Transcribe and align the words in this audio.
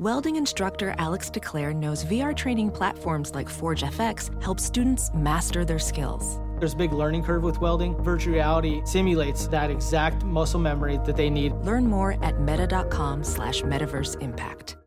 Welding 0.00 0.36
instructor 0.36 0.94
Alex 0.96 1.28
DeClaire 1.28 1.76
knows 1.76 2.06
VR 2.06 2.34
training 2.34 2.70
platforms 2.70 3.34
like 3.34 3.50
Forge 3.50 3.82
FX 3.82 4.42
help 4.42 4.58
students 4.58 5.10
master 5.12 5.62
their 5.62 5.78
skills. 5.78 6.40
There's 6.58 6.72
a 6.72 6.76
big 6.76 6.94
learning 6.94 7.22
curve 7.22 7.42
with 7.42 7.60
welding. 7.60 8.02
Virtual 8.02 8.32
reality 8.32 8.80
simulates 8.86 9.46
that 9.48 9.70
exact 9.70 10.24
muscle 10.24 10.58
memory 10.58 10.98
that 11.04 11.18
they 11.18 11.28
need. 11.28 11.52
Learn 11.66 11.86
more 11.86 12.16
at 12.24 12.40
meta.com 12.40 13.22
slash 13.22 13.60
metaverse 13.60 14.18
impact. 14.22 14.78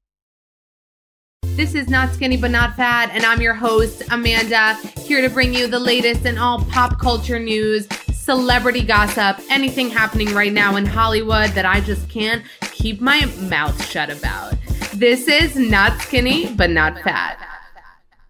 This 1.44 1.75
is 1.75 1.89
Not 1.89 2.11
Skinny 2.16 2.38
But 2.38 2.50
Not 2.50 2.75
Fat, 2.75 3.11
and 3.14 3.23
I'm 3.23 3.39
your 3.39 3.53
host, 3.53 4.02
Amanda, 4.09 4.73
here 4.98 5.22
to 5.22 5.30
bring 5.30 5.53
you 5.53 5.67
the 5.67 5.77
latest 5.77 6.25
in 6.25 6.39
all 6.39 6.66
pop 6.72 7.00
culture 7.00 7.38
news, 7.38 7.88
celebrity 8.11 8.81
gossip, 8.81 9.38
anything 9.52 9.91
happening 9.91 10.34
right 10.34 10.52
now 10.52 10.75
in 10.75 10.88
Hollywood 10.88 11.52
that 11.52 11.67
I 11.67 11.81
just 11.81 12.09
can't 12.09 12.44
keep 12.72 13.00
my 13.00 13.25
mouth 13.41 13.80
shut 13.86 14.09
about. 14.09 14.55
This 14.95 15.27
is 15.27 15.55
Not 15.55 15.99
Skinny 16.02 16.53
But 16.53 16.70
Not 16.70 16.99
Fat. 17.02 17.39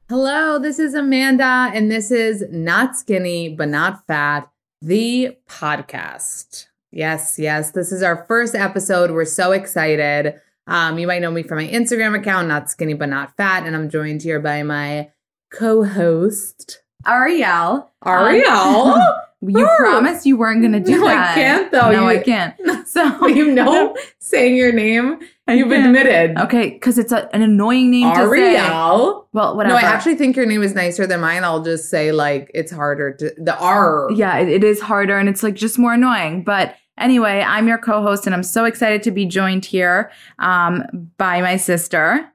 Hello, 0.08 0.58
this 0.58 0.80
is 0.80 0.94
Amanda, 0.94 1.70
and 1.74 1.92
this 1.92 2.10
is 2.10 2.46
Not 2.52 2.96
Skinny 2.96 3.50
But 3.50 3.68
Not 3.68 4.08
Fat, 4.08 4.50
the 4.82 5.38
podcast. 5.50 6.68
Yes, 6.90 7.38
yes, 7.38 7.72
this 7.72 7.92
is 7.92 8.02
our 8.02 8.24
first 8.28 8.56
episode. 8.56 9.12
We're 9.12 9.26
so 9.26 9.52
excited. 9.52 10.40
Um, 10.66 10.98
you 10.98 11.06
might 11.06 11.22
know 11.22 11.32
me 11.32 11.44
from 11.44 11.58
my 11.58 11.68
Instagram 11.68 12.18
account, 12.18 12.48
Not 12.48 12.70
Skinny 12.70 12.94
But 12.94 13.10
Not 13.10 13.36
Fat, 13.36 13.66
and 13.66 13.76
I'm 13.76 13.90
joined 13.90 14.22
here 14.22 14.40
by 14.40 14.64
my 14.64 15.12
co 15.52 15.84
host, 15.84 16.82
Ariel. 17.06 17.92
Ariel. 18.06 19.04
You 19.46 19.68
promised 19.78 20.26
you 20.26 20.38
weren't 20.38 20.62
going 20.62 20.74
to 20.74 20.80
do 20.80 21.00
that. 21.02 21.04
No, 21.04 21.18
I 21.18 21.34
can't, 21.36 21.72
though. 21.72 21.92
No, 21.92 22.02
You- 22.10 22.20
I 22.20 22.24
can't. 22.24 22.56
So 22.88 23.28
you 23.28 23.52
know, 23.54 23.96
saying 24.20 24.56
your 24.56 24.72
name, 24.72 25.20
I 25.48 25.54
you've 25.54 25.70
can't. 25.70 25.88
admitted. 25.88 26.38
Okay, 26.38 26.70
because 26.72 26.98
it's 26.98 27.12
a, 27.12 27.34
an 27.34 27.42
annoying 27.42 27.90
name 27.92 28.10
to 28.14 28.30
say. 28.30 28.56
Ariel. 28.58 29.28
Well, 29.34 29.56
whatever. 29.56 29.74
No, 29.76 29.80
I 29.80 29.84
actually 29.90 30.16
think 30.16 30.36
your 30.36 30.46
name 30.46 30.62
is 30.62 30.76
nicer 30.76 31.08
than 31.08 31.20
mine. 31.22 31.44
I'll 31.44 31.64
just 31.64 31.90
say 31.90 32.12
like 32.12 32.52
it's 32.54 32.72
harder 32.72 33.14
to 33.16 33.34
the 33.38 33.58
R. 33.58 34.10
Yeah, 34.14 34.38
it, 34.38 34.48
it 34.50 34.64
is 34.64 34.80
harder 34.80 35.18
and 35.18 35.28
it's 35.28 35.42
like 35.44 35.56
just 35.56 35.80
more 35.80 35.94
annoying. 35.94 36.44
But 36.44 36.76
anyway, 37.00 37.42
I'm 37.46 37.68
your 37.68 37.80
co-host 37.80 38.26
and 38.28 38.36
I'm 38.36 38.44
so 38.44 38.66
excited 38.66 39.02
to 39.04 39.12
be 39.12 39.26
joined 39.26 39.66
here 39.66 40.12
um, 40.40 40.84
by 41.18 41.42
my 41.42 41.58
sister. 41.58 42.30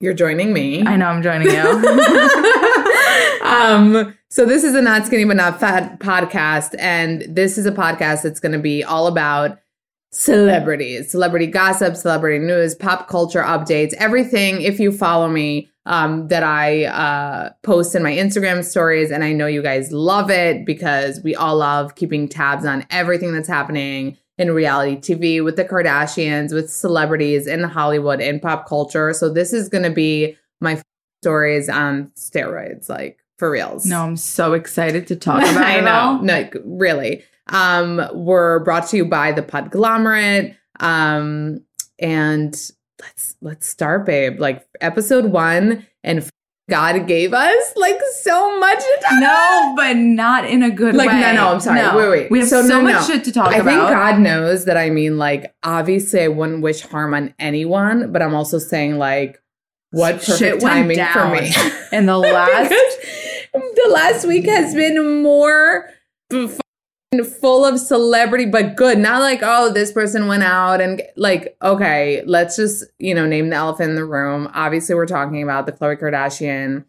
You're 0.00 0.14
joining 0.14 0.52
me. 0.52 0.84
I 0.84 0.96
know 0.96 1.06
I'm 1.06 1.22
joining 1.22 1.48
you. 1.48 1.62
um, 3.44 4.14
so 4.32 4.46
this 4.46 4.64
is 4.64 4.74
a 4.74 4.80
not 4.80 5.04
skinny 5.04 5.26
but 5.26 5.36
not 5.36 5.60
fat 5.60 6.00
podcast, 6.00 6.74
and 6.78 7.22
this 7.28 7.58
is 7.58 7.66
a 7.66 7.70
podcast 7.70 8.22
that's 8.22 8.40
going 8.40 8.52
to 8.52 8.58
be 8.58 8.82
all 8.82 9.06
about 9.06 9.58
celebrities, 10.10 11.10
celebrity 11.10 11.46
gossip, 11.46 11.96
celebrity 11.96 12.38
news, 12.38 12.74
pop 12.74 13.08
culture 13.08 13.42
updates, 13.42 13.92
everything. 13.98 14.62
If 14.62 14.80
you 14.80 14.90
follow 14.90 15.28
me, 15.28 15.70
um, 15.84 16.28
that 16.28 16.42
I 16.42 16.86
uh, 16.86 17.50
post 17.62 17.94
in 17.94 18.02
my 18.02 18.12
Instagram 18.12 18.64
stories, 18.64 19.10
and 19.10 19.22
I 19.22 19.34
know 19.34 19.46
you 19.46 19.62
guys 19.62 19.92
love 19.92 20.30
it 20.30 20.64
because 20.64 21.20
we 21.22 21.34
all 21.34 21.58
love 21.58 21.94
keeping 21.94 22.26
tabs 22.26 22.64
on 22.64 22.86
everything 22.88 23.34
that's 23.34 23.48
happening 23.48 24.16
in 24.38 24.52
reality 24.52 24.96
TV 24.96 25.44
with 25.44 25.56
the 25.56 25.64
Kardashians, 25.66 26.54
with 26.54 26.70
celebrities 26.70 27.46
in 27.46 27.64
Hollywood 27.64 28.22
in 28.22 28.40
pop 28.40 28.66
culture. 28.66 29.12
So 29.12 29.28
this 29.28 29.52
is 29.52 29.68
going 29.68 29.84
to 29.84 29.90
be 29.90 30.38
my 30.62 30.80
stories 31.20 31.68
on 31.68 32.12
steroids, 32.16 32.88
like 32.88 33.21
for 33.42 33.50
reals. 33.50 33.84
no, 33.84 34.02
I'm 34.04 34.16
so 34.16 34.52
excited 34.52 35.08
to 35.08 35.16
talk 35.16 35.42
about 35.42 35.56
I 35.56 35.78
it 35.78 35.78
I 35.78 35.80
know. 35.80 36.20
No, 36.22 36.32
like, 36.32 36.54
really. 36.64 37.24
Um, 37.48 38.00
we're 38.12 38.60
brought 38.60 38.86
to 38.90 38.96
you 38.96 39.04
by 39.04 39.32
the 39.32 39.42
Podglomerate. 39.42 40.54
Um, 40.78 41.60
and 41.98 42.52
let's 43.00 43.34
let's 43.40 43.66
start, 43.68 44.06
babe. 44.06 44.38
Like 44.38 44.64
episode 44.80 45.24
one, 45.26 45.84
and 46.04 46.28
God 46.70 47.08
gave 47.08 47.34
us 47.34 47.72
like 47.76 47.98
so 48.20 48.58
much 48.60 48.78
to 48.78 48.98
talk 49.02 49.20
No, 49.20 49.72
but 49.76 49.96
not 49.96 50.44
in 50.44 50.62
a 50.62 50.70
good 50.70 50.94
Like, 50.94 51.08
way. 51.10 51.20
no, 51.20 51.32
no, 51.34 51.48
I'm 51.54 51.60
sorry. 51.60 51.96
Wait, 51.96 52.08
wait. 52.08 52.30
We 52.30 52.38
have 52.38 52.48
So, 52.48 52.62
so, 52.62 52.68
no, 52.78 52.82
much 52.82 53.08
no. 53.08 53.14
shit 53.14 53.24
to 53.24 53.32
talk 53.32 53.48
I 53.48 53.56
about. 53.56 53.64
think 53.64 53.80
God 53.98 54.20
knows 54.20 54.64
that 54.66 54.76
I 54.76 54.90
mean, 54.90 55.18
like, 55.18 55.52
obviously, 55.64 56.22
I 56.22 56.28
wouldn't 56.28 56.62
wish 56.62 56.82
harm 56.82 57.12
on 57.12 57.34
anyone, 57.40 58.12
but 58.12 58.22
I'm 58.22 58.34
also 58.34 58.58
saying, 58.58 58.98
like, 58.98 59.40
what 59.90 60.22
Shit 60.22 60.60
perfect 60.60 60.62
went 60.62 60.96
timing 60.96 61.04
for 61.12 61.28
me. 61.28 61.52
in 61.92 62.06
the 62.06 62.16
last 62.36 62.72
the 63.52 63.88
last 63.90 64.26
week 64.26 64.46
has 64.46 64.74
been 64.74 65.22
more 65.22 65.90
full 67.40 67.64
of 67.64 67.78
celebrity, 67.78 68.46
but 68.46 68.76
good. 68.76 68.98
Not 68.98 69.20
like, 69.20 69.40
oh, 69.42 69.72
this 69.72 69.92
person 69.92 70.28
went 70.28 70.42
out 70.42 70.80
and 70.80 71.02
like, 71.16 71.56
okay, 71.62 72.22
let's 72.26 72.56
just, 72.56 72.84
you 72.98 73.14
know, 73.14 73.26
name 73.26 73.50
the 73.50 73.56
elephant 73.56 73.90
in 73.90 73.96
the 73.96 74.04
room. 74.04 74.50
Obviously, 74.54 74.94
we're 74.94 75.06
talking 75.06 75.42
about 75.42 75.66
the 75.66 75.72
Khloe 75.72 76.00
Kardashian. 76.00 76.84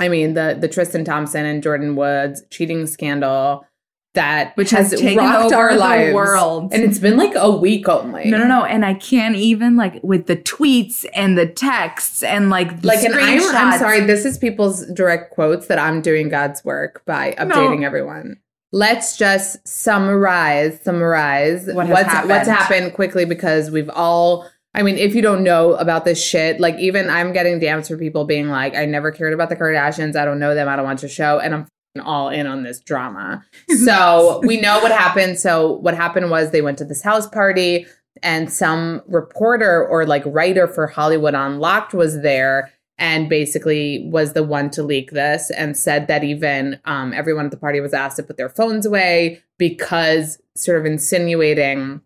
I 0.00 0.08
mean, 0.08 0.34
the 0.34 0.56
the 0.58 0.68
Tristan 0.68 1.04
Thompson 1.04 1.44
and 1.44 1.62
Jordyn 1.62 1.94
Woods 1.94 2.42
cheating 2.50 2.86
scandal 2.86 3.66
that 4.14 4.56
Which 4.56 4.70
has 4.70 4.90
taken 4.90 5.18
rocked 5.18 5.52
over 5.52 5.54
our 5.56 5.72
the 5.74 5.78
lives. 5.78 6.14
world. 6.14 6.72
and 6.72 6.82
it's 6.82 6.98
been 6.98 7.16
like 7.16 7.34
a 7.36 7.50
week 7.50 7.88
only. 7.88 8.30
No, 8.30 8.38
no, 8.38 8.46
no. 8.46 8.64
And 8.64 8.84
I 8.84 8.94
can't 8.94 9.36
even 9.36 9.76
like 9.76 10.00
with 10.02 10.26
the 10.26 10.36
tweets 10.36 11.04
and 11.14 11.36
the 11.36 11.46
texts 11.46 12.22
and 12.22 12.50
like 12.50 12.80
the 12.80 12.86
Like, 12.88 13.04
and 13.04 13.14
I'm, 13.14 13.56
I'm 13.56 13.78
sorry, 13.78 14.00
this 14.00 14.24
is 14.24 14.38
people's 14.38 14.86
direct 14.86 15.32
quotes 15.32 15.66
that 15.66 15.78
I'm 15.78 16.00
doing 16.00 16.28
God's 16.28 16.64
work 16.64 17.02
by 17.04 17.34
updating 17.38 17.84
everyone. 17.84 18.38
Let's 18.72 19.16
just 19.16 19.66
summarize, 19.68 20.80
summarize 20.82 21.66
What 21.66 21.88
what's 21.88 22.08
happened. 22.08 22.30
what's 22.30 22.48
happened 22.48 22.94
quickly 22.94 23.24
because 23.24 23.70
we've 23.70 23.90
all. 23.90 24.48
I 24.76 24.82
mean, 24.82 24.96
if 24.98 25.14
you 25.14 25.22
don't 25.22 25.44
know 25.44 25.74
about 25.74 26.04
this 26.04 26.20
shit, 26.20 26.58
like 26.58 26.76
even 26.80 27.08
I'm 27.08 27.32
getting 27.32 27.60
DMs 27.60 27.86
for 27.86 27.96
people 27.96 28.24
being 28.24 28.48
like, 28.48 28.74
"I 28.74 28.84
never 28.86 29.12
cared 29.12 29.32
about 29.32 29.48
the 29.48 29.54
Kardashians. 29.54 30.16
I 30.16 30.24
don't 30.24 30.40
know 30.40 30.56
them. 30.56 30.68
I 30.68 30.74
don't 30.74 30.84
watch 30.84 31.02
the 31.02 31.08
show," 31.08 31.38
and 31.38 31.54
I'm 31.54 31.66
all 32.02 32.28
in 32.28 32.46
on 32.46 32.62
this 32.62 32.80
drama. 32.80 33.44
So 33.84 34.40
we 34.44 34.60
know 34.60 34.80
what 34.80 34.92
happened. 34.92 35.38
So 35.38 35.72
what 35.72 35.94
happened 35.94 36.30
was 36.30 36.50
they 36.50 36.62
went 36.62 36.78
to 36.78 36.84
this 36.84 37.02
house 37.02 37.28
party 37.28 37.86
and 38.22 38.50
some 38.50 39.02
reporter 39.06 39.86
or 39.86 40.06
like 40.06 40.22
writer 40.26 40.66
for 40.66 40.86
Hollywood 40.86 41.34
Unlocked 41.34 41.92
was 41.92 42.22
there 42.22 42.72
and 42.96 43.28
basically 43.28 44.08
was 44.10 44.32
the 44.32 44.42
one 44.42 44.70
to 44.70 44.82
leak 44.82 45.10
this 45.10 45.50
and 45.50 45.76
said 45.76 46.06
that 46.06 46.24
even 46.24 46.80
um, 46.84 47.12
everyone 47.12 47.44
at 47.44 47.50
the 47.50 47.56
party 47.56 47.80
was 47.80 47.92
asked 47.92 48.16
to 48.16 48.22
put 48.22 48.36
their 48.36 48.48
phones 48.48 48.86
away 48.86 49.42
because 49.58 50.40
sort 50.56 50.78
of 50.78 50.86
insinuating 50.86 52.00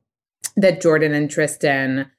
that 0.56 0.81
Jordyn 0.81 1.15
and 1.15 1.31
Tristan 1.31 2.10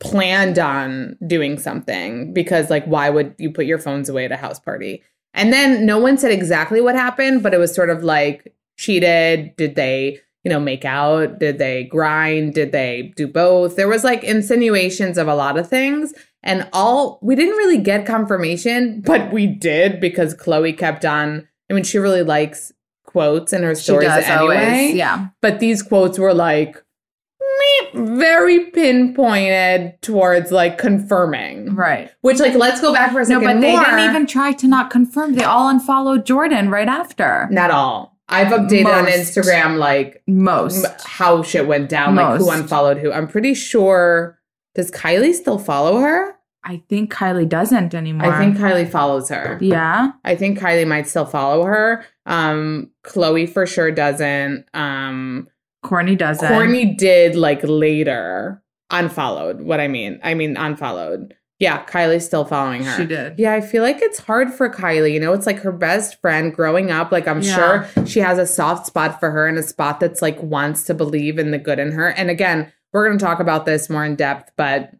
planned 0.00 0.58
on 0.58 1.16
doing 1.26 1.58
something 1.58 2.32
because 2.32 2.70
like 2.70 2.84
why 2.86 3.08
would 3.08 3.34
you 3.38 3.52
put 3.52 3.66
your 3.66 3.78
phones 3.78 4.08
away 4.08 4.24
at 4.24 4.32
a 4.32 4.36
house 4.36 4.58
party 4.58 5.00
and 5.34 5.52
then 5.52 5.84
no 5.86 5.98
one 5.98 6.18
said 6.18 6.30
exactly 6.30 6.80
what 6.80 6.94
happened 6.94 7.42
but 7.42 7.54
it 7.54 7.58
was 7.58 7.74
sort 7.74 7.90
of 7.90 8.02
like 8.02 8.54
cheated 8.76 9.54
did 9.56 9.74
they 9.74 10.18
you 10.44 10.50
know 10.50 10.60
make 10.60 10.84
out 10.84 11.38
did 11.38 11.58
they 11.58 11.84
grind 11.84 12.54
did 12.54 12.72
they 12.72 13.12
do 13.16 13.26
both 13.26 13.76
there 13.76 13.88
was 13.88 14.04
like 14.04 14.24
insinuations 14.24 15.18
of 15.18 15.28
a 15.28 15.34
lot 15.34 15.58
of 15.58 15.68
things 15.68 16.12
and 16.42 16.68
all 16.72 17.18
we 17.22 17.34
didn't 17.36 17.56
really 17.56 17.78
get 17.78 18.06
confirmation 18.06 19.00
but 19.00 19.32
we 19.32 19.46
did 19.46 20.00
because 20.00 20.34
khloe 20.34 20.76
kept 20.76 21.04
on 21.04 21.46
i 21.70 21.74
mean 21.74 21.84
she 21.84 21.98
really 21.98 22.22
likes 22.22 22.72
quotes 23.04 23.52
in 23.52 23.62
her 23.62 23.74
stories 23.74 24.08
does 24.08 24.24
anyway 24.24 24.66
always. 24.66 24.94
Yeah. 24.94 25.28
but 25.40 25.60
these 25.60 25.82
quotes 25.82 26.18
were 26.18 26.34
like 26.34 26.82
very 27.94 28.70
pinpointed 28.70 30.00
towards 30.02 30.50
like 30.50 30.78
confirming 30.78 31.74
Right. 31.74 32.10
which 32.20 32.38
like 32.40 32.54
let's 32.54 32.80
go 32.80 32.92
back 32.92 33.12
for 33.12 33.20
a 33.20 33.24
second. 33.24 33.42
No, 33.42 33.52
but 33.54 33.60
they 33.60 33.72
more. 33.72 33.84
didn't 33.84 34.00
even 34.10 34.26
try 34.26 34.52
to 34.52 34.66
not 34.66 34.90
confirm. 34.90 35.34
They 35.34 35.44
all 35.44 35.68
unfollowed 35.68 36.24
Jordyn 36.26 36.70
right 36.70 36.88
after. 36.88 37.48
not 37.50 37.70
all 37.70 38.12
i've 38.28 38.48
updated 38.52 38.86
on 38.86 39.06
instagram 39.06 39.78
like 39.78 40.22
Most. 40.28 40.86
how 41.04 41.42
shit 41.42 41.66
went 41.66 41.88
down 41.90 42.14
like 42.14 42.38
who 42.38 42.50
unfollowed 42.50 42.98
who 42.98 43.10
i'm 43.12 43.26
pretty 43.26 43.52
sure 43.52 44.38
does 44.76 44.90
kylie 44.92 45.34
still 45.34 45.58
follow 45.58 46.00
her 46.00 46.36
I 46.64 46.80
think 46.88 47.12
Kylie 47.12 47.48
doesn't 47.48 47.92
anymore. 47.92 48.32
i 48.32 48.38
think 48.38 48.56
kylie 48.56 48.88
follows 48.88 49.28
her 49.30 49.58
Yeah. 49.60 50.12
i 50.24 50.36
think 50.36 50.58
kylie 50.60 50.86
might 50.86 51.08
still 51.08 51.26
follow 51.26 51.64
her 51.64 52.04
um 52.24 52.90
khloe 53.04 53.48
for 53.52 53.66
sure 53.66 53.90
doesn't 53.90 54.64
um 54.72 55.48
Kourtney 55.84 56.16
doesn't. 56.16 56.48
Kourtney 56.50 56.96
did 56.96 57.34
like 57.36 57.60
later. 57.62 58.62
unfollowed. 58.90 59.62
What 59.62 59.80
I 59.80 59.88
mean, 59.88 60.20
I 60.22 60.34
mean 60.34 60.56
unfollowed. 60.56 61.34
Yeah, 61.58 61.84
Kylie's 61.86 62.26
still 62.26 62.44
following 62.44 62.82
her. 62.82 62.96
She 62.96 63.06
did. 63.06 63.38
Yeah, 63.38 63.52
I 63.54 63.60
feel 63.60 63.82
like 63.84 64.02
it's 64.02 64.18
hard 64.18 64.52
for 64.52 64.68
Kylie. 64.68 65.12
You 65.12 65.20
know, 65.20 65.32
it's 65.32 65.46
like 65.46 65.60
her 65.60 65.70
best 65.72 66.20
friend 66.20 66.52
growing 66.52 66.90
up. 66.90 67.12
Like, 67.12 67.28
I'm 67.28 67.40
Yeah. 67.40 67.86
sure 67.86 68.06
she 68.06 68.18
has 68.18 68.36
a 68.38 68.46
soft 68.46 68.86
spot 68.86 69.20
for 69.20 69.30
her 69.30 69.46
and 69.46 69.56
a 69.56 69.62
spot 69.62 70.00
that's 70.00 70.20
like 70.20 70.42
wants 70.42 70.82
to 70.84 70.94
believe 70.94 71.38
in 71.38 71.52
the 71.52 71.58
good 71.58 71.78
in 71.78 71.92
her. 71.92 72.08
And 72.08 72.30
again, 72.30 72.72
we're 72.92 73.06
going 73.06 73.16
to 73.18 73.24
talk 73.24 73.38
about 73.38 73.64
this 73.64 73.88
more 73.88 74.04
in 74.04 74.16
depth, 74.16 74.50
but 74.56 74.90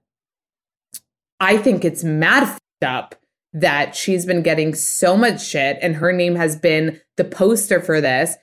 I 1.41 1.57
think 1.59 1.85
it's 1.85 2.05
mad 2.05 2.45
f***ed 2.45 2.87
up 2.87 3.17
that 3.53 3.97
she's 3.97 4.25
been 4.25 4.43
getting 4.43 4.73
so 4.75 5.17
much 5.17 5.45
shit 5.45 5.79
and 5.83 5.97
her 5.97 6.13
name 6.13 6.37
has 6.37 6.55
been 6.57 7.01
the 7.17 7.25
poster 7.25 7.81
for 7.81 8.01
this. 8.01 8.37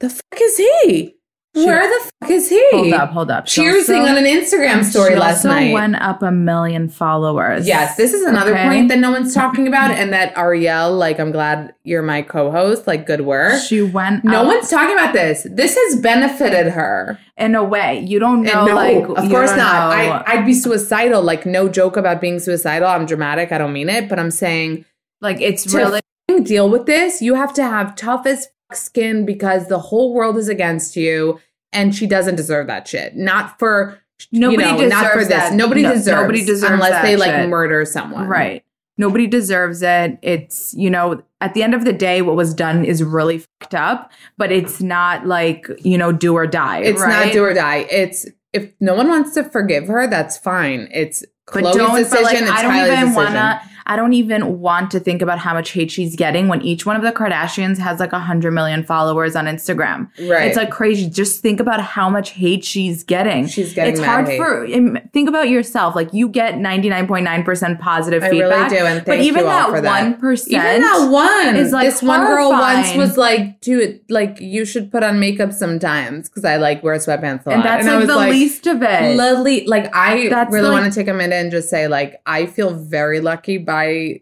The 0.00 0.10
fuck 0.10 0.40
is 0.40 0.56
he? 0.58 1.13
She- 1.56 1.64
Where 1.66 1.86
the 1.86 2.10
fuck 2.20 2.30
is 2.30 2.48
he? 2.48 2.64
Hold 2.72 2.92
up, 2.92 3.10
hold 3.10 3.30
up. 3.30 3.46
She 3.46 3.62
Cheersing 3.62 4.00
also- 4.00 4.10
on 4.10 4.16
an 4.16 4.24
Instagram 4.24 4.82
story 4.84 5.12
she 5.12 5.16
last 5.16 5.44
also 5.44 5.50
night. 5.50 5.72
went 5.72 5.94
up 6.02 6.20
a 6.22 6.32
million 6.32 6.88
followers. 6.88 7.64
Yes, 7.66 7.96
this 7.96 8.12
is 8.12 8.24
another 8.24 8.52
Okay. 8.54 8.64
point 8.68 8.88
that 8.88 8.98
no 8.98 9.12
one's 9.12 9.32
talking 9.34 9.68
about, 9.68 9.92
and 9.92 10.12
that 10.12 10.32
Ariel, 10.36 10.92
like, 10.92 11.20
I'm 11.20 11.30
glad 11.30 11.72
you're 11.84 12.02
my 12.02 12.22
co-host. 12.22 12.88
Like, 12.88 13.06
good 13.06 13.20
work. 13.20 13.60
She 13.62 13.82
went. 13.82 14.24
no 14.24 14.40
up 14.40 14.46
one's 14.46 14.68
talking 14.68 14.94
about 14.96 15.12
this. 15.12 15.46
This 15.48 15.76
has 15.76 16.00
benefited 16.00 16.72
her. 16.72 17.18
in 17.36 17.54
a 17.56 17.64
way. 17.64 17.98
You 18.06 18.18
don't 18.20 18.42
know, 18.42 18.64
no, 18.64 18.74
like 18.76 18.96
of 19.08 19.28
course 19.28 19.50
know. 19.56 19.64
I, 19.64 20.22
I'd 20.24 20.46
be 20.46 20.54
suicidal. 20.54 21.20
Like, 21.20 21.44
no 21.44 21.68
joke 21.68 21.96
about 21.96 22.20
being 22.20 22.38
suicidal. 22.38 22.86
I'm 22.88 23.06
dramatic. 23.06 23.50
I 23.50 23.58
don't 23.58 23.72
mean 23.72 23.88
it, 23.88 24.08
but 24.08 24.18
I'm 24.20 24.30
saying 24.30 24.84
like 25.20 25.40
it's 25.40 25.72
really 25.74 26.00
deal 26.42 26.68
with 26.68 26.86
this, 26.86 27.20
you 27.22 27.34
have 27.34 27.52
to 27.54 27.62
have 27.62 27.94
tough 27.96 28.24
as 28.26 28.48
skin 28.72 29.24
because 29.26 29.68
the 29.68 29.78
whole 29.78 30.14
world 30.14 30.36
is 30.36 30.48
against 30.48 30.96
you, 30.96 31.40
and 31.72 31.94
she 31.94 32.06
doesn't 32.06 32.36
deserve 32.36 32.66
that 32.68 32.86
shit. 32.88 33.16
Not 33.16 33.58
for 33.58 33.98
Nobody 34.30 34.62
you 34.62 34.70
know, 34.70 34.88
not 34.88 35.06
for 35.12 35.18
deserves 35.18 35.28
this. 35.28 35.36
that. 35.50 35.52
Nobody 35.54 35.82
No, 35.82 35.92
deserves. 35.92 36.20
nobody 36.22 36.44
deserves 36.44 36.72
unless 36.72 37.02
they 37.02 37.16
like 37.16 37.32
shit. 37.32 37.48
murder 37.48 37.84
someone. 37.84 38.28
right. 38.28 38.64
Nobody 38.96 39.26
deserves 39.26 39.82
it. 39.82 40.18
It's 40.22 40.72
you 40.74 40.88
know 40.88 41.20
at 41.40 41.52
the 41.52 41.64
end 41.64 41.74
of 41.74 41.84
the 41.84 41.92
day, 41.92 42.22
what 42.22 42.36
was 42.36 42.54
done 42.54 42.84
is 42.84 43.02
really 43.02 43.38
fucked 43.60 43.74
up, 43.74 44.12
but 44.38 44.52
it's 44.52 44.80
not 44.80 45.26
like 45.26 45.66
you 45.80 45.98
know 45.98 46.12
do 46.12 46.32
or 46.34 46.46
die. 46.46 46.78
It's 46.82 47.00
right? 47.02 47.24
not 47.26 47.32
do 47.32 47.42
or 47.44 47.52
die. 47.54 47.86
It's 47.90 48.24
if 48.52 48.72
no 48.80 48.94
one 48.94 49.08
wants 49.08 49.34
to 49.34 49.42
forgive 49.42 49.88
her, 49.88 50.06
that's 50.06 50.36
fine. 50.38 50.88
It's 50.92 51.24
But 51.52 51.64
Khloe's 51.64 51.76
don't. 51.76 51.96
decision. 51.96 52.22
Like, 52.24 52.40
it's 52.42 52.50
I 52.52 52.62
don't 52.62 52.70
Kylie's 52.72 52.86
even 52.92 53.00
decision. 53.08 53.14
wanna. 53.34 53.60
I 53.86 53.96
don't 53.96 54.12
even 54.14 54.60
want 54.60 54.90
to 54.92 55.00
think 55.00 55.20
about 55.22 55.38
how 55.38 55.52
much 55.54 55.70
hate 55.70 55.90
she's 55.90 56.16
getting 56.16 56.48
when 56.48 56.62
each 56.62 56.86
one 56.86 56.96
of 56.96 57.02
the 57.02 57.12
Kardashians 57.12 57.78
has 57.78 58.00
like 58.00 58.12
a 58.12 58.18
hundred 58.18 58.52
million 58.52 58.82
followers 58.82 59.36
on 59.36 59.44
Instagram. 59.46 60.08
Right. 60.28 60.48
It's 60.48 60.56
like 60.56 60.70
crazy. 60.70 61.08
Just 61.08 61.42
think 61.42 61.60
about 61.60 61.80
how 61.80 62.08
much 62.08 62.30
hate 62.30 62.64
she's 62.64 63.04
getting. 63.04 63.46
She's 63.46 63.74
getting 63.74 63.94
It's 63.94 64.02
hard 64.02 64.26
hate. 64.28 64.38
for. 64.38 64.64
Um, 64.66 64.98
think 65.12 65.28
about 65.28 65.48
yourself. 65.48 65.94
Like 65.94 66.12
you 66.14 66.28
get 66.28 66.58
ninety 66.58 66.88
nine 66.88 67.06
point 67.06 67.24
nine 67.24 67.44
percent 67.44 67.78
positive 67.80 68.22
feedback. 68.22 68.52
I 68.52 68.56
really 68.64 68.68
do, 68.70 68.84
and 68.86 69.04
but 69.04 69.18
even 69.20 69.42
you 69.44 69.48
all 69.50 69.70
that 69.70 69.76
for 69.76 69.80
that. 69.80 70.02
one 70.02 70.20
percent. 70.20 70.52
Even 70.52 70.80
that 70.82 71.08
one 71.10 71.56
is, 71.56 71.72
like, 71.72 71.86
this 71.86 72.02
one 72.02 72.20
girl 72.26 72.50
once 72.50 72.94
was 72.96 73.16
like, 73.16 73.60
"Dude, 73.60 74.00
like 74.08 74.40
you 74.40 74.64
should 74.64 74.90
put 74.90 75.02
on 75.02 75.20
makeup 75.20 75.52
sometimes 75.52 76.28
because 76.28 76.44
I 76.44 76.56
like 76.56 76.82
wear 76.82 76.96
sweatpants 76.96 77.46
a 77.46 77.50
lot." 77.50 77.56
and 77.56 77.64
that's 77.64 77.86
I 77.86 77.90
like 77.98 78.06
was 78.06 78.08
the 78.08 78.28
least 78.30 78.66
of 78.66 78.82
it. 78.82 79.16
Lovely. 79.16 79.66
Like 79.66 79.94
I 79.94 80.28
That's 80.28 80.52
really 80.52 80.68
like- 80.68 80.80
want 80.80 80.92
to 80.92 80.98
take 81.00 81.08
a 81.08 81.14
minute 81.14 81.34
and 81.36 81.50
just 81.50 81.68
say, 81.68 81.88
like, 81.88 82.20
I 82.26 82.46
feel 82.46 82.72
very 82.74 83.20
lucky 83.20 83.58
by 83.74 84.20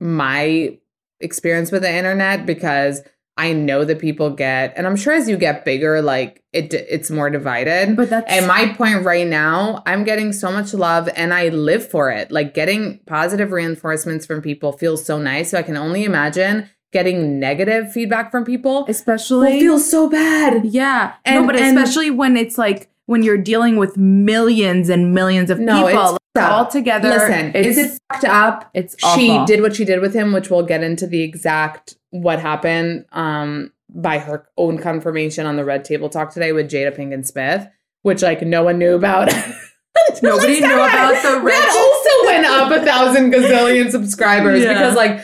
my 0.00 0.78
experience 1.20 1.70
with 1.72 1.82
the 1.82 1.92
internet 1.92 2.44
because 2.46 3.02
I 3.36 3.52
know 3.52 3.84
that 3.84 3.98
people 3.98 4.30
get, 4.30 4.74
and 4.76 4.86
I'm 4.86 4.94
sure 4.94 5.12
as 5.12 5.28
you 5.28 5.36
get 5.36 5.64
bigger, 5.64 6.00
like 6.02 6.42
it 6.52 6.72
it's 6.74 7.10
more 7.10 7.30
divided. 7.30 7.96
but 7.96 8.08
that's 8.10 8.30
And 8.30 8.46
my 8.46 8.72
point 8.74 9.04
right 9.04 9.26
now, 9.26 9.82
I'm 9.86 10.04
getting 10.04 10.32
so 10.32 10.52
much 10.52 10.72
love 10.74 11.08
and 11.16 11.34
I 11.34 11.48
live 11.48 11.88
for 11.88 12.10
it. 12.10 12.30
Like 12.30 12.54
getting 12.54 13.00
positive 13.06 13.50
reinforcements 13.50 14.24
from 14.26 14.40
people 14.40 14.70
feels 14.72 15.04
so 15.04 15.18
nice. 15.18 15.50
So 15.50 15.58
I 15.58 15.62
can 15.62 15.76
only 15.76 16.04
imagine 16.04 16.68
getting 16.92 17.40
negative 17.40 17.92
feedback 17.92 18.30
from 18.30 18.44
people. 18.44 18.84
especially 18.88 19.56
It 19.56 19.60
feels 19.60 19.90
so 19.90 20.08
bad. 20.08 20.64
Yeah. 20.66 21.14
And- 21.24 21.40
no, 21.40 21.46
but 21.46 21.56
and- 21.58 21.76
especially 21.76 22.10
when 22.10 22.36
it's 22.36 22.56
like 22.56 22.88
when 23.06 23.22
you're 23.22 23.38
dealing 23.38 23.76
with 23.76 23.96
millions 23.96 24.88
and 24.88 25.14
millions 25.14 25.50
of 25.50 25.58
No, 25.60 25.86
people 25.86 25.88
it's 25.88 26.18
like, 26.34 26.44
up. 26.44 26.52
all 26.52 26.66
together. 26.66 27.08
Listen, 27.10 27.52
is 27.54 27.78
it's- 27.78 27.96
it 27.96 28.00
fucked 28.12 28.24
up? 28.24 28.70
It's 28.74 28.96
She 29.14 29.44
did 29.46 29.60
what 29.60 29.76
she 29.76 29.84
did 29.84 30.00
with 30.00 30.14
him, 30.14 30.32
which 30.32 30.50
we'll 30.50 30.62
get 30.64 30.82
into 30.82 31.06
the 31.06 31.22
exact 31.22 31.94
what 32.10 32.38
happened 32.38 33.04
um 33.12 33.72
by 33.96 34.18
her 34.18 34.46
own 34.56 34.78
confirmation 34.78 35.46
on 35.46 35.56
the 35.56 35.64
red 35.64 35.84
table 35.84 36.08
talk 36.08 36.32
today 36.32 36.52
with 36.52 36.70
Jada 36.70 36.96
Pinkett 36.96 37.26
Smith, 37.26 37.68
which 38.02 38.22
like 38.22 38.42
no 38.42 38.62
one 38.64 38.78
knew 38.78 38.94
about. 38.94 39.32
Nobody 40.22 40.60
knew 40.60 40.74
about 40.74 41.22
the 41.22 41.40
red- 41.40 41.52
That 41.62 41.68
also 41.76 42.26
went 42.32 42.46
up 42.46 42.72
a 42.72 42.84
thousand 42.84 43.32
gazillion 43.32 43.90
subscribers 43.90 44.62
Yeah. 44.62 44.72
because 44.72 44.96
like 44.96 45.20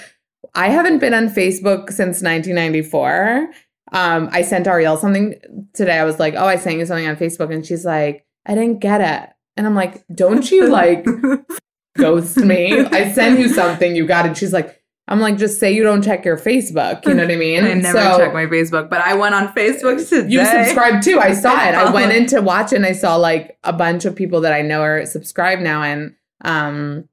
I 0.54 0.68
haven't 0.68 0.98
been 0.98 1.14
on 1.14 1.28
Facebook 1.28 1.88
since 1.90 2.22
1994. 2.22 3.48
Um, 3.92 4.28
I 4.32 4.42
sent 4.42 4.66
Ariel 4.66 4.96
something 4.96 5.34
today. 5.74 5.98
I 5.98 6.04
was 6.04 6.18
like, 6.18 6.34
"Oh, 6.36 6.46
I 6.46 6.56
sent 6.56 6.78
you 6.78 6.86
something 6.86 7.06
on 7.06 7.16
Facebook," 7.16 7.52
and 7.52 7.64
she's 7.66 7.84
like, 7.84 8.24
"I 8.46 8.54
didn't 8.54 8.78
get 8.80 9.00
it." 9.00 9.30
And 9.56 9.66
I'm 9.66 9.74
like, 9.74 10.04
"Don't 10.14 10.48
you 10.50 10.68
like 10.68 11.04
ghost 11.96 12.36
me? 12.36 12.78
I 12.78 13.12
send 13.12 13.38
you 13.38 13.48
something, 13.48 13.94
you 13.96 14.06
got 14.06 14.26
it." 14.26 14.36
She's 14.36 14.52
like, 14.52 14.80
"I'm 15.08 15.20
like, 15.20 15.36
just 15.38 15.58
say 15.58 15.72
you 15.72 15.82
don't 15.82 16.02
check 16.02 16.24
your 16.24 16.36
Facebook." 16.38 17.04
You 17.06 17.14
know 17.14 17.24
what 17.24 17.32
I 17.32 17.36
mean? 17.36 17.64
I 17.64 17.74
never 17.74 17.98
So- 17.98 18.18
check 18.18 18.32
my 18.32 18.46
Facebook, 18.46 18.88
but 18.90 19.00
I 19.00 19.14
went 19.14 19.34
on 19.34 19.48
Facebook 19.48 20.08
today. 20.08 20.28
you 20.28 20.44
subscribed 20.44 21.02
too. 21.02 21.18
I 21.18 21.32
saw 21.32 21.52
it. 21.68 21.74
I 21.74 21.90
went 21.92 22.12
in 22.16 22.26
to 22.26 22.40
watch 22.40 22.72
it 22.72 22.76
and 22.76 22.86
I 22.86 22.92
saw 22.92 23.16
like 23.16 23.58
a 23.64 23.72
bunch 23.72 24.04
of 24.04 24.14
people 24.14 24.40
that 24.42 24.52
I 24.52 24.62
know 24.62 24.82
are 24.82 25.04
subscribed 25.06 25.62
now. 25.62 25.82
And 25.82 26.14
um 26.44 27.08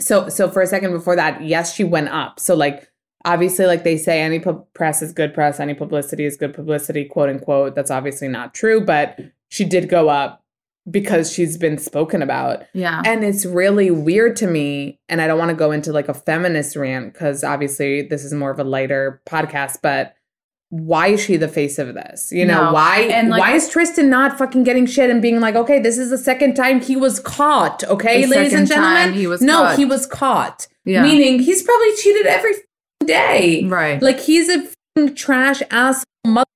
so 0.00 0.28
so 0.28 0.50
for 0.50 0.62
a 0.62 0.66
second 0.66 0.92
before 0.92 1.16
that, 1.16 1.42
yes, 1.42 1.74
she 1.74 1.84
went 1.84 2.08
up. 2.08 2.40
So 2.40 2.54
like 2.56 2.88
obviously 3.24 3.66
like 3.66 3.84
they 3.84 3.96
say 3.96 4.20
any 4.20 4.38
pub- 4.38 4.66
press 4.74 5.02
is 5.02 5.12
good 5.12 5.32
press, 5.34 5.60
any 5.60 5.74
publicity 5.74 6.24
is 6.24 6.36
good 6.36 6.54
publicity, 6.54 7.04
quote 7.04 7.28
unquote. 7.28 7.74
That's 7.74 7.90
obviously 7.90 8.28
not 8.28 8.54
true, 8.54 8.80
but 8.80 9.18
she 9.48 9.64
did 9.64 9.88
go 9.88 10.08
up 10.08 10.42
because 10.90 11.32
she's 11.32 11.56
been 11.56 11.78
spoken 11.78 12.20
about. 12.20 12.64
Yeah. 12.74 13.00
And 13.06 13.24
it's 13.24 13.46
really 13.46 13.90
weird 13.90 14.36
to 14.36 14.46
me. 14.46 15.00
And 15.08 15.20
I 15.22 15.26
don't 15.26 15.38
want 15.38 15.48
to 15.50 15.56
go 15.56 15.70
into 15.72 15.92
like 15.92 16.08
a 16.08 16.14
feminist 16.14 16.76
rant 16.76 17.12
because 17.14 17.42
obviously 17.42 18.02
this 18.02 18.22
is 18.24 18.34
more 18.34 18.50
of 18.50 18.58
a 18.58 18.64
lighter 18.64 19.22
podcast, 19.26 19.78
but 19.82 20.14
why 20.68 21.08
is 21.08 21.22
she 21.22 21.36
the 21.36 21.48
face 21.48 21.78
of 21.78 21.94
this? 21.94 22.30
You 22.32 22.44
know, 22.44 22.64
No. 22.66 22.72
why 22.72 23.02
And, 23.02 23.30
like- 23.30 23.40
why 23.40 23.52
is 23.52 23.68
Tristan 23.70 24.10
not 24.10 24.36
fucking 24.36 24.64
getting 24.64 24.84
shit 24.86 25.08
and 25.08 25.22
being 25.22 25.40
like, 25.40 25.54
okay, 25.54 25.78
this 25.78 25.96
is 25.96 26.10
the 26.10 26.18
second 26.18 26.54
time 26.54 26.80
he 26.82 26.96
was 26.96 27.20
caught. 27.20 27.84
Okay, 27.84 28.26
ladies 28.26 28.52
and 28.52 28.66
gentlemen. 28.66 29.14
he 29.14 29.26
was 29.26 29.40
no, 29.40 29.58
caught. 29.60 29.78
he 29.78 29.84
was 29.84 30.04
caught. 30.06 30.66
Yeah. 30.84 31.02
Meaning 31.02 31.38
he's 31.38 31.62
probably 31.62 31.94
cheated 31.96 32.26
every 32.26 32.52
day. 33.06 33.64
Right. 33.64 34.00
Like 34.02 34.20
he's 34.20 34.48
a 34.48 35.10
trash 35.10 35.62
ass 35.70 36.04
mother. 36.26 36.48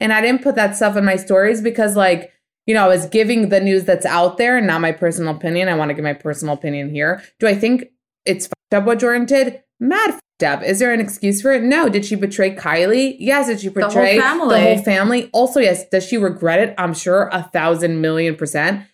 And 0.00 0.12
I 0.12 0.20
didn't 0.20 0.42
put 0.42 0.54
that 0.56 0.76
stuff 0.76 0.96
in 0.96 1.04
my 1.04 1.16
stories 1.16 1.60
because 1.60 1.96
like, 1.96 2.32
you 2.66 2.74
know, 2.74 2.84
I 2.84 2.88
was 2.88 3.06
giving 3.06 3.50
the 3.50 3.60
news 3.60 3.84
that's 3.84 4.06
out 4.06 4.38
there 4.38 4.56
and 4.56 4.66
not 4.66 4.80
my 4.80 4.92
personal 4.92 5.34
opinion. 5.34 5.68
I 5.68 5.74
want 5.74 5.90
to 5.90 5.94
give 5.94 6.04
my 6.04 6.14
personal 6.14 6.54
opinion 6.54 6.90
here. 6.90 7.22
Do 7.38 7.46
I 7.46 7.54
think 7.54 7.90
it's 8.24 8.46
fucked 8.46 8.74
up 8.74 8.84
what 8.84 8.98
Jordyn 8.98 9.26
did? 9.26 9.62
Mad 9.80 10.12
fucked 10.12 10.42
up. 10.44 10.62
Is 10.62 10.78
there 10.78 10.92
an 10.92 11.00
excuse 11.00 11.42
for 11.42 11.52
it? 11.52 11.62
No. 11.62 11.88
Did 11.88 12.06
she 12.06 12.14
betray 12.14 12.56
Kylie? 12.56 13.16
Yes. 13.18 13.48
Did 13.48 13.60
she 13.60 13.66
whole 13.66 13.74
betray 13.74 14.18
family. 14.18 14.58
The 14.58 14.62
whole 14.62 14.82
family. 14.82 15.30
Also, 15.32 15.60
yes. 15.60 15.86
Does 15.90 16.06
she 16.06 16.16
regret 16.16 16.60
it? 16.60 16.74
I'm 16.78 16.94
sure 16.94 17.28
a 17.32 17.42
thousand 17.42 18.00
million 18.00 18.34
percent. 18.34 18.86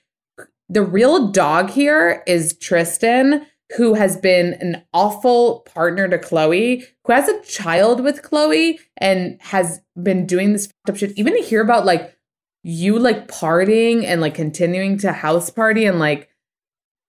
The 0.68 0.82
real 0.82 1.28
dog 1.28 1.70
here 1.70 2.22
is 2.26 2.56
Tristan, 2.58 3.46
who 3.76 3.94
has 3.94 4.16
been 4.16 4.54
an 4.54 4.82
awful 4.92 5.60
partner 5.60 6.08
to 6.08 6.18
Khloe, 6.18 6.82
who 7.06 7.12
has 7.12 7.28
a 7.28 7.40
child 7.42 8.02
with 8.02 8.22
Khloe 8.22 8.78
and 8.96 9.38
has 9.40 9.80
been 10.02 10.26
doing 10.26 10.52
this 10.52 10.66
fucked 10.66 10.90
up 10.90 10.96
shit. 10.96 11.12
Even 11.16 11.34
to 11.34 11.42
hear 11.42 11.60
about 11.62 11.84
like 11.86 12.16
you 12.62 12.98
like 12.98 13.28
partying 13.28 14.04
and 14.04 14.20
like 14.20 14.34
continuing 14.34 14.98
to 14.98 15.12
house 15.12 15.50
party 15.50 15.84
and 15.86 15.98
like 15.98 16.28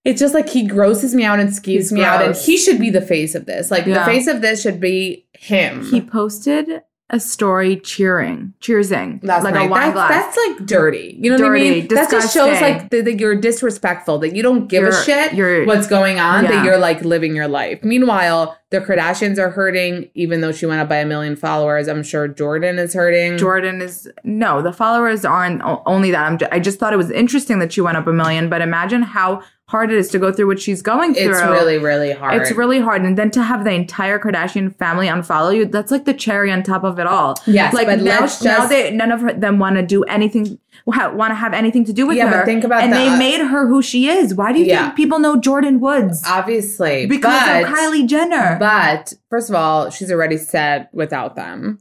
it's 0.04 0.18
just 0.20 0.34
like 0.34 0.48
he 0.48 0.66
grosses 0.66 1.14
me 1.14 1.24
out 1.24 1.38
and 1.40 1.50
skeeves 1.50 1.64
He's 1.64 1.92
me 1.92 2.02
out 2.04 2.22
and 2.24 2.34
he 2.34 2.56
should 2.56 2.78
be 2.80 2.90
the 2.90 3.00
face 3.02 3.34
of 3.34 3.46
this. 3.46 3.70
Like 3.70 3.86
Yeah. 3.86 4.00
the 4.00 4.04
face 4.04 4.26
of 4.26 4.40
this 4.40 4.62
should 4.62 4.80
be 4.80 5.26
him. 5.34 5.84
he 5.86 6.00
posted 6.00 6.82
a 7.12 7.20
story 7.20 7.76
cheering, 7.76 8.54
cheersing, 8.62 9.22
Last 9.22 9.44
like 9.44 9.54
a 9.54 9.66
wine 9.68 9.70
that's, 9.70 9.92
glass. 9.92 10.10
that's 10.10 10.36
like 10.58 10.66
dirty. 10.66 11.14
You 11.20 11.30
know 11.30 11.36
what 11.36 11.44
I 11.44 11.48
Dirty, 11.58 11.70
mean? 11.82 11.88
That 11.88 12.10
just 12.10 12.32
shows 12.32 12.58
like 12.60 12.88
that, 12.88 13.04
that 13.04 13.20
you're 13.20 13.34
disrespectful, 13.36 14.18
that 14.20 14.34
you 14.34 14.42
don't 14.42 14.66
give 14.66 14.82
a 14.82 14.86
You're- 14.86 15.04
shit 15.04 15.34
you're- 15.34 15.66
what's 15.66 15.86
going 15.86 16.18
on, 16.18 16.44
Yeah. 16.44 16.52
that 16.52 16.64
you're 16.64 16.78
like 16.78 17.02
living 17.04 17.36
your 17.36 17.48
life. 17.48 17.80
Meanwhile, 17.84 18.56
the 18.70 18.80
Kardashians 18.80 19.38
are 19.38 19.50
hurting, 19.50 20.08
even 20.14 20.40
though 20.40 20.52
she 20.52 20.64
went 20.64 20.80
up 20.80 20.88
by 20.88 20.96
a 20.96 21.04
million 21.06 21.36
followers. 21.36 21.86
I'm 21.86 22.02
sure 22.02 22.26
Jordyn 22.28 22.78
is 22.78 22.94
hurting. 22.94 23.36
Jordyn 23.36 23.82
is 23.82 24.10
no, 24.24 24.62
the 24.62 24.72
followers 24.72 25.26
aren't 25.26 25.60
only 25.84 26.10
that. 26.12 26.24
I'm 26.26 26.38
I 26.50 26.58
just 26.60 26.78
thought 26.78 26.94
it 26.94 26.96
was 26.96 27.10
interesting 27.10 27.58
that 27.58 27.74
she 27.74 27.82
went 27.82 27.98
up 27.98 28.06
a 28.06 28.12
million, 28.14 28.48
but 28.48 28.62
imagine 28.62 29.02
how 29.02 29.42
hard 29.72 29.90
it 29.90 29.96
is 29.98 30.08
to 30.10 30.18
go 30.18 30.30
through 30.30 30.46
what 30.46 30.60
she's 30.60 30.82
going 30.82 31.14
through. 31.14 31.30
it's 31.32 31.42
really, 31.42 31.78
really 31.78 32.12
hard. 32.12 32.40
It's 32.40 32.52
really 32.52 32.78
hard, 32.78 33.02
and 33.02 33.16
then 33.18 33.30
to 33.32 33.42
have 33.42 33.64
the 33.64 33.72
entire 33.72 34.18
Kardashian 34.18 34.74
family 34.76 35.06
unfollow 35.08 35.56
you—that's 35.56 35.90
like 35.90 36.04
the 36.04 36.14
cherry 36.14 36.52
on 36.52 36.62
top 36.62 36.84
of 36.84 36.98
it 36.98 37.06
all. 37.06 37.34
Yes, 37.46 37.72
like 37.74 37.88
now, 37.88 38.20
let's 38.20 38.42
now 38.44 38.66
they 38.66 38.90
none 38.92 39.10
of 39.10 39.40
them 39.40 39.58
want 39.58 39.76
to 39.76 39.82
do 39.82 40.04
anything, 40.04 40.58
want 40.86 41.30
to 41.30 41.34
have 41.34 41.54
anything 41.54 41.84
to 41.86 41.92
do 41.92 42.06
with 42.06 42.16
Yeah, 42.18 42.28
her. 42.28 42.38
but 42.40 42.44
think 42.44 42.64
about 42.64 42.82
and 42.84 42.92
the- 42.92 42.98
they 42.98 43.18
made 43.18 43.40
her 43.40 43.66
who 43.66 43.82
she 43.82 44.08
is. 44.08 44.34
Why 44.34 44.52
do 44.52 44.58
you 44.60 44.66
Yeah. 44.66 44.82
think 44.84 44.96
people 44.96 45.18
know 45.18 45.36
Jordyn 45.40 45.80
Woods? 45.80 46.22
obviously 46.26 47.06
because 47.06 47.40
but, 47.40 47.62
of 47.64 47.68
Kylie 47.70 48.06
Jenner. 48.06 48.56
But 48.60 49.14
first 49.30 49.48
of 49.48 49.56
all, 49.56 49.88
she's 49.90 50.12
already 50.12 50.36
set 50.36 50.90
without 50.92 51.34
them. 51.34 51.78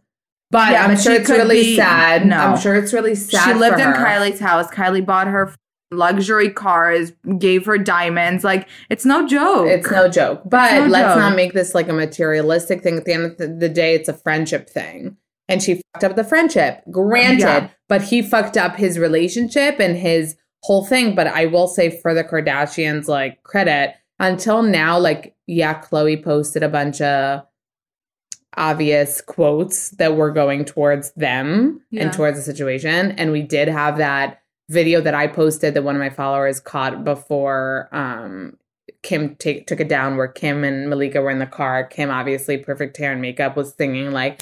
But 0.50 0.72
Yeah, 0.72 0.84
I'm 0.84 0.96
but 0.96 1.02
sure 1.02 1.14
it's 1.14 1.30
really 1.30 1.62
be- 1.62 1.76
sad. 1.78 2.26
no. 2.26 2.38
I'm 2.38 2.58
sure 2.60 2.76
it's 2.76 2.92
really 2.94 3.16
sad. 3.16 3.44
she 3.48 3.54
lived 3.54 3.80
in. 3.80 3.88
Kylie's 3.94 4.40
house. 4.40 4.68
Kylie 4.70 5.06
bought 5.06 5.28
her 5.28 5.54
luxury 5.92 6.50
cars, 6.50 7.12
gave 7.38 7.66
her 7.66 7.78
diamonds. 7.78 8.44
Like 8.44 8.68
it's 8.90 9.06
no 9.06 9.28
joke. 9.28 9.68
It's 9.68 9.92
no 9.92 10.08
joke. 10.08 10.42
But 10.46 10.74
no 10.74 10.86
let's 10.88 11.10
joke. 11.14 11.20
not 11.20 11.36
make 11.36 11.54
this 11.54 11.76
like 11.76 11.90
a 11.90 11.94
materialistic 11.94 12.82
thing. 12.82 12.98
At 12.98 13.06
the 13.06 13.14
end 13.14 13.26
of 13.42 13.60
the, 13.60 13.70
day, 13.70 13.94
it's 13.96 14.10
a 14.10 14.14
friendship 14.14 14.70
thing. 14.70 15.18
And 15.50 15.62
she 15.62 15.82
fucked 15.94 16.04
up 16.06 16.16
the 16.16 16.24
friendship, 16.24 16.82
granted, 16.90 17.40
Yeah. 17.42 17.70
but 17.90 18.02
he 18.04 18.22
fucked 18.22 18.56
up 18.56 18.78
his 18.78 18.98
relationship 18.98 19.80
and 19.80 19.98
his 19.98 20.38
whole 20.64 20.86
thing. 20.86 21.14
But 21.14 21.28
I 21.28 21.48
will 21.48 21.68
say 21.68 21.90
for 21.90 22.14
the 22.14 22.24
Kardashians, 22.24 23.08
like 23.10 23.44
credit, 23.44 23.96
until 24.20 24.62
now, 24.62 24.98
like, 24.98 25.36
yeah, 25.48 25.82
Khloe 25.82 26.24
posted 26.24 26.64
a 26.64 26.70
bunch 26.70 27.02
of 27.02 27.42
obvious 28.58 29.22
quotes 29.22 29.92
that 29.92 30.16
were 30.16 30.32
going 30.32 30.66
towards 30.66 31.12
them 31.14 31.82
Yeah. 31.90 32.04
and 32.04 32.14
towards 32.14 32.38
the 32.38 32.44
situation. 32.44 33.12
And 33.12 33.32
we 33.32 33.42
did 33.42 33.68
have 33.68 33.98
that 33.98 34.41
video 34.72 35.01
that 35.01 35.13
I 35.13 35.28
posted 35.28 35.74
that 35.74 35.84
one 35.84 35.96
of 35.96 36.00
my 36.00 36.10
followers 36.10 36.60
caught 36.60 37.04
before 37.04 37.90
um 37.92 38.58
Kim 39.04 39.36
take, 39.36 39.68
took 39.68 39.80
it 39.80 39.90
down 39.90 40.16
where 40.18 40.28
Kim 40.28 40.63
and 40.63 40.90
Malika 40.90 41.22
were 41.22 41.32
in 41.32 41.40
the 41.40 41.46
car. 41.46 41.84
Kim, 41.84 42.10
obviously 42.10 42.58
perfect 42.58 42.98
hair 42.98 43.12
and 43.12 43.22
makeup, 43.22 43.56
was 43.56 43.74
singing 43.74 44.12
like 44.12 44.42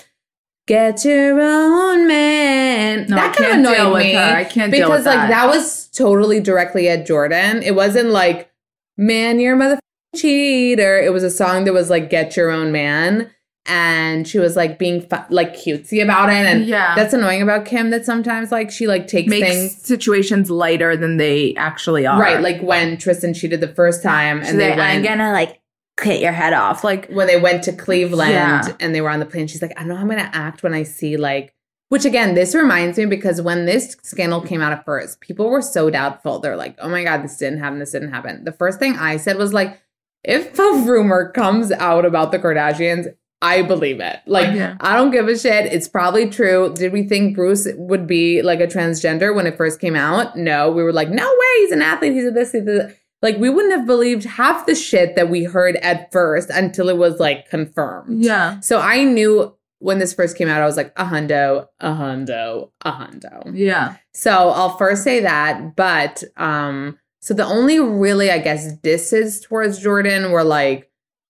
"Get 0.68 1.06
your 1.06 1.40
own 1.40 2.08
man." 2.08 3.06
No, 3.08 3.16
I 3.16 3.20
that 3.20 3.36
kind 3.36 3.52
of 3.52 3.60
annoyed 3.60 3.94
with 3.94 4.04
me 4.04 4.14
her. 4.14 4.36
I 4.36 4.44
can't 4.44 4.72
because 4.72 4.88
deal 4.88 4.98
with 4.98 5.06
like 5.06 5.16
that. 5.16 5.30
that 5.30 5.48
was 5.48 5.88
totally 5.90 6.40
directly 6.42 6.90
at 6.90 7.08
Jordyn. 7.08 7.62
It 7.64 7.76
wasn't 7.76 8.10
like 8.10 8.52
"Man, 8.98 9.40
you're 9.40 9.54
a 9.54 9.58
mother 9.58 9.80
cheater." 10.16 11.00
It 11.00 11.14
was 11.14 11.24
a 11.24 11.30
song 11.30 11.64
that 11.66 11.74
was 11.74 11.90
like 11.90 12.10
"Get 12.10 12.36
your 12.36 12.52
own 12.52 12.72
man." 12.72 13.32
And 13.70 14.28
she 14.28 14.40
was 14.40 14.56
like 14.56 14.80
being 14.80 15.02
fu- 15.02 15.16
like 15.30 15.54
cutesy 15.56 16.02
about 16.04 16.30
it, 16.30 16.46
and 16.46 16.66
Yeah. 16.66 16.96
that's 16.96 17.14
annoying 17.14 17.42
about 17.42 17.66
Kim. 17.66 17.92
That 17.92 18.04
sometimes 18.06 18.52
like 18.52 18.72
she 18.72 18.88
like 18.88 19.08
takes 19.08 19.30
makes 19.30 19.48
things 19.48 19.82
situations 19.86 20.50
lighter 20.50 20.98
than 20.98 21.18
they 21.18 21.54
actually 21.56 22.06
are. 22.06 22.20
right, 22.20 22.42
like 22.42 22.62
when 22.62 22.98
Tristan 22.98 23.34
cheated 23.34 23.62
the 23.62 23.68
first 23.68 24.02
time, 24.02 24.40
She's 24.42 24.50
and 24.50 24.60
they 24.60 24.70
like, 24.70 24.78
went, 24.80 24.98
I'm 24.98 25.04
gonna 25.04 25.32
like 25.32 25.62
cut 25.98 26.20
your 26.20 26.32
head 26.32 26.54
off. 26.54 26.84
Like 26.84 27.10
when 27.10 27.28
they 27.28 27.40
went 27.40 27.64
to 27.66 27.72
Cleveland 27.74 28.32
Yeah. 28.32 28.68
and 28.80 28.96
they 28.96 29.02
were 29.02 29.10
on 29.10 29.20
the 29.20 29.26
plane, 29.26 29.48
she's 29.48 29.62
like, 29.62 29.74
I 29.78 29.82
don't 29.82 29.90
know 29.90 29.96
how 29.96 30.02
I'm 30.02 30.10
gonna 30.10 30.30
act 30.34 30.64
when 30.64 30.74
I 30.74 30.84
see 30.84 31.16
like 31.18 31.54
which 31.90 32.06
again, 32.06 32.36
this 32.36 32.54
reminds 32.54 33.00
me 33.00 33.06
because 33.08 33.42
when 33.42 33.66
this 33.66 33.98
scandal 34.04 34.42
came 34.42 34.62
out 34.62 34.72
at 34.72 34.86
first, 34.86 35.22
people 35.22 35.50
were 35.50 35.62
so 35.62 35.90
doubtful. 35.90 36.38
They're 36.38 36.56
like, 36.56 36.76
oh 36.80 36.88
my 36.88 37.04
God, 37.04 37.24
this 37.24 37.36
didn't 37.38 37.58
happen, 37.60 37.80
this 37.80 37.92
didn't 37.94 38.12
happen. 38.12 38.44
The 38.44 38.52
first 38.52 38.78
thing 38.78 38.96
I 38.96 39.18
said 39.18 39.38
was 39.38 39.54
like, 39.54 39.80
if 40.24 40.60
a 40.60 40.72
rumor 40.86 41.32
comes 41.32 41.72
out 41.72 42.06
about 42.06 42.32
the 42.32 42.38
Kardashians, 42.38 43.08
I 43.42 43.62
believe 43.62 44.00
it. 44.02 44.18
Like, 44.26 44.54
Yeah. 44.54 44.76
I 44.82 44.96
don't 44.96 45.12
give 45.12 45.28
a 45.28 45.38
shit. 45.38 45.72
It's 45.72 45.88
probably 45.88 46.30
true. 46.30 46.74
Did 46.76 46.92
we 46.92 47.04
think 47.04 47.36
Bruce 47.36 47.68
would 47.76 48.06
be 48.06 48.42
like 48.42 48.60
a 48.60 48.68
transgender 48.68 49.34
when 49.34 49.48
it 49.48 49.56
first 49.58 49.80
came 49.80 49.96
out? 49.96 50.36
No. 50.36 50.70
We 50.72 50.84
were 50.84 50.92
like, 50.94 51.10
no 51.10 51.26
way, 51.26 51.62
he's 51.62 51.72
an 51.72 51.82
athlete, 51.82 52.14
he's 52.14 52.26
a 52.26 52.32
this, 52.32 52.52
he's 52.52 52.68
a. 52.68 52.94
Like, 53.22 53.38
we 53.38 53.50
wouldn't 53.50 53.74
have 53.76 53.86
believed 53.86 54.24
half 54.24 54.66
the 54.66 54.76
shit 54.76 55.16
that 55.18 55.30
we 55.30 55.44
heard 55.44 55.76
at 55.78 56.10
first 56.12 56.50
until 56.50 56.88
it 56.90 56.96
was 56.98 57.20
like 57.20 57.50
confirmed. 57.50 58.24
yeah, 58.24 58.60
So 58.62 58.80
I 58.80 59.04
knew 59.04 59.56
when 59.80 60.00
this 60.00 60.14
first 60.14 60.38
came 60.38 60.48
out, 60.50 60.62
I 60.62 60.66
was 60.66 60.78
like, 60.78 60.94
a 60.98 61.06
hundo, 61.06 61.68
a 61.82 61.90
hundo, 61.92 62.72
a 62.84 62.92
hundo. 62.92 63.52
yeah. 63.54 63.96
So 64.14 64.32
I'll 64.32 64.78
first 64.78 65.04
say 65.04 65.22
that, 65.22 65.76
but 65.78 66.24
um, 66.38 66.98
so 67.22 67.34
the 67.34 67.46
only 67.46 67.80
really, 67.80 68.32
I 68.32 68.40
guess, 68.40 68.74
disses 68.78 69.40
towards 69.42 69.82
Jordyn 69.84 70.32
were 70.32 70.44
like 70.44 70.89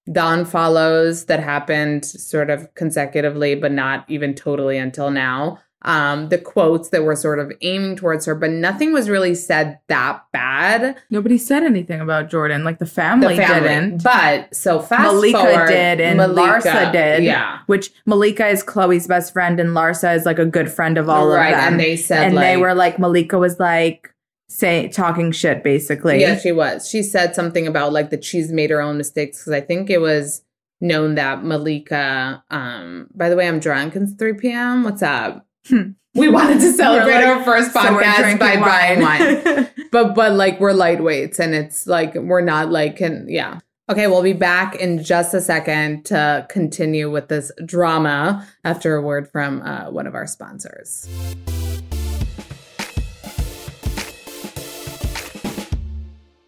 the 0.09 0.19
unfollows 0.21 1.27
that 1.27 1.39
happened 1.39 2.03
sort 2.03 2.49
of 2.49 2.73
consecutively, 2.73 3.53
but 3.53 3.71
not 3.71 4.05
even 4.09 4.33
totally 4.33 4.77
until 4.77 5.11
now. 5.11 5.59
Um, 5.83 6.27
the 6.27 6.37
quotes 6.39 6.89
that 6.89 7.03
were 7.03 7.15
sort 7.15 7.39
of 7.39 7.53
aiming 7.61 7.95
towards 7.95 8.25
her, 8.25 8.35
but 8.35 8.49
nothing 8.49 8.91
was 8.91 9.07
really 9.07 9.33
said 9.35 9.79
that 9.87 10.25
bad. 10.33 10.97
Nobody 11.09 11.37
said 11.37 11.63
anything 11.63 12.01
about 12.01 12.29
Jordyn. 12.29 12.65
Like 12.65 12.79
the 12.79 12.85
family, 12.85 13.35
The 13.37 13.43
family. 13.43 13.69
didn't. 13.69 14.03
But 14.03 14.53
so 14.53 14.79
fast 14.81 15.13
Malika 15.13 15.37
forward, 15.37 15.67
did 15.67 16.01
and 16.01 16.17
Malika, 16.17 16.41
Larsa 16.41 16.91
did. 16.91 17.23
Yeah. 17.23 17.59
Which 17.67 17.91
Malika 18.05 18.47
is 18.47 18.61
Khloe's 18.63 19.07
best 19.07 19.31
friend 19.31 19.57
and 19.59 19.69
Larsa 19.69 20.15
is 20.17 20.25
like 20.25 20.39
a 20.39 20.45
good 20.45 20.69
friend 20.69 20.97
of 20.97 21.07
all 21.07 21.29
right. 21.29 21.53
of 21.53 21.59
them. 21.59 21.73
And 21.73 21.79
they 21.79 21.95
said 21.95 22.25
and 22.25 22.35
like, 22.35 22.43
they 22.43 22.57
were 22.57 22.73
like 22.73 22.99
Malika 22.99 23.37
was 23.37 23.57
like 23.59 24.13
say 24.49 24.89
talking 24.89 25.31
shit 25.31 25.63
basically. 25.63 26.19
Yeah, 26.19 26.37
she 26.37 26.51
was. 26.51 26.89
She 26.89 27.03
said 27.03 27.35
something 27.35 27.67
about 27.67 27.93
like 27.93 28.09
that 28.09 28.23
she's 28.25 28.51
made 28.51 28.69
her 28.71 28.81
own 28.81 28.97
mistakes 28.97 29.39
because 29.39 29.53
I 29.53 29.61
think 29.61 29.89
it 29.89 30.01
was 30.01 30.41
known 30.81 31.15
that 31.15 31.43
Malika. 31.43 32.43
Um, 32.49 33.07
by 33.13 33.29
the 33.29 33.35
way, 33.35 33.47
I'm 33.47 33.59
drunk. 33.59 33.95
It's 33.95 34.13
3 34.13 34.33
p.m. 34.33 34.83
What's 34.83 35.01
up? 35.01 35.45
Hmm. 35.67 35.91
We 36.15 36.27
wanted 36.27 36.59
to 36.59 36.71
celebrate 36.73 37.13
like- 37.13 37.25
our 37.25 37.43
first 37.43 37.71
So 37.71 37.79
podcast 37.79 38.39
by 38.39 38.59
buying 38.59 39.01
wine, 39.01 39.69
but 39.91 40.15
but 40.15 40.33
like 40.33 40.59
we're 40.59 40.73
lightweights 40.73 41.39
and 41.39 41.53
it's 41.53 41.85
like 41.85 42.15
we're 42.15 42.41
not 42.41 42.71
like 42.71 42.97
can 42.97 43.27
yeah. 43.29 43.59
Okay, 43.89 44.05
we'll 44.05 44.21
be 44.23 44.33
back 44.33 44.75
in 44.75 45.03
just 45.03 45.33
a 45.33 45.41
second 45.41 46.05
to 46.05 46.45
continue 46.49 47.09
with 47.09 47.27
this 47.27 47.51
drama 47.65 48.47
after 48.63 48.95
a 48.95 49.01
word 49.01 49.27
from 49.31 49.63
uh, 49.63 49.89
one 49.89 50.05
of 50.05 50.13
our 50.13 50.27
sponsors. 50.27 51.07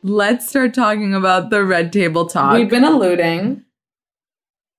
Let's 0.03 0.48
start 0.50 0.74
talking 0.74 1.13
about 1.13 1.50
the 1.50 1.63
red 1.63 1.93
table 1.93 2.25
talk. 2.25 2.53
We've 2.53 2.70
been 2.70 2.84
alluding 2.84 3.63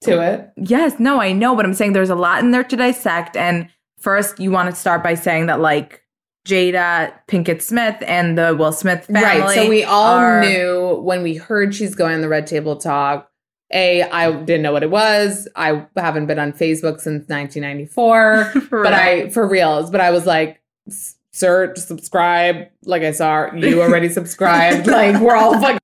to 0.02 0.20
it. 0.20 0.50
Yes, 0.56 0.98
no, 0.98 1.20
I 1.20 1.32
know, 1.32 1.54
but 1.54 1.64
I'm 1.64 1.74
saying 1.74 1.92
there's 1.92 2.10
a 2.10 2.14
lot 2.16 2.40
in 2.42 2.50
there 2.50 2.64
to 2.64 2.76
dissect. 2.76 3.36
And 3.36 3.68
first, 4.00 4.40
you 4.40 4.50
want 4.50 4.68
to 4.70 4.74
start 4.74 5.02
by 5.02 5.14
saying 5.14 5.46
that 5.46 5.60
like 5.60 6.02
Jada 6.46 7.12
Pinkett 7.28 7.62
Smith 7.62 7.96
and 8.04 8.36
the 8.36 8.56
Will 8.58 8.72
Smith 8.72 9.06
family, 9.06 9.22
Right. 9.22 9.54
So 9.54 9.68
we 9.68 9.84
all 9.84 10.14
are- 10.16 10.40
knew 10.44 10.96
when 11.02 11.22
we 11.22 11.36
heard 11.36 11.72
she's 11.74 11.94
going 11.94 12.14
on 12.14 12.20
the 12.20 12.28
Red 12.28 12.46
Table 12.48 12.74
Talk. 12.76 13.28
A, 13.74 14.02
I 14.02 14.30
didn't 14.32 14.60
know 14.62 14.72
what 14.72 14.82
it 14.82 14.90
was. 14.90 15.48
I 15.56 15.86
haven't 15.96 16.26
been 16.26 16.38
on 16.38 16.52
Facebook 16.52 17.00
since 17.00 17.26
1994. 17.28 18.44
For 18.68 18.82
but. 18.82 18.92
I, 18.92 19.30
for 19.30 19.46
reals, 19.48 19.88
but 19.90 20.00
I 20.02 20.10
was 20.10 20.26
like, 20.26 20.60
"S- 20.88 21.14
search, 21.32 21.78
subscribe. 21.78 22.68
Like 22.84 23.02
I 23.02 23.10
saw 23.12 23.52
you 23.54 23.82
already 23.82 24.08
subscribed. 24.18 24.86
like 24.86 25.20
we're 25.20 25.36
all 25.36 25.60
like 25.60 25.78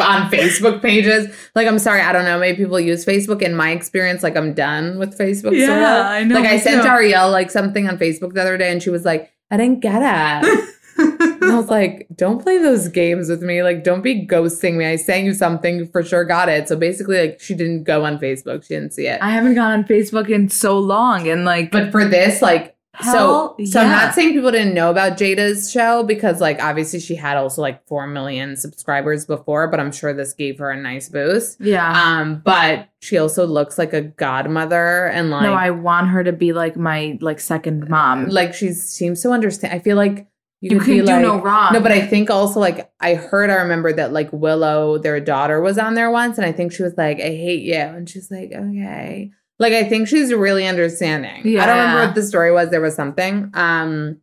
on 0.00 0.30
Facebook 0.30 0.82
pages. 0.82 1.34
Like 1.54 1.66
I'm 1.66 1.78
sorry, 1.78 2.00
I 2.00 2.12
don't 2.12 2.24
know. 2.24 2.38
Maybe 2.38 2.58
people 2.58 2.80
use 2.80 3.04
Facebook. 3.04 3.42
In 3.42 3.54
my 3.54 3.70
experience, 3.70 4.22
like 4.22 4.36
I'm 4.36 4.54
done 4.54 4.98
with 4.98 5.18
Facebook. 5.18 5.56
Yeah, 5.56 5.66
sort 5.66 5.78
of. 5.78 6.06
I 6.06 6.24
know, 6.24 6.34
Like 6.36 6.48
I 6.48 6.58
sent. 6.58 6.84
Ariel 6.86 7.30
like 7.30 7.50
something 7.50 7.88
on 7.88 7.98
Facebook 7.98 8.34
the 8.34 8.40
other 8.40 8.56
day, 8.56 8.70
and 8.70 8.82
she 8.82 8.90
was 8.90 9.04
like, 9.04 9.32
"I 9.50 9.56
didn't 9.56 9.80
get 9.80 10.02
it." 10.02 10.64
And 11.00 11.52
I 11.52 11.56
was 11.56 11.70
like, 11.70 12.08
don't 12.16 12.42
play 12.42 12.58
those 12.58 12.88
games 12.88 13.30
with 13.30 13.40
me. 13.40 13.62
Like, 13.62 13.84
don't 13.84 14.02
be 14.02 14.26
ghosting 14.26 14.74
me. 14.74 14.84
I 14.84 14.96
sent 14.96 15.24
you 15.24 15.32
something, 15.32 15.78
you 15.78 15.86
for 15.86 16.02
sure 16.02 16.24
got 16.24 16.48
it. 16.48 16.68
So 16.68 16.76
basically, 16.76 17.20
like, 17.20 17.40
she 17.40 17.54
didn't 17.54 17.84
go 17.84 18.04
on 18.04 18.18
Facebook. 18.18 18.64
She 18.64 18.74
didn't 18.74 18.92
see 18.92 19.06
it. 19.06 19.22
I 19.22 19.30
haven't 19.30 19.54
gone 19.54 19.70
on 19.70 19.84
Facebook 19.84 20.28
in 20.28 20.48
so 20.50 20.76
long, 20.78 21.28
and 21.28 21.44
like, 21.44 21.70
but 21.70 21.92
for 21.92 22.04
this, 22.04 22.42
like, 22.42 22.76
Hell, 23.00 23.56
so, 23.58 23.64
so 23.64 23.80
I'm 23.80 23.90
not 23.90 24.14
saying 24.14 24.32
people 24.32 24.50
didn't 24.50 24.74
know 24.74 24.90
about 24.90 25.16
Jada's 25.16 25.70
show 25.70 26.02
because, 26.02 26.40
like, 26.40 26.62
obviously 26.62 27.00
she 27.00 27.14
had 27.14 27.36
also 27.36 27.62
like 27.62 27.86
4 27.86 28.06
million 28.06 28.56
subscribers 28.56 29.24
before, 29.24 29.68
but 29.68 29.80
I'm 29.80 29.92
sure 29.92 30.12
this 30.12 30.32
gave 30.32 30.58
her 30.58 30.70
a 30.70 30.80
nice 30.80 31.08
boost. 31.08 31.60
yeah. 31.60 31.92
Um, 31.92 32.42
but 32.44 32.88
she 33.00 33.18
also 33.18 33.46
looks 33.46 33.78
like 33.78 33.92
a 33.92 34.02
godmother 34.02 35.06
and 35.06 35.30
like, 35.30 35.42
no, 35.42 35.54
I 35.54 35.70
want 35.70 36.08
her 36.08 36.24
to 36.24 36.32
be 36.32 36.52
like 36.52 36.76
my 36.76 37.18
like 37.20 37.40
second 37.40 37.88
mom. 37.88 38.28
like 38.28 38.54
she 38.54 38.72
seems 38.72 39.22
to 39.22 39.30
understand. 39.30 39.72
I 39.74 39.78
feel 39.78 39.96
like 39.96 40.26
you, 40.60 40.70
you 40.72 40.80
could 40.80 40.86
do 40.86 41.02
like, 41.04 41.22
no 41.22 41.40
wrong. 41.40 41.72
No, 41.72 41.80
but 41.80 41.92
I 41.92 42.04
think 42.04 42.30
also 42.30 42.58
like 42.58 42.90
I 43.00 43.14
heard 43.14 43.48
I 43.50 43.56
remember 43.56 43.92
that 43.92 44.12
like 44.12 44.32
Willow, 44.32 44.98
their 44.98 45.20
daughter, 45.20 45.60
was 45.60 45.78
on 45.78 45.94
there 45.94 46.10
once, 46.10 46.36
and 46.36 46.44
I 46.44 46.50
think 46.50 46.72
she 46.72 46.82
was 46.82 46.94
like, 46.96 47.18
"I 47.20 47.30
hate 47.30 47.62
you," 47.62 47.74
and 47.76 48.08
she's 48.10 48.28
like, 48.30 48.50
"Okay." 48.52 49.30
Like 49.58 49.72
I 49.72 49.84
think 49.84 50.08
she's 50.08 50.32
really 50.32 50.66
understanding. 50.66 51.46
Yeah. 51.46 51.62
I 51.62 51.66
don't 51.66 51.78
remember 51.78 52.06
what 52.06 52.14
the 52.14 52.22
story 52.22 52.52
was. 52.52 52.70
There 52.70 52.80
was 52.80 52.94
something. 52.94 53.50
Um, 53.54 54.20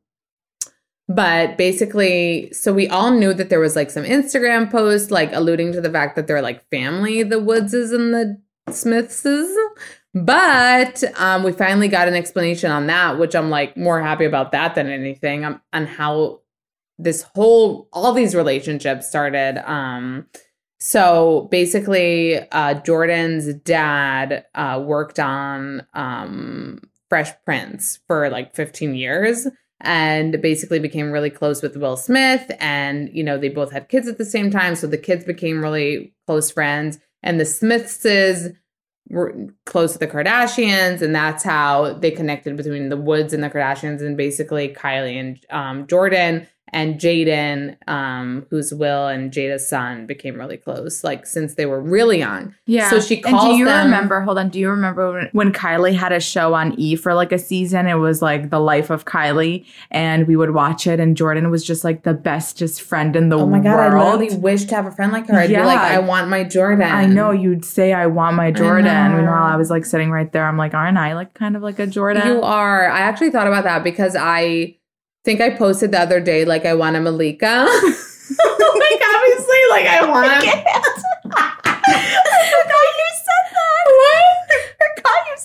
but 1.08 1.58
basically, 1.58 2.51
so 2.51 2.74
we 2.74 2.88
all 2.88 3.12
knew 3.12 3.34
that 3.34 3.50
there 3.50 3.60
was 3.60 3.75
like 3.75 3.92
some 3.92 4.04
Instagram 4.04 4.72
post 4.72 5.12
like 5.12 5.32
alluding 5.34 5.72
to 5.74 5.82
the 5.82 5.92
fact 5.92 6.15
that 6.15 6.25
they're 6.25 6.42
like 6.42 6.68
family, 6.70 7.22
the 7.22 7.39
Woodses 7.39 7.94
and 7.94 8.13
the 8.13 8.42
Smiths. 8.74 9.25
But 10.15 11.04
um, 11.20 11.44
we 11.44 11.51
finally 11.51 11.89
got 11.89 12.08
an 12.08 12.15
explanation 12.15 12.72
on 12.72 12.88
that, 12.88 13.20
which 13.20 13.36
I'm 13.36 13.50
like 13.50 13.75
more 13.75 14.01
happy 14.01 14.25
about 14.25 14.54
that 14.54 14.74
than 14.74 14.88
anything. 14.88 15.44
Um, 15.44 15.62
on 15.74 15.86
how 15.86 16.39
this 16.98 17.24
whole 17.36 17.89
all 17.92 18.13
these 18.13 18.34
relationships 18.34 19.08
started. 19.08 19.62
Um, 19.70 20.27
so 20.79 21.48
basically, 21.51 22.38
uh, 22.38 22.75
Jordyn's 22.82 23.53
dad 23.62 24.46
uh, 24.55 24.84
worked 24.86 25.20
on 25.20 25.86
um, 25.94 26.79
Fresh 27.10 27.32
Prince 27.46 28.00
for 28.08 28.29
like 28.29 28.55
15 28.55 28.96
years 28.96 29.48
and 29.82 30.41
basically 30.41 30.79
became 30.79 31.12
really 31.12 31.29
close 31.29 31.62
with 31.62 31.77
Will 31.77 31.98
Smith. 31.98 32.51
And, 32.60 33.10
you 33.13 33.24
know, 33.24 33.38
they 33.38 33.50
both 33.50 33.72
had 33.72 33.89
kids 33.89 34.08
at 34.08 34.17
the 34.17 34.25
same 34.25 34.51
time. 34.51 34.75
So 34.75 34.88
the 34.88 34.98
kids 34.98 35.24
became 35.24 35.62
really 35.62 36.13
close 36.25 36.51
friends. 36.51 37.00
And 37.24 37.39
the 37.39 37.46
Smithses 37.46 38.50
were 39.10 39.34
close 39.65 39.94
to 39.94 40.00
the 40.00 40.08
Kardashians. 40.08 41.01
And 41.01 41.15
that's 41.15 41.44
how 41.44 41.94
they 41.94 42.12
connected 42.12 42.58
between 42.58 42.89
the 42.89 42.98
Woods 42.98 43.34
and 43.34 43.44
the 43.44 43.50
Kardashians 43.50 44.01
and 44.01 44.17
basically 44.17 44.70
Kylie 44.70 45.20
and 45.20 45.46
um, 45.50 45.88
Jordyn 45.88 46.48
and 46.75 47.00
Jaden, 47.00 47.75
um, 47.88 48.46
who's 48.51 48.74
Will 48.74 49.08
and 49.08 49.32
Jada's 49.32 49.67
son, 49.67 50.05
became 50.05 50.36
really 50.36 50.58
close, 50.58 51.03
like 51.03 51.25
since 51.25 51.55
they 51.55 51.65
were 51.65 51.82
really 51.82 52.20
young. 52.20 52.53
Yeah. 52.67 52.89
So 52.89 53.00
she 53.00 53.22
calls 53.22 53.44
And 53.46 53.53
do 53.53 53.58
you 53.58 53.65
them- 53.65 53.86
remember? 53.86 54.22
Hold 54.22 54.38
on. 54.38 54.50
Do 54.50 54.60
you 54.60 54.70
remember 54.70 55.12
when, 55.13 55.29
when 55.32 55.51
Kylie 55.53 55.96
had 55.96 56.12
a 56.12 56.20
show 56.20 56.53
on 56.53 56.74
E 56.79 56.96
for 56.96 57.13
like 57.13 57.32
a 57.32 57.39
season? 57.39 57.88
It 57.88 57.96
was 57.96 58.22
like 58.22 58.50
the 58.51 58.60
life 58.60 58.89
of 58.89 59.05
Kylie, 59.05 59.65
and 59.89 60.27
we 60.27 60.36
would 60.36 60.51
watch 60.53 60.86
it. 60.86 61.00
And 61.00 61.15
Jordyn 61.17 61.50
was 61.50 61.63
just 61.65 61.84
like 61.84 62.03
the 62.03 62.13
bestest 62.13 62.82
friend 62.82 63.15
in 63.15 63.29
the 63.29 63.38
world. 63.38 63.48
Oh 63.50 63.51
my 63.51 63.60
god, 63.60 63.79
I 63.79 63.89
world. 63.89 64.20
literally 64.20 64.38
wish 64.41 64.65
to 64.65 64.75
have 64.75 64.86
a 64.86 64.91
friend 64.91 65.12
like 65.12 65.27
her. 65.27 65.36
I'd 65.39 65.48
be 65.50 65.55
like, 65.58 65.75
Yeah. 65.79 65.98
I 65.98 66.00
want 66.00 66.27
my 66.29 66.44
Jordyn. 66.44 66.91
I 66.91 67.05
know 67.05 67.32
you'd 67.32 67.63
say 67.65 67.94
I 67.94 68.05
want 68.08 68.36
my 68.36 68.51
Jordyn. 68.51 68.84
know. 68.84 69.17
Meanwhile, 69.17 69.44
I 69.44 69.55
was 69.55 69.70
like 69.70 69.86
sitting 69.86 70.12
right 70.12 70.32
there. 70.32 70.46
I'm 70.46 70.58
like, 70.58 70.74
aren't 70.74 70.98
I 70.98 71.13
like 71.15 71.34
kind 71.34 71.55
of 71.55 71.62
like 71.63 71.79
a 71.79 71.88
Jordyn? 71.88 72.25
You 72.25 72.41
are. 72.41 72.89
I 72.89 73.00
actually 73.00 73.29
thought 73.32 73.48
about 73.48 73.63
that 73.63 73.84
because 73.84 74.15
I 74.20 74.75
think 75.25 75.41
I 75.41 75.50
posted 75.50 75.91
the 75.91 76.00
other 76.00 76.22
day 76.22 76.46
like 76.46 76.65
I 76.65 76.75
want 76.75 76.96
a 76.96 77.01
Malika. 77.01 77.65
like 77.65 79.01
obviously, 79.15 79.62
like 79.72 79.88
I 79.88 80.05
want. 80.08 80.46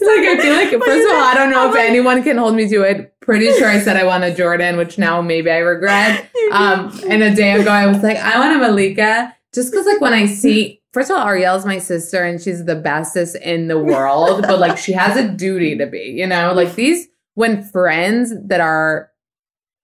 Like 0.02 0.26
I 0.26 0.40
feel 0.40 0.54
like 0.54 0.70
first 0.70 1.06
of 1.06 1.12
all, 1.14 1.22
I 1.22 1.34
don't 1.34 1.50
know 1.50 1.70
if 1.70 1.76
anyone 1.76 2.22
can 2.22 2.38
hold 2.38 2.54
me 2.54 2.68
to 2.68 2.82
it. 2.82 3.14
Pretty 3.20 3.52
sure 3.54 3.68
I 3.68 3.80
said 3.80 3.96
I 3.96 4.04
want 4.04 4.25
a 4.25 4.28
Jordyn, 4.28 4.78
which 4.78 4.99
now 4.99 5.20
maybe 5.20 5.50
I 5.50 5.58
regret. 5.58 6.28
Um, 6.50 6.90
and 7.08 7.22
a 7.22 7.32
day 7.32 7.52
ago 7.52 7.70
I 7.70 7.87
was 7.87 8.02
like, 8.02 8.16
I 8.16 8.37
want 8.40 8.56
a 8.56 8.58
Malika, 8.58 9.32
just 9.54 9.70
because 9.70 9.87
like 9.87 10.00
when 10.00 10.12
I 10.12 10.26
see, 10.26 10.82
first 10.92 11.12
of 11.12 11.16
all, 11.16 11.25
Ariel's 11.25 11.64
my 11.64 11.78
sister 11.78 12.25
and 12.25 12.40
she's 12.40 12.64
the 12.64 12.75
bestest 12.75 13.37
in 13.37 13.68
the 13.68 13.78
world, 13.78 14.42
but 14.42 14.58
like 14.58 14.76
she 14.76 14.90
has 14.92 15.16
a 15.16 15.28
duty 15.28 15.78
to 15.78 15.87
be, 15.87 16.00
you 16.00 16.26
know, 16.26 16.52
like 16.52 16.75
these 16.75 17.06
when 17.34 17.62
friends 17.62 18.32
that 18.46 18.60
are 18.60 19.10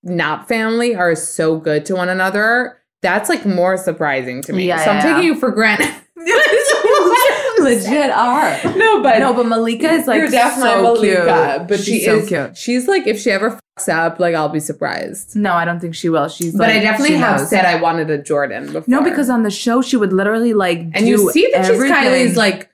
not 0.06 0.48
family 0.48 0.94
are 0.94 1.14
so 1.14 1.58
good 1.58 1.84
to 1.86 1.94
one 1.96 2.08
another. 2.08 2.78
That's 3.02 3.28
like 3.28 3.44
more 3.44 3.76
surprising 3.76 4.40
to 4.42 4.52
me. 4.52 4.66
Yeah, 4.68 4.82
so 4.84 4.90
I'm 4.90 4.96
yeah, 4.96 5.02
taking 5.14 5.24
you 5.24 5.34
for 5.34 5.50
granted. 5.50 5.92
legit 7.58 8.10
are. 8.10 8.58
No, 8.76 9.02
but 9.02 9.18
no, 9.18 9.32
but 9.34 9.46
Malika 9.46 9.90
is 9.90 10.06
like 10.06 10.18
you're 10.18 10.28
definitely 10.30 10.70
so 10.70 10.82
Malika, 10.82 11.54
cute. 11.58 11.68
but 11.68 11.76
she's 11.78 11.86
she 11.86 12.04
so 12.04 12.16
is. 12.16 12.28
cute. 12.28 12.56
She's 12.56 12.88
like, 12.88 13.06
if 13.06 13.20
she 13.20 13.30
ever 13.30 13.58
fucks 13.78 13.88
up, 13.92 14.18
like 14.20 14.34
I'll 14.34 14.48
be 14.48 14.60
surprised. 14.60 15.36
No, 15.36 15.52
I 15.52 15.64
don't 15.64 15.80
think 15.80 15.94
she 15.94 16.08
will. 16.08 16.28
She's 16.28 16.52
But 16.52 16.68
like, 16.68 16.76
I 16.76 16.80
definitely 16.80 17.16
have 17.16 17.40
knows. 17.40 17.50
said 17.50 17.64
I 17.64 17.80
wanted 17.80 18.10
a 18.10 18.18
Jordyn 18.18 18.66
before. 18.72 18.84
no 18.86 19.02
because 19.02 19.28
on 19.30 19.42
the 19.42 19.50
show 19.50 19.82
she 19.82 19.96
would 19.96 20.12
literally 20.12 20.54
like 20.54 20.78
and 20.78 20.94
do 20.94 21.06
you 21.06 21.30
see 21.32 21.50
that 21.52 21.66
she's. 21.66 21.80
Kylie's 21.80 22.36
like 22.36 22.70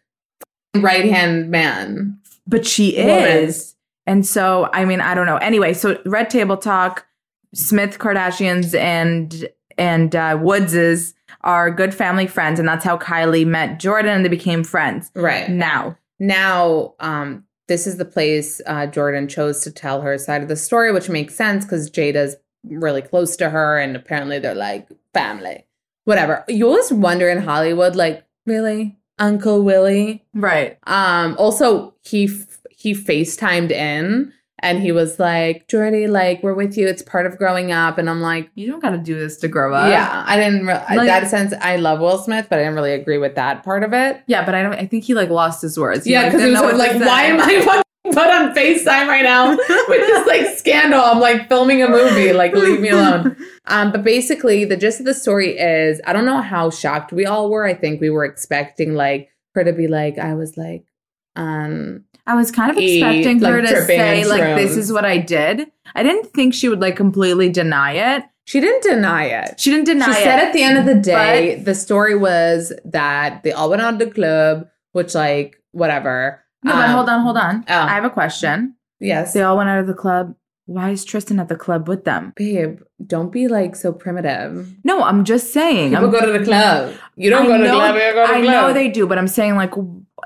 right 0.77 1.05
hand 1.05 1.51
man. 1.51 2.19
but 2.47 2.67
she 2.67 2.97
woman. 2.97 3.27
is. 3.27 3.75
And 4.07 4.27
so, 4.27 4.69
I 4.73 4.85
mean, 4.85 5.01
I 5.01 5.15
don't 5.15 5.27
know. 5.27 5.37
Anyway, 5.37 5.75
so 5.75 5.97
Red 6.05 6.29
Table 6.29 6.57
Talk, 6.57 7.07
Smith 7.55 7.99
Kardashians 7.99 8.75
and 8.79 9.49
and 9.79 10.15
uh, 10.15 10.39
Woodses 10.41 11.15
are 11.43 11.71
good 11.71 11.95
family 11.95 12.27
friends, 12.27 12.59
and 12.59 12.69
that's 12.69 12.85
how 12.85 12.99
Kylie 12.99 13.47
met 13.47 13.81
Jordyn, 13.81 14.17
and 14.17 14.25
they 14.25 14.29
became 14.29 14.65
friends. 14.65 15.11
Right 15.15 15.49
Now, 15.49 15.97
now, 16.19 16.95
um, 17.01 17.45
this 17.69 17.87
is 17.87 17.97
the 17.97 18.05
place 18.05 18.61
uh, 18.67 18.87
Jordyn 18.87 19.29
chose 19.29 19.63
to 19.65 19.71
tell 19.71 20.03
her 20.03 20.19
side 20.19 20.43
of 20.43 20.49
the 20.49 20.57
story, 20.57 20.93
which 20.93 21.09
makes 21.09 21.35
sense 21.35 21.65
because 21.65 21.91
Jada's 21.91 22.37
really 22.65 23.03
close 23.03 23.35
to 23.37 23.51
her, 23.51 23.79
and 23.79 23.97
apparently 23.97 24.39
they're 24.39 24.55
like 24.55 24.89
family. 25.15 25.67
Whatever. 26.05 26.45
You 26.49 26.69
always 26.69 26.93
wonder 26.93 27.29
in 27.29 27.39
Hollywood, 27.43 27.97
like, 27.97 28.25
really, 28.47 28.99
Uncle 29.19 29.63
Willie? 29.63 30.25
right? 30.35 30.79
Um, 30.87 31.37
also, 31.39 31.95
he 32.03 32.25
f- 32.25 32.59
he 32.71 32.95
FaceTimed 32.95 33.71
in 33.71 34.33
and 34.63 34.81
he 34.81 34.93
was 34.93 35.19
like, 35.19 35.67
Jordy, 35.69 36.07
like, 36.07 36.43
we're 36.43 36.55
with 36.55 36.77
you. 36.79 36.87
It's 36.87 37.03
part 37.03 37.27
of 37.27 37.37
growing 37.37 37.73
up. 37.73 37.99
And 37.99 38.09
I'm 38.09 38.21
like, 38.21 38.49
You 38.55 38.69
don't 38.69 38.81
got 38.81 38.91
to 38.91 38.99
do 38.99 39.15
this 39.19 39.37
to 39.39 39.49
grow 39.49 39.75
up. 39.75 39.91
yeah, 39.91 40.25
I 40.27 40.37
didn't, 40.37 40.67
re- 40.67 40.75
Like- 40.97 41.09
that 41.09 41.29
sense, 41.29 41.53
I 41.61 41.77
love 41.77 42.01
Will 42.01 42.19
Smith, 42.19 42.47
but 42.49 42.59
I 42.59 42.63
didn't 42.63 42.77
really 42.77 42.93
agree 42.95 43.19
with 43.19 43.35
that 43.35 43.65
part 43.65 43.83
of 43.83 43.93
it. 43.93 44.23
yeah, 44.27 44.45
but 44.47 44.55
I 44.55 44.63
don't. 44.63 44.75
I 44.75 44.87
think 44.87 45.05
he 45.05 45.15
like 45.15 45.29
lost 45.31 45.61
his 45.63 45.79
words. 45.79 46.05
He, 46.05 46.13
Yeah, 46.13 46.23
like, 46.23 46.31
because 46.33 46.43
it 46.43 46.51
didn't 46.51 46.65
was 46.65 46.79
like, 46.79 46.93
why 47.01 47.23
am 47.25 47.41
I 47.41 47.61
fucking 47.65 47.83
put 48.13 48.31
on 48.31 48.55
FaceTime 48.55 49.07
right 49.09 49.23
now 49.25 49.51
with 49.57 49.67
this 49.89 50.27
like 50.27 50.57
scandal? 50.59 51.01
I'm 51.01 51.19
like 51.21 51.49
filming 51.49 51.83
a 51.83 51.89
movie, 51.89 52.33
like, 52.33 52.53
leave 52.55 52.81
me 52.81 52.89
alone. 52.91 53.37
Um, 53.67 53.93
but 53.93 54.03
basically, 54.03 54.65
the 54.65 54.77
gist 54.77 54.99
of 54.99 55.07
the 55.07 55.15
story 55.15 55.57
is 55.57 56.01
I 56.05 56.13
don't 56.13 56.25
know 56.25 56.41
how 56.41 56.69
shocked 56.71 57.13
we 57.13 57.27
all 57.27 57.49
were. 57.49 57.65
I 57.65 57.75
think 57.75 58.01
we 58.01 58.11
were 58.11 58.25
expecting 58.25 58.95
like 58.95 59.29
her 59.55 59.63
to 59.63 59.73
be 59.73 59.87
like, 59.87 60.19
I 60.19 60.35
was 60.35 60.57
like, 60.57 60.85
um, 61.37 62.05
I 62.27 62.35
was 62.35 62.51
kind 62.51 62.71
of 62.71 62.77
expecting 62.79 63.41
her 63.41 63.63
like, 63.63 63.71
to 63.71 63.85
say 63.85 64.25
like, 64.25 64.57
"This 64.57 64.77
is 64.77 64.93
what 64.93 65.05
I 65.05 65.19
did." 65.19 65.71
I 65.95 66.03
didn't 66.03 66.33
think 66.33 66.55
she 66.55 66.69
would 66.69 66.81
like 66.81 66.97
completely 66.97 67.49
deny 67.51 67.93
it. 67.93 68.25
she 68.45 68.61
didn't 68.61 68.83
deny 68.83 69.25
it. 69.25 69.61
She 69.61 69.71
didn't 69.71 69.87
deny 69.87 70.07
she 70.07 70.11
it. 70.13 70.17
She 70.17 70.23
said 70.23 70.39
at 70.39 70.53
the 70.53 70.63
end 70.63 70.79
of 70.79 70.87
the 70.87 70.95
day, 71.01 71.57
the 71.57 71.75
story 71.75 72.17
was 72.17 72.73
that 72.85 73.43
they 73.43 73.53
all 73.53 73.71
went 73.71 73.83
out 73.83 73.99
to 73.99 74.05
the 74.07 74.11
club, 74.11 74.69
which 74.93 75.15
like 75.15 75.61
whatever. 75.73 76.43
No, 76.65 76.73
but 76.73 76.89
Um, 76.89 76.95
hold 76.95 77.09
on, 77.09 77.21
hold 77.23 77.37
on. 77.37 77.65
oh. 77.69 77.75
I 77.75 77.89
have 77.95 78.05
a 78.05 78.11
question. 78.11 78.77
Yes, 79.01 79.33
They 79.33 79.43
all 79.43 79.57
went 79.57 79.69
out 79.69 79.81
of 79.81 79.89
the 79.89 79.95
club. 79.95 80.37
Why 80.67 80.91
is 80.91 81.05
Tristan 81.05 81.41
at 81.41 81.49
the 81.49 81.57
club 81.57 81.89
with 81.89 82.05
them? 82.05 82.33
babe, 82.37 82.79
don't 83.05 83.33
be 83.33 83.49
like 83.49 83.75
so 83.75 83.93
primitive. 83.93 84.73
No, 84.85 85.03
I'm 85.03 85.25
just 85.25 85.53
saying. 85.53 85.91
People 85.91 86.07
I'm, 86.07 86.13
go 86.13 86.33
to 86.33 86.39
the 86.39 86.45
club. 86.45 86.95
You 87.17 87.29
don't 87.31 87.47
I 87.47 87.49
go 87.49 87.57
to 87.59 87.65
the 87.65 87.71
club. 87.71 87.95
You 87.97 88.01
go 88.01 88.27
to 88.27 88.33
the 88.33 88.39
I 88.39 88.43
club. 88.43 88.53
know 88.69 88.73
they 88.73 88.89
do, 88.89 89.09
but 89.09 89.19
I'm 89.19 89.27
saying 89.27 89.57
like, 89.57 89.73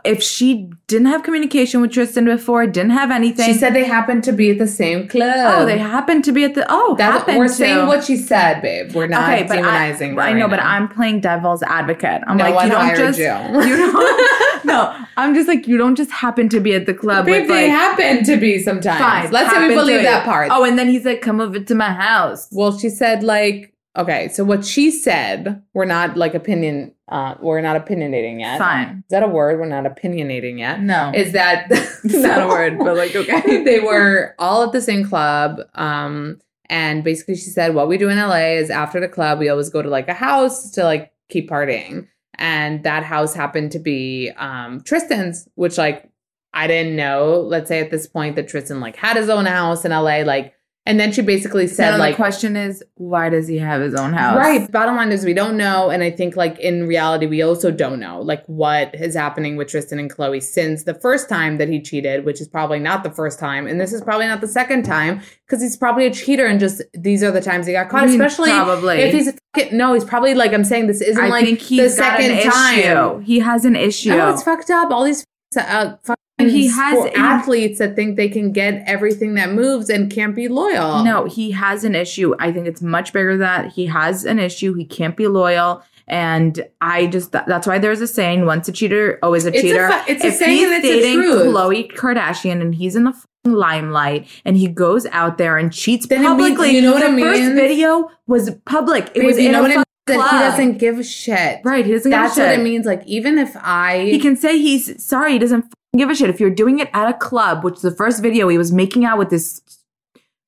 if 0.06 0.22
she 0.22 0.70
didn't 0.86 1.06
have 1.08 1.22
communication 1.22 1.80
with 1.80 1.92
Tristan 1.92 2.24
before, 2.24 2.66
didn't 2.66 2.92
have 2.92 3.10
anything. 3.10 3.46
She 3.46 3.54
said 3.54 3.74
they 3.74 3.84
happened 3.84 4.24
to 4.24 4.32
be 4.32 4.50
at 4.50 4.58
the 4.58 4.66
same 4.66 5.08
club. 5.08 5.34
"Oh, 5.54 5.66
they 5.66 5.78
happened 5.78 6.24
to 6.24 6.32
be 6.32 6.44
at 6.44 6.54
the 6.54 6.64
oh." 6.68 6.94
That's, 6.96 7.26
we're 7.26 7.48
to. 7.48 7.52
saying 7.52 7.86
what 7.86 8.04
she 8.04 8.16
said, 8.16 8.62
babe. 8.62 8.92
We're 8.92 9.06
not 9.08 9.24
okay, 9.32 9.44
I, 9.44 9.46
demonizing 9.46 10.12
I 10.12 10.14
right 10.14 10.36
know, 10.36 10.48
but. 10.48 10.60
I'm 10.60 10.88
playing 10.88 11.20
devil's 11.20 11.62
advocate. 11.62 12.22
I'm 12.26 12.36
No 12.36 12.50
like, 12.50 12.64
you 12.66 12.70
don't 12.70 12.96
just 12.96 13.18
you. 13.18 13.24
you 13.24 13.76
don't. 13.92 14.64
no, 14.66 15.04
I'm 15.16 15.34
just 15.34 15.48
like 15.48 15.66
you 15.66 15.76
don't 15.76 15.96
just 15.96 16.10
happen 16.10 16.48
to 16.50 16.60
be 16.60 16.74
at 16.74 16.86
the 16.86 16.94
club 16.94 17.26
Babe, 17.26 17.42
with 17.42 17.48
they 17.48 17.68
like. 17.68 17.78
happen 17.78 18.24
to 18.24 18.36
be 18.36 18.58
sometimes. 18.58 18.98
Fine, 19.00 19.32
Let's 19.32 19.52
say 19.52 19.68
we 19.68 19.74
believe 19.74 20.02
that 20.02 20.24
part. 20.24 20.48
Oh, 20.52 20.64
and 20.64 20.78
then 20.78 20.88
he's 20.88 21.04
like, 21.04 21.20
"Come 21.22 21.40
over 21.40 21.58
to 21.60 21.74
my 21.74 21.92
house." 21.92 22.48
Well, 22.52 22.76
she 22.78 22.88
said 22.88 23.22
like 23.22 23.72
okay, 23.96 24.28
so 24.28 24.44
what 24.44 24.64
she 24.64 24.90
said, 24.90 25.62
we're 25.74 25.84
not 25.86 26.16
like 26.16 26.34
opinion 26.34 26.92
uh 27.08 27.34
we're 27.40 27.60
not 27.60 27.76
opinionating 27.76 28.40
yet. 28.40 28.58
Fine. 28.58 29.04
Is 29.06 29.10
that 29.10 29.22
a 29.22 29.28
word? 29.28 29.58
We're 29.58 29.66
not 29.66 29.84
opinionating 29.84 30.58
yet. 30.58 30.80
No, 30.80 31.12
Is 31.14 31.32
that 31.32 31.66
it's 31.70 32.14
not 32.14 32.42
a 32.42 32.48
word, 32.48 32.78
but 32.78 32.96
like 32.96 33.14
okay. 33.14 33.62
they 33.64 33.80
were 33.80 34.34
all 34.38 34.64
at 34.64 34.72
the 34.72 34.80
same 34.80 35.08
club. 35.08 35.60
Um 35.74 36.40
and 36.68 37.04
basically 37.04 37.36
she 37.36 37.50
said 37.50 37.74
what 37.74 37.88
we 37.88 37.96
do 37.96 38.08
in 38.08 38.18
LA 38.18 38.56
is 38.56 38.70
after 38.70 39.00
the 39.00 39.08
club 39.08 39.38
we 39.38 39.48
always 39.48 39.70
go 39.70 39.82
to 39.82 39.88
like 39.88 40.08
a 40.08 40.14
house 40.14 40.70
to 40.72 40.84
like 40.84 41.12
keep 41.28 41.48
partying. 41.48 42.08
And 42.38 42.82
that 42.82 43.02
house 43.02 43.34
happened 43.34 43.72
to 43.72 43.78
be 43.78 44.30
um 44.36 44.80
Tristan's, 44.82 45.48
which 45.54 45.78
like 45.78 46.10
I 46.52 46.66
didn't 46.66 46.96
know, 46.96 47.40
let's 47.46 47.68
say 47.68 47.80
at 47.80 47.90
this 47.90 48.06
point 48.06 48.34
that 48.36 48.48
Tristan 48.48 48.80
like 48.80 48.96
had 48.96 49.16
his 49.16 49.28
own 49.28 49.44
house 49.44 49.84
in 49.84 49.92
LA, 49.92 50.22
like 50.22 50.55
and 50.86 51.00
then 51.00 51.10
she 51.12 51.20
basically 51.20 51.66
said 51.66 51.92
Then 51.92 51.98
like 51.98 52.14
the 52.14 52.16
question 52.16 52.56
is, 52.56 52.82
why 52.94 53.28
does 53.28 53.48
he 53.48 53.58
have 53.58 53.82
his 53.82 53.94
own 53.94 54.12
house? 54.12 54.38
Right. 54.38 54.70
Bottom 54.70 54.94
line 54.94 55.10
is 55.10 55.24
we 55.24 55.34
don't 55.34 55.56
know. 55.56 55.90
And 55.90 56.02
I 56.02 56.12
think 56.12 56.36
like 56.36 56.58
in 56.60 56.86
reality, 56.86 57.26
we 57.26 57.42
also 57.42 57.72
don't 57.72 57.98
know 57.98 58.20
like 58.20 58.46
what 58.46 58.94
is 58.94 59.16
happening 59.16 59.56
with 59.56 59.66
Tristan 59.68 59.98
and 59.98 60.08
Khloe 60.08 60.40
since 60.40 60.84
the 60.84 60.94
first 60.94 61.28
time 61.28 61.58
that 61.58 61.68
he 61.68 61.82
cheated, 61.82 62.24
which 62.24 62.40
is 62.40 62.46
probably 62.46 62.78
not 62.78 63.02
the 63.02 63.10
first 63.10 63.40
time. 63.40 63.66
And 63.66 63.80
this 63.80 63.92
is 63.92 64.00
probably 64.00 64.26
not 64.26 64.40
the 64.40 64.46
second 64.46 64.84
time 64.84 65.20
because 65.44 65.60
he's 65.60 65.76
probably 65.76 66.06
a 66.06 66.12
cheater 66.12 66.46
and 66.46 66.60
just 66.60 66.80
these 66.94 67.24
are 67.24 67.32
the 67.32 67.40
times 67.40 67.66
he 67.66 67.72
got 67.72 67.88
caught. 67.88 68.04
I 68.04 68.06
mean, 68.06 68.20
Especially 68.20 68.50
probably. 68.50 68.98
if 68.98 69.12
he's 69.12 69.28
a 69.28 69.34
fucking, 69.56 69.76
no, 69.76 69.92
he's 69.92 70.04
probably 70.04 70.34
like, 70.34 70.52
I'm 70.52 70.64
saying 70.64 70.86
this 70.86 71.00
isn't 71.00 71.22
I 71.22 71.28
like 71.28 71.58
the 71.58 71.88
second 71.88 72.30
an 72.30 72.50
time. 72.50 72.78
issue. 72.78 73.18
He 73.24 73.40
has 73.40 73.64
an 73.64 73.74
issue. 73.74 74.10
No, 74.10 74.32
it's 74.32 74.44
fucked 74.44 74.70
up. 74.70 74.92
All 74.92 75.02
these 75.02 75.24
uh, 75.56 75.96
fuck 76.04 76.18
He 76.38 76.68
mm, 76.68 76.74
has 76.74 76.98
for 76.98 77.16
athletes 77.18 77.78
that 77.78 77.96
think 77.96 78.16
they 78.16 78.28
can 78.28 78.52
get 78.52 78.82
everything 78.86 79.34
that 79.34 79.52
moves 79.52 79.88
and 79.88 80.10
can't 80.10 80.34
be 80.36 80.48
loyal. 80.48 81.02
No, 81.02 81.24
he 81.24 81.50
has 81.52 81.82
an 81.82 81.94
issue. 81.94 82.34
I 82.38 82.52
think 82.52 82.66
it's 82.66 82.82
much 82.82 83.12
bigger 83.14 83.32
than 83.32 83.40
that. 83.40 83.72
He 83.72 83.86
has 83.86 84.24
an 84.26 84.38
issue. 84.38 84.74
He 84.74 84.84
can't 84.84 85.16
be 85.16 85.28
loyal. 85.28 85.82
And 86.08 86.62
I 86.82 87.06
just, 87.06 87.32
that- 87.32 87.46
that's 87.46 87.66
why 87.66 87.78
there's 87.78 88.02
a 88.02 88.06
saying, 88.06 88.44
once 88.44 88.68
a 88.68 88.72
cheater, 88.72 89.18
always 89.22 89.46
a 89.46 89.48
It's 89.48 89.58
a 89.58 89.62
cheater. 89.62 89.88
fu- 89.90 90.12
it's 90.12 90.24
a 90.24 90.26
if 90.28 90.34
saying 90.34 90.64
and 90.64 90.72
it's 90.74 90.82
the 90.82 90.88
dating. 91.00 91.20
Khloe 91.22 91.90
Kardashian 91.92 92.60
and 92.60 92.74
he's 92.74 92.96
in 92.96 93.04
the 93.04 93.14
limelight 93.44 94.26
and 94.44 94.56
he 94.56 94.68
goes 94.68 95.06
out 95.06 95.38
there 95.38 95.56
and 95.56 95.72
cheats 95.72 96.06
Then 96.06 96.18
it 96.18 96.28
means- 96.28 96.30
publicly. 96.50 96.70
you 96.76 96.82
know 96.82 96.92
what 96.92 97.00
the 97.02 97.16
it 97.16 97.20
first 97.20 97.52
video 97.54 98.10
was 98.26 98.50
public. 98.66 99.06
It 99.06 99.14
Babe, 99.14 99.24
was 99.24 99.38
you 99.38 99.46
in 99.46 99.52
know 99.52 99.60
a 99.60 99.62
what 99.62 99.70
it 99.70 99.74
fucking 99.74 99.78
means? 99.78 99.86
That 100.06 100.28
club. 100.28 100.30
he 100.30 100.38
doesn't 100.50 100.78
give 100.78 100.98
a 101.00 101.02
shit. 101.02 101.60
Right, 101.64 101.84
he 101.84 101.92
doesn't 101.92 102.10
That's 102.10 102.36
give 102.36 102.44
a 102.44 102.48
what 102.50 102.58
it 102.60 102.62
means. 102.62 102.86
Like 102.86 103.02
even 103.06 103.38
if 103.38 103.56
I 103.56 104.02
He 104.04 104.18
can 104.20 104.36
say 104.36 104.58
he's 104.58 105.04
sorry, 105.04 105.32
he 105.32 105.38
doesn't 105.40 105.64
give 105.96 106.10
a 106.10 106.14
shit. 106.14 106.30
If 106.30 106.40
you're 106.40 106.50
doing 106.50 106.78
it 106.78 106.88
at 106.92 107.08
a 107.08 107.14
club, 107.14 107.64
which 107.64 107.80
the 107.80 107.90
first 107.90 108.22
video 108.22 108.48
he 108.48 108.58
was 108.58 108.72
making 108.72 109.04
out 109.04 109.18
with 109.18 109.30
this 109.30 109.62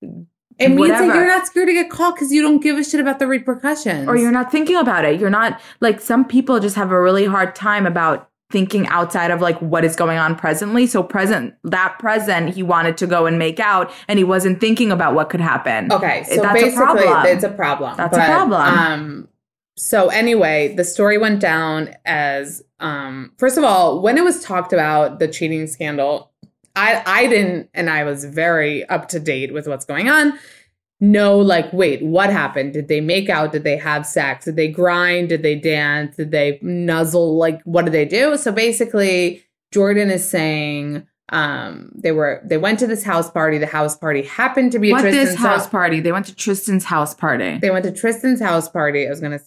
It 0.03 0.09
means 0.71 0.89
that 0.91 1.01
whatever. 1.03 1.15
you're 1.15 1.27
not 1.27 1.47
scared 1.47 1.69
to 1.69 1.75
get 1.75 1.89
caught 1.91 2.15
because 2.17 2.33
you 2.33 2.43
don't 2.43 2.61
give 2.61 2.77
a 2.79 2.85
shit 2.85 3.01
about 3.01 3.19
the 3.21 3.27
repercussions. 3.27 4.09
or 4.09 4.17
you're 4.17 4.33
not 4.33 4.51
thinking 4.51 4.77
about 4.77 5.05
it. 5.05 5.21
You're 5.21 5.31
not 5.31 5.61
like 5.81 6.01
some 6.01 6.25
people 6.25 6.59
just 6.59 6.75
have 6.77 6.91
a 6.91 7.01
really 7.01 7.27
hard 7.27 7.55
time 7.55 7.87
about 7.87 8.29
thinking 8.51 8.87
outside 8.87 9.31
of 9.31 9.41
like 9.43 9.61
what 9.61 9.85
is 9.85 9.95
going 9.95 10.19
on 10.19 10.35
presently. 10.35 10.87
So 10.87 11.03
present 11.03 11.55
that 11.65 11.99
present 11.99 12.55
he 12.55 12.63
wanted 12.63 12.97
to 12.97 13.07
go 13.07 13.27
and 13.27 13.39
make 13.39 13.61
out 13.61 13.93
and 14.09 14.19
he 14.19 14.25
wasn't 14.25 14.59
thinking 14.61 14.91
about 14.91 15.15
what 15.15 15.29
could 15.29 15.41
happen. 15.43 15.93
Okay, 15.93 16.25
so 16.25 16.37
That's 16.41 16.51
a 16.61 16.65
basically, 16.65 16.77
problem. 16.77 17.27
it's 17.27 17.45
a 17.45 17.51
problem. 17.51 17.97
That's 17.97 18.17
a 18.17 18.25
problem. 18.25 18.61
Um, 18.63 19.29
so 19.79 20.09
anyway, 20.09 20.75
the 20.75 20.85
story 20.85 21.19
went 21.19 21.41
down 21.41 21.95
as 22.05 22.63
um, 22.81 23.33
first 23.39 23.57
of 23.57 23.65
all, 23.65 24.01
when 24.01 24.19
it 24.19 24.25
was 24.25 24.43
talked 24.43 24.73
about 24.73 25.21
the 25.21 25.29
cheating 25.29 25.67
scandal, 25.69 26.33
I 26.75 27.03
I 27.07 27.27
didn't, 27.29 27.71
and 27.75 27.89
I 27.89 28.05
was 28.05 28.25
very 28.25 28.85
up 28.89 29.09
to 29.11 29.21
date 29.21 29.55
with 29.55 29.69
what's 29.69 29.85
going 29.85 30.09
on. 30.09 30.39
No, 31.01 31.39
like, 31.39 31.73
wait, 31.73 32.03
what 32.03 32.31
happened? 32.31 32.73
Did 32.73 32.89
they 32.89 33.01
make 33.01 33.29
out? 33.29 33.53
Did 33.53 33.63
they 33.63 33.77
have 33.77 34.05
sex? 34.05 34.47
Did 34.47 34.57
they 34.57 34.67
grind? 34.67 35.29
Did 35.29 35.45
they 35.45 35.55
dance? 35.55 36.17
Did 36.17 36.33
they 36.33 36.59
nuzzle? 36.61 37.37
Like, 37.37 37.63
what 37.63 37.85
did 37.85 37.95
they 37.95 38.05
do? 38.05 38.37
So 38.37 38.51
basically, 38.51 39.45
Jordyn 39.73 40.11
is 40.11 40.29
saying 40.29 41.07
um 41.31 41.93
they 41.95 42.11
were 42.11 42.41
they 42.43 42.57
went 42.57 42.79
to 42.79 42.87
this 42.87 43.05
house 43.05 43.31
party 43.31 43.59
the 43.59 43.67
house 43.67 43.95
party 43.95 44.23
happened 44.23 44.73
to 44.73 44.79
be 44.79 44.89
a 44.89 44.93
what 44.95 45.03
Tristan's 45.03 45.29
this 45.29 45.39
house 45.39 45.67
party? 45.69 46.01
They 46.01 46.11
went 46.11 46.25
to 46.27 46.35
Tristan's 46.35 46.85
house 46.85 47.15
party. 47.15 47.59
they 47.59 47.71
went 47.71 47.85
to 47.85 47.93
Tristan's 47.93 48.41
house 48.41 48.69
party. 48.69 49.07
I 49.07 49.11
was 49.11 49.21
gonna 49.21 49.39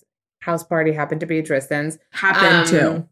house 0.42 0.64
party 0.64 0.92
happened 0.92 1.22
to 1.22 1.26
be 1.26 1.42
Tristan's. 1.42 1.98
Happened 2.12 2.56
Um, 2.76 3.06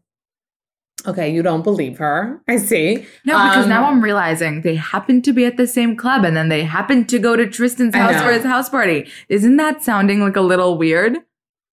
to. 1.04 1.10
Okay, 1.10 1.32
you 1.32 1.42
don't 1.42 1.62
believe 1.64 1.96
her. 1.96 2.42
I 2.46 2.58
see. 2.58 3.06
No, 3.24 3.42
because 3.48 3.64
Um, 3.64 3.70
now 3.70 3.86
I'm 3.86 4.02
realizing 4.04 4.60
they 4.60 4.74
happened 4.74 5.24
to 5.24 5.32
be 5.32 5.46
at 5.46 5.56
the 5.56 5.66
same 5.66 5.96
club 5.96 6.24
and 6.24 6.36
then 6.36 6.50
they 6.50 6.64
happened 6.64 7.08
to 7.08 7.18
go 7.18 7.36
to 7.36 7.46
Tristan's 7.46 7.94
house 7.94 8.20
for 8.22 8.30
his 8.32 8.44
house 8.44 8.68
party. 8.68 9.08
Isn't 9.30 9.56
that 9.56 9.82
sounding 9.82 10.20
like 10.20 10.36
a 10.36 10.42
little 10.42 10.76
weird? 10.76 11.16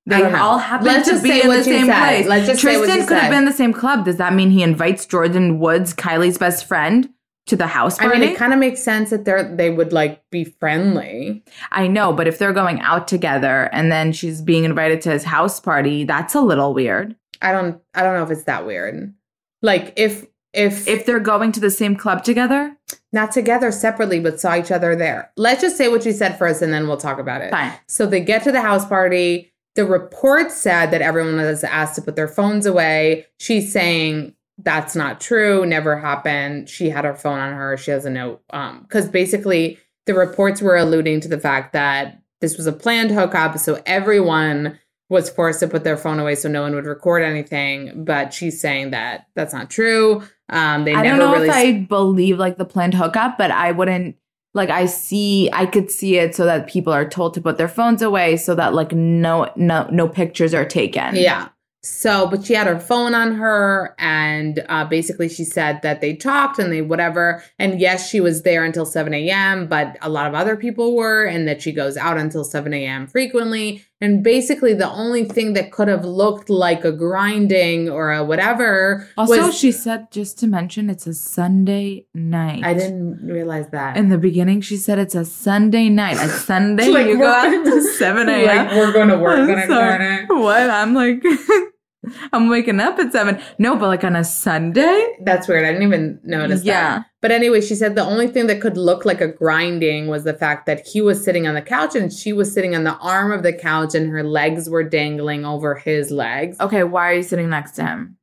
They 0.06 0.16
I 0.16 0.22
don't 0.22 0.32
know. 0.32 0.42
all 0.42 0.58
happened 0.60 0.88
Let's 0.88 1.10
to 1.10 1.22
be 1.22 1.42
in 1.42 1.50
the 1.50 1.62
same 1.66 1.88
said. 1.88 2.00
place. 2.00 2.28
Let's 2.28 2.48
just 2.48 2.62
Tristan 2.62 3.06
could 3.06 3.18
have 3.18 3.30
been 3.30 3.40
in 3.40 3.46
the 3.46 3.52
same 3.52 3.74
club. 3.74 4.06
Does 4.06 4.16
that 4.16 4.34
mean 4.34 4.52
he 4.52 4.64
invites 4.64 5.06
Jordyn 5.06 5.58
Woods, 5.58 5.94
Kylie's 5.94 6.38
best 6.38 6.64
friend, 6.66 7.10
to 7.48 7.56
the 7.56 7.68
house 7.68 7.98
party. 7.98 8.16
I 8.16 8.20
mean, 8.20 8.30
it 8.30 8.38
kind 8.38 8.54
of 8.54 8.60
makes 8.60 8.82
sense 8.82 9.10
that 9.10 9.26
they're 9.26 9.56
they 9.56 9.70
would 9.70 9.92
like 9.94 10.22
be 10.30 10.44
friendly. 10.44 11.44
I 11.72 11.88
know, 11.88 12.14
but 12.14 12.28
if 12.28 12.38
they're 12.38 12.54
going 12.54 12.80
out 12.82 13.08
together 13.08 13.70
and 13.74 13.92
then 13.92 14.12
she's 14.14 14.42
being 14.42 14.64
invited 14.64 15.02
to 15.02 15.12
his 15.12 15.24
house 15.24 15.60
party, 15.60 16.04
that's 16.04 16.36
a 16.36 16.42
little 16.42 16.74
weird. 16.74 17.16
I 17.42 17.52
don't 17.52 17.82
I 17.94 18.04
don't 18.04 18.16
know 18.16 18.24
if 18.24 18.32
it's 18.32 18.44
that 18.44 18.66
weird. 18.66 19.14
Like 19.62 19.94
if 19.96 20.26
if 20.54 20.88
If 20.88 21.06
they're 21.06 21.20
going 21.20 21.52
to 21.54 21.60
the 21.60 21.72
same 21.72 21.96
club 21.96 22.24
together, 22.24 22.76
not 23.12 23.32
together 23.32 23.72
separately 23.72 24.20
but 24.20 24.40
saw 24.40 24.56
each 24.56 24.72
other 24.72 24.96
there. 24.96 25.32
Let's 25.38 25.62
just 25.62 25.78
say 25.78 25.88
what 25.88 26.06
you 26.06 26.12
said 26.14 26.38
first 26.38 26.62
and 26.62 26.74
then 26.74 26.88
we'll 26.88 26.98
talk 26.98 27.20
about 27.20 27.42
it. 27.42 27.52
fine. 27.52 27.74
So 27.88 28.06
they 28.06 28.22
get 28.22 28.44
to 28.44 28.52
the 28.52 28.62
house 28.62 28.86
party. 28.86 29.52
The 29.76 29.86
report 29.86 30.52
said 30.52 30.88
that 30.92 31.04
everyone 31.04 31.38
was 31.38 31.64
asked 31.64 31.96
to 31.96 32.02
put 32.02 32.16
their 32.16 32.28
phones 32.28 32.66
away. 32.66 33.28
She's 33.40 33.72
saying 33.72 34.34
that's 34.58 34.96
not 34.96 35.22
true, 35.22 35.66
never 35.66 35.98
happened. 35.98 36.70
She 36.70 36.90
had 36.90 37.06
her 37.06 37.16
phone 37.16 37.40
on 37.40 37.54
her. 37.54 37.78
She 37.78 37.92
doesn't 37.92 38.14
know. 38.14 38.40
Um, 38.50 38.82
because 38.82 39.08
basically 39.08 39.78
the 40.06 40.14
reports 40.14 40.62
were 40.62 40.76
alluding 40.76 41.22
to 41.22 41.28
the 41.28 41.40
fact 41.40 41.74
that 41.74 42.22
this 42.42 42.58
was 42.58 42.68
a 42.68 42.72
planned 42.72 43.12
hookup. 43.12 43.58
So 43.60 43.82
everyone 43.86 44.80
was 45.10 45.30
forced 45.30 45.60
to 45.62 45.68
put 45.68 45.84
their 45.84 45.98
phone 45.98 46.20
away 46.20 46.36
so 46.36 46.50
no 46.50 46.64
one 46.64 46.76
would 46.76 46.86
record 46.86 47.24
anything. 47.24 48.04
But 48.04 48.34
she's 48.34 48.60
saying 48.60 48.92
that 48.92 49.28
that's 49.36 49.54
not 49.54 49.70
true. 49.70 50.24
Um, 50.50 50.86
they 50.86 50.94
I 50.94 51.02
never 51.02 51.18
don't 51.18 51.20
know 51.20 51.34
really 51.34 51.50
if 51.50 51.56
I 51.56 51.74
believe 51.74 52.40
like 52.40 52.58
the 52.58 52.66
planned 52.66 52.94
hookup, 52.94 53.38
but 53.38 53.52
I 53.52 53.72
wouldn't 53.72 54.16
like 54.54 54.70
I 54.70 54.86
see 54.86 55.50
I 55.54 55.66
could 55.66 55.92
see 55.92 56.18
it 56.18 56.36
so 56.36 56.46
that 56.46 56.68
people 56.68 56.92
are 56.92 57.08
told 57.08 57.34
to 57.36 57.42
put 57.42 57.58
their 57.58 57.68
phones 57.68 58.02
away 58.02 58.38
so 58.38 58.56
that 58.56 58.74
like 58.74 58.92
no 58.92 59.52
no 59.56 59.88
no 59.92 60.08
pictures 60.08 60.54
are 60.54 60.66
taken. 60.66 61.16
Yeah. 61.16 61.50
So, 61.84 62.28
but 62.28 62.46
she 62.46 62.54
had 62.54 62.68
her 62.68 62.80
phone 62.80 63.16
on 63.16 63.36
her, 63.36 63.96
and 63.98 64.66
uh, 64.68 64.84
basically 64.86 65.30
she 65.30 65.46
said 65.46 65.82
that 65.84 66.02
they 66.02 66.16
talked 66.16 66.60
and 66.60 66.72
they 66.72 66.82
whatever. 66.82 67.44
And 67.60 67.80
yes, 67.80 68.10
she 68.10 68.20
was 68.20 68.42
there 68.42 68.66
until 68.66 68.86
7 68.86 69.14
a.m., 69.14 69.68
but 69.68 69.98
a 70.02 70.10
lot 70.10 70.28
of 70.28 70.34
other 70.34 70.58
people 70.58 70.96
were, 70.96 71.26
and 71.26 71.48
that 71.48 71.62
she 71.62 71.72
goes 71.72 71.96
out 71.96 72.18
until 72.18 72.44
7 72.44 72.74
a.m. 72.74 73.08
frequently. 73.08 73.86
And 74.00 74.24
basically, 74.24 74.76
the 74.76 74.90
only 74.90 75.26
thing 75.26 75.54
that 75.54 75.72
could 75.72 75.88
have 75.88 76.06
looked 76.06 76.52
like 76.52 76.86
a 76.86 76.92
grinding 76.92 77.90
or 77.90 78.12
a 78.12 78.24
whatever 78.24 79.08
Also, 79.18 79.50
she 79.50 79.72
said 79.72 80.12
just 80.12 80.38
to 80.40 80.48
mention 80.48 80.90
it's 80.90 81.08
a 81.08 81.16
Sunday 81.16 82.06
night. 82.14 82.64
I 82.64 82.76
didn't 82.76 83.26
realize 83.26 83.68
that. 83.72 83.98
In 83.98 84.10
the 84.10 84.20
beginning, 84.20 84.62
she 84.62 84.78
said 84.78 85.00
it's 85.00 85.16
a 85.16 85.26
Sunday 85.26 85.90
night. 85.90 86.18
A 86.18 86.30
Sunday, 86.30 86.90
Like, 86.98 87.08
you 87.08 87.18
go 87.18 87.26
out 87.26 87.50
to 87.66 87.82
seven 87.94 88.30
a.m. 88.30 88.46
Like, 88.68 88.72
we're 88.78 88.94
going 88.94 89.10
to 89.10 89.18
work 89.18 89.40
I'm 89.40 89.48
the 89.48 89.56
next 89.56 89.68
sorry. 89.68 90.26
What? 90.28 90.70
I'm 90.70 90.94
like, 90.94 91.24
I'm 92.34 92.50
waking 92.50 92.80
up 92.80 92.98
at 93.00 93.12
seven. 93.12 93.42
No, 93.58 93.76
but 93.76 93.88
like 93.88 94.04
on 94.04 94.16
a 94.16 94.24
Sunday. 94.24 95.08
That's 95.24 95.48
weird. 95.48 95.66
I 95.66 95.72
didn't 95.72 95.88
even 95.88 96.20
notice 96.24 96.64
Yeah. 96.64 96.98
that. 97.00 97.06
But 97.22 97.32
anyway, 97.32 97.62
she 97.62 97.76
said 97.76 97.96
the 97.96 98.04
only 98.06 98.28
thing 98.28 98.48
that 98.48 98.62
could 98.62 98.78
look 98.78 99.04
like 99.06 99.22
a 99.22 99.28
grinding 99.28 100.08
was 100.08 100.24
the 100.24 100.34
fact 100.34 100.66
that 100.68 100.86
he 100.88 101.02
was 101.02 101.24
sitting 101.24 101.48
on 101.48 101.56
the 101.56 101.62
couch 101.62 101.96
and 101.96 102.12
she 102.14 102.32
was 102.34 102.54
sitting 102.54 102.76
on 102.76 102.84
the 102.84 102.96
arm 102.98 103.32
of 103.32 103.44
the 103.44 103.54
couch 103.54 103.96
and 103.96 104.10
her 104.10 104.24
legs 104.24 104.70
were 104.70 104.84
dangling 104.84 105.44
over 105.46 105.76
his 105.76 106.12
legs. 106.12 106.60
Okay, 106.60 106.84
why 106.84 107.12
are 107.12 107.16
you 107.16 107.24
sitting 107.24 107.50
next 107.50 107.72
to 107.74 107.84
him? 107.86 108.18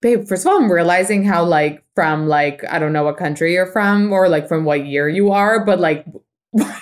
Babe, 0.00 0.26
first 0.26 0.44
of 0.46 0.52
all, 0.52 0.58
I'm 0.58 0.70
realizing 0.70 1.24
how 1.24 1.44
like 1.44 1.84
from 1.94 2.26
like 2.26 2.64
I 2.68 2.78
don't 2.78 2.92
know 2.92 3.04
what 3.04 3.16
country 3.18 3.52
you're 3.54 3.66
from 3.70 4.12
or 4.12 4.28
like 4.28 4.48
from 4.48 4.64
what 4.64 4.84
year 4.86 5.08
you 5.08 5.30
are, 5.32 5.64
but 5.64 5.78
like 5.78 6.04
why 6.50 6.64
are 6.64 6.80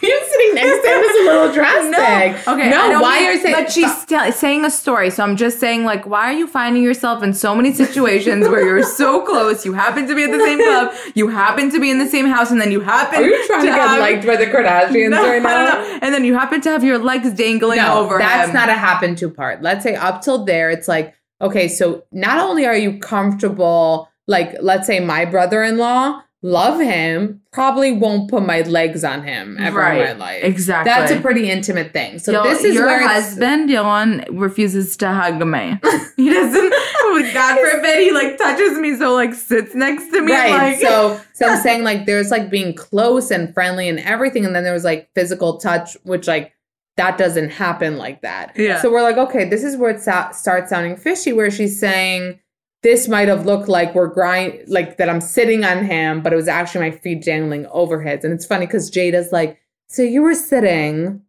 next 0.55 0.83
to 0.83 0.89
him 0.89 1.01
is 1.03 1.17
a 1.21 1.25
little 1.31 1.53
drastic. 1.53 2.49
Okay. 2.49 2.71
No, 2.71 3.01
why 3.01 3.19
mean- 3.21 3.29
are 3.29 3.33
you 3.33 3.41
saying 3.41 3.55
But 3.55 3.73
she's 3.73 3.95
still 4.01 4.33
saying 4.33 4.65
a 4.65 4.71
story, 4.71 5.11
so 5.11 5.23
I'm 5.23 5.37
just 5.37 5.59
saying, 5.61 5.85
like, 5.85 6.07
why 6.07 6.31
are 6.31 6.37
you 6.37 6.47
finding 6.47 6.83
yourself 6.83 7.23
in 7.23 7.33
so 7.33 7.55
many 7.55 7.73
situations 7.73 8.49
where 8.49 8.65
you're 8.65 8.83
so 8.83 9.21
close? 9.27 9.65
You 9.65 9.73
happen 9.73 10.07
to 10.07 10.15
be 10.15 10.25
at 10.25 10.31
the 10.31 10.39
same 10.41 10.59
club, 10.59 10.95
you 11.15 11.29
happen 11.29 11.71
to 11.71 11.81
be 11.81 11.91
in 11.91 11.99
the 11.99 12.07
same 12.07 12.27
house, 12.27 12.51
and 12.51 12.61
then 12.61 12.71
you 12.73 12.81
happen. 12.81 13.21
Are 13.21 13.27
you 13.27 13.47
trying 13.47 13.61
to, 13.63 13.67
get 13.67 13.79
have- 13.79 13.99
liked 14.01 14.27
by 14.27 14.37
the 14.37 14.47
Kardashians 14.47 15.11
No, 15.11 15.29
right 15.29 15.43
now? 15.43 15.65
no, 15.65 15.83
no. 15.83 15.99
And 16.03 16.15
then 16.15 16.25
you 16.25 16.35
happen 16.35 16.61
to 16.63 16.71
have 16.71 16.83
your 16.85 16.99
legs 16.99 17.33
dangling 17.33 17.79
no, 17.79 18.01
over 18.01 18.19
that's 18.19 18.49
him. 18.49 18.55
not 18.55 18.69
a 18.69 18.75
happen 18.75 19.15
to 19.17 19.31
part. 19.31 19.63
Let's 19.63 19.83
say 19.83 19.95
up 19.95 20.23
till 20.23 20.45
there, 20.45 20.71
it's 20.71 20.89
like, 20.89 21.15
okay, 21.41 21.69
so 21.69 22.05
not 22.13 22.39
only 22.39 22.67
are 22.67 22.77
you 22.77 22.99
comfortable, 22.99 24.09
like, 24.27 24.57
let's 24.61 24.87
say 24.87 25.01
my 25.01 25.25
brother 25.25 25.63
in 25.63 25.79
law, 25.79 26.23
love 26.43 26.81
him, 26.81 27.43
probably 27.53 27.93
won't 27.93 28.31
put 28.31 28.45
my 28.45 28.63
legs 28.63 29.05
on 29.05 29.23
him 29.23 29.59
ever 29.61 29.83
in 29.83 29.99
my 29.99 30.13
life. 30.13 30.45
Exactly. 30.45 30.91
That's 30.91 31.13
a 31.13 31.21
pretty 31.21 31.51
intimate 31.51 31.93
thing. 31.93 32.19
So 32.19 32.33
Yo- 32.33 32.43
this 32.45 32.65
is 32.65 32.75
your 32.75 32.87
where 32.87 33.07
husband, 33.07 33.69
Dylan, 33.69 34.27
refuses 34.33 34.97
to 34.99 35.13
hug 35.13 35.45
me. 35.47 35.79
he 36.17 36.31
doesn't. 36.31 36.73
Oh, 37.03 37.31
God 37.35 37.59
forbid 37.59 38.01
he 38.01 38.13
like 38.13 38.39
touches 38.39 38.79
me, 38.79 38.97
so 38.97 39.13
like 39.15 39.35
sits 39.35 39.75
next 39.75 40.11
to 40.13 40.23
me. 40.23 40.33
Right. 40.33 40.51
Like, 40.51 40.79
so 40.81 41.21
so 41.35 41.47
I'm 41.49 41.61
saying 41.61 41.85
like 41.85 42.07
there's 42.07 42.31
like 42.31 42.51
being 42.51 42.75
close 42.75 43.31
and 43.31 43.53
friendly 43.53 43.89
and 43.89 43.99
everything, 44.01 44.47
and 44.47 44.55
then 44.55 44.65
there 44.65 44.73
was 44.75 44.85
like 44.85 45.11
physical 45.15 45.59
touch, 45.59 45.97
which 46.05 46.27
like 46.27 46.55
that 46.97 47.19
doesn't 47.19 47.51
happen 47.51 47.97
like 47.99 48.23
that. 48.23 48.53
Yeah. 48.57 48.81
So 48.81 48.91
we're 48.91 49.03
like, 49.03 49.17
okay, 49.17 49.49
this 49.49 49.63
is 49.63 49.77
where 49.77 49.91
it 49.91 50.01
so- 50.01 50.29
starts 50.33 50.71
sounding 50.71 50.97
fishy, 50.97 51.33
where 51.33 51.51
she's 51.51 51.79
saying 51.79 52.41
this 52.83 53.09
might 53.09 53.29
have 53.29 53.45
looked 53.47 53.69
like 53.69 53.95
we're 53.95 54.07
grind 54.09 54.59
like 54.69 54.97
that 54.97 55.09
I'm 55.09 55.21
sitting 55.21 55.65
on 55.65 55.85
him, 55.85 56.23
but 56.23 56.33
it 56.33 56.37
was 56.37 56.49
actually 56.49 56.91
my 56.91 56.97
feet 56.97 57.23
dangling 57.23 57.67
over 57.67 58.01
his. 58.01 58.25
And 58.25 58.33
it's 58.33 58.47
funny 58.47 58.67
because 58.67 58.91
Jada's 58.91 59.33
like, 59.33 59.59
so 59.89 60.03
you 60.03 60.23
were 60.23 60.35
sitting. 60.35 61.23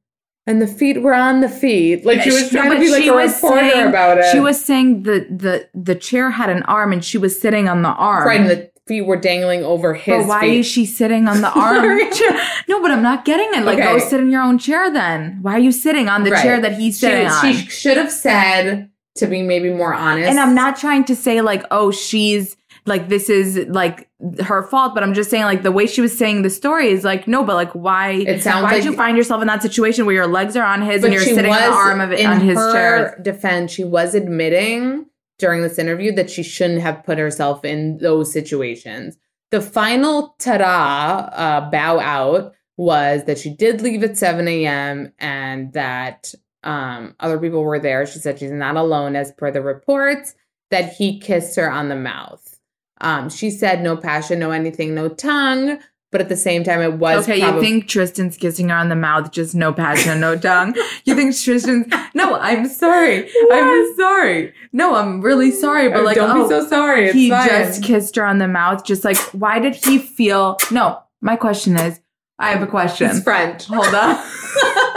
And 0.47 0.59
the 0.59 0.65
feet 0.67 1.03
were 1.03 1.13
on 1.13 1.41
the 1.41 1.47
feet. 1.49 2.03
Like 2.03 2.21
she 2.23 2.31
was 2.31 2.51
No, 2.51 2.61
trying 2.61 2.71
to 2.71 2.79
be 2.79 2.89
like 2.89 3.03
she 3.03 3.09
a 3.09 3.13
was 3.13 3.33
reporter 3.35 3.69
saying- 3.69 3.87
about 3.87 4.17
it. 4.17 4.25
She 4.31 4.39
was 4.39 4.63
saying 4.63 5.03
the 5.03 5.27
the 5.29 5.69
the 5.79 5.93
chair 5.93 6.31
had 6.31 6.49
an 6.49 6.63
arm 6.63 6.91
and 6.91 7.05
she 7.05 7.19
was 7.19 7.39
sitting 7.39 7.69
on 7.69 7.83
the 7.83 7.89
arm. 7.89 8.25
right, 8.27 8.41
and 8.41 8.49
the 8.49 8.71
feet 8.87 9.01
were 9.05 9.17
dangling 9.17 9.63
over 9.63 9.93
his 9.93 10.23
but 10.23 10.27
why 10.27 10.41
feet. 10.41 10.59
is 10.61 10.65
she 10.65 10.85
sitting 10.87 11.27
on 11.27 11.41
the 11.41 11.51
arm 11.59 11.99
chair? 12.11 12.47
No, 12.67 12.81
but 12.81 12.89
I'm 12.89 13.03
not 13.03 13.23
getting 13.23 13.49
it. 13.53 13.63
Like, 13.65 13.77
go 13.77 13.99
sit 13.99 14.19
in 14.19 14.31
your 14.31 14.41
own 14.41 14.57
chair 14.57 14.91
then. 14.91 15.37
Why 15.43 15.53
are 15.53 15.59
you 15.59 15.71
sitting 15.71 16.09
on 16.09 16.23
the 16.23 16.31
Right. 16.31 16.41
chair 16.41 16.59
that 16.59 16.73
he's 16.73 16.99
sitting 16.99 17.27
she, 17.27 17.47
on? 17.47 17.53
She 17.53 17.67
should 17.69 17.97
have 17.97 18.11
said 18.11 18.89
to 19.15 19.27
be 19.27 19.41
maybe 19.41 19.69
more 19.69 19.93
honest. 19.93 20.29
and 20.29 20.39
I'm 20.39 20.55
not 20.55 20.77
trying 20.77 21.03
to 21.05 21.15
say 21.15 21.41
like, 21.41 21.63
oh, 21.71 21.91
she's 21.91 22.55
like 22.85 23.09
this 23.09 23.29
is 23.29 23.57
like 23.67 24.09
her 24.43 24.63
fault. 24.63 24.93
But 24.93 25.03
I'm 25.03 25.13
just 25.13 25.29
saying, 25.29 25.43
like 25.43 25.63
the 25.63 25.71
way 25.71 25.85
she 25.85 26.01
was 26.01 26.17
saying 26.17 26.41
the 26.41 26.49
story 26.49 26.89
is 26.89 27.03
like, 27.03 27.27
no, 27.27 27.43
but 27.43 27.55
like 27.55 27.71
why? 27.71 28.11
It 28.11 28.41
sounds 28.41 28.63
why 28.63 28.71
like- 28.71 28.83
did 28.83 28.85
you 28.85 28.95
find 28.95 29.17
yourself 29.17 29.41
in 29.41 29.47
that 29.47 29.61
situation 29.61 30.05
where 30.05 30.15
your 30.15 30.27
legs 30.27 30.55
are 30.55 30.65
on 30.65 30.81
his 30.81 31.03
and 31.03 31.13
you're 31.13 31.23
sitting 31.23 31.51
on 31.51 31.57
the 31.61 31.75
arm 31.75 32.01
of 32.01 32.11
it 32.11 32.25
on 32.25 32.39
his 32.39 32.57
chair? 32.57 33.19
defense, 33.21 33.71
she 33.71 33.83
was 33.83 34.15
admitting 34.15 35.05
during 35.39 35.61
this 35.61 35.79
interview 35.79 36.11
that 36.13 36.29
she 36.29 36.43
shouldn't 36.43 36.81
have 36.81 37.03
put 37.03 37.17
herself 37.17 37.65
in 37.65 37.97
those 37.97 38.31
situations. 38.31 39.17
The 39.49 39.61
final 39.61 40.35
ta-da 40.39 41.27
uh, 41.33 41.69
bow 41.69 41.99
out 41.99 42.53
was 42.77 43.25
that 43.25 43.37
she 43.37 43.53
did 43.53 43.81
leave 43.81 44.03
at 44.03 44.17
7 44.17 44.47
a.m. 44.47 45.11
and 45.19 45.73
that 45.73 46.33
um, 46.63 47.15
other 47.19 47.39
people 47.39 47.63
were 47.63 47.79
there. 47.79 48.05
She 48.05 48.19
said 48.19 48.39
she's 48.39 48.51
not 48.51 48.75
alone 48.75 49.15
as 49.15 49.31
per 49.31 49.51
the 49.51 49.61
reports, 49.61 50.35
that 50.69 50.93
he 50.93 51.19
kissed 51.19 51.55
her 51.57 51.71
on 51.71 51.89
the 51.89 51.95
mouth. 51.95 52.59
Um, 52.99 53.29
she 53.29 53.49
said 53.49 53.81
no 53.81 53.97
passion, 53.97 54.39
no 54.39 54.51
anything, 54.51 54.93
no 54.93 55.09
tongue. 55.09 55.79
But 56.11 56.19
at 56.19 56.27
the 56.27 56.35
same 56.35 56.65
time, 56.65 56.81
it 56.81 56.93
was 56.93 57.23
Okay, 57.23 57.39
you 57.39 57.61
think 57.61 57.87
Tristan's 57.87 58.35
kissing 58.35 58.67
her 58.67 58.75
on 58.75 58.89
the 58.89 58.97
mouth, 58.97 59.31
just 59.31 59.55
no 59.55 59.71
passion, 59.71 60.19
no 60.19 60.37
tongue. 60.37 60.75
You 61.05 61.15
think 61.15 61.35
Tristan's? 61.35 61.87
No, 62.13 62.35
I'm 62.35 62.67
sorry. 62.67 63.29
I'm 63.51 63.95
sorry. 63.95 64.53
No, 64.73 64.95
I'm 64.95 65.21
really 65.21 65.51
sorry. 65.51 65.89
But 65.89 66.03
like, 66.03 66.15
don't 66.15 66.37
oh, 66.37 66.43
be 66.43 66.49
so 66.49 66.67
sorry. 66.67 67.05
It's 67.05 67.13
he 67.13 67.29
fine. 67.29 67.47
just 67.47 67.83
kissed 67.83 68.17
her 68.17 68.25
on 68.25 68.37
the 68.39 68.47
mouth. 68.47 68.83
Just 68.83 69.05
like, 69.05 69.17
why 69.33 69.59
did 69.59 69.75
he 69.75 69.97
feel? 69.97 70.57
No, 70.69 71.01
my 71.21 71.37
question 71.37 71.77
is, 71.77 72.01
I 72.37 72.51
have 72.51 72.61
a 72.61 72.67
question. 72.67 73.09
It's 73.09 73.23
French. 73.23 73.65
Hold 73.65 73.95
on. 73.95 74.15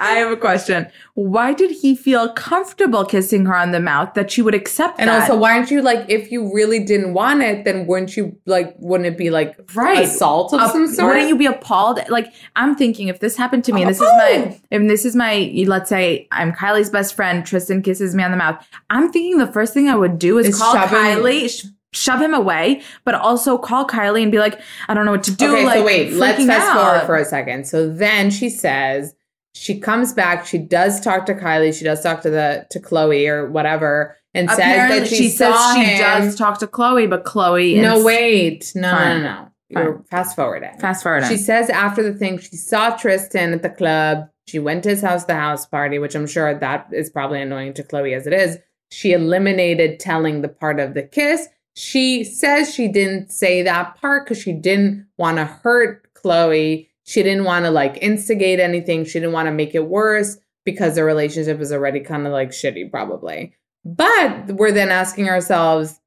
I 0.00 0.12
have 0.12 0.30
a 0.32 0.36
question. 0.36 0.86
Why 1.14 1.52
did 1.52 1.70
he 1.70 1.94
feel 1.94 2.32
comfortable 2.32 3.04
kissing 3.04 3.44
her 3.46 3.54
on 3.54 3.70
the 3.72 3.80
mouth 3.80 4.14
that 4.14 4.30
she 4.30 4.40
would 4.42 4.54
accept 4.54 4.98
And 4.98 5.10
that? 5.10 5.20
also, 5.22 5.36
why 5.36 5.56
aren't 5.56 5.70
you 5.70 5.82
like, 5.82 6.06
if 6.08 6.32
you 6.32 6.52
really 6.54 6.82
didn't 6.82 7.12
want 7.12 7.42
it, 7.42 7.64
then 7.66 7.86
wouldn't 7.86 8.16
you 8.16 8.36
like, 8.46 8.74
wouldn't 8.78 9.06
it 9.06 9.18
be 9.18 9.28
like 9.30 9.56
Right. 9.74 10.04
assault 10.04 10.54
of 10.54 10.60
Uh, 10.60 10.68
some 10.72 10.86
sort? 10.88 11.08
Wouldn't 11.12 11.28
you 11.28 11.36
be 11.36 11.46
appalled? 11.46 12.00
Like 12.08 12.32
I'm 12.56 12.74
thinking, 12.74 13.08
if 13.08 13.20
this 13.20 13.36
happened 13.36 13.64
to 13.64 13.72
me, 13.72 13.82
and 13.82 13.90
this 13.90 14.00
is 14.00 14.08
my, 14.08 14.58
if 14.70 14.82
this 14.88 15.04
is 15.04 15.14
my, 15.14 15.52
let's 15.66 15.88
say 15.90 16.26
I'm 16.32 16.52
Kylie's 16.52 16.90
best 16.90 17.14
friend, 17.14 17.44
Tristan 17.44 17.82
kisses 17.82 18.14
me 18.14 18.22
on 18.22 18.30
the 18.30 18.36
mouth. 18.38 18.66
I'm 18.88 19.12
thinking 19.12 19.36
the 19.38 19.52
first 19.52 19.74
thing 19.74 19.88
I 19.88 19.96
would 19.96 20.18
do 20.18 20.38
is 20.38 20.46
Is 20.48 20.58
call 20.58 20.74
Kylie, 20.76 21.50
sh- 21.50 21.66
shove 21.92 22.22
him 22.22 22.32
away, 22.32 22.80
but 23.04 23.14
also 23.14 23.58
call 23.58 23.86
Kylie 23.86 24.22
and 24.22 24.32
be 24.32 24.38
like, 24.38 24.58
I 24.88 24.94
don't 24.94 25.04
know 25.04 25.10
what 25.12 25.24
to 25.24 25.32
do. 25.34 25.52
okay, 25.52 25.64
like, 25.66 25.78
so 25.78 25.84
wait, 25.84 26.12
let's 26.14 26.44
fast 26.46 26.68
out. 26.70 26.80
forward 26.80 27.06
for 27.06 27.16
a 27.16 27.24
second. 27.24 27.66
So 27.66 27.90
then 27.90 28.30
she 28.30 28.48
says 28.48 29.14
she 29.54 29.78
comes 29.78 30.12
back. 30.12 30.46
She 30.46 30.58
does 30.58 31.00
talk 31.00 31.26
to 31.26 31.34
Kylie. 31.34 31.76
She 31.76 31.84
does 31.84 32.02
talk 32.02 32.22
to 32.22 32.30
the 32.30 32.66
to 32.70 32.80
Khloe 32.80 33.28
or 33.28 33.50
whatever, 33.50 34.16
and 34.34 34.48
Apparently, 34.50 34.98
says 35.00 35.10
that 35.10 35.16
she, 35.16 35.28
says 35.28 35.54
saw 35.54 35.74
she 35.74 35.84
him. 35.84 35.98
does 36.00 36.36
talk 36.36 36.58
to 36.60 36.66
Khloe, 36.66 37.08
but 37.10 37.24
Khloe. 37.24 37.80
no, 37.82 37.96
ins- 37.96 38.04
wait, 38.04 38.72
no, 38.74 38.90
no, 38.92 38.96
Fine. 38.96 39.22
no, 39.22 39.28
no. 39.42 39.46
You're 39.72 40.02
fast 40.10 40.34
forwarding. 40.34 40.76
Fast 40.80 41.02
forward. 41.04 41.26
She 41.26 41.36
says 41.36 41.70
after 41.70 42.02
the 42.02 42.12
thing, 42.18 42.38
she 42.38 42.56
saw 42.56 42.90
Tristan 42.96 43.52
at 43.52 43.62
the 43.62 43.70
club. 43.70 44.28
She 44.48 44.58
went 44.58 44.82
to 44.82 44.88
his 44.88 45.00
house, 45.00 45.26
the 45.26 45.36
house 45.36 45.64
party, 45.64 46.00
which 46.00 46.16
I'm 46.16 46.26
sure 46.26 46.52
that 46.58 46.88
is 46.92 47.08
probably 47.08 47.40
annoying 47.40 47.74
to 47.74 47.84
Khloe 47.84 48.16
as 48.16 48.26
it 48.26 48.32
is. 48.32 48.58
She 48.90 49.12
eliminated 49.12 50.00
telling 50.00 50.42
the 50.42 50.48
part 50.48 50.80
of 50.80 50.94
the 50.94 51.04
kiss. 51.04 51.46
She 51.76 52.24
says 52.24 52.74
she 52.74 52.88
didn't 52.88 53.30
say 53.30 53.62
that 53.62 53.96
part 54.00 54.24
because 54.26 54.42
she 54.42 54.52
didn't 54.52 55.06
want 55.16 55.36
to 55.36 55.44
hurt 55.44 56.12
Khloe. 56.14 56.88
She 57.10 57.24
didn't 57.24 57.42
want 57.42 57.64
to 57.64 57.72
like 57.72 57.98
instigate 58.00 58.60
anything. 58.60 59.04
She 59.04 59.14
didn't 59.18 59.32
want 59.32 59.46
to 59.48 59.52
make 59.52 59.74
it 59.74 59.86
worse 59.88 60.38
because 60.64 60.94
the 60.94 61.02
relationship 61.02 61.58
was 61.58 61.72
already 61.72 61.98
kind 61.98 62.24
of 62.24 62.32
like 62.32 62.50
shitty, 62.50 62.88
probably. 62.88 63.52
But 63.84 64.46
we're 64.52 64.70
then 64.70 64.90
asking 64.90 65.28
ourselves, 65.28 65.98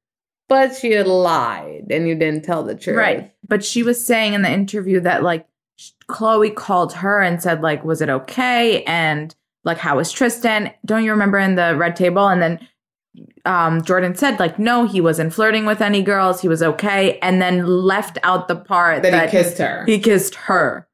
but 0.47 0.73
she 0.73 0.91
had 0.93 1.05
lied 1.07 1.87
and 1.89 2.07
you 2.07 2.15
didn't 2.15 2.45
tell 2.45 2.63
the 2.63 2.73
truth. 2.73 2.95
Right. 2.95 3.33
But 3.45 3.65
she 3.65 3.83
was 3.83 4.01
saying 4.01 4.33
in 4.33 4.43
the 4.43 4.49
interview 4.51 5.01
that 5.01 5.23
like 5.23 5.45
Khloe 6.07 6.55
called 6.55 6.93
her 6.93 7.19
and 7.19 7.43
said 7.43 7.61
like 7.61 7.83
was 7.83 8.01
it 8.01 8.07
okay 8.09 8.83
and 8.85 9.35
like 9.65 9.79
how 9.79 9.97
was 9.97 10.09
Tristan? 10.09 10.71
Don't 10.85 11.03
you 11.03 11.11
remember 11.11 11.37
in 11.37 11.55
the 11.55 11.75
red 11.75 11.97
table 11.97 12.29
and 12.29 12.41
then 12.41 12.67
um 13.43 13.81
Jordyn 13.81 14.15
said 14.17 14.39
like 14.39 14.57
no 14.57 14.85
he 14.87 15.01
wasn't 15.01 15.33
flirting 15.33 15.65
with 15.65 15.81
any 15.81 16.01
girls 16.01 16.39
he 16.39 16.47
was 16.47 16.63
okay 16.63 17.19
and 17.19 17.41
then 17.41 17.65
left 17.67 18.17
out 18.23 18.47
the 18.47 18.55
part 18.55 19.03
That, 19.03 19.11
that, 19.11 19.29
he 19.29 19.37
kissed 19.37 19.57
her. 19.57 19.83
he 19.85 19.99
kissed 19.99 20.35
her. 20.35 20.87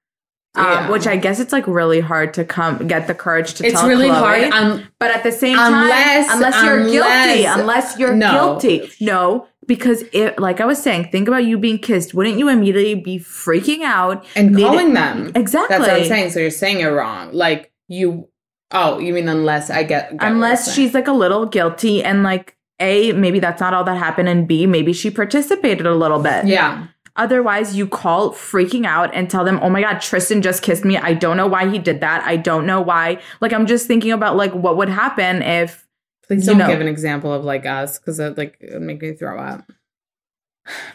Yeah. 0.58 0.86
Um, 0.86 0.92
which 0.92 1.06
I 1.06 1.16
guess 1.16 1.40
it's 1.40 1.54
like 1.54 1.68
really 1.68 2.00
hard 2.00 2.34
to 2.34 2.44
come 2.44 2.88
get 2.88 3.06
the 3.08 3.14
courage 3.14 3.54
to 3.56 3.64
tell. 3.64 3.72
it's 3.72 3.80
tell 3.80 3.88
really 3.90 4.10
Khloe. 4.10 4.50
hard. 4.50 4.52
Um, 4.52 4.84
But 5.00 5.12
at 5.16 5.24
the 5.24 5.32
same 5.32 5.58
Unless- 5.60 6.28
time, 6.28 6.36
unless 6.38 6.64
you're 6.66 6.84
guilty, 6.90 7.46
unless- 7.46 7.60
unless 7.60 8.00
you're 8.00 8.16
No. 8.16 8.32
guilty, 8.32 8.92
no, 9.00 9.46
because 9.68 10.04
it, 10.12 10.40
like 10.40 10.60
I 10.60 10.66
was 10.66 10.82
saying, 10.82 11.10
think 11.12 11.28
about 11.28 11.46
you 11.46 11.60
being 11.60 11.78
kissed. 11.78 12.16
Wouldn't 12.16 12.40
you 12.40 12.50
immediately 12.50 12.96
be 12.96 13.20
freaking 13.20 13.84
out 13.84 14.26
and 14.36 14.58
calling 14.58 14.94
them. 14.96 15.32
Exactly. 15.36 15.78
That's 15.78 15.88
what 15.88 15.98
I'm 16.02 16.06
saying. 16.08 16.32
So 16.32 16.40
you're 16.40 16.50
saying 16.50 16.80
it 16.80 16.88
wrong. 16.88 17.30
Like 17.32 17.72
you. 17.88 18.28
Oh, 18.72 19.00
you 19.00 19.14
mean 19.14 19.30
unless 19.30 19.70
I 19.70 19.84
get, 19.84 20.12
get 20.18 20.32
Unless 20.32 20.74
she's 20.74 20.94
like 20.96 21.08
a 21.08 21.12
little 21.12 21.46
guilty 21.46 22.04
and 22.04 22.22
like 22.24 22.56
a 22.80 23.12
maybe 23.14 23.40
that's 23.40 23.60
not 23.62 23.74
all 23.74 23.84
that 23.84 23.98
happened, 23.98 24.30
and 24.30 24.48
b 24.48 24.66
maybe 24.66 24.94
she 24.94 25.10
participated 25.12 25.86
a 25.86 25.94
little 25.96 26.20
bit. 26.20 26.46
yeah. 26.46 26.86
Otherwise, 27.20 27.76
you 27.76 27.86
call 27.86 28.32
freaking 28.32 28.86
out 28.86 29.14
and 29.14 29.30
tell 29.30 29.44
them, 29.44 29.60
"Oh 29.62 29.70
my 29.70 29.82
god, 29.82 30.00
Tristan 30.00 30.42
just 30.42 30.64
kissed 30.64 30.86
me. 30.86 30.96
I 30.96 31.14
don't 31.14 31.36
know 31.36 31.48
why 31.48 31.70
he 31.70 31.78
did 31.78 32.00
that. 32.00 32.24
I 32.26 32.38
don't 32.38 32.66
know 32.66 32.80
why." 32.80 33.22
Like 33.42 33.52
I'm 33.52 33.66
just 33.66 33.88
thinking 33.88 34.14
about 34.14 34.38
like 34.38 34.54
what 34.54 34.78
would 34.78 34.88
happen 34.88 35.42
if 35.42 35.86
Please 36.26 36.46
don't 36.46 36.58
know. 36.58 36.68
give 36.68 36.80
an 36.80 36.88
example 36.88 37.34
of 37.34 37.44
like 37.44 37.66
us 37.66 38.00
because 38.00 38.20
it 38.20 38.38
like 38.38 38.56
it 38.62 38.72
would 38.74 38.84
make 38.84 39.02
me 39.02 39.12
throw 39.12 39.38
up. 39.38 39.70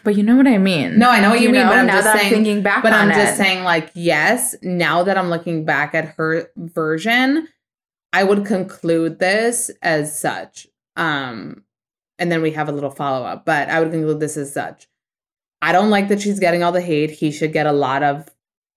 But 0.03 0.15
you 0.15 0.23
know 0.23 0.35
what 0.35 0.47
I 0.47 0.57
mean. 0.57 0.97
No, 0.97 1.11
I 1.11 1.19
know 1.19 1.29
what 1.29 1.41
you, 1.41 1.51
mean, 1.51 1.67
but 1.67 1.77
I'm 1.77 1.85
now 1.85 2.01
just 2.01 2.13
saying. 2.13 2.25
I'm 2.25 2.31
thinking 2.31 2.63
back 2.63 2.81
but 2.81 2.93
I'm 2.93 3.09
just 3.09 3.33
it. 3.33 3.37
saying, 3.37 3.63
like, 3.63 3.91
yes. 3.93 4.55
Now 4.61 5.03
that 5.03 5.17
I'm 5.17 5.29
looking 5.29 5.65
back 5.65 5.93
at 5.93 6.15
her 6.15 6.49
version, 6.55 7.47
I 8.13 8.23
would 8.23 8.45
conclude 8.45 9.19
this 9.19 9.69
as 9.81 10.17
such. 10.17 10.67
Um, 10.95 11.63
and 12.17 12.31
then 12.31 12.41
we 12.41 12.51
have 12.51 12.69
a 12.69 12.71
little 12.71 12.89
follow 12.89 13.25
up, 13.25 13.45
but 13.45 13.69
I 13.69 13.79
would 13.79 13.91
conclude 13.91 14.19
this 14.19 14.37
as 14.37 14.53
such. 14.53 14.87
I 15.61 15.71
don't 15.71 15.89
like 15.89 16.09
that 16.09 16.21
she's 16.21 16.39
getting 16.39 16.63
all 16.63 16.71
the 16.71 16.81
hate. 16.81 17.11
He 17.11 17.31
should 17.31 17.53
get 17.53 17.65
a 17.65 17.71
lot 17.71 18.03
of 18.03 18.29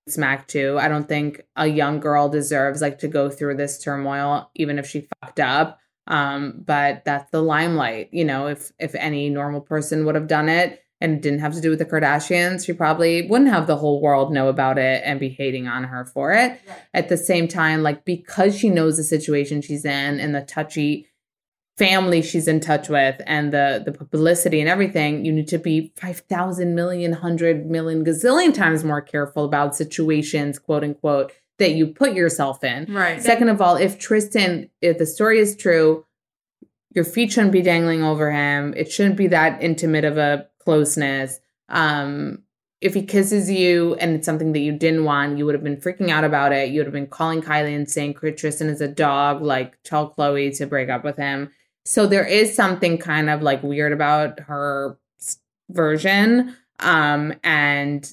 smack 0.09 0.49
too. 0.49 0.79
I 0.81 0.89
don't 0.89 1.09
think 1.09 1.43
a 1.57 1.67
young 1.67 2.01
girl 2.01 2.29
deserves 2.29 2.81
like 2.81 2.99
to 3.01 3.09
go 3.09 3.31
through 3.31 3.57
this 3.57 3.83
turmoil, 3.83 4.51
even 4.55 4.79
if 4.79 4.87
she 4.87 5.09
fucked 5.21 5.41
up. 5.41 5.79
Um, 6.07 6.63
but 6.65 7.05
that's 7.05 7.31
the 7.31 7.43
limelight. 7.43 8.09
You 8.13 8.25
know, 8.25 8.47
if 8.47 8.73
if 8.79 8.95
any 8.95 9.29
normal 9.29 9.61
person 9.61 10.07
would 10.07 10.15
have 10.15 10.27
done 10.27 10.49
it 10.49 10.83
and 11.01 11.13
it 11.13 11.23
didn't 11.23 11.41
have 11.41 11.55
to 11.55 11.61
do 11.61 11.71
with 11.71 11.79
the 11.79 11.85
Kardashians, 11.85 12.65
she 12.65 12.73
probably 12.73 13.27
wouldn't 13.27 13.51
have 13.51 13.67
the 13.67 13.77
whole 13.77 14.01
world 14.01 14.33
know 14.33 14.49
about 14.49 14.79
it 14.79 15.03
and 15.05 15.21
be 15.21 15.29
hating 15.29 15.69
on 15.69 15.85
her 15.85 16.07
for 16.07 16.33
it. 16.33 16.61
At 16.95 17.09
the 17.09 17.19
same 17.19 17.47
time, 17.47 17.83
like 17.83 18.05
because 18.05 18.59
she 18.59 18.71
knows 18.71 18.97
the 18.97 19.05
situation 19.05 19.61
she's 19.61 19.85
in 19.85 20.19
and 20.19 20.35
the 20.35 20.41
touchy 20.43 21.07
family 21.79 22.21
she's 22.21 22.49
in 22.49 22.59
touch 22.61 22.89
with 22.89 23.21
and 23.25 23.53
the 23.53 23.83
the 23.85 23.93
publicity 23.93 24.61
and 24.61 24.69
everything, 24.69 25.25
you 25.25 25.33
need 25.33 25.49
to 25.49 25.59
be 25.59 25.93
5,000 25.97 26.75
million, 26.75 27.13
100 27.13 27.67
million, 27.67 28.05
gazillion 28.05 28.53
times 28.53 28.85
more 28.85 29.01
careful 29.01 29.45
about 29.45 29.77
situations, 29.77 30.59
quote 30.59 30.83
unquote, 30.83 31.33
that 31.59 31.73
you 31.73 31.87
put 31.87 32.15
yourself 32.15 32.65
in. 32.65 32.93
right. 32.93 33.23
Second 33.23 33.49
of 33.49 33.61
all, 33.61 33.77
if 33.77 33.99
Tristan, 33.99 34.69
if 34.83 34.99
the 34.99 35.07
story 35.07 35.39
is 35.39 35.57
true, 35.57 36.05
your 36.95 37.05
feet 37.05 37.33
shouldn't 37.33 37.53
be 37.53 37.63
dangling 37.63 38.03
over 38.03 38.31
him. 38.33 38.75
It 38.77 38.91
shouldn't 38.91 39.17
be 39.17 39.29
that 39.29 39.63
intimate 39.63 40.05
of 40.05 40.19
a 40.19 40.49
closeness. 40.59 41.39
Um, 41.69 42.43
if 42.81 42.95
he 42.95 43.03
kisses 43.03 43.51
you 43.51 43.95
and 43.97 44.15
it's 44.15 44.27
something 44.27 44.53
that 44.53 44.61
you 44.61 44.73
didn't 44.73 45.05
want, 45.05 45.37
you 45.37 45.45
would 45.45 45.55
have 45.55 45.65
been 45.65 45.77
freaking 45.77 46.11
out 46.11 46.25
about 46.25 46.53
it. 46.53 46.71
You 46.71 46.81
would 46.81 46.87
have 46.87 46.93
been 46.95 47.09
calling 47.09 47.43
Kylie 47.43 47.75
and 47.75 47.91
saying 47.91 48.15
Tristan 48.15 48.69
is 48.69 48.81
a 48.81 48.89
dog. 48.89 49.43
Like 49.43 49.81
tell 49.83 50.15
Khloe 50.15 50.57
to 50.59 50.67
break 50.67 50.89
up 50.89 51.05
with 51.05 51.17
him. 51.17 51.51
So 51.89 52.07
there 52.07 52.27
is 52.27 52.55
something 52.55 52.99
kind 52.99 53.31
of 53.31 53.41
like 53.41 53.63
weird 53.63 53.93
about 53.93 54.41
her 54.41 54.99
version. 55.71 56.55
Um, 56.81 57.33
and 57.43 58.13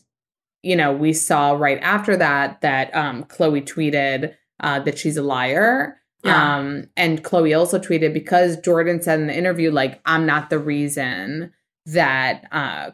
you 0.64 0.76
know, 0.76 0.94
we 0.94 1.14
saw 1.14 1.52
right 1.52 1.78
after 1.82 2.18
that 2.18 2.62
that 2.62 2.96
um, 2.96 3.26
Khloe 3.26 3.64
tweeted 3.64 4.34
uh, 4.62 4.80
that 4.80 4.98
she's 4.98 5.18
a 5.18 5.22
liar. 5.22 6.02
Yeah. 6.24 6.58
Um, 6.58 6.90
and 6.96 7.24
Khloe 7.24 7.56
also 7.56 7.78
tweeted 7.78 8.14
because 8.14 8.58
Jordyn 8.58 9.04
said 9.04 9.20
in 9.20 9.28
the 9.28 9.38
interview, 9.38 9.70
like, 9.70 10.02
I'm 10.06 10.26
not 10.26 10.50
the 10.50 10.58
reason 10.58 11.54
that 11.86 12.48
uh, 12.52 12.92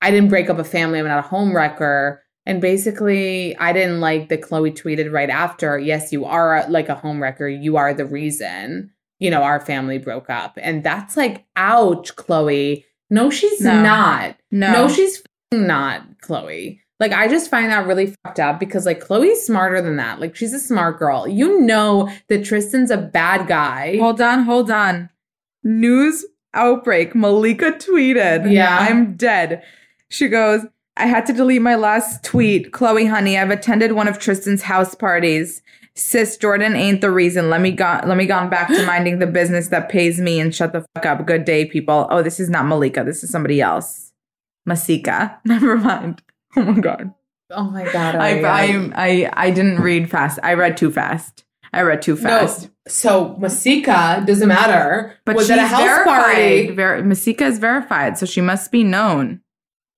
I 0.00 0.10
didn't 0.10 0.30
break 0.30 0.48
up 0.48 0.58
a 0.58 0.64
family. 0.64 0.98
I'm 0.98 1.06
not 1.06 1.18
a 1.18 1.28
home 1.28 1.54
wrecker. 1.54 2.22
And 2.46 2.62
basically, 2.62 3.54
I 3.58 3.74
didn't 3.74 4.00
like 4.00 4.30
that 4.30 4.40
Khloe 4.40 4.74
tweeted 4.74 5.12
right 5.12 5.28
after, 5.28 5.78
yes, 5.78 6.10
you 6.10 6.24
are 6.24 6.64
like 6.70 6.88
a 6.88 6.94
home 6.94 7.20
wrecker. 7.20 7.48
You 7.48 7.76
are 7.76 7.92
the 7.92 8.06
reason, 8.06 8.92
you 9.20 9.30
know, 9.30 9.42
our 9.42 9.60
family 9.60 9.98
broke 9.98 10.28
up. 10.28 10.58
And 10.60 10.82
that's 10.82 11.16
like, 11.16 11.44
ouch, 11.54 12.16
Khloe. 12.16 12.84
No, 13.10 13.30
she's 13.30 13.60
No. 13.60 13.80
not. 13.82 14.36
No. 14.50 14.72
No, 14.72 14.88
she's 14.88 15.22
not, 15.52 16.02
Khloe. 16.22 16.80
Like, 16.98 17.12
I 17.12 17.28
just 17.28 17.50
find 17.50 17.70
that 17.70 17.86
really 17.86 18.14
fucked 18.24 18.40
up 18.40 18.60
because, 18.60 18.84
like, 18.84 19.00
Khloe's 19.02 19.44
smarter 19.46 19.80
than 19.80 19.96
that. 19.96 20.20
Like, 20.20 20.36
she's 20.36 20.52
a 20.52 20.58
smart 20.60 20.98
girl. 20.98 21.26
You 21.26 21.60
know 21.60 22.10
that 22.28 22.44
Tristan's 22.44 22.90
a 22.90 22.98
bad 22.98 23.46
guy. 23.46 23.96
Hold 23.98 24.20
on, 24.20 24.42
hold 24.42 24.70
on. 24.70 25.08
News 25.64 26.24
outbreak. 26.52 27.14
Malika 27.14 27.72
tweeted, 27.72 28.50
Yeah. 28.52 28.78
I'm 28.80 29.14
dead. 29.16 29.62
She 30.08 30.28
goes, 30.28 30.66
I 30.96 31.06
had 31.06 31.24
to 31.26 31.32
delete 31.32 31.62
my 31.62 31.76
last 31.76 32.22
tweet. 32.24 32.72
Chloe, 32.72 33.06
honey, 33.06 33.38
I've 33.38 33.50
attended 33.50 33.92
one 33.92 34.08
of 34.08 34.18
Tristan's 34.18 34.62
house 34.62 34.94
parties. 34.94 35.62
Sis, 35.94 36.38
Jordyn 36.38 36.76
ain't 36.76 37.00
the 37.00 37.10
reason. 37.10 37.50
Let 37.50 37.60
me 37.60 37.72
go. 37.72 38.00
Let 38.06 38.16
me 38.16 38.26
gone 38.26 38.48
back 38.48 38.68
to 38.68 38.86
minding 38.86 39.18
the 39.18 39.26
business 39.26 39.68
that 39.68 39.88
pays 39.88 40.20
me 40.20 40.40
and 40.40 40.54
shut 40.54 40.72
the 40.72 40.84
fuck 40.94 41.06
up. 41.06 41.26
Good 41.26 41.44
day, 41.44 41.66
people. 41.66 42.06
Oh, 42.10 42.22
this 42.22 42.40
is 42.40 42.48
not 42.48 42.66
Malika. 42.66 43.04
This 43.04 43.22
is 43.24 43.30
somebody 43.30 43.60
else. 43.60 44.12
Masika. 44.66 45.38
Never 45.44 45.76
mind. 45.76 46.22
Oh 46.56 46.64
my 46.64 46.80
god. 46.80 47.14
Oh 47.50 47.70
my 47.70 47.84
god. 47.92 48.16
I. 48.16 48.40
I 48.42 48.90
I 48.96 49.30
I 49.34 49.50
didn't 49.52 49.80
read 49.80 50.10
fast. 50.10 50.40
I 50.42 50.54
read 50.54 50.76
too 50.76 50.90
fast. 50.90 51.44
I 51.72 51.82
read 51.82 52.02
too 52.02 52.16
fast. 52.16 52.64
No, 52.64 52.70
so 52.88 53.36
Masika 53.38 54.24
doesn't 54.26 54.48
matter. 54.48 55.16
But 55.24 55.36
was 55.36 55.46
she's 55.46 55.52
at 55.52 55.58
a 55.60 55.66
house 55.68 55.80
verified. 55.80 56.06
party. 56.24 56.70
Ver- 56.72 57.04
Masika 57.04 57.46
is 57.46 57.60
verified, 57.60 58.18
so 58.18 58.26
she 58.26 58.40
must 58.40 58.72
be 58.72 58.82
known. 58.82 59.42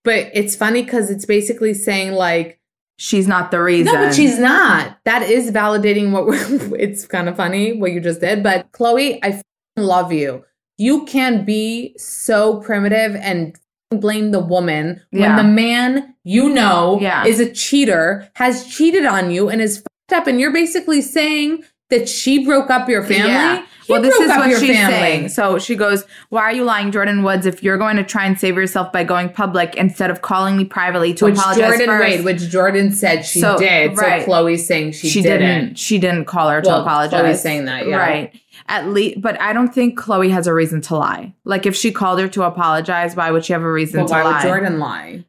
But 0.05 0.31
it's 0.35 0.55
funny 0.55 0.83
because 0.83 1.09
it's 1.11 1.25
basically 1.25 1.73
saying 1.73 2.13
like, 2.13 2.61
She's 2.99 3.27
not 3.27 3.51
the 3.51 3.61
reason. 3.63 3.93
no, 3.93 4.07
but 4.07 4.15
she's 4.15 4.39
not. 4.39 4.99
That 5.05 5.23
is 5.23 5.51
validating 5.51 6.13
what 6.13 6.27
we're. 6.27 6.77
It's 6.79 7.07
kind 7.07 7.29
of 7.29 7.37
funny 7.37 7.73
what 7.79 7.93
you 7.93 8.01
just 8.01 8.21
did. 8.21 8.43
But 8.43 8.71
Khloe, 8.73 9.19
I 9.23 9.41
love 9.77 10.13
you. 10.13 10.45
You 10.79 11.05
can 11.07 11.45
be 11.45 11.95
so 11.99 12.61
primitive 12.61 13.15
and 13.17 13.57
blame 13.91 14.31
the 14.31 14.41
woman 14.41 15.01
when 15.11 15.23
Yeah. 15.23 15.37
the 15.37 15.45
man 15.45 16.15
you 16.25 16.49
know 16.49 16.99
Yeah. 17.01 17.25
is 17.27 17.41
a 17.41 17.51
cheater, 17.53 18.29
has 18.35 18.67
cheated 18.67 19.05
on 19.05 19.31
you, 19.31 19.49
and 19.49 19.61
is 19.61 19.79
fucked 19.79 20.21
up, 20.21 20.27
and 20.27 20.41
you're 20.41 20.53
basically 20.53 21.01
saying 21.03 21.65
that 21.91 22.09
she 22.09 22.45
broke 22.45 22.71
up 22.71 22.89
your 22.89 23.03
family. 23.03 23.33
Yeah. 23.33 23.65
Well, 23.89 24.01
this 24.03 24.15
is 24.17 24.29
what 24.29 24.51
she's 24.61 24.77
family. 24.77 24.93
saying. 24.95 25.29
So 25.31 25.59
she 25.59 25.75
goes, 25.77 26.05
"Why 26.29 26.43
are 26.43 26.53
you 26.53 26.65
lying, 26.65 26.93
Jordyn 26.93 27.25
Woods? 27.25 27.47
If 27.47 27.63
you're 27.63 27.79
going 27.79 27.97
to 27.97 28.05
try 28.05 28.25
and 28.27 28.39
save 28.39 28.57
yourself 28.57 28.93
by 28.93 29.05
going 29.05 29.29
public 29.31 29.75
instead 29.77 30.11
of 30.11 30.23
calling 30.23 30.57
me 30.57 30.65
privately 30.65 31.15
to 31.15 31.25
which 31.27 31.35
apologize 31.37 31.81
Jordyn 31.81 31.87
first, 31.87 32.01
wait, 32.19 32.25
which 32.25 32.39
Jordyn 32.43 32.93
said 32.93 33.23
she 33.27 33.41
So, 33.41 33.59
did. 33.59 33.97
right. 33.99 34.25
So 34.25 34.31
Khloe's 34.31 34.67
saying 34.67 34.93
she, 34.93 35.09
she, 35.09 35.23
didn't. 35.23 35.41
didn't. 35.41 35.79
She 35.79 35.99
didn't 35.99 36.27
call 36.27 36.49
her 36.49 36.61
to 36.63 36.69
Well, 36.69 36.83
apologize. 36.83 37.21
Khloe's 37.37 37.43
saying 37.43 37.65
that, 37.67 37.87
yeah. 37.87 37.97
Right. 37.97 38.41
At 38.69 38.87
least, 38.89 39.21
but 39.21 39.41
I 39.41 39.53
don't 39.53 39.75
think 39.75 39.99
Khloe 39.99 40.31
has 40.31 40.47
a 40.47 40.55
reason 40.55 40.81
to 40.83 40.97
lie. 40.97 41.35
Like, 41.45 41.67
if 41.67 41.75
she 41.75 41.91
called 41.91 42.21
her 42.21 42.29
to 42.29 42.45
apologize, 42.45 43.17
why 43.17 43.31
would 43.31 43.45
she 43.45 43.53
have 43.53 43.63
a 43.63 43.73
reason 43.73 44.01
But 44.01 44.07
to 44.09 44.13
why 44.13 44.23
lie? 44.23 44.45
would 44.45 44.63
Jordyn 44.63 44.79
lie? 44.79 45.25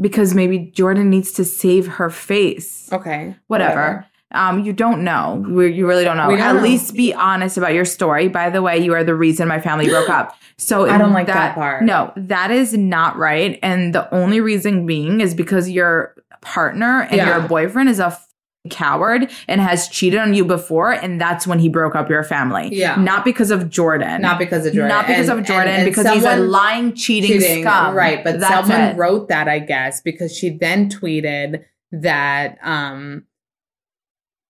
Because 0.00 0.34
maybe 0.34 0.72
Jordyn 0.76 1.06
needs 1.06 1.32
to 1.32 1.44
save 1.44 1.86
her 1.88 2.10
face. 2.10 2.88
Okay, 2.92 3.34
whatever. 3.48 4.06
Um, 4.32 4.64
you 4.64 4.72
don't 4.72 5.04
know. 5.04 5.44
We, 5.48 5.72
you 5.72 5.86
really 5.86 6.02
don't 6.04 6.16
know. 6.16 6.28
Don't 6.30 6.40
At 6.40 6.56
know. 6.56 6.60
least 6.62 6.94
be 6.94 7.14
honest 7.14 7.56
about 7.56 7.74
your 7.74 7.84
story. 7.84 8.28
By 8.28 8.50
the 8.50 8.60
way, 8.60 8.78
you 8.78 8.92
are 8.94 9.04
the 9.04 9.14
reason 9.14 9.46
my 9.48 9.60
family 9.60 9.86
broke 9.88 10.10
up. 10.10 10.36
So 10.58 10.86
I 10.90 10.98
don't 10.98 11.12
like 11.12 11.28
that 11.28 11.54
part. 11.54 11.84
No, 11.84 12.12
that 12.16 12.50
is 12.50 12.76
not 12.76 13.16
right. 13.16 13.58
And 13.62 13.94
the 13.94 14.12
only 14.12 14.40
reason 14.40 14.84
being 14.84 15.20
is 15.20 15.32
because 15.34 15.70
your 15.70 16.14
partner 16.40 17.02
and 17.02 17.16
Yeah. 17.16 17.38
your 17.38 17.48
boyfriend 17.48 17.88
is 17.88 18.00
a 18.00 18.06
f- 18.06 18.22
coward 18.68 19.30
and 19.46 19.60
has 19.60 19.86
cheated 19.88 20.18
on 20.18 20.34
you 20.34 20.44
before, 20.44 20.90
and 20.90 21.20
that's 21.20 21.46
when 21.46 21.60
he 21.60 21.68
broke 21.68 21.94
up 21.94 22.10
your 22.10 22.24
family. 22.24 22.68
Yeah. 22.72 22.96
not 22.96 23.24
because 23.24 23.52
of 23.52 23.64
Jordyn. 23.68 24.20
Not 24.20 24.40
because 24.40 24.66
of 24.66 24.74
Jordyn. 24.74 24.88
Not 24.88 25.06
because 25.06 25.28
And- 25.28 25.38
of 25.38 25.46
Jordyn. 25.46 25.60
and- 25.60 25.68
and 25.68 25.84
because 25.84 26.08
he's 26.12 26.24
a 26.24 26.36
lying, 26.36 26.92
cheating, 26.94 27.30
cheating, 27.40 27.62
scum. 27.62 27.94
right? 27.94 28.24
But 28.24 28.40
That's 28.40 28.52
someone 28.68 28.88
it. 28.88 28.96
wrote 28.96 29.28
that, 29.28 29.46
I 29.46 29.60
guess, 29.60 30.00
because 30.00 30.36
she 30.36 30.50
then 30.50 30.88
tweeted 30.90 31.62
that 31.92 32.58
um 32.64 33.22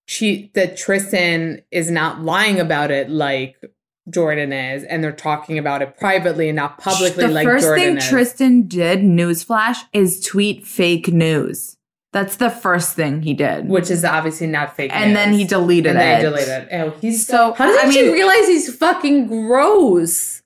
she 0.07 0.51
that 0.55 0.77
Tristan 0.77 1.63
is 1.71 1.91
not 1.91 2.23
lying 2.23 2.59
about 2.61 2.91
it 2.91 3.11
like 3.11 3.57
Jordyn 4.09 4.75
is, 4.77 4.85
and 4.85 5.03
they're 5.03 5.11
talking 5.13 5.59
about 5.59 5.83
it 5.83 5.97
privately 5.99 6.49
and 6.49 6.57
not 6.57 6.79
publicly 6.79 7.25
like 7.25 7.29
The 7.29 7.35
like 7.35 7.47
first 7.47 7.67
Jordyn 7.67 7.77
thing 7.77 7.97
is. 7.99 8.09
Tristan 8.09 8.69
did, 8.69 9.01
newsflash, 9.01 9.79
is 9.93 10.25
tweet 10.25 10.65
fake 10.67 11.09
news. 11.09 11.77
That's 12.13 12.37
the 12.37 12.49
first 12.51 12.95
thing 12.95 13.23
he 13.23 13.35
did. 13.35 13.69
which 13.69 13.91
is 13.91 14.05
obviously 14.05 14.47
not 14.47 14.75
fake. 14.77 14.91
and 14.95 15.15
then 15.15 15.33
he 15.35 15.45
deleted 15.45 15.91
and 15.91 15.99
then 15.99 16.15
it. 16.15 16.25
he 16.25 16.31
deleted. 16.31 16.69
Oh, 16.73 16.91
he's 17.01 17.27
So, 17.27 17.53
How 17.53 17.67
doesn't 17.67 17.89
I 17.89 17.91
she 17.91 18.11
realize 18.11 18.47
he's 18.47 18.75
fucking 18.75 19.27
gross? 19.27 20.41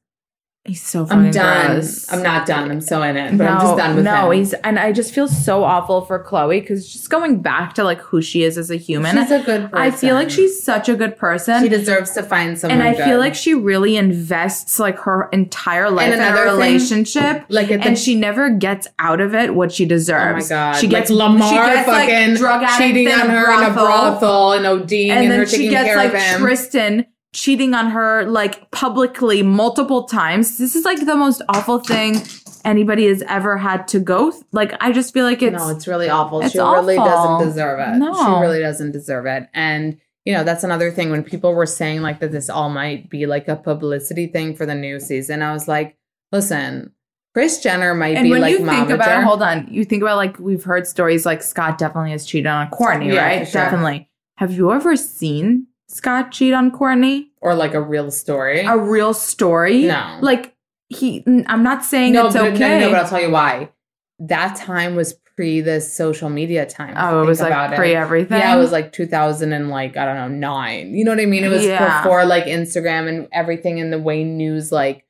He's 0.67 0.83
so 0.83 1.07
fucking 1.07 1.25
I'm 1.27 1.31
done. 1.31 1.83
I'm 2.11 2.23
not 2.23 2.47
done. 2.47 2.71
I'm 2.71 2.83
so 2.83 3.03
in 3.03 3.17
it, 3.17 3.37
but 3.39 3.47
I'm 3.47 3.61
just 3.61 3.79
done 3.79 3.97
with 3.97 4.07
it. 4.07 4.11
no, 4.11 4.31
him. 4.31 4.39
he's 4.39 4.53
and 4.53 4.79
I 4.79 4.93
just 4.93 5.15
feel 5.15 5.27
so 5.27 5.65
awful 5.65 6.03
for 6.03 6.23
Khloe 6.23 6.61
because 6.61 6.87
just 6.93 7.09
going 7.09 7.41
back 7.41 7.73
to 7.75 7.83
like 7.83 7.99
who 8.01 8.21
she 8.21 8.43
is 8.43 8.59
as 8.59 8.71
a 8.71 8.77
human. 8.77 9.17
She's 9.17 9.31
a 9.31 9.39
good 9.43 9.71
person. 9.71 9.79
I 9.79 9.91
feel 9.91 10.15
like 10.15 10.29
she's 10.29 10.63
such 10.63 10.91
a 10.91 10.95
good 10.97 11.17
person. 11.17 11.63
she 11.63 11.71
deserves 11.71 12.11
to 12.11 12.23
find 12.23 12.59
someone. 12.59 12.79
and 12.79 12.87
I 12.87 12.95
good. 12.95 13.05
feel 13.05 13.19
like 13.19 13.35
she 13.35 13.55
really 13.55 13.97
invests 13.97 14.79
like 14.79 14.99
her 14.99 15.31
entire 15.33 15.91
life 15.91 16.13
in 16.13 16.21
a 16.21 16.23
another 16.23 16.45
thing, 16.51 16.59
relationship. 16.59 17.47
like 17.49 17.69
the- 17.69 17.81
and 17.81 17.99
she 17.99 18.15
never 18.15 18.51
gets 18.51 18.87
out 18.99 19.23
of 19.23 19.35
it 19.35 19.55
what 19.55 19.73
she 19.73 19.87
deserves. 19.87 20.53
Oh 20.53 20.55
my 20.55 20.73
god! 20.73 20.79
She 20.79 20.89
gets 20.89 21.09
like 21.09 21.31
Lamar 21.31 21.49
she 21.49 21.55
gets, 21.55 21.89
like, 21.89 22.09
fucking 22.11 22.35
drug 22.35 22.69
cheating 22.77 23.09
on 23.09 23.31
her 23.31 23.51
in 23.51 23.71
a 23.71 23.73
brothel. 23.73 24.21
brothel 24.21 24.53
and 24.53 24.67
ODing 24.67 25.09
and, 25.09 25.21
and 25.21 25.31
then 25.31 25.39
her 25.41 25.47
she 25.47 25.71
gets 25.71 25.97
like. 25.97 26.39
Tristan 26.39 27.07
cheating 27.33 27.75
on 27.75 27.91
her 27.91 28.25
like 28.25 28.71
publicly 28.71 29.43
multiple 29.43 30.05
times. 30.05 30.59
This 30.59 30.75
is 30.75 30.85
like 30.85 31.05
the 31.07 31.17
most 31.17 31.43
awful 31.49 31.79
thing 31.79 32.17
anybody 32.65 33.07
has 33.07 33.23
ever 33.29 33.57
had 33.57 33.87
to 33.89 34.01
go. 34.01 34.31
Th- 34.33 34.43
like 34.53 34.73
I 34.81 34.93
just 34.93 35.13
feel 35.15 35.25
like 35.25 35.43
it's 35.43 35.57
no, 35.57 35.69
it's 35.71 35.87
really 35.87 36.09
awful. 36.09 36.41
it's 36.41 36.53
she 36.53 36.59
really 36.59 36.97
doesn't 36.97 37.47
deserve 37.47 37.81
it. 37.81 37.99
No. 37.99 38.13
she 38.15 38.41
really 38.41 38.61
doesn't 38.61 38.93
deserve 38.93 39.27
it. 39.27 39.49
And 39.55 39.99
you 40.25 40.35
know 40.35 40.45
that's 40.45 40.65
another 40.65 40.91
thing 40.91 41.11
when 41.11 41.23
people 41.23 41.55
were 41.55 41.67
saying 41.67 42.03
like 42.03 42.21
that 42.21 42.33
this 42.33 42.51
all 42.51 42.69
might 42.69 43.09
be 43.09 43.27
like 43.27 43.49
a 43.49 43.57
publicity 43.57 44.27
thing 44.27 44.55
for 44.55 44.67
the 44.67 44.75
new 44.75 45.01
season. 45.01 45.41
I 45.43 45.53
was 45.53 45.67
like, 45.69 45.97
listen, 46.33 46.93
Kris 47.33 47.63
Jenner 47.63 47.95
might 47.95 48.17
and 48.17 48.25
be 48.25 48.31
when 48.33 48.41
like 48.43 48.51
you 48.51 48.59
think 48.59 48.89
momager. 48.89 48.95
about 48.95 49.25
hold 49.25 49.41
on, 49.43 49.69
you 49.71 49.85
think 49.85 50.03
about 50.03 50.17
like 50.17 50.39
we've 50.39 50.65
heard 50.65 50.87
stories 50.87 51.25
like 51.25 51.43
Scott 51.43 51.79
definitely 51.79 52.11
has 52.11 52.27
cheated 52.27 52.49
on 52.49 52.71
Kourtney, 52.71 53.15
Yeah, 53.15 53.25
right? 53.25 53.49
sure. 53.49 53.63
Definitely. 53.63 54.09
Have 54.37 54.53
you 54.53 54.73
ever 54.73 54.97
seen 54.97 55.67
Scott 55.91 56.31
cheat 56.33 56.53
on 56.55 56.71
Kourtney? 56.71 57.27
or 57.43 57.55
like 57.55 57.75
a 57.75 57.81
real 57.81 58.11
story. 58.11 58.61
A 58.67 58.77
real 58.79 59.15
story? 59.15 59.85
No. 59.85 60.19
Like 60.21 60.55
he 60.89 61.25
I'm 61.47 61.63
not 61.63 61.85
saying 61.85 62.13
no, 62.13 62.27
it's 62.27 62.35
but, 62.35 62.53
okay. 62.53 62.59
no, 62.59 62.79
no, 62.81 62.91
but 62.91 63.01
I'll 63.01 63.09
tell 63.09 63.21
you 63.21 63.31
why. 63.31 63.71
That 64.19 64.57
time 64.57 64.95
was 64.97 65.15
pre 65.37 65.61
the 65.63 65.81
social 65.81 66.29
media 66.29 66.67
time. 66.67 66.95
oh, 66.99 67.23
it 67.23 67.27
was 67.27 67.41
like 67.41 67.75
pre 67.75 67.95
everything. 67.95 68.39
Yeah, 68.39 68.55
it 68.55 68.59
was 68.59 68.73
like 68.73 68.93
2000 68.93 69.53
and 69.53 69.71
like 69.71 69.97
I 69.97 70.05
don't 70.05 70.17
know 70.17 70.29
nine. 70.29 70.95
You 70.95 71.05
know 71.05 71.13
what 71.13 71.21
I 71.21 71.27
mean? 71.27 71.45
It 71.45 71.49
was 71.49 71.65
Yeah. 71.65 72.03
before 72.03 72.25
like 72.27 72.45
Instagram 72.45 73.09
and 73.09 73.29
everything 73.33 73.81
and 73.81 73.93
the 73.93 73.99
way 73.99 74.23
news 74.25 74.71
like 74.71 75.07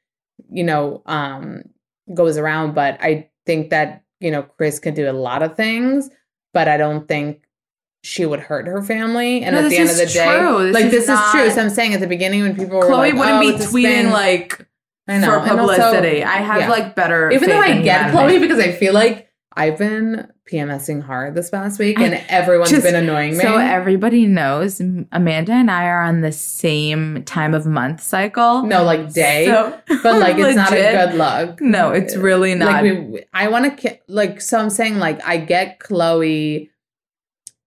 you 0.50 0.64
know 0.64 1.02
um 1.06 1.62
goes 2.14 2.38
around. 2.38 2.74
But 2.74 2.98
I 3.02 3.28
think 3.46 3.70
that 3.70 4.04
you 4.20 4.30
know 4.30 4.42
Kris 4.42 4.78
could 4.78 4.94
do 4.94 5.10
a 5.10 5.12
lot 5.12 5.42
of 5.42 5.56
things, 5.56 6.08
but 6.54 6.68
I 6.68 6.76
don't 6.76 7.08
think 7.08 7.42
she 8.02 8.24
would 8.24 8.40
hurt 8.40 8.66
her 8.66 8.82
family. 8.82 9.42
And 9.42 9.54
No, 9.54 9.62
at 9.64 9.68
the 9.70 9.76
end 9.76 9.90
of 9.90 9.96
the 9.96 10.06
day, 10.06 10.38
true. 10.38 10.70
Like 10.72 10.86
is 10.86 10.90
this 10.90 11.08
is 11.08 11.20
true. 11.32 11.50
So 11.50 11.60
I'm 11.62 11.70
saying 11.70 11.94
at 11.94 12.00
the 12.00 12.06
beginning 12.06 12.42
when 12.42 12.56
people 12.56 12.78
were 12.78 12.84
Khloe 12.86 13.12
like, 13.12 13.14
wouldn't 13.14 13.36
oh, 13.54 13.58
be 13.58 13.64
tweeting 13.64 14.10
like 14.12 14.66
I 15.06 15.18
know. 15.18 15.40
for 15.40 15.50
And 15.50 15.60
also- 15.60 15.74
publicity. 15.76 16.24
I 16.24 16.36
have 16.36 16.60
yeah. 16.62 16.70
like 16.70 16.94
better. 16.94 17.30
even 17.30 17.48
though 17.50 17.60
I 17.60 17.80
get. 17.82 18.12
Khloe 18.12 18.40
because 18.40 18.58
I 18.58 18.72
feel 18.72 18.94
like 18.94 19.26
I've 19.56 19.76
been 19.76 20.28
PMSing 20.50 21.02
hard 21.02 21.34
this 21.34 21.50
past 21.50 21.78
week 21.80 21.98
I 21.98 22.04
and 22.04 22.14
everyone's 22.28 22.70
just- 22.70 22.84
been 22.84 22.94
annoying 22.94 23.32
me. 23.36 23.40
So 23.42 23.56
everybody 23.58 24.26
knows 24.26 24.80
Amanda 24.80 25.52
and 25.52 25.70
I 25.70 25.84
are 25.86 26.02
on 26.02 26.20
the 26.22 26.32
same 26.32 27.24
time 27.24 27.52
of 27.52 27.66
month 27.66 28.00
cycle. 28.00 28.62
no, 28.62 28.82
like 28.84 29.12
day, 29.12 29.46
So- 29.46 29.78
but 30.02 30.18
like 30.20 30.36
it's 30.38 30.56
not 30.56 30.72
a 30.72 30.76
good 30.76 31.14
look. 31.18 31.60
No, 31.60 31.90
it's 31.90 32.16
really 32.16 32.54
not. 32.54 32.82
Like 32.82 33.08
we, 33.08 33.24
I 33.34 33.48
want 33.48 33.78
to 33.80 33.98
like. 34.08 34.40
So 34.40 34.58
I'm 34.58 34.70
saying 34.70 34.98
like 34.98 35.22
I 35.26 35.36
get 35.36 35.80
Khloe 35.80 36.70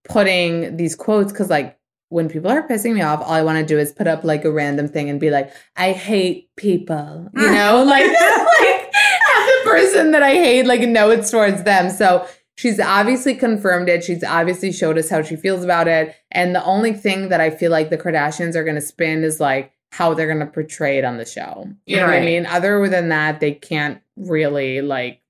putting 0.04 0.78
these 0.78 0.96
quotes 0.96 1.32
because 1.32 1.50
like 1.50 1.78
when 2.10 2.30
people 2.30 2.52
are 2.52 2.68
pissing 2.68 2.94
me 2.94 3.02
off, 3.02 3.22
all 3.22 3.34
I 3.34 3.42
want 3.42 3.58
to 3.60 3.66
do 3.66 3.80
is 3.80 3.92
put 3.92 4.08
up 4.08 4.24
like 4.24 4.46
a 4.46 4.52
random 4.52 4.88
thing 4.88 5.10
and 5.10 5.20
be 5.20 5.32
like, 5.32 5.52
I 5.76 5.94
hate 5.94 6.56
people. 6.58 7.30
You 7.34 7.42
mm. 7.42 7.54
know, 7.54 7.84
like 7.84 8.06
like 8.60 8.92
the 8.92 9.70
person 9.70 10.12
that 10.12 10.22
I 10.22 10.34
hate 10.34 10.68
like 10.68 10.82
know 10.82 11.10
it's 11.10 11.32
towards 11.32 11.64
them. 11.64 11.90
So 11.90 12.28
she's 12.56 12.80
obviously 12.80 13.34
confirmed 13.34 13.90
it. 13.90 14.04
She's 14.04 14.24
obviously 14.24 14.72
showed 14.72 14.98
us 14.98 15.10
how 15.10 15.24
she 15.24 15.36
feels 15.36 15.64
about 15.64 15.88
it. 15.88 16.16
And 16.32 16.54
the 16.54 16.64
only 16.64 16.94
thing 16.94 17.30
that 17.30 17.42
I 17.42 17.50
feel 17.50 17.72
like 17.72 17.90
the 17.90 17.98
Kardashians 17.98 18.56
are 18.56 18.64
going 18.64 18.76
to 18.76 18.82
spin 18.82 19.24
is 19.24 19.40
like 19.40 19.74
how 19.92 20.14
they're 20.14 20.28
going 20.28 20.40
to 20.40 20.46
portray 20.46 20.98
it 20.98 21.06
on 21.06 21.18
the 21.18 21.26
show. 21.26 21.68
You 21.86 21.98
know 21.98 22.06
what 22.06 22.16
I 22.16 22.22
mean? 22.22 22.46
Other 22.46 22.88
than 22.90 23.10
that, 23.10 23.40
they 23.40 23.54
can't 23.54 24.02
really 24.18 24.82
like 24.82 25.22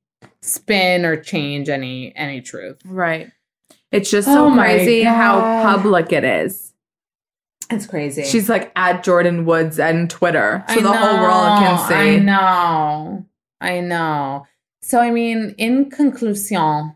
spin 0.42 1.06
or 1.06 1.16
change 1.16 1.70
any 1.70 2.14
any 2.16 2.42
truth. 2.42 2.80
right. 2.86 3.32
It's 3.94 4.10
just 4.10 4.28
so 4.28 4.48
Oh 4.50 4.54
crazy 4.56 5.04
how 5.04 5.40
public 5.64 6.12
it 6.12 6.24
is. 6.24 6.74
It's 7.70 7.86
crazy. 7.86 8.24
She's 8.24 8.50
like 8.50 8.72
at 8.76 9.06
Jordyn 9.06 9.46
Woods 9.46 9.80
and 9.80 10.10
Twitter, 10.10 10.64
so 10.68 10.80
I 10.80 10.82
the 10.82 10.94
whole 10.94 11.20
world 11.20 11.60
can 11.60 11.88
see. 11.88 11.94
I 11.94 12.20
know. 12.20 13.26
I 13.62 13.80
know. 13.80 14.48
So 14.82 15.00
I 15.00 15.12
mean, 15.12 15.54
in 15.58 15.90
conclusion, 15.92 16.96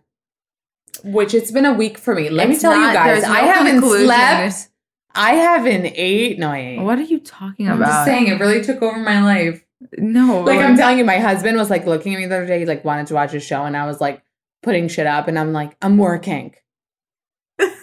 which 1.04 1.34
it's 1.34 1.52
been 1.52 1.66
a 1.66 1.74
week 1.74 2.00
for 2.00 2.16
me. 2.16 2.30
Let 2.30 2.50
me 2.50 2.58
tell 2.58 2.72
not- 2.72 2.88
you 2.88 2.93
guys, 2.93 3.24
no 3.24 3.32
I 3.32 3.39
haven't 3.41 3.82
slept. 3.82 4.70
I 5.14 5.32
haven't 5.34 5.93
ate. 5.95 6.38
No, 6.38 6.50
I 6.50 6.58
ate. 6.58 6.80
What 6.80 6.98
are 7.00 7.04
you 7.04 7.20
talking 7.20 7.68
about? 7.68 7.82
I'm 7.82 7.88
just 7.88 8.06
saying, 8.06 8.28
it 8.28 8.39
really 8.39 8.64
took 8.64 8.82
over 8.82 8.98
my 9.00 9.24
life. 9.24 9.64
No, 9.98 10.41
Like 10.41 10.60
I'm 10.60 10.76
telling 10.76 10.98
you, 10.98 11.06
my 11.06 11.20
husband 11.20 11.58
was 11.58 11.70
like 11.70 11.86
looking 11.86 12.14
at 12.16 12.20
me 12.20 12.26
the 12.26 12.36
other 12.38 12.48
day, 12.48 12.60
he 12.60 12.66
like 12.66 12.84
wanted 12.84 13.08
to 13.08 13.14
watch 13.14 13.34
a 13.36 13.39
show, 13.39 13.64
and 13.64 13.78
I 13.78 13.86
was 13.86 14.02
like 14.02 14.24
putting 14.64 14.88
shit 14.88 15.06
up, 15.08 15.28
and 15.28 15.38
I'm 15.38 15.54
like, 15.54 15.78
I'm 15.82 15.98
working. 15.98 16.56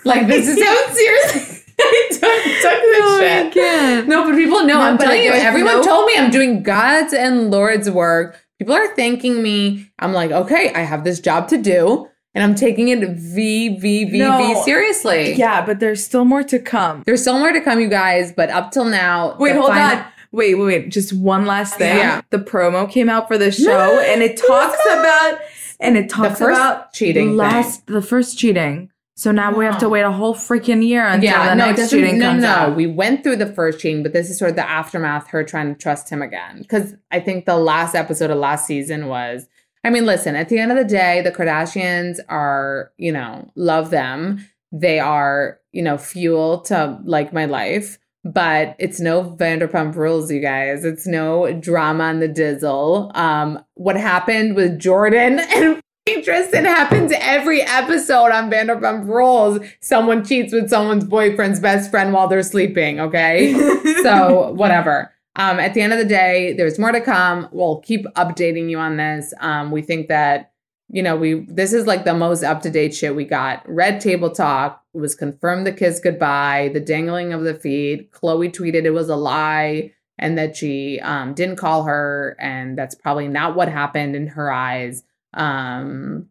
Like 0.04 0.26
this 0.26 0.48
is 0.48 0.62
how 0.64 0.92
seriously 0.94 1.64
I 1.80 2.08
took, 2.10 2.20
took 2.20 2.80
this 2.82 3.00
Oh 3.02 3.50
shit. 3.52 4.06
No, 4.08 4.24
but 4.24 4.36
people 4.36 4.60
know. 4.60 4.74
No, 4.74 4.80
I'm 4.80 4.98
telling 4.98 5.22
you, 5.22 5.32
everyone 5.32 5.76
no- 5.76 5.82
told 5.82 6.06
me 6.06 6.14
I'm 6.16 6.30
doing 6.30 6.62
God's 6.62 7.12
and 7.12 7.50
Lord's 7.50 7.90
work. 7.90 8.40
People 8.58 8.74
are 8.74 8.94
thanking 8.94 9.42
me. 9.42 9.90
I'm 9.98 10.12
like, 10.12 10.30
okay, 10.30 10.72
I 10.74 10.80
have 10.80 11.02
this 11.02 11.18
job 11.18 11.48
to 11.48 11.58
do, 11.58 12.08
and 12.34 12.44
I'm 12.44 12.54
taking 12.54 12.88
it 12.88 13.00
v 13.00 13.76
v 13.76 14.04
v 14.04 14.10
v 14.20 14.62
seriously. 14.62 15.34
Yeah, 15.34 15.66
but 15.66 15.80
there's 15.80 16.04
still 16.04 16.24
more 16.24 16.44
to 16.44 16.60
come. 16.60 17.02
There's 17.04 17.22
still 17.22 17.38
more 17.40 17.52
to 17.52 17.60
come, 17.60 17.80
you 17.80 17.88
guys. 17.88 18.32
But 18.32 18.50
up 18.50 18.70
till 18.70 18.84
now, 18.84 19.36
Wait, 19.38 19.56
hold 19.56 19.70
final- 19.70 19.98
on. 19.98 20.04
Wait, 20.30 20.54
wait, 20.56 20.64
wait. 20.64 20.88
Just 20.90 21.12
one 21.12 21.46
last 21.46 21.76
thing. 21.76 21.96
Yeah. 21.96 22.20
The 22.30 22.38
promo 22.38 22.90
came 22.90 23.08
out 23.08 23.28
for 23.28 23.38
the 23.38 23.52
show 23.52 24.00
and 24.00 24.20
it 24.20 24.36
talks 24.36 24.80
about 24.84 25.38
and 25.78 25.96
it 25.96 26.08
talks 26.10 26.40
about 26.40 26.92
cheating 26.92 27.36
last 27.36 27.86
the 27.86 28.02
first 28.02 28.36
cheating. 28.36 28.90
So 29.16 29.30
now 29.30 29.56
we 29.56 29.64
have 29.64 29.78
to 29.78 29.88
wait 29.88 30.02
a 30.02 30.10
whole 30.10 30.34
freaking 30.34 30.84
year 30.86 31.06
until 31.06 31.30
Yeah, 31.30 31.50
the 31.50 31.54
no, 31.54 31.66
next 31.70 31.90
cheating 31.90 32.18
No, 32.18 32.30
comes 32.30 32.42
no, 32.42 32.48
out. 32.48 32.76
we 32.76 32.86
went 32.88 33.22
through 33.22 33.36
the 33.36 33.46
first 33.46 33.78
cheating, 33.78 34.02
but 34.02 34.12
this 34.12 34.28
is 34.28 34.38
sort 34.38 34.50
of 34.50 34.56
the 34.56 34.68
aftermath. 34.68 35.28
Her 35.28 35.44
trying 35.44 35.72
to 35.72 35.80
trust 35.80 36.10
him 36.10 36.20
again, 36.20 36.58
because 36.62 36.94
I 37.12 37.20
think 37.20 37.44
the 37.46 37.56
last 37.56 37.94
episode 37.94 38.30
of 38.30 38.38
last 38.38 38.66
season 38.66 39.06
was. 39.08 39.46
I 39.84 39.90
mean, 39.90 40.06
listen. 40.06 40.34
At 40.34 40.48
the 40.48 40.58
end 40.58 40.72
of 40.72 40.78
the 40.78 40.84
day, 40.84 41.20
the 41.20 41.30
Kardashians 41.30 42.18
are, 42.30 42.90
you 42.96 43.12
know, 43.12 43.50
love 43.54 43.90
them. 43.90 44.44
They 44.72 44.98
are, 44.98 45.60
you 45.72 45.82
know, 45.82 45.98
fuel 45.98 46.62
to 46.62 46.98
like 47.04 47.32
my 47.34 47.44
life. 47.44 47.98
But 48.24 48.74
it's 48.78 48.98
no 49.00 49.22
Vanderpump 49.38 49.94
Rules, 49.94 50.32
you 50.32 50.40
guys. 50.40 50.86
It's 50.86 51.06
no 51.06 51.52
drama 51.52 52.04
on 52.04 52.20
the 52.20 52.28
dizzle. 52.28 53.14
Um, 53.14 53.62
what 53.74 53.96
happened 53.96 54.56
with 54.56 54.80
Jordyn 54.80 55.38
and 55.54 55.82
Tristan 56.24 56.64
happens 56.64 57.12
every 57.16 57.62
episode 57.62 58.30
on 58.30 58.50
Vanderpump 58.50 59.06
Rules. 59.06 59.58
Someone 59.80 60.24
cheats 60.24 60.52
with 60.52 60.68
someone's 60.68 61.04
boyfriend's 61.04 61.60
best 61.60 61.90
friend 61.90 62.12
while 62.12 62.28
they're 62.28 62.42
sleeping. 62.42 63.00
Okay, 63.00 63.52
so 64.02 64.52
whatever. 64.52 65.12
Um, 65.36 65.58
at 65.58 65.74
the 65.74 65.80
end 65.80 65.92
of 65.92 65.98
the 65.98 66.04
day, 66.04 66.52
there's 66.52 66.78
more 66.78 66.92
to 66.92 67.00
come. 67.00 67.48
We'll 67.52 67.80
keep 67.80 68.04
updating 68.16 68.70
you 68.70 68.78
on 68.78 68.96
this. 68.96 69.32
Um, 69.40 69.70
we 69.70 69.80
think 69.82 70.08
that 70.08 70.52
you 70.90 71.02
know 71.02 71.16
we 71.16 71.46
this 71.48 71.72
is 71.72 71.86
like 71.86 72.04
the 72.04 72.14
most 72.14 72.42
up 72.42 72.60
to 72.62 72.70
date 72.70 72.94
shit 72.94 73.16
we 73.16 73.24
got. 73.24 73.62
Red 73.66 74.00
Table 74.00 74.30
Talk 74.30 74.82
was 74.92 75.14
confirmed 75.14 75.66
the 75.66 75.72
kiss 75.72 76.00
goodbye, 76.00 76.70
the 76.72 76.80
dangling 76.80 77.32
of 77.32 77.44
the 77.44 77.54
feet. 77.54 78.12
Khloe 78.12 78.54
tweeted 78.54 78.84
it 78.84 78.90
was 78.90 79.08
a 79.08 79.16
lie 79.16 79.92
and 80.18 80.38
that 80.38 80.56
she 80.56 81.00
um, 81.00 81.34
didn't 81.34 81.56
call 81.56 81.84
her, 81.84 82.36
and 82.38 82.78
that's 82.78 82.94
probably 82.94 83.26
not 83.26 83.56
what 83.56 83.68
happened 83.68 84.14
in 84.14 84.28
her 84.28 84.52
eyes. 84.52 85.02
Um, 85.34 86.28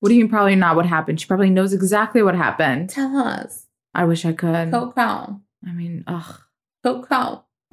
What 0.00 0.08
do 0.10 0.14
you 0.14 0.22
mean 0.24 0.30
probably 0.30 0.54
not 0.56 0.76
what 0.76 0.86
happened? 0.86 1.20
She 1.20 1.26
probably 1.26 1.50
knows 1.50 1.72
exactly 1.72 2.22
what 2.22 2.34
happened. 2.34 2.90
tell 2.90 3.16
us, 3.16 3.66
I 3.94 4.04
wish 4.04 4.24
I 4.24 4.32
could. 4.32 4.70
Coco, 4.70 5.40
I 5.66 5.72
mean, 5.72 6.04
ugh. 6.06 6.40
Coco. 6.84 7.44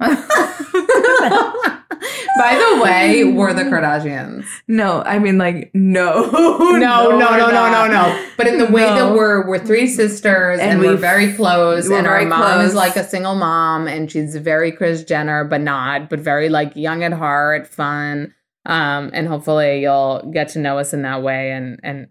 By 2.38 2.54
the 2.56 2.80
way, 2.82 3.24
we're 3.36 3.52
the 3.52 3.62
Kardashians. 3.64 4.46
no, 4.66 5.02
I 5.02 5.18
mean 5.18 5.38
like 5.38 5.70
no. 5.74 6.28
No, 6.32 6.76
no, 6.76 7.10
no, 7.18 7.36
no, 7.38 7.70
no, 7.70 7.86
no. 7.86 8.26
But 8.36 8.46
in 8.48 8.58
the 8.58 8.66
way 8.66 8.82
that 8.84 9.12
we're 9.14 9.46
we're 9.46 9.58
three 9.58 9.86
sisters 9.86 10.58
and, 10.58 10.72
And 10.72 10.80
we're 10.80 10.96
very 10.96 11.32
close, 11.34 11.88
we're 11.88 11.98
and 11.98 12.06
very 12.06 12.24
our 12.24 12.28
mom 12.28 12.60
is 12.62 12.74
like 12.74 12.96
a 12.96 13.04
single 13.04 13.34
mom, 13.34 13.86
and 13.86 14.10
she's 14.10 14.34
very 14.36 14.72
Kris 14.72 15.04
Jenner, 15.04 15.44
but 15.44 15.60
not, 15.60 16.08
but 16.10 16.18
very 16.20 16.48
like 16.48 16.74
young 16.74 17.04
at 17.04 17.12
heart, 17.12 17.66
fun. 17.68 18.34
Um, 18.64 19.10
and 19.12 19.26
hopefully 19.26 19.80
you'll 19.82 20.30
get 20.32 20.48
to 20.50 20.58
know 20.58 20.78
us 20.78 20.92
in 20.94 21.02
that 21.02 21.22
way. 21.22 21.52
And 21.52 21.80
and 21.82 22.08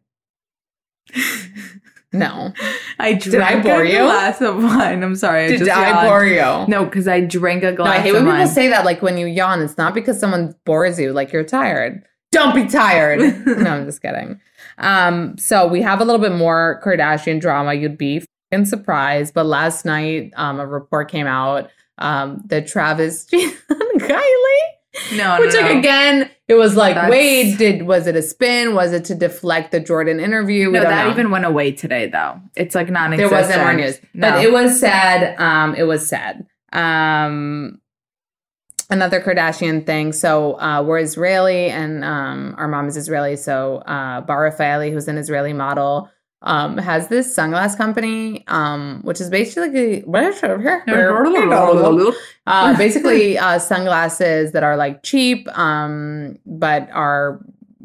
no, 2.13 2.53
I 2.99 3.13
Did 3.13 3.35
I 3.41 3.61
bore 3.61 3.81
a 3.83 3.89
you? 3.89 3.99
glass 3.99 4.41
of 4.41 4.61
wine. 4.61 5.03
I'm 5.03 5.15
sorry. 5.15 5.45
I 5.45 5.47
did 5.47 5.59
just 5.59 5.71
I 5.71 5.89
yawned. 5.91 6.07
bore 6.07 6.25
you? 6.25 6.67
No, 6.67 6.85
because 6.85 7.07
I 7.07 7.21
drank 7.21 7.63
a 7.63 7.71
No, 7.71 7.77
glass 7.77 7.99
I 7.99 8.01
hate 8.01 8.13
when 8.13 8.25
people 8.25 8.47
say 8.47 8.67
that. 8.69 8.85
Like 8.85 9.01
when 9.01 9.17
you 9.17 9.27
yawn, 9.27 9.61
it's 9.61 9.77
not 9.77 9.93
because 9.93 10.19
someone 10.19 10.55
bores 10.65 10.99
you. 10.99 11.13
Like 11.13 11.31
you're 11.31 11.43
tired. 11.43 12.03
Don't 12.31 12.55
be 12.55 12.65
tired. 12.65 13.19
no, 13.45 13.69
I'm 13.71 13.85
just 13.85 14.01
kidding. 14.01 14.39
Um, 14.77 15.37
so 15.37 15.67
we 15.67 15.81
have 15.81 15.99
a 16.01 16.05
little 16.05 16.21
bit 16.21 16.31
more 16.33 16.81
Kardashian 16.83 17.39
drama. 17.41 17.73
You'd 17.73 17.97
be 17.97 18.25
fucking 18.51 18.65
surprised. 18.65 19.33
But 19.33 19.45
last 19.45 19.85
night, 19.85 20.31
um, 20.35 20.59
a 20.59 20.65
report 20.67 21.09
came 21.11 21.27
out 21.27 21.69
um, 21.97 22.41
that 22.47 22.67
Travis 22.67 23.25
Kylie. 23.31 25.17
no, 25.17 25.37
Which, 25.39 25.53
no, 25.53 25.61
like, 25.61 25.71
no. 25.73 25.79
again, 25.79 26.29
it 26.51 26.55
was 26.63 26.75
like, 26.75 26.95
That's- 26.95 27.09
wait, 27.11 27.57
did 27.57 27.83
was 27.83 28.07
it 28.07 28.15
a 28.15 28.21
spin? 28.21 28.75
Was 28.75 28.91
it 28.91 29.05
to 29.05 29.15
deflect 29.15 29.71
the 29.71 29.79
Jordyn 29.79 30.19
interview? 30.21 30.67
We 30.67 30.73
No, 30.79 30.83
that 30.83 31.05
know. 31.05 31.11
even 31.11 31.31
went 31.31 31.45
away 31.45 31.71
today, 31.71 32.07
though. 32.07 32.33
It's 32.55 32.75
like 32.75 32.89
non 32.89 33.11
there 33.15 33.29
wasn't 33.29 33.59
more 33.61 33.73
news 33.73 33.99
No. 34.13 34.31
but 34.31 34.43
it 34.45 34.51
was 34.51 34.79
sad 34.79 35.39
um 35.39 35.75
it 35.75 35.83
was 35.83 36.01
sad 36.07 36.45
um 36.73 37.79
another 38.89 39.21
kardashian 39.21 39.85
thing 39.85 40.11
so 40.11 40.59
uh 40.59 40.83
we're 40.85 40.99
israeli 40.99 41.69
and 41.69 42.03
um 42.03 42.55
our 42.57 42.67
mom 42.67 42.87
is 42.87 42.97
israeli 42.97 43.35
so 43.37 43.77
uh 43.95 44.19
Bar 44.21 44.51
Refaeli, 44.51 44.91
who's 44.91 45.07
an 45.07 45.17
israeli 45.17 45.53
model 45.53 46.09
um 46.43 46.77
has 46.77 47.07
this 47.07 47.35
sunglass 47.35 47.77
company 47.77 48.43
um 48.47 49.01
which 49.03 49.21
is 49.21 49.29
basically 49.29 50.01
what 50.01 50.23
I 50.23 50.31
show 50.31 50.47
over 50.47 50.61
here? 50.61 50.83
uh 52.47 52.75
basically 52.77 53.37
uh 53.37 53.59
sunglasses 53.59 54.51
that 54.53 54.63
are 54.63 54.75
like 54.75 55.03
cheap 55.03 55.47
um 55.57 56.39
but 56.45 56.89
are 56.91 57.39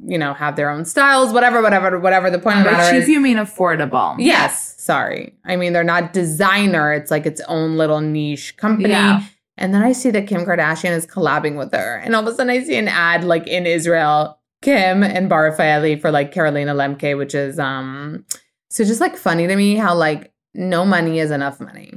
you 0.06 0.16
know 0.18 0.32
have 0.32 0.56
their 0.56 0.70
own 0.70 0.84
styles 0.84 1.32
whatever 1.32 1.60
whatever 1.60 1.98
whatever 1.98 2.30
the 2.30 2.38
point 2.38 2.66
of 2.66 2.90
cheap, 2.90 3.02
is 3.02 3.08
you 3.08 3.20
mean 3.20 3.36
affordable. 3.36 4.14
Yes, 4.18 4.80
sorry. 4.80 5.34
I 5.44 5.56
mean, 5.56 5.72
they're 5.72 5.84
not 5.84 6.12
designer. 6.12 6.92
It's 6.92 7.10
like 7.10 7.26
its 7.26 7.40
own 7.48 7.76
little 7.76 8.00
niche 8.00 8.56
company. 8.56 8.90
Yeah. 8.90 9.22
And 9.58 9.74
then 9.74 9.82
I 9.82 9.92
see 9.92 10.10
that 10.10 10.26
Kim 10.26 10.44
Kardashian 10.44 10.90
is 10.90 11.06
collabing 11.06 11.56
with 11.56 11.72
her. 11.72 11.96
And 11.96 12.14
all 12.14 12.26
of 12.26 12.32
a 12.32 12.36
sudden 12.36 12.50
I 12.50 12.62
see 12.62 12.76
an 12.76 12.88
ad 12.88 13.24
like 13.24 13.46
in 13.46 13.66
Israel, 13.66 14.38
Kim 14.62 15.02
and 15.02 15.28
Bar 15.28 15.50
Refaeli 15.50 16.00
for 16.00 16.10
like 16.10 16.30
Carolina 16.32 16.74
Lemke, 16.74 17.16
which 17.16 17.34
is 17.34 17.58
um 17.58 18.24
so 18.70 18.84
just 18.84 19.00
like 19.00 19.16
funny 19.16 19.46
to 19.46 19.56
me 19.56 19.76
how 19.76 19.94
like 19.94 20.32
no 20.54 20.84
money 20.84 21.18
is 21.18 21.30
enough 21.30 21.60
money. 21.60 21.92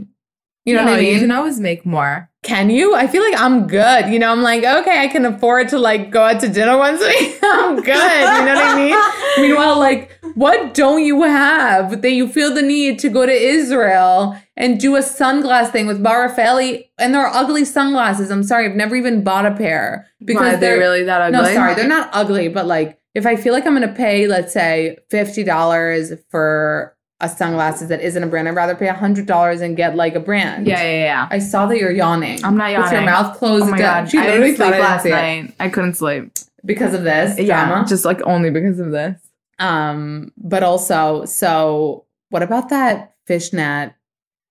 You 0.65 0.75
know 0.75 0.83
No, 0.85 0.91
what 0.91 0.99
I 0.99 1.01
mean? 1.03 1.13
You 1.15 1.19
can 1.21 1.31
always 1.31 1.59
make 1.59 1.85
more. 1.85 2.29
Can 2.43 2.69
you? 2.69 2.93
I 2.93 3.07
feel 3.07 3.23
like 3.23 3.39
I'm 3.41 3.65
good. 3.67 4.09
You 4.09 4.19
know, 4.19 4.31
I'm 4.31 4.41
like, 4.43 4.63
okay, 4.63 4.99
I 5.01 5.07
can 5.07 5.25
afford 5.25 5.69
to 5.69 5.79
like 5.79 6.11
go 6.11 6.21
out 6.23 6.41
to 6.41 6.49
dinner 6.49 6.77
once 6.77 7.01
a 7.01 7.07
week. 7.07 7.39
I'm 7.43 7.75
good. 7.77 7.87
You 7.87 8.45
know 8.45 8.53
what 8.55 8.65
I 8.65 8.75
mean? 8.75 9.41
Meanwhile, 9.49 9.79
like, 9.79 10.11
what 10.35 10.73
don't 10.73 11.03
you 11.03 11.23
have 11.23 12.01
that 12.01 12.11
you 12.11 12.27
feel 12.27 12.53
the 12.53 12.61
need 12.61 12.99
to 12.99 13.09
go 13.09 13.25
to 13.25 13.31
Israel 13.31 14.37
and 14.57 14.79
do 14.79 14.95
a 14.95 14.99
sunglass 14.99 15.71
thing 15.71 15.87
with 15.87 16.03
Bar 16.03 16.29
Refaeli? 16.29 16.89
And 16.99 17.15
they're 17.15 17.27
ugly 17.27 17.65
sunglasses. 17.65 18.29
I'm 18.29 18.43
sorry, 18.43 18.65
I've 18.69 18.75
never 18.75 18.95
even 18.95 19.23
bought 19.23 19.45
a 19.45 19.55
pair 19.55 20.07
Because 20.23 20.41
Why, 20.41 20.49
are 20.49 20.55
they 20.55 20.59
they're 20.67 20.77
really 20.77 21.03
that 21.05 21.21
ugly? 21.21 21.39
no, 21.41 21.53
sorry, 21.53 21.73
they're 21.75 21.87
not 21.87 22.09
ugly, 22.13 22.47
but 22.49 22.67
like 22.67 22.99
if 23.15 23.25
I 23.25 23.35
feel 23.35 23.53
like 23.53 23.65
I'm 23.65 23.73
gonna 23.73 23.93
pay, 23.93 24.27
let's 24.27 24.53
say, 24.53 24.97
fifty 25.09 25.43
dollars 25.43 26.13
for 26.29 26.95
a 27.21 27.27
sunglasses 27.27 27.89
that 27.89 27.99
isn't 28.01 28.23
a 28.23 28.27
brand, 28.27 28.47
I'd 28.47 28.55
rather 28.55 28.75
pay 28.75 28.87
hundred 28.87 29.25
dollars 29.25 29.59
and 29.61 29.75
get 29.75 29.95
like 29.95 30.15
a 30.15 30.19
brand. 30.19 30.67
Yeah, 30.67 30.81
yeah, 30.81 31.03
yeah. 31.03 31.27
I 31.29 31.39
saw 31.39 31.65
that 31.67 31.77
you're 31.77 31.91
yawning. 31.91 32.43
I'm 32.45 32.55
not 32.55 32.71
With 32.77 32.91
your 32.91 33.01
mouth 33.01 33.37
closed. 33.37 33.65
Oh 33.65 33.71
my 33.71 33.77
down. 33.77 34.03
god, 34.05 34.11
She 34.11 34.17
I 34.17 34.25
literally 34.27 34.51
didn't 34.51 34.57
sleep 34.57 34.67
I 34.67 34.71
didn't 34.71 34.83
last 34.83 35.05
it. 35.05 35.09
night. 35.09 35.55
I 35.59 35.69
couldn't 35.69 35.93
sleep. 35.95 36.31
because 36.65 36.93
of 36.93 37.03
this 37.03 37.37
Yeah, 37.39 37.65
drama. 37.67 37.85
just 37.87 38.05
like 38.05 38.21
only 38.25 38.49
because 38.51 38.79
of 38.79 38.91
this. 38.91 39.19
um, 39.59 40.31
but 40.37 40.63
also, 40.63 41.25
so 41.25 42.05
what 42.29 42.41
about 42.43 42.69
that 42.69 43.15
fishnet 43.27 43.93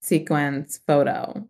sequence 0.00 0.80
photo 0.86 1.46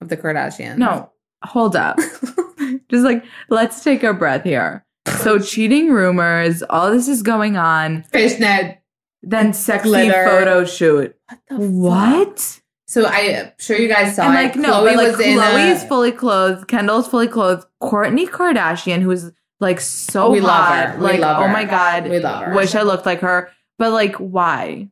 of 0.00 0.08
the 0.08 0.16
Kardashians? 0.16 0.78
No, 0.78 1.10
hold 1.42 1.74
up. 1.76 1.98
just 2.90 3.04
like 3.04 3.24
let's 3.48 3.82
take 3.82 4.02
a 4.02 4.12
breath 4.14 4.44
here. 4.44 4.84
So 5.22 5.38
cheating 5.38 5.90
rumors, 5.90 6.62
all 6.68 6.90
this 6.90 7.08
is 7.08 7.22
going 7.22 7.56
on. 7.56 8.02
fishnet. 8.04 8.78
Then 9.22 9.52
sexy 9.52 9.88
Glitter. 9.88 10.24
photo 10.24 10.64
shoot. 10.64 11.14
What 11.48 12.36
the 12.36 12.42
fuck? 12.42 12.62
So 12.86 13.04
I 13.04 13.18
am 13.18 13.52
sure 13.58 13.76
you 13.78 13.86
guys 13.88 14.16
saw 14.16 14.24
And 14.24 14.32
it. 14.34 14.42
like 14.42 14.56
no, 14.56 14.72
Khloe 14.72 14.84
but 14.84 14.96
like 14.96 15.06
was 15.16 15.20
in 15.20 15.38
a- 15.38 15.42
Khloe's 15.42 15.84
fully 15.84 16.10
clothed, 16.12 16.66
Kendall's 16.68 17.06
fully 17.06 17.28
clothed, 17.28 17.64
Kourtney 17.82 18.26
Kardashian, 18.28 19.00
who's 19.02 19.30
like 19.60 19.78
so 19.80 20.30
We 20.30 20.40
love 20.40 20.50
hot, 20.64 20.88
her. 20.90 20.96
We 20.98 21.04
like 21.04 21.20
love 21.20 21.42
oh 21.42 21.48
my 21.48 21.64
god, 21.64 22.08
We 22.08 22.18
love 22.18 22.44
her. 22.46 22.54
Wish 22.54 22.74
I 22.74 22.82
looked 22.82 23.06
like 23.06 23.20
her, 23.20 23.50
but 23.78 23.92
like 23.92 24.16
why? 24.16 24.88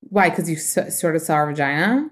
Why? 0.00 0.28
Because 0.30 0.50
you 0.50 0.56
s- 0.56 1.00
sort 1.00 1.16
of 1.16 1.22
saw 1.22 1.36
her 1.36 1.46
vagina. 1.46 2.10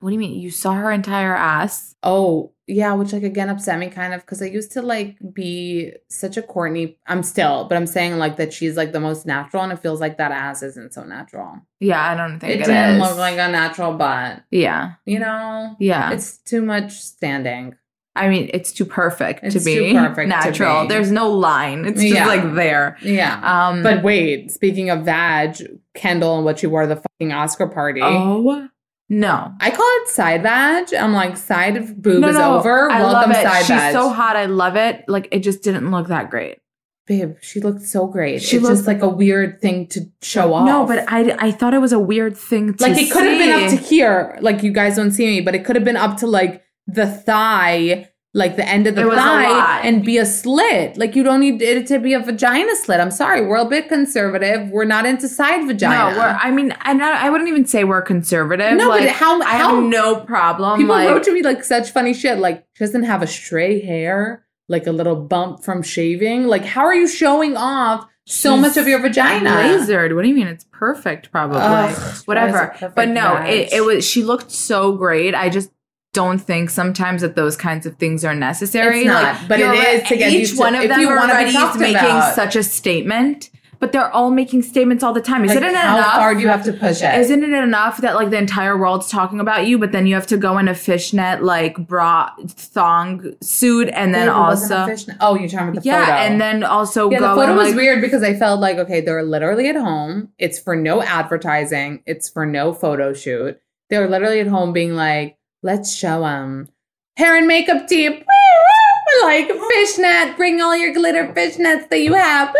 What 0.00 0.10
do 0.10 0.12
you 0.14 0.18
mean? 0.18 0.38
You 0.38 0.50
saw 0.50 0.74
her 0.74 0.92
entire 0.92 1.34
ass? 1.34 1.94
Oh, 2.04 2.52
yeah, 2.68 2.92
which 2.92 3.12
like 3.12 3.22
again 3.24 3.48
upset 3.48 3.78
me 3.78 3.88
kind 3.88 4.14
of 4.14 4.20
because 4.20 4.40
I 4.42 4.46
used 4.46 4.72
to 4.72 4.82
like 4.82 5.16
be 5.32 5.92
such 6.08 6.36
a 6.36 6.42
Kourtney. 6.42 6.96
I'm 7.06 7.22
still, 7.22 7.64
but 7.68 7.76
I'm 7.76 7.86
saying 7.86 8.18
like 8.18 8.36
that 8.36 8.52
she's 8.52 8.76
like 8.76 8.92
the 8.92 9.00
most 9.00 9.26
natural, 9.26 9.62
and 9.62 9.72
it 9.72 9.80
feels 9.80 10.00
like 10.00 10.18
that 10.18 10.30
ass 10.30 10.62
isn't 10.62 10.92
so 10.94 11.02
natural. 11.02 11.60
Yeah, 11.80 12.00
I 12.06 12.14
don't 12.14 12.38
think 12.38 12.52
it, 12.52 12.58
didn't 12.66 12.96
is. 12.96 13.00
look 13.00 13.16
like 13.16 13.34
a 13.38 13.50
natural 13.50 13.94
butt, 13.94 14.42
yeah, 14.50 14.92
you 15.06 15.18
know? 15.18 15.74
yeah. 15.80 16.12
It's 16.12 16.36
too 16.38 16.62
much 16.62 16.92
standing. 16.92 17.74
I 18.14 18.28
mean, 18.28 18.50
it's 18.52 18.72
too 18.72 18.84
perfect 18.84 19.48
to 19.52 19.60
be 19.60 19.92
perfect 19.94 20.28
to 20.30 20.36
natural. 20.50 20.82
be. 20.82 20.88
There's 20.88 21.10
no 21.12 21.30
line. 21.30 21.84
It's 21.84 22.00
just 22.02 22.14
Yeah. 22.14 22.26
like 22.26 22.54
there. 22.54 22.98
Yeah. 23.00 23.40
Um, 23.68 23.82
But 23.84 24.02
wait, 24.02 24.50
speaking 24.50 24.90
of 24.90 25.04
vag, 25.04 25.56
Kendall 25.94 26.36
and 26.36 26.44
what 26.44 26.58
she 26.58 26.66
wore 26.66 26.82
to 26.82 26.88
the 26.88 26.96
fucking 26.96 27.32
Oscar 27.32 27.68
party. 27.68 28.00
oh 28.02 28.68
no, 29.08 29.52
I 29.60 29.70
call 29.70 29.86
it 30.02 30.08
side 30.08 30.42
vag. 30.42 30.92
I'm 30.94 31.12
like, 31.14 31.36
side 31.36 32.02
boob 32.02 32.20
no, 32.20 32.28
is 32.28 32.36
no, 32.36 32.58
over. 32.58 32.90
I 32.90 33.00
Welcome 33.02 33.30
love 33.32 33.40
it. 33.40 33.42
side 33.42 33.58
She's 33.60 33.68
vag. 33.68 33.92
so 33.94 34.10
hot. 34.10 34.36
I 34.36 34.46
love 34.46 34.76
it. 34.76 35.04
Like 35.08 35.28
it 35.32 35.40
just 35.40 35.62
didn't 35.62 35.90
look 35.90 36.08
that 36.08 36.30
great. 36.30 36.58
Babe, 37.06 37.36
she 37.40 37.60
looked 37.60 37.80
so 37.82 38.06
great. 38.06 38.42
She 38.42 38.56
it's 38.56 38.62
looked- 38.62 38.76
just 38.76 38.86
like 38.86 39.00
a 39.00 39.08
weird 39.08 39.62
thing 39.62 39.86
to 39.88 40.02
show 40.20 40.52
off. 40.52 40.66
No, 40.66 40.84
but 40.84 41.04
I, 41.10 41.34
I 41.38 41.50
thought 41.52 41.72
it 41.72 41.78
was 41.78 41.92
a 41.92 41.98
weird 41.98 42.36
thing 42.36 42.74
to 42.74 42.82
like 42.84 42.98
it 42.98 43.10
could 43.10 43.24
have 43.24 43.38
been 43.38 43.50
up 43.64 43.70
to 43.70 43.76
here. 43.76 44.36
Like 44.42 44.62
you 44.62 44.70
guys 44.72 44.96
don't 44.96 45.12
see 45.12 45.24
me, 45.26 45.40
but 45.40 45.54
it 45.54 45.64
could 45.64 45.74
have 45.76 45.86
been 45.86 45.96
up 45.96 46.18
to 46.18 46.26
like 46.26 46.62
the 46.86 47.06
thigh, 47.06 48.10
like 48.34 48.56
the 48.56 48.68
end 48.68 48.86
of 48.86 48.94
the 48.94 49.02
thigh, 49.10 49.80
and 49.80 50.04
be 50.04 50.18
a 50.18 50.26
slit. 50.26 50.96
Like 50.98 51.16
you 51.16 51.22
don't 51.22 51.40
need 51.40 51.62
it 51.62 51.86
to 51.88 51.98
be 51.98 52.12
a 52.12 52.20
vagina 52.20 52.76
slit. 52.76 53.00
I'm 53.00 53.10
sorry, 53.10 53.46
we're 53.46 53.56
a 53.56 53.64
bit 53.64 53.88
conservative. 53.88 54.68
We're 54.70 54.84
not 54.84 55.06
into 55.06 55.28
side 55.28 55.66
vagina. 55.66 56.12
No, 56.12 56.18
we're, 56.18 56.38
I 56.40 56.50
mean, 56.50 56.74
I, 56.80 56.92
not, 56.92 57.14
I 57.14 57.30
wouldn't 57.30 57.48
even 57.48 57.64
say 57.66 57.84
we're 57.84 58.02
conservative. 58.02 58.76
No, 58.76 58.88
but 58.90 59.00
like, 59.00 59.08
how- 59.10 59.40
I 59.40 59.56
how- 59.56 59.76
have 59.76 59.84
no 59.84 60.20
problem. 60.20 60.78
People 60.78 60.94
like, 60.94 61.08
wrote 61.08 61.24
to 61.24 61.32
me 61.32 61.42
like 61.42 61.64
such 61.64 61.90
funny 61.90 62.12
shit. 62.12 62.38
Like 62.38 62.66
she 62.74 62.84
doesn't 62.84 63.04
have 63.04 63.22
a 63.22 63.26
stray 63.26 63.80
hair, 63.80 64.44
like 64.68 64.86
a 64.86 64.92
little 64.92 65.16
bump 65.16 65.64
from 65.64 65.82
shaving. 65.82 66.46
Like 66.46 66.64
how 66.64 66.84
are 66.84 66.94
you 66.94 67.08
showing 67.08 67.56
off 67.56 68.06
so 68.26 68.52
She's 68.56 68.60
much 68.60 68.76
of 68.76 68.86
your 68.86 69.00
vagina? 69.00 69.48
lasered. 69.50 70.14
What 70.14 70.20
do 70.20 70.28
you 70.28 70.34
mean? 70.34 70.48
It's 70.48 70.66
perfect, 70.70 71.32
probably. 71.32 71.60
Ugh, 71.62 72.16
Whatever. 72.26 72.68
perfect 72.74 72.94
But 72.94 73.08
no, 73.08 73.36
it, 73.38 73.72
it 73.72 73.82
was. 73.82 74.06
She 74.06 74.22
looked 74.22 74.50
so 74.50 74.92
great. 74.92 75.34
I 75.34 75.48
just 75.48 75.70
don't 76.12 76.38
think 76.38 76.70
sometimes 76.70 77.22
that 77.22 77.36
those 77.36 77.56
kinds 77.56 77.86
of 77.86 77.96
things 77.96 78.24
are 78.24 78.34
necessary. 78.34 79.00
It's 79.00 79.06
not, 79.08 79.22
like, 79.22 79.48
but 79.48 79.60
it 79.60 80.02
is 80.02 80.08
to 80.08 80.16
get 80.16 80.32
you 80.32 80.40
each 80.40 80.52
to- 80.52 80.58
one 80.58 80.74
of 80.74 80.88
them 80.88 81.00
you 81.00 81.08
already 81.08 81.50
is 81.50 81.76
making 81.78 81.96
about. 81.96 82.34
such 82.34 82.56
a 82.56 82.62
statement. 82.62 83.50
But 83.80 83.92
they're 83.92 84.10
all 84.10 84.32
making 84.32 84.62
statements 84.62 85.04
all 85.04 85.12
the 85.12 85.20
time. 85.20 85.44
Isn't 85.44 85.62
it 85.62 85.72
how 85.72 85.98
enough? 85.98 86.14
far 86.14 86.34
do 86.34 86.40
you 86.40 86.48
have 86.48 86.64
to 86.64 86.72
push 86.72 87.00
it? 87.00 87.14
Isn't 87.16 87.44
it 87.44 87.52
enough 87.52 87.98
that 87.98 88.16
like 88.16 88.30
the 88.30 88.36
entire 88.36 88.76
world's 88.76 89.08
talking 89.08 89.38
about 89.38 89.68
you, 89.68 89.78
but 89.78 89.92
then 89.92 90.04
you 90.08 90.16
have 90.16 90.26
to 90.28 90.36
go 90.36 90.58
in 90.58 90.66
a 90.66 90.74
fishnet 90.74 91.44
like 91.44 91.76
bra 91.86 92.28
thong 92.48 93.36
suit, 93.40 93.88
and 93.92 94.12
then 94.12 94.26
Babe, 94.26 94.34
it 94.34 94.36
wasn't 94.36 94.72
a 94.72 94.78
also 94.78 94.90
fishnet. 94.90 95.16
oh, 95.20 95.36
you're 95.36 95.48
talking 95.48 95.68
about 95.68 95.84
the 95.84 95.88
yeah, 95.88 96.06
photo. 96.06 96.18
and 96.18 96.40
then 96.40 96.64
also 96.64 97.08
yeah, 97.08 97.20
go 97.20 97.28
the 97.28 97.34
photo 97.36 97.48
and, 97.50 97.56
was 97.56 97.68
like, 97.68 97.76
weird 97.76 98.00
because 98.00 98.24
I 98.24 98.34
felt 98.34 98.58
like 98.58 98.78
okay, 98.78 99.00
they're 99.00 99.22
literally 99.22 99.68
at 99.68 99.76
home. 99.76 100.30
It's 100.38 100.58
for 100.58 100.74
no 100.74 101.00
advertising. 101.00 102.02
It's 102.04 102.28
for 102.28 102.44
no 102.44 102.74
photo 102.74 103.12
shoot. 103.12 103.60
They're 103.90 104.08
literally 104.08 104.40
at 104.40 104.48
home 104.48 104.72
being 104.72 104.96
like, 104.96 105.37
"Let's 105.62 105.94
show 105.94 106.20
them 106.22 106.68
hair 107.16 107.36
and 107.36 107.46
makeup 107.46 107.86
team." 107.88 108.12
Woo, 108.12 108.18
woo, 108.20 109.26
Like 109.26 109.50
fishnet, 109.70 110.36
bring 110.36 110.60
all 110.60 110.76
your 110.76 110.92
glitter 110.92 111.32
fishnets 111.34 111.88
that 111.90 112.00
you 112.00 112.14
have. 112.14 112.54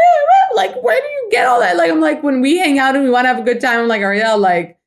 Like, 0.54 0.82
where 0.82 0.98
do 1.00 1.06
you 1.06 1.28
get 1.30 1.46
all 1.46 1.60
that? 1.60 1.76
Like, 1.76 1.90
I'm 1.90 2.00
like, 2.00 2.22
when 2.22 2.40
we 2.40 2.58
hang 2.58 2.78
out 2.78 2.94
and 2.96 3.04
we 3.04 3.10
want 3.10 3.24
to 3.24 3.28
have 3.28 3.38
a 3.38 3.42
good 3.42 3.60
time, 3.60 3.80
I'm 3.80 3.88
like, 3.88 4.00
Ariel, 4.00 4.38
like, 4.38 4.78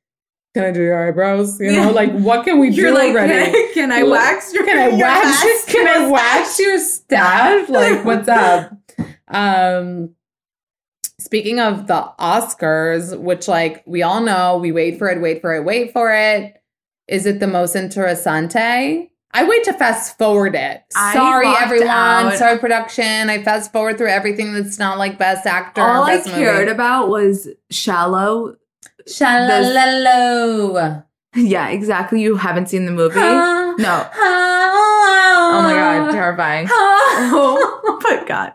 can 0.53 0.66
I 0.66 0.72
do 0.72 0.82
your 0.82 1.07
eyebrows? 1.07 1.59
You 1.62 1.68
know, 1.72 1.84
Yeah. 1.84 1.89
like, 1.91 2.12
what 2.14 2.43
can 2.43 2.59
we 2.59 2.70
You're 2.72 2.89
do 2.89 2.95
like, 2.95 3.12
already? 3.12 3.51
can, 3.51 3.74
can 3.74 3.91
I 3.91 4.03
wax 4.03 4.53
your 4.53 4.66
Can 4.66 4.78
I 4.78 4.88
your 4.97 4.97
wax? 4.99 5.26
mask- 5.45 5.68
Can 5.70 5.88
I 5.88 6.07
wax 6.09 6.59
your 6.59 6.78
stash? 6.80 7.70
Like, 7.70 8.03
what's 8.03 8.28
up? 8.28 8.74
Um, 9.30 10.16
speaking 11.20 11.59
of 11.62 11.88
the 11.88 12.12
Oscars, 12.20 13.18
which 13.18 13.47
like 13.47 13.84
we 13.86 14.01
all 14.03 14.20
know, 14.22 14.57
we 14.57 14.72
wait 14.74 14.97
for 14.97 15.07
it, 15.09 15.22
wait 15.22 15.39
for 15.41 15.53
it, 15.55 15.64
wait 15.64 15.93
for 15.93 16.12
it. 16.14 16.61
Is 17.08 17.26
it 17.26 17.39
the 17.39 17.47
most 17.47 17.76
interessante? 17.76 19.10
I 19.34 19.47
wait 19.47 19.64
to 19.64 19.74
fast 19.74 20.18
forward 20.18 20.56
it. 20.56 20.84
I 20.95 21.14
Sorry, 21.14 21.47
everyone. 21.47 21.88
out- 21.89 22.38
Sorry, 22.38 22.60
production. 22.60 23.30
I 23.30 23.41
fast 23.43 23.72
forward 23.72 23.97
through 23.97 24.10
everything 24.10 24.54
that's 24.54 24.78
not 24.78 24.97
like 24.97 25.18
best 25.18 25.45
actor. 25.47 25.82
All 25.82 26.04
or 26.04 26.10
I 26.10 26.22
cared 26.22 26.60
movie. 26.68 26.72
about 26.72 27.10
was 27.10 27.47
shallow. 27.70 28.56
Shalalalo. 29.08 31.06
Yeah, 31.34 31.70
exactly. 31.70 32.22
You 32.22 32.36
haven't 32.36 32.68
seen 32.68 32.86
the 32.86 32.91
movie? 32.91 33.16
No. 33.18 33.74
No. 33.80 34.06
Oh 34.14 35.52
Oh 35.54 35.62
my 35.64 35.74
god, 35.74 36.12
terrifying. 36.12 36.68
Oh 36.74 37.99
my 38.04 38.22
god. 38.28 38.52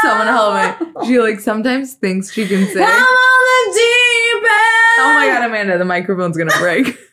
Someone 0.00 0.26
help 0.28 0.80
me. 0.80 1.06
She 1.06 1.20
like 1.20 1.38
sometimes 1.40 1.92
thinks 1.94 2.32
she 2.32 2.46
can 2.48 2.64
sing. 2.66 2.82
Oh 2.82 5.12
my 5.16 5.26
god, 5.30 5.44
Amanda, 5.50 5.76
the 5.76 5.84
microphone's 5.84 6.38
gonna 6.38 6.56
break. 6.58 6.98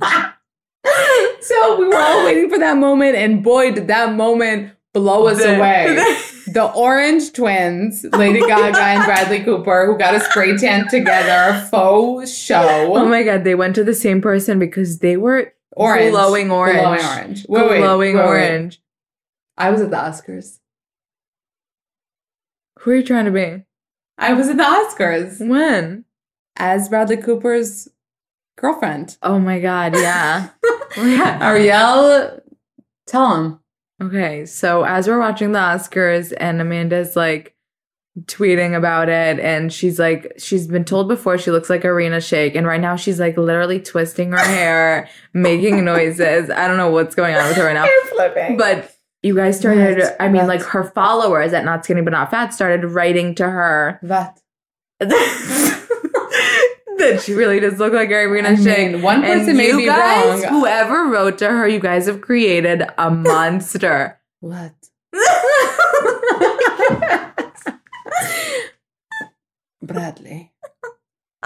So 1.40 1.78
we 1.78 1.86
were 1.88 1.96
all 1.96 2.24
waiting 2.24 2.48
for 2.50 2.58
that 2.58 2.76
moment, 2.76 3.14
and 3.16 3.42
boy, 3.42 3.72
did 3.72 3.88
that 3.88 4.14
moment 4.14 4.72
blow 4.92 5.26
us 5.28 5.38
The- 5.42 5.56
away. 5.56 6.16
The 6.50 6.64
Orange 6.72 7.34
Twins, 7.34 8.04
Lady 8.14 8.40
Gaga 8.40 8.78
and 8.80 9.04
Bradley 9.04 9.44
Cooper, 9.44 9.84
who 9.84 9.98
got 9.98 10.14
a 10.14 10.20
spray 10.20 10.56
tan 10.56 10.88
together, 10.88 11.66
faux 11.70 12.34
show. 12.34 12.94
Oh 12.96 13.04
my 13.04 13.22
god, 13.22 13.44
they 13.44 13.54
went 13.54 13.74
to 13.74 13.84
the 13.84 13.92
same 13.94 14.22
person 14.22 14.58
because 14.58 15.00
they 15.00 15.18
were 15.18 15.52
orange. 15.72 16.10
glowing 16.10 16.50
orange. 16.50 16.78
Glowing 16.80 17.04
orange. 17.04 17.46
Wait, 17.50 17.68
wait, 17.70 17.78
glowing 17.80 18.16
wait, 18.16 18.22
wait. 18.22 18.26
orange. 18.28 18.80
I 19.58 19.68
was 19.70 19.82
at 19.82 19.90
the 19.90 19.96
Oscars. 19.98 20.58
Who 22.78 22.92
are 22.92 22.96
you 22.96 23.02
trying 23.04 23.26
to 23.26 23.30
be? 23.30 23.64
I 24.16 24.32
was 24.32 24.48
at 24.48 24.56
the 24.56 24.62
Oscars 24.62 25.46
When? 25.46 26.06
as 26.56 26.88
Bradley 26.88 27.18
Cooper's 27.18 27.88
girlfriend. 28.58 29.16
Oh 29.22 29.38
my 29.38 29.58
god, 29.60 29.94
yeah. 29.96 30.48
Yeah. 30.96 31.38
Ariel, 31.42 32.40
tell 33.06 33.34
him. 33.36 33.60
Okay, 34.02 34.46
so 34.46 34.84
as 34.84 35.06
we're 35.06 35.18
watching 35.18 35.52
the 35.52 35.58
Oscars 35.58 36.32
and 36.38 36.60
Amanda's 36.60 37.14
like 37.14 37.54
tweeting 38.20 38.74
about 38.76 39.08
it 39.08 39.38
and 39.38 39.72
she's 39.72 39.98
like 39.98 40.32
she's 40.38 40.66
been 40.66 40.84
told 40.84 41.06
before 41.08 41.36
she 41.38 41.50
looks 41.52 41.70
like 41.70 41.84
Irina 41.84 42.16
Shayk 42.16 42.56
and 42.56 42.66
right 42.66 42.80
now 42.80 42.96
she's 42.96 43.20
like 43.20 43.36
literally 43.36 43.78
twisting 43.80 44.32
her 44.32 44.38
hair, 44.38 45.08
making 45.34 45.84
noises. 45.84 46.48
I 46.50 46.66
don't 46.66 46.78
know 46.78 46.90
what's 46.90 47.14
going 47.14 47.36
on 47.36 47.46
with 47.48 47.56
her 47.58 47.64
right 47.66 47.74
now. 47.74 47.84
Hair 47.84 48.04
flipping. 48.10 48.56
But 48.56 48.92
you 49.22 49.34
guys 49.36 49.58
started 49.58 49.98
What? 49.98 50.16
I 50.20 50.28
mean 50.28 50.46
What? 50.46 50.48
like 50.48 50.62
her 50.62 50.84
followers 50.84 51.52
at 51.52 51.64
Not 51.64 51.84
Skinny 51.84 52.00
But 52.02 52.10
Not 52.12 52.30
Fat 52.30 52.54
started 52.54 52.84
writing 52.86 53.34
to 53.36 53.48
her 53.48 54.00
That. 54.02 54.40
that 56.98 57.22
she 57.22 57.34
really 57.34 57.60
does 57.60 57.78
look 57.78 57.92
like 57.92 58.10
Irina 58.10 58.48
I 58.50 58.56
mean, 58.56 59.02
one 59.02 59.22
person 59.22 59.50
and 59.50 59.58
may 59.58 59.76
be 59.76 59.86
guys, 59.86 60.44
wrong. 60.44 60.60
Whoever 60.60 61.04
wrote 61.06 61.38
to 61.38 61.48
her, 61.48 61.66
you 61.68 61.80
guys 61.80 62.06
have 62.06 62.20
created 62.20 62.82
a 62.96 63.10
monster. 63.14 64.20
What? 64.40 64.74
Bradley. 69.82 70.52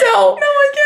so 0.00 0.38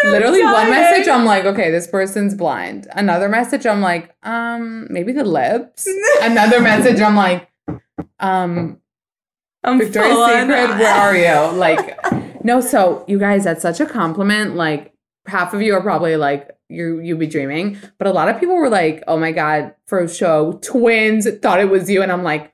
literally 0.04 0.42
one 0.42 0.70
message 0.70 1.08
I'm 1.08 1.24
like, 1.24 1.44
okay, 1.44 1.70
this 1.70 1.86
person's 1.86 2.34
blind. 2.34 2.88
Another 2.92 3.28
message 3.28 3.66
I'm 3.66 3.80
like, 3.80 4.14
um, 4.22 4.86
maybe 4.90 5.12
the 5.12 5.24
lips. 5.24 5.88
Another 6.20 6.60
message 6.60 7.00
I'm 7.00 7.16
like, 7.16 7.48
um, 8.20 8.80
I'm 9.64 9.78
Victoria's 9.78 10.16
Secret, 10.16 10.78
where 10.78 10.94
are 10.94 11.16
you? 11.16 11.58
Like, 11.58 11.98
no, 12.46 12.60
so 12.60 13.04
you 13.08 13.18
guys, 13.18 13.44
that's 13.44 13.60
such 13.60 13.80
a 13.80 13.86
compliment. 13.86 14.54
Like, 14.54 14.94
half 15.26 15.52
of 15.52 15.60
you 15.60 15.74
are 15.74 15.82
probably 15.82 16.16
like, 16.16 16.52
you 16.68 17.00
you'd 17.00 17.18
be 17.18 17.26
dreaming, 17.26 17.78
but 17.98 18.06
a 18.06 18.12
lot 18.12 18.28
of 18.28 18.40
people 18.40 18.56
were 18.56 18.68
like, 18.68 19.02
"Oh 19.06 19.16
my 19.16 19.32
god!" 19.32 19.74
For 19.86 20.06
show, 20.08 20.58
twins 20.62 21.28
thought 21.42 21.60
it 21.60 21.68
was 21.68 21.88
you, 21.88 22.02
and 22.02 22.10
I'm 22.10 22.22
like, 22.24 22.52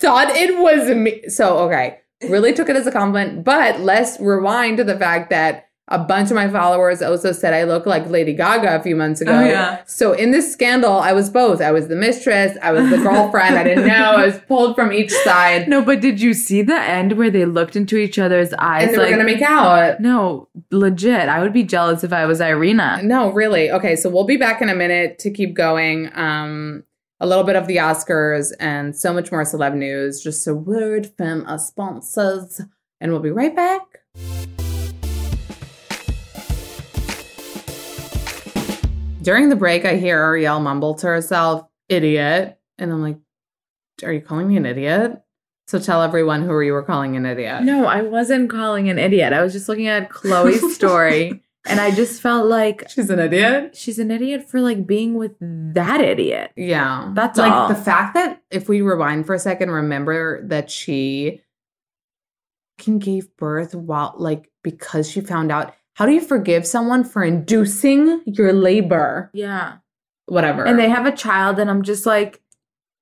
thought 0.00 0.30
it 0.30 0.58
was 0.58 0.88
me. 0.96 1.28
So 1.28 1.58
okay, 1.66 2.00
really 2.28 2.52
took 2.52 2.68
it 2.68 2.76
as 2.76 2.86
a 2.86 2.92
compliment. 2.92 3.44
But 3.44 3.80
let's 3.80 4.18
rewind 4.18 4.78
to 4.78 4.84
the 4.84 4.98
fact 4.98 5.30
that 5.30 5.68
a 5.88 5.98
bunch 5.98 6.30
of 6.30 6.36
my 6.36 6.48
followers 6.48 7.02
also 7.02 7.32
said 7.32 7.52
I 7.52 7.64
look 7.64 7.86
like 7.86 8.08
Lady 8.08 8.32
Gaga 8.32 8.76
a 8.76 8.82
few 8.82 8.94
months 8.94 9.20
ago. 9.20 9.32
Oh, 9.32 9.44
yeah. 9.44 9.82
So 9.84 10.12
in 10.12 10.30
this 10.30 10.52
scandal, 10.52 11.00
I 11.00 11.12
was 11.12 11.28
both. 11.28 11.60
I 11.60 11.72
was 11.72 11.88
the 11.88 11.96
mistress. 11.96 12.56
I 12.62 12.70
was 12.70 12.88
the 12.88 12.98
girlfriend. 12.98 13.58
I 13.58 13.64
didn't 13.64 13.88
know. 13.88 14.12
I 14.12 14.26
was 14.26 14.38
pulled 14.46 14.76
from 14.76 14.92
each 14.92 15.10
side. 15.10 15.68
No, 15.68 15.82
but 15.82 16.00
did 16.00 16.20
you 16.20 16.34
see 16.34 16.62
the 16.62 16.80
end 16.80 17.12
where 17.18 17.30
they 17.30 17.44
looked 17.44 17.74
into 17.74 17.96
each 17.96 18.18
other's 18.18 18.52
eyes? 18.54 18.84
and 18.84 18.94
they 18.94 18.98
like, 18.98 19.10
were 19.10 19.16
gonna 19.16 19.24
make 19.24 19.42
out. 19.42 20.00
no, 20.00 20.48
legit. 20.70 21.28
I 21.28 21.40
would 21.40 21.52
be 21.52 21.64
jealous 21.64 22.04
if 22.04 22.12
I 22.12 22.26
was 22.26 22.40
Irina. 22.40 23.00
No, 23.02 23.30
really. 23.32 23.70
Okay, 23.70 23.96
so 23.96 24.08
we'll 24.08 24.24
be 24.24 24.36
back 24.36 24.62
in 24.62 24.68
a 24.68 24.74
minute 24.74 25.18
to 25.20 25.30
keep 25.30 25.54
going. 25.54 26.10
Um, 26.14 26.84
a 27.20 27.26
little 27.26 27.44
bit 27.44 27.54
of 27.54 27.66
the 27.68 27.76
Oscars 27.76 28.52
and 28.58 28.96
so 28.96 29.12
much 29.12 29.30
more 29.30 29.42
celeb 29.42 29.76
news. 29.76 30.22
Just 30.22 30.46
a 30.46 30.54
word 30.54 31.12
from 31.16 31.46
our 31.46 31.58
sponsors, 31.58 32.60
and 33.00 33.12
we'll 33.12 33.20
be 33.20 33.30
right 33.30 33.54
back. 33.54 33.82
During 39.22 39.48
the 39.48 39.56
break, 39.56 39.84
I 39.84 39.96
hear 39.96 40.18
Ariel 40.20 40.60
mumble 40.60 40.94
to 40.96 41.06
herself, 41.06 41.66
"Idiot," 41.88 42.58
and 42.78 42.90
I'm 42.92 43.02
like, 43.02 43.18
"Are 44.02 44.12
you 44.12 44.20
calling 44.20 44.48
me 44.48 44.56
an 44.56 44.66
idiot?" 44.66 45.22
So 45.68 45.78
tell 45.78 46.02
everyone 46.02 46.42
who 46.42 46.60
you 46.60 46.72
were 46.72 46.82
calling 46.82 47.16
an 47.16 47.24
idiot. 47.24 47.62
No, 47.62 47.86
I 47.86 48.02
wasn't 48.02 48.50
calling 48.50 48.90
an 48.90 48.98
idiot. 48.98 49.32
I 49.32 49.42
was 49.42 49.52
just 49.52 49.68
looking 49.68 49.86
at 49.86 50.10
Khloe's 50.10 50.74
story 50.74 51.40
And 51.64 51.78
I 51.80 51.92
just 51.92 52.20
felt 52.20 52.46
like 52.48 52.84
She's 52.90 53.08
an 53.08 53.20
idiot. 53.20 53.76
she's 53.76 54.00
an 54.00 54.10
idiot 54.10 54.50
for 54.50 54.60
like 54.60 54.84
being 54.88 55.14
with 55.14 55.36
that 55.40 56.00
idiot. 56.00 56.50
Yeah. 56.56 57.12
That's 57.14 57.38
like 57.38 57.52
all. 57.52 57.68
the 57.68 57.76
fact 57.76 58.14
that 58.14 58.42
if 58.50 58.68
we 58.68 58.82
rewind 58.82 59.24
for 59.24 59.34
a 59.34 59.38
second, 59.38 59.70
remember 59.70 60.44
that 60.48 60.68
she 60.68 61.40
can 62.78 62.98
gave 62.98 63.34
birth 63.36 63.74
while 63.76 64.14
like 64.18 64.50
because 64.64 65.08
she 65.08 65.20
found 65.20 65.52
out. 65.52 65.72
How 65.94 66.06
do 66.06 66.12
you 66.12 66.20
forgive 66.20 66.66
someone 66.66 67.04
for 67.04 67.22
inducing 67.22 68.22
your 68.26 68.52
labor? 68.52 69.30
Yeah. 69.34 69.78
Whatever. 70.26 70.64
And 70.64 70.78
they 70.78 70.88
have 70.88 71.06
a 71.06 71.12
child, 71.12 71.58
and 71.58 71.68
I'm 71.68 71.82
just 71.82 72.06
like, 72.06 72.42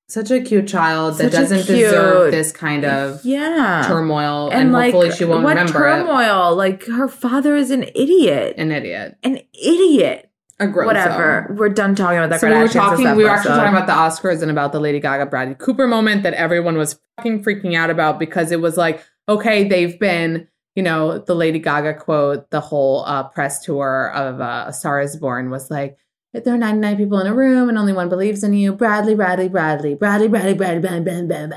such 0.08 0.32
a 0.32 0.40
cute 0.40 0.66
child 0.66 1.18
that 1.18 1.30
doesn't 1.30 1.66
cute- 1.66 1.78
deserve 1.78 2.32
this 2.32 2.50
kind 2.50 2.84
of 2.84 3.24
yeah. 3.24 3.84
turmoil, 3.86 4.48
and, 4.50 4.62
and, 4.62 4.72
like, 4.72 4.92
hopefully 4.92 5.12
she 5.12 5.24
won't 5.24 5.44
what 5.44 5.50
remember 5.56 5.86
it. 5.86 5.98
turmoil? 5.98 6.56
Like 6.56 6.84
her 6.86 7.06
father 7.06 7.54
is 7.54 7.70
an 7.70 7.84
idiot. 7.94 8.54
An 8.58 8.72
idiot. 8.72 9.16
An 9.22 9.38
idiot. 9.54 10.30
A 10.58 10.66
gross. 10.66 10.86
Whatever. 10.86 11.54
We're 11.56 11.68
done 11.68 11.94
talking 11.94 12.18
about 12.18 12.30
that. 12.30 12.40
So 12.40 12.48
we 12.48 12.54
were 12.54 12.68
talking. 12.68 13.14
We 13.14 13.22
were 13.22 13.30
actually 13.30 13.54
talking 13.54 13.72
about 13.72 13.86
the 13.86 13.92
Oscars 13.92 14.42
and 14.42 14.50
about 14.50 14.72
the 14.72 14.80
Lady 14.80 14.98
Gaga 14.98 15.26
Bradley 15.26 15.54
Cooper 15.54 15.86
moment 15.86 16.24
that 16.24 16.34
everyone 16.34 16.76
was 16.76 16.98
fucking 17.16 17.44
freaking 17.44 17.76
out 17.76 17.88
about 17.88 18.18
because 18.18 18.50
it 18.50 18.60
was 18.60 18.76
like, 18.76 19.02
okay, 19.28 19.66
they've 19.68 19.98
been, 19.98 20.48
you 20.74 20.82
know, 20.82 21.18
the 21.18 21.34
Lady 21.34 21.58
Gaga 21.58 21.94
quote, 21.94 22.50
the 22.50 22.60
whole 22.60 23.04
uh, 23.06 23.24
press 23.24 23.64
tour 23.64 24.12
of 24.14 24.40
uh, 24.40 24.64
A 24.68 24.72
Star 24.72 25.00
Is 25.00 25.16
Born 25.16 25.50
was 25.50 25.70
like, 25.70 25.96
there 26.32 26.54
are 26.54 26.58
99 26.58 26.96
people 26.96 27.18
in 27.18 27.26
a 27.26 27.34
room 27.34 27.68
and 27.68 27.76
only 27.76 27.92
one 27.92 28.08
believes 28.08 28.44
in 28.44 28.52
you. 28.54 28.72
Bradley, 28.72 29.14
Bradley, 29.16 29.48
Bradley, 29.48 29.94
Bradley, 29.96 30.28
Bradley, 30.28 30.54
Bradley, 30.54 30.78
Bradley, 30.78 30.80
Bradley, 30.80 31.00
Bradley, 31.02 31.26
Bradley. 31.26 31.56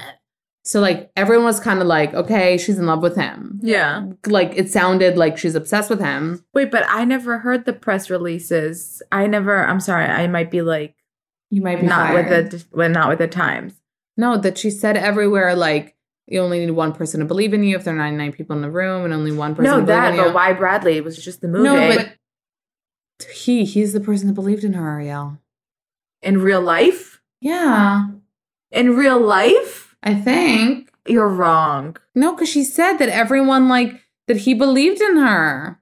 So 0.66 0.80
like 0.80 1.12
everyone 1.16 1.46
was 1.46 1.60
kind 1.60 1.80
of 1.82 1.88
like, 1.88 2.14
okay, 2.14 2.58
she's 2.58 2.80
in 2.80 2.86
love 2.88 3.02
with 3.04 3.16
him. 3.16 3.60
Yeah. 3.62 4.06
Like 4.26 4.54
it 4.56 4.72
sounded 4.72 5.18
like 5.18 5.38
she's 5.38 5.56
obsessed 5.56 5.90
with 5.90 6.00
him. 6.00 6.44
Wait, 6.54 6.72
but 6.72 6.86
I 6.88 7.04
never 7.06 7.40
heard 7.40 7.66
the 7.66 7.74
press 7.74 8.10
releases. 8.10 9.02
I 9.12 9.28
never. 9.28 9.64
I'm 9.66 9.82
sorry. 9.82 10.06
I 10.06 10.26
might 10.28 10.50
be 10.50 10.62
like 10.62 10.96
You 11.50 11.62
might 11.62 11.82
be 11.82 11.88
not 11.88 12.08
fired. 12.14 12.30
with 12.30 12.52
the 12.52 12.66
well, 12.76 12.90
not 12.90 13.10
with 13.10 13.20
the 13.20 13.28
times. 13.28 13.74
No, 14.16 14.38
that 14.38 14.58
she 14.58 14.70
said 14.70 14.96
everywhere 14.96 15.54
like 15.54 15.96
you 16.28 16.40
only 16.40 16.60
need 16.60 16.72
one 16.72 16.94
person 16.94 17.20
to 17.20 17.26
believe 17.26 17.54
in 17.54 17.64
you 17.64 17.76
if 17.76 17.84
there 17.84 17.94
are 17.94 17.98
99 17.98 18.32
people 18.34 18.56
in 18.56 18.62
the 18.62 18.72
room 18.72 19.04
and 19.06 19.14
only 19.14 19.32
one 19.32 19.56
person 19.56 19.66
No, 19.72 19.80
to 19.80 19.86
believe 19.86 19.88
that. 19.88 20.10
in 20.14 20.16
you. 20.20 20.24
But 20.26 20.34
why 20.34 20.54
Bradley? 20.54 20.98
It 20.98 21.04
was 21.04 21.18
just 21.24 21.42
the 21.42 21.48
movie. 21.48 21.64
No, 21.66 21.96
but 21.96 22.16
he 23.34 23.66
he's 23.66 23.94
the 23.94 24.00
person 24.00 24.28
that 24.28 24.34
believed 24.34 24.64
in 24.64 24.74
her, 24.74 24.88
Ariel. 25.00 25.38
in 26.22 26.42
real 26.42 26.62
life, 26.62 27.22
Yeah, 27.42 28.08
in 28.72 28.96
real 28.96 29.20
life, 29.20 29.96
I 30.04 30.16
think. 30.16 30.90
you're 31.08 31.28
wrong. 31.30 31.98
No, 32.16 32.34
because 32.34 32.50
she 32.50 32.64
said 32.64 32.98
that 32.98 33.10
everyone 33.10 33.68
like 33.70 34.02
that 34.28 34.38
he 34.38 34.54
believed 34.54 35.02
in 35.02 35.18
her. 35.18 35.80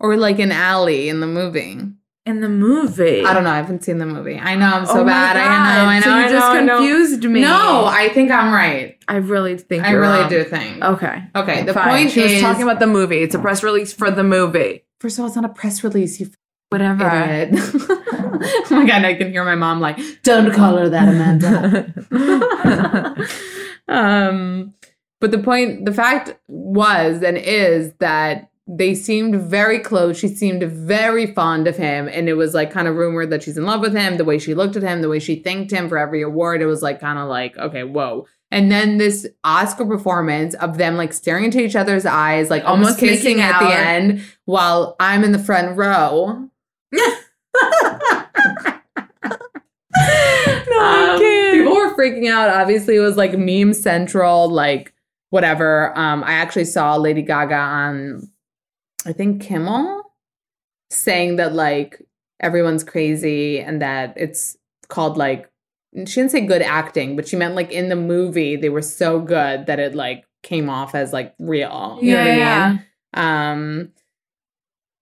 Or 0.00 0.16
like 0.16 0.40
in 0.40 0.50
Allie 0.50 1.08
in 1.08 1.20
the 1.20 1.28
movie. 1.28 1.78
In 2.24 2.40
the 2.40 2.48
movie, 2.48 3.24
I 3.24 3.34
don't 3.34 3.42
know. 3.42 3.50
I 3.50 3.56
haven't 3.56 3.82
seen 3.82 3.98
the 3.98 4.06
movie. 4.06 4.38
I 4.38 4.54
know 4.54 4.66
I'm 4.66 4.86
so 4.86 5.00
Oh 5.00 5.04
bad. 5.04 5.36
I 5.36 5.40
God. 5.44 5.64
know. 5.64 5.88
I 5.90 5.98
know. 5.98 6.04
So 6.04 6.10
you 6.10 6.24
I 6.24 6.28
just 6.28 6.66
know. 6.66 6.76
confused 6.78 7.24
me. 7.24 7.40
No, 7.40 7.84
I 7.84 8.10
think 8.10 8.30
I'm 8.30 8.52
right. 8.54 8.96
I 9.08 9.16
really 9.16 9.58
think 9.58 9.82
I 9.84 9.90
really 9.90 10.20
wrong. 10.20 10.30
do 10.30 10.44
think. 10.44 10.84
Okay. 10.84 11.24
Okay. 11.34 11.64
The 11.64 11.74
Fine. 11.74 11.88
point 11.88 12.10
she 12.12 12.20
is 12.20 12.32
was 12.34 12.42
talking 12.42 12.62
about 12.62 12.78
the 12.78 12.86
movie. 12.86 13.22
It's 13.22 13.34
a 13.34 13.40
press 13.40 13.64
release 13.64 13.92
for 13.92 14.12
the 14.12 14.22
movie. 14.22 14.84
First 15.00 15.18
of 15.18 15.22
all, 15.22 15.26
it's 15.26 15.34
not 15.34 15.44
a 15.44 15.48
press 15.48 15.82
release. 15.82 16.20
You 16.20 16.30
Whatever. 16.68 17.04
oh 17.52 18.66
my 18.70 18.86
god, 18.86 19.04
I 19.04 19.14
can 19.14 19.30
hear 19.30 19.44
my 19.44 19.56
mom 19.56 19.80
like, 19.80 19.98
don't 20.22 20.54
call 20.54 20.76
her 20.78 20.88
that, 20.88 21.08
Amanda. 21.08 21.92
um, 23.88 24.72
but 25.20 25.32
the 25.32 25.38
point, 25.38 25.84
the 25.84 25.92
fact 25.92 26.38
was 26.48 27.22
and 27.22 27.36
is 27.36 27.92
that 28.00 28.48
they 28.66 28.94
seemed 28.94 29.40
very 29.40 29.78
close. 29.78 30.18
She 30.18 30.28
seemed 30.28 30.62
very 30.62 31.26
fond 31.26 31.66
of 31.66 31.76
him, 31.76 32.08
and 32.08 32.28
it 32.28 32.34
was 32.34 32.54
like 32.54 32.70
kind 32.70 32.88
of 32.88 32.96
rumored 32.96 33.30
that 33.30 33.42
she's 33.42 33.58
in 33.58 33.64
love 33.64 33.80
with 33.80 33.94
him. 33.94 34.16
The 34.16 34.24
way 34.24 34.38
she 34.38 34.54
looked 34.54 34.76
at 34.76 34.82
him, 34.82 35.02
the 35.02 35.08
way 35.08 35.18
she 35.18 35.36
thanked 35.36 35.72
him 35.72 35.88
for 35.88 35.98
every 35.98 36.22
award, 36.22 36.62
it 36.62 36.66
was 36.66 36.82
like 36.82 37.00
kind 37.00 37.18
of 37.18 37.28
like, 37.28 37.56
okay, 37.58 37.84
whoa. 37.84 38.26
And 38.50 38.70
then 38.70 38.98
this 38.98 39.26
Oscar 39.44 39.86
performance 39.86 40.54
of 40.56 40.76
them 40.76 40.96
like 40.96 41.12
staring 41.12 41.44
into 41.46 41.60
each 41.60 41.74
other's 41.74 42.04
eyes, 42.04 42.50
like 42.50 42.64
almost, 42.64 43.00
Almost 43.00 43.00
kissing 43.00 43.40
at 43.40 43.58
the 43.58 43.74
end, 43.74 44.22
while 44.44 44.94
I'm 45.00 45.24
in 45.24 45.32
the 45.32 45.38
front 45.38 45.76
row. 45.76 46.48
Um, 50.82 51.18
people 51.52 51.74
were 51.74 51.94
freaking 51.94 52.28
out. 52.30 52.50
Obviously, 52.50 52.96
it 52.96 53.00
was 53.00 53.16
like 53.16 53.38
meme 53.38 53.72
central, 53.72 54.48
like 54.48 54.92
whatever. 55.30 55.96
Um, 55.96 56.24
I 56.24 56.32
actually 56.32 56.64
saw 56.64 56.96
Lady 56.96 57.22
Gaga 57.22 57.54
on, 57.54 58.28
I 59.06 59.12
think 59.12 59.42
Kimmel, 59.42 60.02
saying 60.90 61.36
that 61.36 61.54
like 61.54 62.02
everyone's 62.40 62.84
crazy 62.84 63.60
and 63.60 63.80
that 63.82 64.14
it's 64.16 64.56
called 64.88 65.16
like 65.16 65.48
she 66.06 66.20
didn't 66.20 66.30
say 66.30 66.46
good 66.46 66.62
acting, 66.62 67.16
but 67.16 67.28
she 67.28 67.36
meant 67.36 67.54
like 67.54 67.70
in 67.70 67.88
the 67.88 67.96
movie 67.96 68.56
they 68.56 68.68
were 68.68 68.82
so 68.82 69.20
good 69.20 69.66
that 69.66 69.78
it 69.78 69.94
like 69.94 70.24
came 70.42 70.68
off 70.68 70.94
as 70.94 71.12
like 71.12 71.34
real. 71.38 71.98
You 72.02 72.14
know 72.14 72.18
what 72.18 72.30
I 72.30 72.68
mean? 72.70 72.86
Um, 73.14 73.92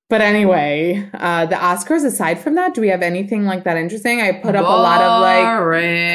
but 0.08 0.20
anyway, 0.20 1.08
uh, 1.14 1.46
the 1.46 1.54
Oscars. 1.54 2.04
Aside 2.04 2.40
from 2.40 2.56
that, 2.56 2.74
do 2.74 2.80
we 2.80 2.88
have 2.88 3.02
anything 3.02 3.44
like 3.44 3.62
that 3.62 3.76
interesting? 3.76 4.20
I 4.20 4.32
put 4.32 4.56
up 4.56 4.66
a 4.66 4.68
lot 4.68 5.00
of 5.00 5.22
like 5.22 5.44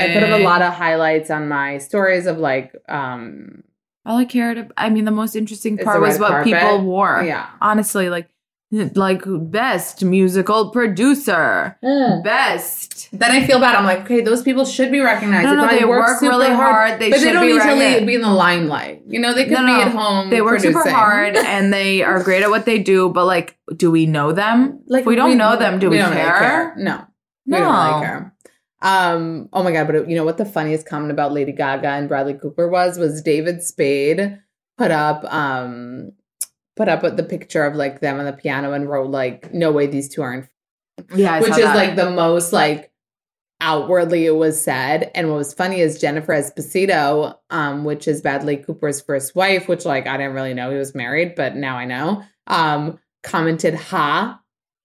I 0.02 0.14
put 0.14 0.24
up 0.24 0.38
a 0.38 0.44
lot 0.44 0.62
of 0.62 0.74
highlights 0.74 1.32
on 1.32 1.48
my 1.48 1.78
stories 1.78 2.26
of 2.26 2.38
like 2.38 2.76
um 2.90 3.64
All 4.06 4.18
I 4.18 4.26
cared. 4.26 4.72
I 4.78 4.90
mean, 4.90 5.06
the 5.06 5.12
most 5.12 5.36
interesting 5.36 5.78
part 5.78 6.00
was 6.02 6.20
what 6.20 6.30
carpet? 6.30 6.54
people 6.54 6.82
wore. 6.82 7.24
yeah. 7.26 7.50
Honestly, 7.62 8.10
like, 8.10 8.30
like 8.72 9.24
best 9.26 10.04
musical 10.04 10.70
producer, 10.72 11.78
hmm. 11.82 12.22
best. 12.24 13.10
Then 13.12 13.32
I 13.32 13.46
feel 13.48 13.60
bad. 13.60 13.76
I'm 13.76 13.86
like, 13.86 14.02
okay, 14.02 14.22
those 14.22 14.42
people 14.42 14.66
should 14.66 14.92
be 14.92 15.00
recognized. 15.00 15.46
No, 15.46 15.56
no, 15.56 15.68
they 15.68 15.86
work 15.86 16.20
super 16.20 16.32
really 16.32 16.50
hard. 16.50 17.00
They 17.00 17.10
but 17.10 17.20
they 17.20 17.26
should 17.26 17.34
don't 17.34 17.42
be 17.48 17.54
need 17.54 17.60
to 17.62 17.66
recognized. 17.66 18.06
be 18.08 18.16
in 18.16 18.22
the 18.22 18.32
limelight. 18.34 19.04
You 19.08 19.20
know, 19.20 19.34
they 19.34 19.46
could 19.46 19.54
No, 19.54 19.66
be 19.66 19.82
at 19.82 19.92
home. 19.92 20.30
They 20.30 20.42
work 20.42 20.60
super 20.60 20.90
hard 20.90 21.38
and 21.38 21.72
they 21.72 22.04
are 22.04 22.22
great 22.24 22.44
at 22.44 22.50
what 22.50 22.66
they 22.66 22.80
do. 22.80 23.10
But 23.10 23.26
like, 23.26 23.58
do 23.76 23.92
we 23.92 24.06
know 24.08 24.34
them? 24.34 24.82
Like 24.88 25.02
If 25.02 25.08
we 25.08 25.16
don't 25.16 25.38
know 25.38 25.56
them, 25.58 25.80
do 25.80 25.90
we, 25.90 25.98
don't 25.98 26.10
really 26.10 26.22
care? 26.24 26.74
No, 26.78 27.06
No. 27.46 27.58
we 27.58 27.64
don't 27.64 27.74
really 27.88 28.06
care. 28.06 28.35
Um. 28.86 29.50
Oh 29.52 29.64
my 29.64 29.72
god! 29.72 29.88
But 29.88 30.08
you 30.10 30.16
know 30.16 30.24
what? 30.24 30.38
The 30.38 30.46
funniest 30.46 30.88
comment 30.88 31.12
about 31.12 31.34
Lady 31.34 31.52
Gaga 31.52 31.88
and 31.90 32.08
Bradley 32.08 32.36
Cooper 32.36 32.68
was 32.70 32.98
was 33.00 33.22
David 33.22 33.64
Spade 33.64 34.40
put 34.78 34.92
up 34.92 35.24
um 35.34 36.12
put 36.76 36.88
up 36.88 37.02
with 37.02 37.18
the 37.18 37.24
picture 37.24 37.64
of 37.64 37.76
like 37.76 38.00
them 38.02 38.20
on 38.20 38.26
the 38.26 38.34
piano 38.34 38.74
and 38.74 38.90
wrote 38.90 39.10
like, 39.10 39.54
"No 39.54 39.72
way, 39.72 39.88
these 39.88 40.08
two 40.08 40.22
aren't 40.22 40.48
Yeah, 41.16 41.34
I 41.36 41.40
which 41.42 41.50
is 41.52 41.58
that. 41.58 41.76
like 41.76 41.96
the 41.96 42.12
most 42.12 42.54
like 42.54 42.92
outwardly 43.62 44.26
it 44.26 44.36
was 44.36 44.62
said 44.62 45.10
and 45.16 45.30
what 45.30 45.38
was 45.38 45.54
funny 45.54 45.80
is 45.80 45.98
jennifer 46.00 46.34
esposito 46.34 47.38
um 47.52 47.86
which 47.86 48.06
is 48.06 48.22
bradley 48.22 48.58
cooper's 48.58 49.00
first 49.00 49.34
wife 49.34 49.70
which 49.70 49.86
like 49.86 50.08
i 50.08 50.18
didn't 50.18 50.34
really 50.34 50.54
know 50.54 50.70
he 50.70 50.78
was 50.78 50.94
married 50.94 51.34
but 51.36 51.56
now 51.56 51.78
i 51.78 51.86
know 51.86 52.22
um 52.48 53.00
commented 53.24 53.74
ha 53.74 54.38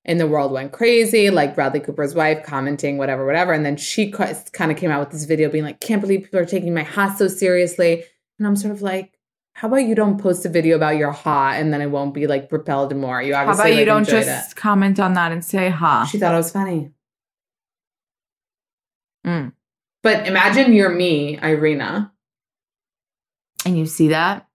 and 0.05 0.19
the 0.19 0.27
world 0.27 0.53
went 0.53 0.73
crazy 0.73 1.31
like 1.31 1.55
bradley 1.55 1.81
cooper's 1.81 2.15
wife 2.15 2.45
commenting 2.45 2.99
whatever 2.99 3.27
whatever 3.27 3.53
and 3.53 3.65
then 3.65 3.77
she 3.77 4.11
kind 4.11 4.71
of 4.71 4.77
came 4.77 4.91
out 4.91 5.01
with 5.01 5.11
this 5.11 5.25
video 5.25 5.51
being 5.51 5.65
like 5.65 5.81
can't 5.81 6.01
believe 6.01 6.23
people 6.25 6.41
are 6.41 6.47
taking 6.47 6.75
my 6.75 6.83
ha 6.83 7.15
so 7.15 7.29
seriously 7.29 8.05
and 8.39 8.47
i'm 8.47 8.57
sort 8.57 8.73
of 8.73 8.83
like 8.83 9.19
how 9.53 9.69
about 9.69 9.85
you 9.85 9.95
don't 9.95 10.19
post 10.19 10.47
a 10.47 10.49
video 10.49 10.77
about 10.77 10.97
your 10.97 11.13
ha 11.13 11.53
and 11.53 11.73
then 11.73 11.83
it 11.83 11.87
won't 11.89 12.15
be 12.15 12.27
like 12.27 12.49
propelled 12.49 12.95
more 12.97 13.23
you 13.23 13.35
How 13.35 13.43
obviously 13.43 13.73
about 13.73 13.73
you 13.73 13.77
like, 13.81 13.87
don't 13.87 14.09
enjoyed 14.09 14.25
just 14.25 14.57
comment 14.57 14.99
on 14.99 15.15
that 15.15 15.33
and 15.33 15.45
say 15.45 15.69
ha? 15.69 16.05
she 16.05 16.19
thought 16.19 16.35
it 16.35 16.39
was 16.39 16.53
funny 16.53 16.91
Mm. 19.27 19.53
But 20.03 20.27
imagine 20.27 20.73
you're 20.73 20.91
me, 20.91 21.39
Irina. 21.43 22.13
And 23.67 23.79
you 23.79 23.87
see 23.87 24.09
that? 24.09 24.47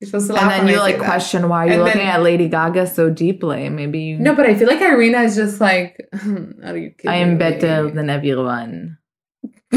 You're 0.00 0.06
supposed 0.08 0.26
to 0.28 0.34
laugh 0.34 0.52
And 0.52 0.68
then 0.68 0.74
you 0.74 0.80
like 0.80 0.98
question 0.98 1.48
why 1.48 1.64
are 1.64 1.66
you 1.68 1.72
And 1.74 1.82
looking 1.84 2.00
then- 2.00 2.08
at 2.10 2.22
Lady 2.22 2.48
Gaga 2.48 2.86
so 2.86 3.08
deeply? 3.10 3.68
Maybe 3.70 4.00
you 4.00 4.18
No, 4.18 4.34
but 4.34 4.44
I 4.46 4.54
feel 4.54 4.68
like 4.68 4.80
Irina 4.82 5.22
is 5.22 5.36
just 5.36 5.60
like, 5.60 5.96
are 6.12 6.76
you 6.76 6.90
kidding 6.90 7.10
I 7.10 7.16
am 7.16 7.32
me? 7.32 7.38
better 7.38 7.90
than 7.90 8.10
everyone. 8.10 8.98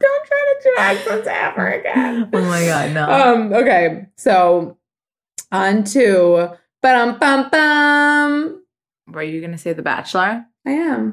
Don't 0.00 0.26
try 0.26 0.54
to 0.54 0.60
do 0.62 0.74
accents 0.78 1.28
ever 1.30 1.68
again. 1.68 2.30
Oh 2.34 2.40
my 2.42 2.64
god, 2.64 2.92
no. 2.94 3.04
Um. 3.10 3.52
Okay. 3.52 4.06
So 4.16 4.78
on 5.52 5.84
to 5.84 6.50
bum 6.82 7.18
bum 7.18 7.48
bum. 7.50 8.62
Were 9.08 9.22
you 9.22 9.40
gonna 9.40 9.58
say 9.58 9.72
The 9.72 9.82
Bachelor? 9.82 10.44
I 10.66 10.70
am. 10.70 11.12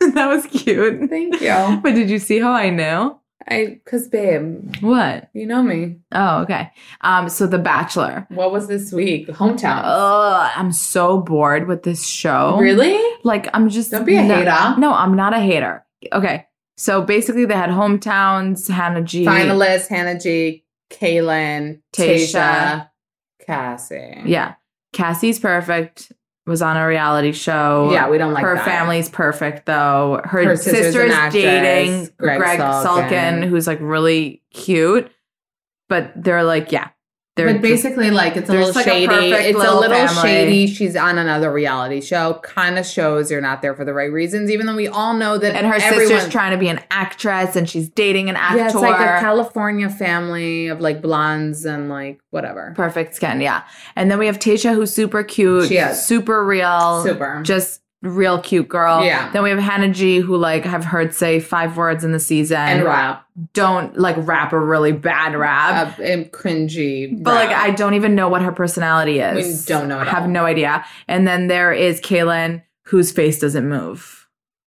that 0.00 0.26
was 0.26 0.46
cute. 0.46 1.08
Thank 1.10 1.40
you. 1.40 1.80
But 1.82 1.94
did 1.94 2.08
you 2.10 2.18
see 2.18 2.38
how 2.40 2.52
I 2.52 2.70
knew? 2.70 3.17
I, 3.50 3.80
cause 3.86 4.08
babe, 4.08 4.76
What? 4.80 5.28
you 5.32 5.46
know 5.46 5.62
me. 5.62 5.96
Oh, 6.12 6.42
okay. 6.42 6.70
Um, 7.00 7.28
so 7.28 7.46
The 7.46 7.58
Bachelor. 7.58 8.26
What 8.30 8.52
was 8.52 8.66
this 8.68 8.92
week? 8.92 9.28
Hometown. 9.28 9.80
Ugh, 9.84 10.52
I'm 10.54 10.72
so 10.72 11.20
bored 11.20 11.66
with 11.68 11.82
this 11.82 12.06
show. 12.06 12.56
really? 12.58 12.98
Like, 13.24 13.48
I'm 13.54 13.68
just 13.68 13.90
Don't 13.90 14.04
be 14.04 14.16
a 14.16 14.22
no- 14.22 14.34
hater. 14.36 14.78
No, 14.80 14.92
I'm 14.92 15.16
not 15.16 15.34
a 15.34 15.40
hater. 15.40 15.84
Okay. 16.12 16.46
So 16.76 17.02
basically, 17.02 17.44
they 17.44 17.54
had 17.54 17.70
hometowns, 17.70 18.68
Hannah 18.70 19.02
G. 19.02 19.24
Finalists: 19.24 19.88
Hannah 19.88 20.18
G, 20.20 20.64
Caelynn, 20.90 21.80
Tayshia. 21.92 22.30
Tayshia, 22.34 22.90
Cassie. 23.44 24.22
Yeah. 24.24 24.54
Cassie's 24.92 25.38
perfect. 25.40 26.12
Was 26.48 26.62
on 26.62 26.78
a 26.78 26.86
reality 26.86 27.32
show. 27.32 27.90
Yeah, 27.92 28.08
we 28.08 28.16
don't 28.16 28.32
like 28.32 28.42
her 28.42 28.54
that. 28.54 28.64
family's 28.64 29.10
perfect 29.10 29.66
though. 29.66 30.22
Her, 30.24 30.44
Her 30.44 30.56
sister's 30.56 30.86
sister 30.86 31.04
is 31.04 31.12
actress, 31.12 31.42
dating 31.44 32.08
Greg 32.16 32.38
Greg, 32.38 32.58
Sulkin. 32.58 32.84
Sulkin. 33.10 33.48
who's 33.48 33.66
like 33.66 33.78
really 33.82 34.42
cute. 34.54 35.12
But 35.90 36.12
they're 36.16 36.44
like, 36.44 36.72
yeah, 36.72 36.88
they're 37.38 37.52
but 37.54 37.62
basically, 37.62 38.10
like 38.10 38.36
it's 38.36 38.50
a 38.50 38.52
little 38.52 38.72
like 38.74 38.84
shady. 38.84 39.06
perfect 39.06 39.34
it's 39.46 39.56
a 39.56 39.58
little 39.58 39.80
little 39.80 39.96
family. 40.08 40.22
shady. 40.22 40.66
She's 40.66 40.94
on 40.96 41.16
another 41.16 41.50
reality 41.50 42.02
show. 42.02 42.34
Kind 42.42 42.78
of 42.78 42.84
shows 42.84 43.30
you're 43.30 43.40
not 43.40 43.62
there 43.62 43.74
for 43.74 43.84
the 43.86 43.94
right 43.94 44.12
reasons, 44.12 44.50
even 44.50 44.66
though 44.66 44.76
we 44.76 44.88
all 44.88 45.14
know 45.14 45.38
that. 45.38 45.54
and 45.56 45.66
her 45.66 45.74
everyone, 45.74 46.08
sister's 46.08 46.30
trying 46.30 46.52
to 46.52 46.58
be 46.58 46.68
an 46.68 46.80
actress, 46.90 47.56
and 47.56 47.68
she's 47.68 47.88
dating 47.88 48.28
an 48.28 48.36
actor. 48.36 48.58
Yeah, 48.58 48.66
it's 48.66 48.74
like 48.74 48.94
a 49.00 49.20
California 49.20 49.88
family 49.88 50.68
of 50.68 50.80
like 50.80 51.00
blondes 51.00 51.64
and 51.64 51.88
like 51.88 52.20
whatever. 52.30 52.72
perfect 52.76 53.14
skin, 53.14 53.40
yeah. 53.40 53.62
And 53.96 54.10
then 54.10 54.18
we 54.18 54.26
have 54.26 54.38
Tayshia, 54.38 54.74
who's 54.74 54.92
super 54.92 55.22
cute, 55.22 55.68
She 55.68 55.78
is. 55.78 56.04
super 56.04 56.44
real, 56.44 57.02
Super. 57.04 57.40
just 57.42 57.80
real 58.02 58.40
cute 58.40 58.68
girl. 58.68 59.04
Yeah. 59.04 59.30
Then 59.32 59.42
we 59.42 59.50
have 59.50 59.58
Hannah 59.58 59.92
G, 59.92 60.18
who 60.18 60.36
like 60.36 60.66
I've 60.66 60.84
heard 60.84 61.14
say 61.14 61.40
five 61.40 61.76
words 61.76 62.04
in 62.04 62.12
the 62.12 62.20
season 62.20 62.56
And 62.58 62.84
rap, 62.84 63.26
Don't 63.54 63.98
like 63.98 64.16
rap 64.18 64.52
a 64.52 64.58
really 64.58 64.92
bad 64.92 65.34
rap. 65.34 65.98
uh, 65.98 66.02
and 66.02 66.30
cringy. 66.30 67.22
But 67.22 67.34
like. 67.34 67.50
I 67.56 67.70
don't 67.72 67.94
even 67.94 68.14
know 68.14 68.28
what 68.28 68.42
her 68.42 68.52
personality 68.52 69.18
is. 69.20 69.66
We 69.66 69.74
don't 69.74 69.88
know 69.88 69.98
at 70.00 70.06
I 70.08 70.10
have 70.10 70.22
all. 70.24 70.28
no 70.28 70.44
idea. 70.44 70.84
And 71.08 71.26
then 71.26 71.48
there 71.48 71.72
is 71.72 72.00
Caelynn, 72.00 72.62
whose 72.84 73.10
face 73.12 73.40
doesn't 73.40 73.68
move. 73.68 74.26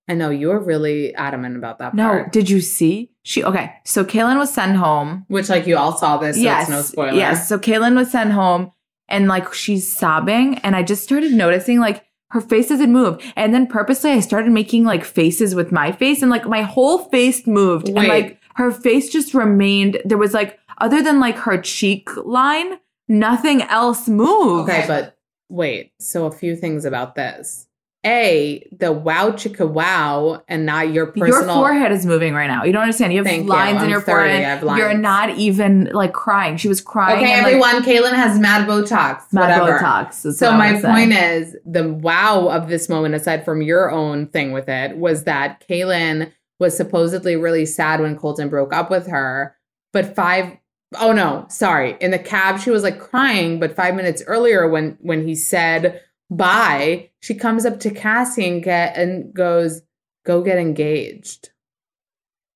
I 0.10 0.14
know 0.14 0.30
you 0.30 0.50
were 0.50 0.60
really 0.60 1.16
adamant 1.16 1.56
about 1.56 1.80
that. 1.80 1.94
No, 1.94 2.08
part. 2.10 2.34
did 2.34 2.50
you 2.50 2.60
see? 2.60 3.12
She 3.24 3.44
okay. 3.46 3.72
So 3.86 4.04
Caelynn 4.04 4.38
was 4.40 4.54
sent 4.54 4.76
home. 4.76 5.24
which 5.30 5.48
like 5.48 5.68
you 5.68 5.78
all 5.78 5.96
saw 5.98 6.18
this. 6.18 6.36
So 6.36 6.42
yes, 6.42 6.64
it's 6.64 6.70
no 6.70 6.82
spoiler. 6.82 7.14
yes. 7.14 7.48
So 7.48 7.58
Caelynn 7.58 7.96
was 7.96 8.12
sent 8.12 8.32
home, 8.32 8.72
and 9.08 9.28
like 9.30 9.54
she's 9.54 9.96
sobbing, 9.96 10.58
and 10.60 10.76
I 10.76 10.84
just 10.84 11.04
started 11.04 11.32
noticing 11.32 11.80
like 11.80 12.04
her 12.32 12.42
face 12.42 12.70
doesn't 12.70 12.92
move, 12.92 13.22
and 13.36 13.54
then 13.54 13.68
purposely 13.68 14.12
I 14.12 14.20
started 14.20 14.52
making 14.52 14.84
like 14.84 15.06
faces 15.06 15.56
with 15.56 15.72
my 15.72 15.92
face, 15.92 16.22
and 16.22 16.32
like 16.32 16.46
my 16.46 16.64
whole 16.64 17.00
face 17.10 17.46
moved, 17.46 17.88
and 17.88 18.08
like 18.08 18.40
her 18.56 18.72
face 18.72 19.10
just 19.10 19.34
remained. 19.34 20.02
There 20.04 20.18
was 20.18 20.34
like 20.34 20.60
other 20.80 21.02
than 21.02 21.20
like 21.20 21.38
her 21.38 21.62
cheek 21.62 22.10
line, 22.18 22.80
nothing 23.08 23.62
else 23.64 24.08
moved. 24.08 24.70
Okay, 24.70 24.86
but 24.88 25.18
wait. 25.50 25.94
So 26.00 26.26
a 26.26 26.32
few 26.32 26.56
things 26.56 26.86
about 26.86 27.16
this. 27.16 27.68
A, 28.04 28.68
the 28.72 28.92
wow 28.92 29.30
chicka 29.30 29.70
wow, 29.70 30.44
and 30.48 30.66
not 30.66 30.92
your 30.92 31.08
personal. 31.08 31.28
Your 31.28 31.44
forehead 31.44 31.92
is 31.92 32.04
moving 32.04 32.34
right 32.34 32.48
now. 32.48 32.64
You 32.64 32.74
don't 32.74 32.82
understand. 32.82 33.14
You 33.14 33.20
have 33.20 33.28
Thank 33.28 33.44
you. 33.44 33.50
lines 33.50 33.84
in 33.84 33.92
your 33.92 34.02
30. 34.02 34.12
forehead. 34.12 34.64
Lines. 34.64 34.80
You're 34.80 34.98
not 34.98 35.30
even 35.38 35.84
like 35.94 36.12
crying. 36.12 36.58
She 36.58 36.68
was 36.68 36.82
crying. 36.82 37.20
Okay, 37.20 37.32
and, 37.32 37.44
like, 37.44 37.54
everyone. 37.54 37.84
Caelynn 37.84 38.16
has 38.16 38.40
mad 38.40 38.68
Botox. 38.68 39.32
mad 39.32 39.60
whatever. 39.60 39.78
Botox. 39.78 40.34
So 40.34 40.52
my 40.52 40.72
was 40.74 40.82
saying. 40.82 40.96
point 40.96 41.14
is, 41.14 41.56
the 41.64 41.90
wow 41.90 42.48
of 42.48 42.70
this 42.70 42.90
moment, 42.90 43.14
aside 43.14 43.46
from 43.46 43.62
your 43.62 43.92
own 43.92 44.26
thing 44.28 44.52
with 44.52 44.68
it, 44.68 44.98
was 44.98 45.26
that 45.26 45.64
Caelynn 45.70 46.32
was 46.60 46.76
supposedly 46.76 47.36
really 47.36 47.68
sad 47.68 48.00
when 48.02 48.18
Colton 48.18 48.50
broke 48.50 48.74
up 48.74 48.90
with 48.90 49.08
her, 49.08 49.56
but 49.94 50.16
five 50.16 50.58
oh 51.00 51.14
no, 51.14 51.46
sorry, 51.50 51.98
in 52.02 52.12
the 52.12 52.20
cab 52.20 52.60
she 52.60 52.70
was 52.70 52.84
like 52.84 53.00
crying, 53.00 53.60
but 53.60 53.76
five 53.76 53.96
minutes 53.96 54.24
earlier 54.28 54.68
when 54.68 54.98
when 55.02 55.26
he 55.26 55.36
said 55.36 56.02
bye, 56.32 57.10
she 57.20 57.36
comes 57.36 57.66
up 57.66 57.80
to 57.82 57.92
Cassie 57.92 58.48
and 58.48 58.64
get 58.64 58.98
and 58.98 59.34
goes, 59.34 59.82
"Go 60.26 60.42
get 60.42 60.58
engaged." 60.58 61.50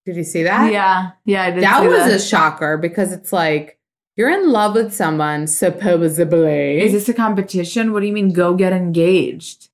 Did 0.06 0.16
you 0.16 0.24
see 0.24 0.44
that? 0.44 0.72
Yeah, 0.72 1.12
yeah. 1.26 1.60
That 1.60 1.84
was 1.86 2.06
that. 2.06 2.14
a 2.14 2.20
shocker 2.20 2.78
because 2.78 3.12
it's 3.12 3.34
like 3.34 3.80
you're 4.16 4.30
in 4.30 4.52
love 4.52 4.76
with 4.76 4.94
someone 4.94 5.48
supposedly. 5.48 6.82
Is 6.82 6.94
this 6.94 7.10
a 7.10 7.14
competition? 7.14 7.92
What 7.92 8.00
do 8.00 8.08
you 8.08 8.14
mean 8.14 8.32
go 8.32 8.56
get 8.56 8.72
engaged? 8.72 9.70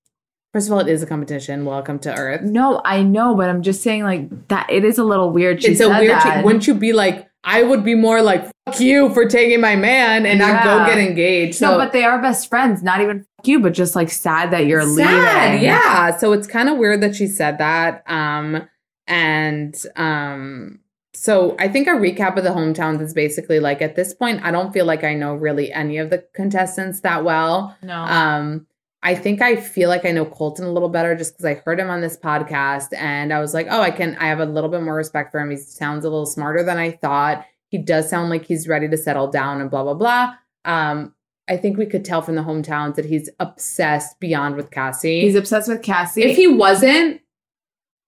First 0.54 0.68
of 0.68 0.74
all, 0.74 0.80
it 0.80 0.90
is 0.90 1.02
a 1.02 1.06
competition. 1.06 1.64
Welcome 1.64 2.00
to 2.00 2.14
Earth. 2.14 2.42
No, 2.42 2.82
I 2.84 3.04
know, 3.04 3.36
but 3.36 3.50
I'm 3.50 3.62
just 3.62 3.82
saying 3.82 4.04
like 4.04 4.48
that 4.50 4.70
it 4.70 4.84
is 4.84 4.98
a 4.98 5.04
little 5.04 5.32
weird. 5.32 5.64
She 5.64 5.72
it's 5.72 5.80
a 5.80 5.88
weird. 5.88 6.12
that. 6.12 6.44
wouldn't 6.44 6.68
you 6.68 6.74
be 6.74 6.92
like? 6.92 7.30
I 7.44 7.64
would 7.64 7.84
be 7.84 7.96
more 7.96 8.22
like 8.22 8.44
"fuck 8.46 8.51
you" 8.80 9.14
for 9.14 9.26
taking 9.26 9.62
my 9.62 9.76
man 9.76 10.26
and 10.26 10.40
not 10.40 10.64
go 10.64 10.86
get 10.86 10.98
engaged. 10.98 11.56
So 11.56 11.72
no, 11.72 11.78
but 11.78 11.92
they 11.92 12.04
are 12.04 12.22
best 12.22 12.50
friends. 12.50 12.84
Not 12.84 13.02
even 13.02 13.26
fuck 13.38 13.48
you, 13.48 13.60
but 13.60 13.74
just 13.74 13.96
like 13.96 14.10
sad 14.10 14.52
that 14.52 14.66
you're 14.66 14.82
sad, 14.82 15.54
leaving. 15.54 15.66
yeah. 15.66 16.16
So 16.18 16.34
it's 16.34 16.48
kind 16.48 16.70
of 16.70 16.78
weird 16.78 17.02
that 17.02 17.16
she 17.16 17.28
said 17.28 17.58
that. 17.58 18.04
Um, 18.10 18.68
and 19.08 19.76
um, 19.96 20.80
so 21.14 21.56
I 21.60 21.68
think 21.68 21.88
a 21.88 21.92
recap 21.92 22.38
of 22.38 22.44
the 22.44 22.52
hometowns 22.52 23.02
is 23.02 23.14
basically 23.14 23.60
like 23.60 23.82
at 23.82 23.96
this 23.96 24.14
point, 24.14 24.44
I 24.44 24.52
don't 24.52 24.72
feel 24.72 24.86
like 24.86 25.04
I 25.04 25.14
know 25.14 25.36
really 25.36 25.72
any 25.72 25.98
of 25.98 26.10
the 26.10 26.26
contestants 26.34 27.02
that 27.02 27.24
well. 27.24 27.76
No. 27.82 28.02
Um, 28.02 28.68
I 29.04 29.16
think 29.16 29.42
I 29.42 29.56
feel 29.56 29.90
like 29.90 30.06
I 30.06 30.12
know 30.12 30.26
Colton 30.26 30.66
a 30.66 30.72
little 30.72 30.88
better 30.90 31.16
just 31.16 31.34
because 31.34 31.46
I 31.46 31.56
heard 31.66 31.80
him 31.80 31.90
on 31.90 32.02
this 32.02 32.18
podcast 32.18 32.94
and 32.96 33.34
I 33.34 33.40
was 33.40 33.54
like, 33.54 33.66
oh, 33.70 33.82
I 33.82 33.90
can, 33.90 34.16
I 34.18 34.28
have 34.28 34.40
a 34.40 34.46
little 34.46 34.70
bit 34.70 34.84
more 34.84 34.94
respect 34.94 35.32
for 35.32 35.40
him. 35.40 35.50
He 35.50 35.58
sounds 35.58 36.06
a 36.06 36.10
little 36.10 36.28
smarter 36.28 36.64
than 36.64 36.78
I 36.78 36.92
thought. 36.92 37.46
He 37.72 37.78
does 37.80 38.10
sound 38.10 38.30
like 38.30 38.46
he's 38.46 38.68
ready 38.68 38.88
to 38.90 38.98
settle 38.98 39.28
down 39.32 39.60
and 39.62 39.72
blah, 39.72 39.84
blah, 39.84 39.94
blah. 39.96 40.34
Um, 40.66 41.16
I 41.50 41.58
think 41.58 41.78
we 41.78 41.86
could 41.88 42.06
tell 42.06 42.22
from 42.22 42.36
the 42.36 42.44
hometowns 42.44 42.96
that 42.96 43.06
he's 43.06 43.30
obsessed 43.40 44.20
beyond 44.20 44.56
with 44.58 44.72
Cassie. 44.72 45.22
He's 45.22 45.36
obsessed 45.36 45.68
with 45.70 45.82
Cassie. 45.82 46.22
if 46.24 46.36
he 46.38 46.48
wasn't, 46.48 47.22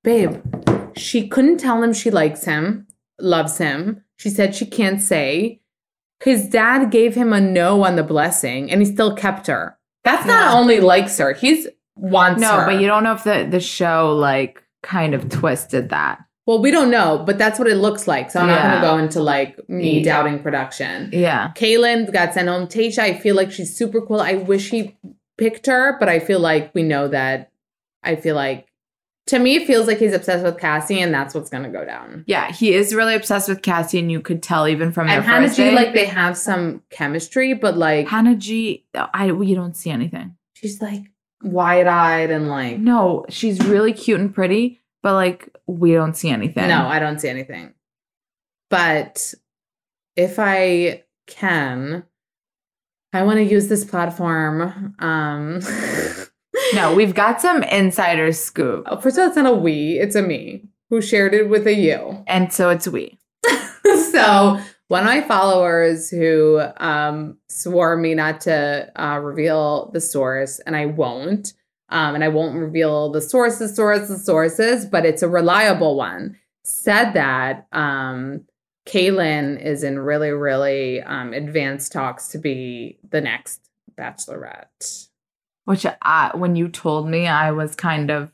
babe, 0.03 0.41
she 0.95 1.27
couldn't 1.27 1.57
tell 1.57 1.81
him 1.81 1.93
she 1.93 2.11
likes 2.11 2.45
him, 2.45 2.87
loves 3.19 3.57
him. 3.57 4.03
She 4.17 4.29
said 4.29 4.53
she 4.53 4.65
can't 4.65 5.01
say. 5.01 5.61
His 6.23 6.47
dad 6.47 6.91
gave 6.91 7.15
him 7.15 7.33
a 7.33 7.41
no 7.41 7.83
on 7.83 7.95
the 7.95 8.03
blessing 8.03 8.71
and 8.71 8.81
he 8.81 8.85
still 8.85 9.15
kept 9.15 9.47
her. 9.47 9.77
That's 10.03 10.25
not 10.27 10.51
Yeah. 10.51 10.59
only 10.59 10.79
likes 10.79 11.17
her, 11.17 11.33
he's 11.33 11.67
wants 11.95 12.41
no, 12.41 12.59
her. 12.59 12.65
but 12.65 12.79
you 12.81 12.87
don't 12.87 13.03
know 13.03 13.13
if 13.13 13.23
the 13.23 13.47
the 13.49 13.59
show 13.59 14.13
like 14.15 14.61
kind 14.83 15.13
of 15.13 15.29
twisted 15.29 15.89
that. 15.89 16.19
Well, 16.45 16.59
we 16.61 16.71
don't 16.71 16.91
know, 16.91 17.23
but 17.25 17.37
that's 17.37 17.57
what 17.57 17.67
it 17.69 17.75
looks 17.75 18.07
like. 18.07 18.29
So 18.29 18.39
I'm 18.41 18.47
not 18.47 18.61
going 18.63 18.75
to 18.75 18.87
go 18.87 18.97
into 18.97 19.21
like 19.21 19.69
me 19.69 19.99
Yeah. 19.99 20.03
doubting 20.03 20.39
production. 20.39 21.09
Yeah. 21.13 21.51
Caelynn 21.55 22.11
got 22.11 22.33
sent 22.33 22.49
home. 22.49 22.67
Tayshia, 22.67 22.99
I 22.99 23.13
feel 23.13 23.35
like 23.35 23.51
she's 23.51 23.75
super 23.75 24.01
cool. 24.01 24.19
I 24.19 24.33
wish 24.33 24.69
he 24.69 24.97
picked 25.37 25.67
her, 25.67 25.95
but 25.99 26.09
I 26.09 26.19
feel 26.19 26.39
like 26.39 26.73
we 26.75 26.83
know 26.83 27.07
that. 27.07 27.51
I 28.03 28.17
feel 28.17 28.35
like, 28.35 28.67
to 29.27 29.39
me, 29.39 29.55
it 29.55 29.65
feels 29.65 29.87
like 29.87 29.99
he's 29.99 30.11
obsessed 30.13 30.43
with 30.43 30.59
Cassie, 30.59 30.99
and 30.99 31.13
that's 31.13 31.33
what's 31.33 31.49
going 31.49 31.63
to 31.63 31.69
go 31.69 31.85
down. 31.85 32.25
Yeah, 32.27 32.51
he 32.51 32.73
is 32.73 32.93
really 32.93 33.15
obsessed 33.15 33.47
with 33.47 33.61
Cassie, 33.61 33.99
and 33.99 34.11
you 34.11 34.19
could 34.19 34.43
tell 34.43 34.67
even 34.67 34.91
from 34.91 35.07
their 35.07 35.15
And 35.19 35.25
Hannah 35.25 35.47
first 35.47 35.55
G, 35.55 35.63
date. 35.63 35.75
like 35.75 35.93
they 35.93 36.03
have 36.07 36.37
some 36.37 36.83
chemistry, 36.89 37.53
but 37.53 37.77
like 37.77 38.09
Hannah 38.09 38.35
G, 38.35 38.83
I 38.93 39.27
you 39.27 39.55
don't 39.55 39.77
see 39.77 39.89
anything. 39.91 40.35
she's 40.55 40.81
like 40.81 41.03
wide 41.41 41.87
eyed 41.87 42.31
and 42.31 42.49
like 42.49 42.79
No, 42.79 43.25
she's 43.29 43.63
really 43.65 43.93
cute 43.93 44.19
and 44.19 44.35
pretty, 44.35 44.81
but 45.03 45.13
like 45.13 45.55
we 45.67 45.91
don't 45.93 46.17
see 46.17 46.29
anything. 46.29 46.67
no, 46.67 46.87
I 46.87 46.97
don't 46.99 47.19
see 47.19 47.29
anything. 47.29 47.73
But 48.69 49.33
if 50.15 50.39
I 50.39 51.03
can, 51.27 52.03
I 53.13 53.21
want 53.23 53.37
to 53.37 53.43
use 53.43 53.67
this 53.67 53.85
platform. 53.85 54.95
Um, 54.97 55.59
no, 56.73 56.95
we've 56.95 57.13
got 57.13 57.39
some 57.41 57.61
insider 57.63 58.31
scoop, 58.31 58.85
Oh, 58.89 58.99
First 58.99 59.17
of 59.17 59.21
all, 59.21 59.27
it's 59.27 59.37
not 59.37 59.45
a 59.45 59.55
we, 59.55 59.99
it's 59.99 60.15
a 60.15 60.21
me 60.23 60.63
who 60.89 61.01
shared 61.01 61.33
it 61.35 61.49
with 61.49 61.67
a 61.67 61.73
you. 61.75 62.23
and 62.27 62.51
so 62.51 62.69
it's 62.69 62.87
we. 62.87 63.19
so 64.11 64.59
one 64.87 65.01
of 65.01 65.05
my 65.07 65.21
followers 65.21 66.09
who 66.09 66.61
um, 66.77 67.37
swore 67.49 67.95
me 67.97 68.15
not 68.15 68.41
to 68.41 68.91
uh, 69.01 69.17
reveal 69.19 69.91
the 69.91 70.01
source, 70.01 70.59
and 70.61 70.75
I 70.75 70.87
won't, 70.87 71.53
um, 71.93 72.15
and 72.15 72.23
I 72.23 72.27
won't 72.27 72.57
reveal 72.57 73.11
the 73.11 73.21
sources, 73.21 73.75
sources, 73.75 74.25
sources, 74.25 74.85
but 74.85 75.05
it's 75.05 75.21
a 75.21 75.29
reliable 75.29 75.95
one, 75.95 76.35
said 76.63 77.11
that 77.13 77.67
um, 77.71 78.45
Caelynn 78.87 79.61
is 79.63 79.83
in 79.83 79.99
really, 79.99 80.31
really 80.31 81.01
um, 81.03 81.33
advanced 81.33 81.91
talks 81.91 82.29
to 82.29 82.39
be 82.39 82.97
the 83.07 83.21
next 83.21 83.69
Bachelorette. 83.95 85.07
Which 85.65 85.85
I, 86.01 86.31
when 86.33 86.55
you 86.55 86.67
told 86.67 87.07
me, 87.07 87.27
I 87.27 87.51
was 87.51 87.75
kind 87.75 88.09
of 88.09 88.31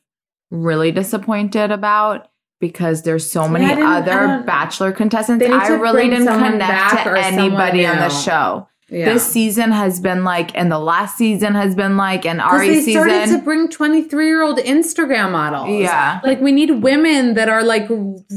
really 0.51 0.93
disappointed 0.93 1.69
about 1.69 2.29
because 2.61 3.03
there's 3.03 3.29
so 3.29 3.43
See, 3.43 3.51
many 3.51 3.65
I 3.65 3.75
didn't- 3.75 3.85
I 3.85 3.97
other 3.97 4.43
bachelor 4.45 4.93
contestants. 4.93 5.45
I 5.45 5.67
really 5.67 6.09
didn't 6.09 6.27
connect 6.27 7.03
to 7.03 7.19
anybody 7.19 7.85
on 7.85 7.97
the 7.97 8.09
show. 8.09 8.68
Yeah. 8.91 9.13
This 9.13 9.25
season 9.25 9.71
has 9.71 9.99
been 9.99 10.23
like, 10.23 10.57
and 10.57 10.71
the 10.71 10.79
last 10.79 11.17
season 11.17 11.53
has 11.55 11.75
been 11.75 11.95
like, 11.97 12.25
and 12.25 12.41
Ari 12.41 12.69
they 12.69 12.91
started 12.91 13.27
to 13.27 13.37
bring 13.39 13.69
23 13.69 14.25
year 14.25 14.41
old 14.41 14.57
Instagram 14.57 15.31
models. 15.31 15.69
Yeah. 15.69 16.19
Like 16.23 16.41
we 16.41 16.51
need 16.51 16.71
women 16.81 17.35
that 17.35 17.49
are 17.49 17.63
like 17.63 17.87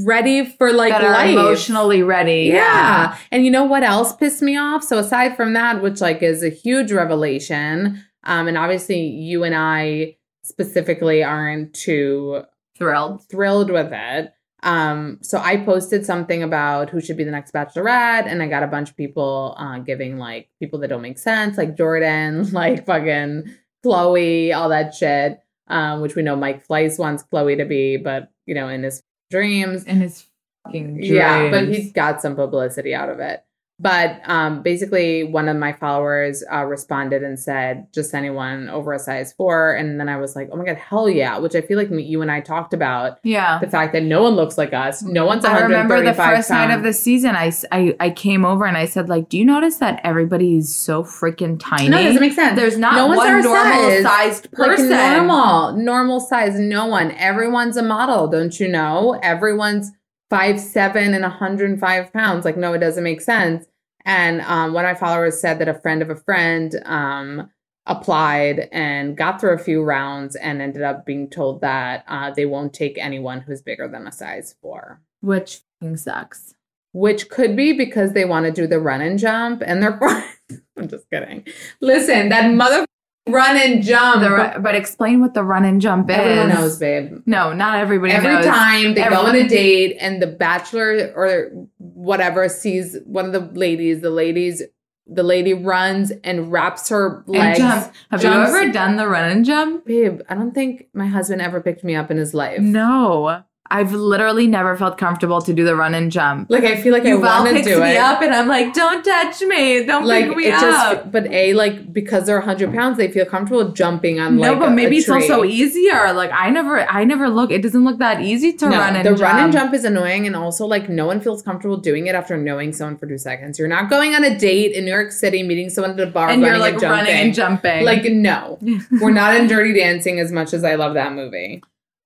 ready 0.05 0.45
for 0.45 0.73
like 0.73 0.93
that 0.93 1.05
are 1.05 1.13
life. 1.13 1.31
emotionally 1.31 2.03
ready. 2.03 2.51
Yeah. 2.53 3.17
And 3.31 3.45
you 3.45 3.51
know 3.51 3.65
what 3.65 3.83
else 3.83 4.15
pissed 4.15 4.43
me 4.43 4.57
off? 4.57 4.83
So 4.85 4.99
aside 4.99 5.37
from 5.37 5.55
that, 5.55 5.83
which 5.83 6.01
like 6.01 6.23
is 6.23 6.43
a 6.43 6.51
huge 6.51 6.93
revelation, 6.93 8.03
um, 8.25 8.47
and 8.49 8.59
obviously 8.59 9.01
you 9.01 9.45
and 9.45 9.55
I 9.55 10.17
specifically 10.45 11.23
aren't 11.23 11.73
too 11.75 12.43
Thrilled. 12.77 13.23
thrilled 13.31 13.71
with 13.71 13.91
it. 13.93 14.33
Um, 14.63 15.19
so 15.23 15.39
I 15.39 15.57
posted 15.59 16.07
something 16.07 16.43
about 16.43 16.91
who 16.91 17.01
should 17.01 17.17
be 17.17 17.25
the 17.25 17.31
next 17.33 17.53
bachelorette, 17.53 18.27
and 18.27 18.43
I 18.43 18.47
got 18.49 18.63
a 18.63 18.69
bunch 18.69 18.91
of 18.91 18.97
people 18.97 19.57
uh, 19.59 19.79
giving 19.79 20.19
like 20.19 20.49
people 20.61 20.79
that 20.81 20.89
don't 20.89 21.03
make 21.03 21.19
sense, 21.19 21.59
like 21.59 21.77
Jordyn, 21.77 22.53
like 22.53 22.87
fucking 22.87 23.45
Khloe, 23.85 24.55
all 24.57 24.69
that 24.69 24.95
shit. 24.95 25.39
Um, 25.69 26.01
which 26.01 26.15
we 26.17 26.23
know 26.23 26.37
Mike 26.37 26.67
Fleiss 26.67 26.99
wants 26.99 27.25
Khloe 27.33 27.57
to 27.57 27.65
be, 27.65 27.97
but 27.97 28.31
you 28.47 28.55
know, 28.55 28.69
in 28.69 28.83
his 28.83 29.03
dreams, 29.31 29.85
In 29.85 30.01
his 30.01 30.27
fucking 30.67 30.95
dreams. 30.97 31.09
yeah, 31.09 31.51
but 31.51 31.69
he 31.69 31.91
got 31.91 32.21
some 32.21 32.37
publicity 32.37 32.95
out 32.95 33.09
of 33.09 33.21
it. 33.21 33.43
But 33.83 34.20
um, 34.26 34.62
basically, 34.62 35.24
one 35.24 35.49
of 35.49 35.57
my 35.57 35.72
followers 35.72 36.45
uh, 36.53 36.64
responded 36.64 37.24
and 37.24 37.37
said, 37.39 37.89
"Just 37.93 38.14
anyone 38.14 38.68
over 38.68 38.93
a 38.93 38.99
size 39.01 39.33
four. 39.33 39.74
And 39.74 39.99
then 39.99 40.09
I 40.09 40.18
was 40.18 40.37
like, 40.37 40.49
"Oh 40.53 40.57
my 40.57 40.64
god, 40.64 40.76
hell 40.76 41.09
yeah!" 41.11 41.39
Which 41.39 41.57
I 41.57 41.62
feel 41.62 41.78
like 41.78 41.89
you 41.91 42.22
and 42.22 42.30
I 42.30 42.41
talked 42.43 42.72
about 42.72 43.18
yeah. 43.24 43.59
the 43.59 43.68
fact 43.68 43.93
that 43.95 44.05
no 44.05 44.22
one 44.22 44.35
looks 44.37 44.57
like 44.57 44.72
us. 44.72 45.03
No 45.03 45.26
one's. 45.26 45.45
I 45.45 45.59
remember 45.62 45.97
the 45.97 46.12
135 46.12 46.37
first 46.37 46.51
night 46.51 46.72
of 46.72 46.85
the 46.85 46.93
season, 46.93 47.35
I, 47.35 47.53
I, 47.72 47.97
I, 47.99 48.11
came 48.11 48.45
over 48.45 48.64
and 48.64 48.76
I 48.76 48.87
said, 48.87 49.09
like, 49.09 49.28
do 49.28 49.37
you 49.37 49.45
notice 49.45 49.78
that 49.78 50.01
everybody 50.05 50.57
is 50.57 50.72
so 50.72 51.03
freaking 51.03 51.59
tiny? 51.59 51.89
No, 51.89 51.99
it 51.99 52.05
doesn't 52.05 52.20
make 52.20 52.35
sense. 52.35 52.57
There's 52.57 52.78
not 52.78 52.95
No 52.95 53.09
one's 53.09 53.18
one 53.18 53.43
normal 53.43 53.64
size. 53.64 54.03
sized 54.03 54.49
like 54.53 54.70
person. 54.70 54.91
normal, 54.91 55.72
normal 55.76 56.20
size. 56.20 56.57
No 56.57 56.87
one. 56.87 57.11
Everyone's 57.12 57.76
a 57.76 57.83
model, 57.83 58.28
don't 58.28 58.61
you 58.61 58.68
know? 58.68 59.18
Everyone's 59.24 59.91
five 60.30 60.61
seven 60.61 61.14
and 61.14 61.22
105 61.22 62.12
pounds. 62.12 62.45
Like, 62.45 62.57
no, 62.57 62.72
it 62.72 62.78
doesn't 62.78 63.03
make 63.03 63.20
sense. 63.20 63.66
And 64.05 64.41
um, 64.43 64.73
one 64.73 64.85
of 64.85 64.91
my 64.91 64.99
followers 64.99 65.41
said 65.41 65.59
that 65.59 65.69
a 65.69 65.75
friend 65.75 66.03
of 66.03 66.11
a 66.11 66.17
friend 66.17 66.75
um, 66.85 67.51
applied 67.87 68.69
and 68.73 69.17
got 69.17 69.41
through 69.41 69.55
a 69.55 69.59
few 69.59 69.83
rounds 69.83 70.37
and 70.37 70.63
ended 70.63 70.83
up 70.83 71.05
being 71.05 71.29
told 71.29 71.61
that 71.61 72.05
uh, 72.09 72.31
they 72.31 72.47
won't 72.47 72.73
take 72.73 72.99
anyone 72.99 73.41
who's 73.41 73.63
bigger 73.63 73.89
than 73.89 74.07
a 74.07 74.13
size 74.13 74.55
four. 74.61 75.01
Which 75.21 75.61
sucks. 75.97 76.55
Which 76.93 77.31
could 77.31 77.57
be 77.57 77.73
because 77.73 78.13
they 78.13 78.25
want 78.25 78.47
to 78.47 78.53
do 78.53 78.67
the 78.67 78.81
run 78.81 79.01
and 79.01 79.19
jump 79.19 79.63
and 79.65 79.83
they're. 79.83 79.99
I'm 80.77 80.89
just 80.89 81.09
kidding. 81.11 81.47
Listen, 81.81 82.29
that 82.29 82.53
mother 82.53 82.87
run 83.29 83.57
and 83.57 83.83
jump. 83.83 84.23
Ru- 84.23 84.61
but 84.62 84.75
explain 84.75 85.20
what 85.20 85.35
the 85.35 85.45
run 85.45 85.64
and 85.64 85.81
jump 85.81 86.11
is. 86.11 86.16
Everyone 86.16 86.49
knows, 86.49 86.79
babe. 86.79 87.23
No, 87.27 87.53
not 87.53 87.79
everybody 87.79 88.12
Every 88.12 88.35
knows. 88.35 88.45
time 88.47 88.95
they 88.95 89.03
go 89.09 89.27
on 89.27 89.35
a 89.35 89.49
date 89.49 89.97
and 90.01 90.20
the 90.20 90.27
bachelor 90.27 91.12
or 91.14 91.51
whatever 91.79 92.49
sees 92.49 92.97
one 93.05 93.27
of 93.27 93.33
the 93.33 93.41
ladies, 93.59 94.01
the 94.01 94.11
ladies, 94.11 94.62
the 95.07 95.23
lady 95.23 95.53
runs 95.55 96.11
and 96.25 96.51
wraps 96.53 96.89
her 96.89 97.23
and 97.27 97.29
legs. 97.29 97.59
jump. 97.59 97.93
Have 98.11 98.20
jumps. 98.23 98.51
you 98.51 98.57
ever 98.59 98.73
done 98.73 98.97
the 98.97 99.09
run 99.09 99.31
and 99.31 99.45
jump? 99.45 99.85
Babe, 99.85 100.20
I 100.29 100.35
don't 100.35 100.53
think 100.53 100.87
my 100.95 101.07
husband 101.07 101.43
ever 101.43 101.61
picked 101.61 101.85
me 101.85 101.95
up 101.95 102.11
in 102.11 102.16
his 102.16 102.35
life. 102.35 102.61
No. 102.61 103.43
I've 103.73 103.93
literally 103.93 104.47
never 104.47 104.77
felt 104.77 104.99
comfortable 104.99 105.41
to 105.43 105.53
do 105.53 105.64
the 105.64 105.75
run 105.75 105.95
and 105.95 106.12
jump. 106.12 106.51
Like 106.51 106.64
I 106.64 106.81
feel 106.81 106.93
like 106.93 107.07
I 107.07 107.14
want 107.14 107.49
to 107.57 107.62
do 107.62 107.81
me 107.81 107.93
it. 107.93 107.97
up 107.97 108.20
and 108.23 108.35
I'm 108.35 108.47
like, 108.47 108.75
don't 108.75 109.03
touch 109.03 109.41
me. 109.41 109.85
Don't 109.87 110.05
like 110.05 110.27
pick 110.29 110.37
me 110.37 110.47
it 110.49 110.55
up. 110.55 110.61
just, 110.61 111.11
but 111.12 111.27
a 111.33 111.55
like 111.55 111.93
because 111.93 112.27
they're 112.27 112.39
100 112.39 112.75
pounds, 112.75 112.99
they 112.99 113.11
feel 113.11 113.25
comfortable 113.25 113.70
jumping 113.73 114.20
on 114.20 114.37
no, 114.37 114.51
like. 114.51 114.59
but 114.61 114.70
maybe 114.70 114.97
a 114.97 115.01
it's 115.01 115.09
also 115.09 115.43
easier. 115.45 116.12
Like 116.12 116.31
I 116.33 116.51
never, 116.51 116.81
I 116.89 117.05
never 117.05 117.29
look. 117.29 117.51
It 117.51 117.62
doesn't 117.62 117.85
look 117.85 117.99
that 117.99 118.20
easy 118.20 118.53
to 118.55 118.68
No, 118.68 118.79
run 118.79 118.97
and 118.97 119.07
the 119.07 119.11
jump. 119.11 119.20
run 119.23 119.45
and 119.45 119.53
jump 119.53 119.75
is 119.75 119.85
annoying, 119.85 120.27
and 120.27 120.37
also 120.37 120.66
like 120.66 120.89
no 120.91 121.07
one 121.07 121.20
feels 121.20 121.43
comfortable 121.43 121.79
doing 121.79 122.07
it 122.09 122.14
after 122.14 122.37
knowing 122.37 122.73
someone 122.73 122.99
for 122.99 123.07
two 123.07 123.18
seconds. 123.18 123.59
You're 123.59 123.68
not 123.68 123.89
going 123.89 124.14
on 124.14 124.23
a 124.25 124.39
date 124.39 124.73
in 124.73 124.85
New 124.85 124.91
York 124.93 125.12
City, 125.12 125.43
meeting 125.43 125.70
someone 125.70 125.93
at 125.93 126.01
a 126.09 126.11
bar, 126.11 126.29
and 126.29 126.43
you're 126.43 126.59
like 126.59 126.75
and 126.75 126.81
jumping. 126.83 126.99
running 126.99 127.14
and 127.14 127.35
jumping. 127.35 127.85
Like 127.85 128.05
no, 128.05 128.59
we're 129.01 129.12
not 129.12 129.35
in 129.35 129.47
Dirty 129.47 129.73
Dancing 129.73 130.20
as 130.20 130.31
much 130.31 130.53
as 130.53 130.62
I 130.62 130.75
love 130.75 130.95
that 130.95 131.14
movie. 131.14 131.62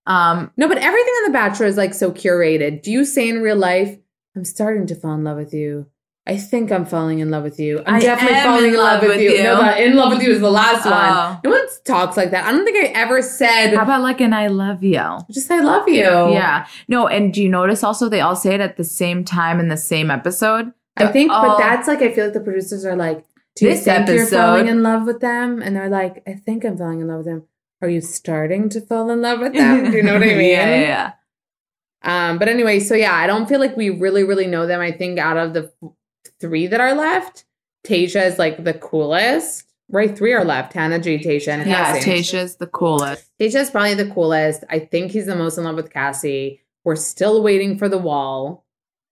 Um, 0.06 0.50
No, 0.56 0.68
but 0.68 0.78
everything 0.78 1.12
on 1.24 1.32
The 1.32 1.32
Bachelor 1.32 1.66
is 1.66 1.76
like 1.76 1.94
so 1.94 2.10
curated. 2.12 2.82
Do 2.82 2.90
you 2.90 3.04
say 3.04 3.28
in 3.28 3.42
real 3.42 3.56
life, 3.56 3.96
"I'm 4.36 4.44
starting 4.44 4.86
to 4.88 4.94
fall 4.94 5.14
in 5.14 5.24
love 5.24 5.36
with 5.36 5.52
you"? 5.54 5.86
I 6.28 6.36
think 6.36 6.72
I'm 6.72 6.84
falling 6.84 7.20
in 7.20 7.30
love 7.30 7.44
with 7.44 7.60
you. 7.60 7.84
I'm 7.86 7.94
I 7.94 8.00
definitely 8.00 8.40
falling 8.40 8.64
in 8.64 8.70
in 8.74 8.76
love, 8.80 9.00
love 9.00 9.10
with 9.12 9.20
you. 9.20 9.30
you. 9.30 9.42
No, 9.44 9.58
the 9.62 9.84
in 9.84 9.94
love 9.94 10.12
with 10.12 10.22
you 10.24 10.32
is 10.32 10.40
the 10.40 10.50
last 10.50 10.84
Oh. 10.84 10.90
one. 10.90 11.38
No 11.44 11.50
one 11.50 11.66
talks 11.84 12.16
like 12.16 12.32
that. 12.32 12.44
I 12.46 12.50
don't 12.50 12.64
think 12.64 12.76
I 12.84 12.88
ever 13.00 13.22
said 13.22 13.74
how 13.76 13.84
about 13.84 14.02
like 14.02 14.20
an 14.20 14.32
I 14.32 14.48
love 14.48 14.82
you? 14.82 15.00
just 15.30 15.48
I 15.52 15.60
love 15.60 15.88
you. 15.88 16.02
Yeah. 16.02 16.66
No, 16.88 17.06
and 17.06 17.32
do 17.32 17.40
you 17.40 17.48
notice 17.48 17.84
also 17.84 18.08
they 18.08 18.20
all 18.22 18.34
say 18.34 18.54
it 18.56 18.60
at 18.60 18.76
the 18.76 18.82
same 18.82 19.24
time 19.24 19.60
in 19.60 19.68
the 19.68 19.76
same 19.76 20.10
episode? 20.10 20.72
I 20.96 21.06
think, 21.08 21.30
but 21.30 21.54
Oh. 21.54 21.58
that's 21.58 21.86
like 21.86 22.02
I 22.02 22.10
feel 22.12 22.24
like 22.24 22.34
the 22.34 22.40
producers 22.40 22.84
are 22.84 22.96
like, 22.96 23.24
"Do 23.54 23.66
you 23.66 23.74
This 23.74 23.84
think 23.84 24.08
you're 24.08 24.26
falling 24.26 24.66
in 24.66 24.82
love 24.82 25.06
with 25.06 25.20
them?" 25.20 25.62
And 25.62 25.76
they're 25.76 25.88
like, 25.90 26.24
"I 26.26 26.32
think 26.32 26.64
I'm 26.64 26.76
falling 26.76 27.00
in 27.02 27.06
love 27.06 27.18
with 27.18 27.26
them." 27.26 27.44
Are 27.86 27.90
you 27.90 28.00
starting 28.00 28.68
to 28.70 28.80
fall 28.80 29.10
in 29.10 29.22
love 29.22 29.38
with 29.38 29.54
them? 29.54 29.92
Do 29.92 29.96
you 29.96 30.02
know 30.02 30.14
what 30.14 30.22
I 30.24 30.26
mean? 30.34 30.50
yeah, 30.50 30.80
yeah. 30.80 31.12
Um, 32.02 32.38
but 32.38 32.48
anyway, 32.48 32.80
so 32.80 32.94
yeah, 32.96 33.14
I 33.14 33.28
don't 33.28 33.48
feel 33.48 33.60
like 33.60 33.76
we 33.76 33.90
really, 33.90 34.24
really 34.24 34.48
know 34.48 34.66
them. 34.66 34.80
I 34.80 34.90
think 34.90 35.20
out 35.20 35.36
of 35.36 35.54
the 35.54 35.72
three 36.40 36.66
that 36.66 36.80
are 36.80 36.94
left, 36.94 37.44
Tayshia 37.86 38.26
is 38.26 38.40
like 38.40 38.64
the 38.64 38.74
coolest. 38.74 39.62
Right, 39.88 40.18
three 40.18 40.32
are 40.32 40.44
left: 40.44 40.72
Hannah, 40.72 40.98
G, 40.98 41.18
Tayshia, 41.18 41.48
and 41.60 41.70
Yeah, 41.70 41.92
Cassie. 41.92 42.10
Tayshia's 42.10 42.56
the 42.56 42.66
coolest. 42.66 43.24
Tayshia's 43.40 43.70
probably 43.70 43.94
the 43.94 44.10
coolest. 44.10 44.64
I 44.68 44.80
think 44.80 45.12
he's 45.12 45.26
the 45.26 45.36
most 45.36 45.58
in 45.58 45.62
love 45.64 45.76
with 45.76 45.92
Cassie. 45.92 46.60
We're 46.82 46.96
still 46.96 47.40
waiting 47.40 47.78
for 47.78 47.88
the 47.88 47.98
wall. 47.98 48.65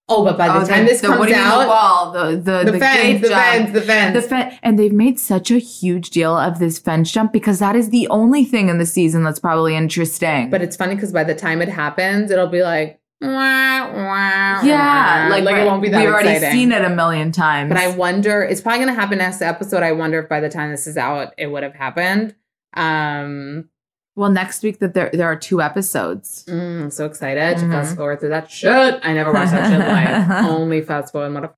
Oh, 0.09 0.23
but 0.23 0.37
by 0.37 0.49
the 0.49 0.61
Oh, 0.63 0.67
time 0.67 0.85
this 0.85 1.01
the, 1.01 1.07
comes 1.07 1.19
what 1.19 1.27
do 1.29 1.33
you 1.33 1.39
mean, 1.39 1.47
out, 1.47 1.63
the 1.63 1.67
wall, 1.69 2.13
the 2.13 2.37
the, 2.37 2.65
the, 2.65 2.73
the, 2.73 2.79
fence, 2.79 2.97
gate 3.03 3.23
the 3.23 3.29
jump. 3.31 3.41
fence, 3.43 3.73
the 3.73 3.81
fence, 3.81 4.15
The 4.15 4.23
fen- 4.29 4.59
and 4.63 4.79
they've 4.79 4.93
made 4.93 5.19
such 5.19 5.51
a 5.51 5.59
huge 5.59 6.11
deal 6.11 6.37
of 6.37 6.59
this 6.59 6.79
fence 6.79 7.11
jump 7.11 7.33
because 7.33 7.59
that 7.61 7.75
is 7.75 7.89
the 7.89 8.07
only 8.09 8.45
thing 8.45 8.69
in 8.69 8.77
the 8.79 8.85
season 8.85 9.23
that's 9.25 9.39
probably 9.39 9.75
interesting. 9.75 10.51
But 10.51 10.61
it's 10.61 10.77
funny 10.77 10.95
because 10.95 11.11
by 11.13 11.25
the 11.25 11.35
time 11.35 11.63
it 11.63 11.71
happens, 11.71 12.31
it'll 12.31 12.49
be 12.49 12.63
like, 12.63 13.01
wah, 13.23 13.29
wah, 13.31 14.63
yeah, 14.63 15.25
wah. 15.25 15.31
like, 15.31 15.45
like 15.45 15.57
it 15.57 15.65
won't 15.65 15.81
be 15.83 15.89
that 15.89 16.01
We've 16.05 16.13
already 16.13 16.29
exciting. 16.31 16.53
seen 16.53 16.73
it 16.73 16.85
a 16.85 16.91
million 16.91 17.33
times. 17.33 17.71
But 17.71 17.79
I 17.79 17.89
wonder, 17.97 18.43
it's 18.43 18.61
probably 18.61 18.81
going 18.85 18.95
to 18.95 19.01
happen 19.01 19.17
next 19.17 19.41
episode. 19.41 19.83
I 19.83 19.93
wonder 19.93 20.19
if 20.21 20.29
by 20.29 20.41
the 20.41 20.51
time 20.51 20.71
this 20.71 20.87
is 20.87 20.99
out, 20.99 21.33
it 21.39 21.47
would 21.47 21.63
have 21.63 21.75
happened. 21.75 22.35
Um, 22.75 23.71
well, 24.17 24.31
next 24.31 24.63
week 24.63 24.79
that 24.81 24.95
there 24.95 25.11
there 25.13 25.27
are 25.27 25.37
two 25.37 25.61
episodes. 25.61 26.45
mm, 26.49 26.83
I'm 26.85 26.91
so 26.91 27.07
excited 27.07 27.59
to 27.59 27.65
Mhm. 27.65 27.71
fast 27.71 27.97
forward 27.97 28.21
through 28.21 28.29
that 28.31 28.51
shit. 28.51 29.01
I 29.03 29.13
never 29.13 29.33
watched 29.33 29.53
that 29.53 29.71
shit 29.71 29.81
live. 29.81 30.45
Only 30.51 30.81
fast 30.83 31.13
forward. 31.13 31.31
Mother- 31.31 31.55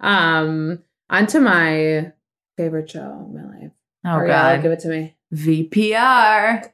um, 0.00 0.80
onto 1.10 1.40
my 1.40 2.12
favorite 2.56 2.90
show 2.90 3.26
in 3.28 3.34
my 3.34 3.58
life. 3.60 3.70
Oh 4.04 4.08
Ariella, 4.08 4.26
God, 4.56 4.62
give 4.62 4.72
it 4.72 4.80
to 4.80 4.88
me. 4.88 5.16
VPR. 5.34 6.70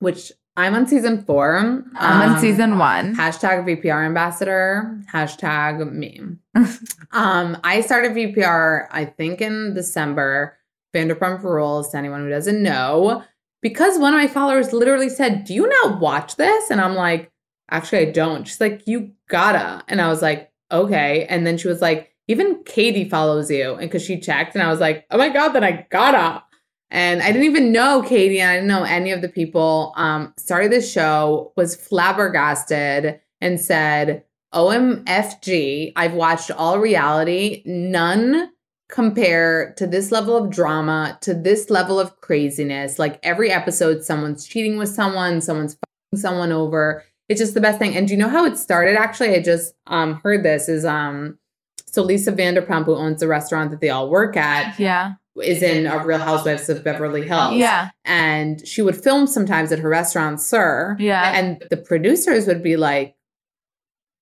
Which 0.00 0.32
I'm 0.56 0.74
on 0.74 0.86
season 0.86 1.22
four. 1.22 1.56
I'm 1.56 1.90
Um, 1.96 2.32
on 2.34 2.38
season 2.40 2.78
one. 2.78 3.14
Hashtag 3.16 3.64
VPR 3.64 4.04
ambassador. 4.04 4.98
Hashtag 5.12 5.90
me. 5.92 6.20
um, 7.12 7.56
I 7.64 7.80
started 7.80 8.12
VPR, 8.12 8.86
I 8.90 9.04
think 9.04 9.40
in 9.40 9.74
December. 9.74 10.54
Vanderpump 10.94 11.42
Rules, 11.42 11.90
to 11.90 11.98
anyone 11.98 12.22
who 12.22 12.30
doesn't 12.30 12.62
know, 12.62 13.22
because 13.60 13.98
one 13.98 14.14
of 14.14 14.20
my 14.20 14.28
followers 14.28 14.72
literally 14.72 15.08
said, 15.08 15.44
Do 15.44 15.54
you 15.54 15.68
not 15.68 16.00
watch 16.00 16.36
this? 16.36 16.70
And 16.70 16.80
I'm 16.80 16.94
like, 16.94 17.30
Actually, 17.70 18.08
I 18.08 18.10
don't. 18.12 18.46
She's 18.46 18.60
like, 18.60 18.82
You 18.86 19.12
gotta. 19.28 19.82
And 19.88 20.00
I 20.00 20.08
was 20.08 20.22
like, 20.22 20.50
Okay. 20.70 21.26
And 21.26 21.46
then 21.46 21.58
she 21.58 21.68
was 21.68 21.80
like, 21.80 22.14
Even 22.28 22.62
Katie 22.64 23.08
follows 23.08 23.50
you. 23.50 23.72
And 23.72 23.90
because 23.90 24.04
she 24.04 24.20
checked, 24.20 24.54
and 24.54 24.62
I 24.62 24.70
was 24.70 24.80
like, 24.80 25.06
Oh 25.10 25.18
my 25.18 25.28
God, 25.28 25.50
then 25.50 25.64
I 25.64 25.86
gotta. 25.90 26.42
And 26.90 27.22
I 27.22 27.32
didn't 27.32 27.44
even 27.44 27.70
know 27.72 28.02
Katie, 28.02 28.40
and 28.40 28.50
I 28.50 28.54
didn't 28.54 28.68
know 28.68 28.84
any 28.84 29.12
of 29.12 29.20
the 29.20 29.28
people. 29.28 29.92
Um, 29.96 30.32
started 30.38 30.72
this 30.72 30.90
show, 30.90 31.52
was 31.54 31.76
flabbergasted, 31.76 33.20
and 33.42 33.60
said, 33.60 34.24
OMFG, 34.54 35.92
I've 35.94 36.14
watched 36.14 36.50
all 36.50 36.78
reality. 36.78 37.62
None 37.66 38.50
compare 38.88 39.74
to 39.76 39.86
this 39.86 40.10
level 40.10 40.36
of 40.36 40.50
drama, 40.50 41.18
to 41.22 41.34
this 41.34 41.70
level 41.70 42.00
of 42.00 42.20
craziness. 42.20 42.98
Like 42.98 43.20
every 43.22 43.50
episode, 43.50 44.02
someone's 44.04 44.46
cheating 44.46 44.78
with 44.78 44.88
someone, 44.88 45.40
someone's 45.40 45.74
fucking 45.74 46.20
someone 46.20 46.52
over. 46.52 47.04
It's 47.28 47.40
just 47.40 47.52
the 47.54 47.60
best 47.60 47.78
thing. 47.78 47.94
And 47.96 48.08
do 48.08 48.14
you 48.14 48.18
know 48.18 48.28
how 48.30 48.46
it 48.46 48.56
started? 48.56 48.96
Actually, 48.96 49.34
I 49.36 49.42
just 49.42 49.74
um 49.86 50.14
heard 50.24 50.42
this 50.42 50.68
is 50.68 50.84
um 50.84 51.38
so 51.86 52.02
Lisa 52.02 52.32
Vanderpump, 52.32 52.84
who 52.86 52.94
owns 52.96 53.20
the 53.20 53.28
restaurant 53.28 53.70
that 53.70 53.80
they 53.80 53.88
all 53.90 54.08
work 54.10 54.36
at, 54.36 54.78
Yeah, 54.78 55.12
is 55.42 55.62
in 55.62 55.86
a 55.86 56.04
Real 56.04 56.18
Housewives 56.18 56.68
of 56.68 56.84
Beverly 56.84 57.26
Hills. 57.26 57.54
yeah, 57.54 57.90
And 58.04 58.66
she 58.66 58.82
would 58.82 58.96
film 58.96 59.26
sometimes 59.26 59.72
at 59.72 59.78
her 59.78 59.88
restaurant, 59.88 60.40
SUR. 60.40 60.96
yeah. 60.98 61.32
And 61.34 61.62
the 61.70 61.78
producers 61.78 62.46
would 62.46 62.62
be 62.62 62.76
like 62.76 63.14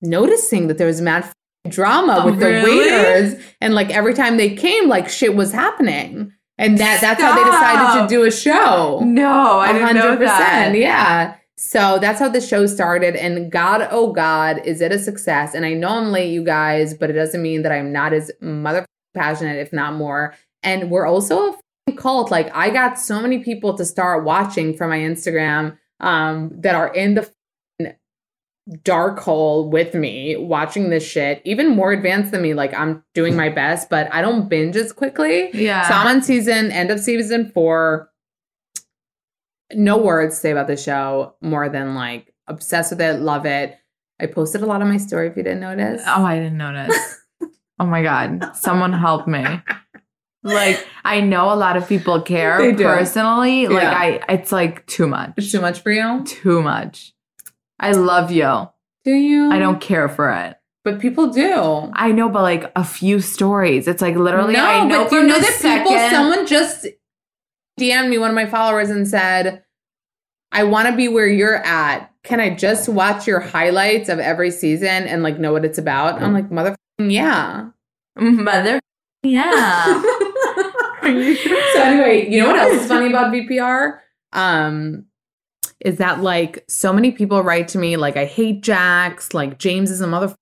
noticing 0.02 0.66
that 0.68 0.78
there 0.78 0.86
was 0.86 1.00
mad 1.00 1.30
drama 1.70 2.18
Oh, 2.20 2.26
with 2.26 2.38
the 2.40 2.46
really? 2.46 2.78
waiters. 2.80 3.42
And 3.60 3.74
like 3.74 3.90
every 3.90 4.14
time 4.14 4.36
they 4.36 4.54
came, 4.54 4.88
like 4.88 5.08
shit 5.08 5.34
was 5.34 5.52
happening. 5.52 6.32
And 6.58 6.78
that 6.78 7.00
that's 7.00 7.20
how 7.20 7.34
they 7.36 7.44
decided 7.44 8.02
to 8.02 8.08
do 8.14 8.24
a 8.24 8.30
show. 8.30 9.00
no, 9.04 9.58
I 9.58 9.72
didn't 9.72 9.94
know 9.96 10.16
that. 10.16 10.74
Yeah. 10.74 11.36
So 11.58 11.98
that's 11.98 12.18
how 12.18 12.28
the 12.28 12.40
show 12.40 12.66
started. 12.66 13.16
And 13.16 13.50
God, 13.50 13.86
oh 13.90 14.12
God, 14.12 14.60
is 14.66 14.80
it 14.80 14.92
a 14.92 14.98
success? 14.98 15.54
And 15.54 15.64
I 15.64 15.72
know 15.74 15.88
I'm 15.88 16.12
late, 16.12 16.30
you 16.30 16.44
guys, 16.44 16.92
but 16.94 17.08
it 17.10 17.14
doesn't 17.14 17.40
mean 17.42 17.62
that 17.62 17.72
I'm 17.72 17.92
not 17.92 18.12
as 18.12 18.30
mother 18.40 18.84
passionate, 19.14 19.56
if 19.58 19.72
not 19.72 19.94
more. 19.94 20.34
And 20.62 20.90
we're 20.90 21.06
also 21.06 21.56
a 21.88 21.92
cult. 21.92 22.30
Like 22.30 22.54
I 22.54 22.70
got 22.70 22.98
so 22.98 23.20
many 23.20 23.38
people 23.38 23.74
to 23.78 23.84
start 23.84 24.24
watching 24.24 24.74
from 24.76 24.90
my 24.90 24.98
Instagram 24.98 25.78
um, 26.00 26.50
that 26.60 26.74
are 26.74 26.92
in 26.92 27.14
the 27.14 27.30
dark 28.82 29.20
hole 29.20 29.68
with 29.68 29.94
me 29.94 30.36
watching 30.36 30.90
this 30.90 31.06
shit, 31.06 31.40
even 31.44 31.68
more 31.68 31.92
advanced 31.92 32.32
than 32.32 32.42
me. 32.42 32.54
Like 32.54 32.74
I'm 32.74 33.04
doing 33.14 33.36
my 33.36 33.48
best, 33.48 33.88
but 33.88 34.12
I 34.12 34.22
don't 34.22 34.48
binge 34.48 34.76
as 34.76 34.92
quickly. 34.92 35.50
Yeah. 35.54 35.86
So 35.88 35.94
I'm 35.94 36.06
on 36.06 36.22
season, 36.22 36.72
end 36.72 36.90
of 36.90 37.00
season 37.00 37.50
four. 37.50 38.10
No 39.72 39.98
words 39.98 40.34
to 40.36 40.40
say 40.40 40.50
about 40.50 40.66
the 40.66 40.76
show 40.76 41.34
more 41.40 41.68
than 41.68 41.94
like 41.94 42.32
obsessed 42.46 42.90
with 42.90 43.00
it, 43.00 43.20
love 43.20 43.46
it. 43.46 43.78
I 44.20 44.26
posted 44.26 44.62
a 44.62 44.66
lot 44.66 44.80
on 44.80 44.88
my 44.88 44.96
story 44.96 45.28
if 45.28 45.36
you 45.36 45.42
didn't 45.42 45.60
notice. 45.60 46.02
Oh, 46.06 46.24
I 46.24 46.36
didn't 46.36 46.58
notice. 46.58 47.20
oh 47.78 47.86
my 47.86 48.02
god, 48.02 48.56
someone 48.56 48.92
help 48.92 49.28
me. 49.28 49.44
Like 50.42 50.86
I 51.04 51.20
know 51.20 51.52
a 51.52 51.56
lot 51.56 51.76
of 51.76 51.88
people 51.88 52.22
care 52.22 52.74
personally. 52.76 53.66
Like 53.66 53.84
I 53.84 54.20
it's 54.28 54.52
like 54.52 54.86
too 54.86 55.06
much. 55.08 55.32
It's 55.36 55.50
too 55.50 55.60
much 55.60 55.80
for 55.80 55.90
you? 55.90 56.24
Too 56.24 56.62
much. 56.62 57.15
I 57.78 57.92
love 57.92 58.30
you. 58.30 58.68
Do 59.04 59.12
you? 59.12 59.50
I 59.50 59.58
don't 59.58 59.80
care 59.80 60.08
for 60.08 60.32
it. 60.32 60.56
But 60.84 61.00
people 61.00 61.32
do. 61.32 61.90
I 61.94 62.12
know, 62.12 62.28
but 62.28 62.42
like 62.42 62.70
a 62.76 62.84
few 62.84 63.20
stories. 63.20 63.88
It's 63.88 64.00
like 64.00 64.14
literally 64.14 64.54
no, 64.54 64.64
I 64.64 64.84
know 64.84 65.04
but 65.04 65.12
you 65.12 65.22
know 65.24 65.34
the 65.38 65.58
that 65.62 65.84
people, 65.84 65.98
someone 66.10 66.46
just 66.46 66.86
DM'd 67.78 68.08
me, 68.08 68.18
one 68.18 68.30
of 68.30 68.36
my 68.36 68.46
followers, 68.46 68.90
and 68.90 69.06
said, 69.06 69.64
I 70.52 70.64
want 70.64 70.88
to 70.88 70.96
be 70.96 71.08
where 71.08 71.26
you're 71.26 71.56
at. 71.56 72.10
Can 72.22 72.40
I 72.40 72.54
just 72.54 72.88
watch 72.88 73.26
your 73.26 73.40
highlights 73.40 74.08
of 74.08 74.18
every 74.18 74.50
season 74.50 74.88
and 74.88 75.22
like 75.22 75.38
know 75.38 75.52
what 75.52 75.64
it's 75.64 75.78
about? 75.78 76.22
I'm 76.22 76.32
like, 76.32 76.50
mother, 76.50 76.74
yeah. 76.98 77.70
mother. 78.16 78.80
Yeah. 79.22 79.84
so 81.02 81.82
anyway, 81.82 82.28
you 82.30 82.40
know 82.40 82.48
what 82.48 82.58
else 82.58 82.82
is 82.82 82.88
funny 82.88 83.08
about 83.08 83.32
VPR? 83.32 83.98
Um, 84.32 85.06
is 85.80 85.98
that 85.98 86.22
like 86.22 86.64
so 86.68 86.92
many 86.92 87.12
people 87.12 87.42
write 87.42 87.68
to 87.68 87.78
me 87.78 87.96
like 87.96 88.16
I 88.16 88.24
hate 88.24 88.62
Jax, 88.62 89.34
like 89.34 89.58
James 89.58 89.90
is 89.90 90.00
a 90.00 90.06
mother, 90.06 90.34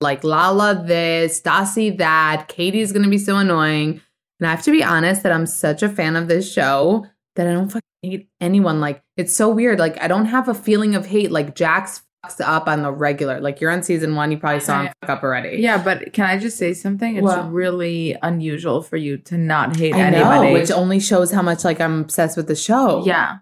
like 0.00 0.22
Lala 0.24 0.84
this, 0.86 1.40
Stassi 1.40 1.96
that, 1.98 2.46
Katie's 2.48 2.92
gonna 2.92 3.08
be 3.08 3.18
so 3.18 3.36
annoying. 3.36 4.00
And 4.40 4.46
I 4.46 4.50
have 4.50 4.62
to 4.64 4.70
be 4.70 4.84
honest 4.84 5.24
that 5.24 5.32
I'm 5.32 5.46
such 5.46 5.82
a 5.82 5.88
fan 5.88 6.14
of 6.14 6.28
this 6.28 6.50
show 6.52 7.06
that 7.34 7.48
I 7.48 7.52
don't 7.52 7.68
fucking 7.68 7.82
hate 8.02 8.28
anyone. 8.40 8.80
Like 8.80 9.02
it's 9.16 9.34
so 9.34 9.48
weird. 9.48 9.78
Like 9.80 10.00
I 10.00 10.06
don't 10.06 10.26
have 10.26 10.48
a 10.48 10.54
feeling 10.54 10.94
of 10.94 11.06
hate. 11.06 11.32
Like 11.32 11.56
Jax 11.56 12.02
fucks 12.24 12.40
up 12.40 12.68
on 12.68 12.82
the 12.82 12.92
regular. 12.92 13.40
Like 13.40 13.60
you're 13.60 13.72
on 13.72 13.82
season 13.82 14.14
one, 14.14 14.30
you 14.30 14.38
probably 14.38 14.60
saw 14.60 14.82
him 14.82 14.92
fuck 15.02 15.10
up 15.10 15.22
already. 15.24 15.56
Yeah, 15.60 15.82
but 15.82 16.12
can 16.12 16.24
I 16.26 16.38
just 16.38 16.56
say 16.56 16.72
something? 16.72 17.16
It's 17.16 17.24
What? 17.24 17.52
really 17.52 18.16
unusual 18.22 18.80
for 18.82 18.96
you 18.96 19.18
to 19.18 19.36
not 19.36 19.76
hate 19.76 19.94
I 19.94 20.10
know, 20.10 20.52
which 20.52 20.70
only 20.70 21.00
shows 21.00 21.32
how 21.32 21.42
much 21.42 21.64
like 21.64 21.80
I'm 21.80 22.00
obsessed 22.02 22.36
with 22.36 22.46
the 22.46 22.54
show. 22.56 23.04
yeah. 23.04 23.38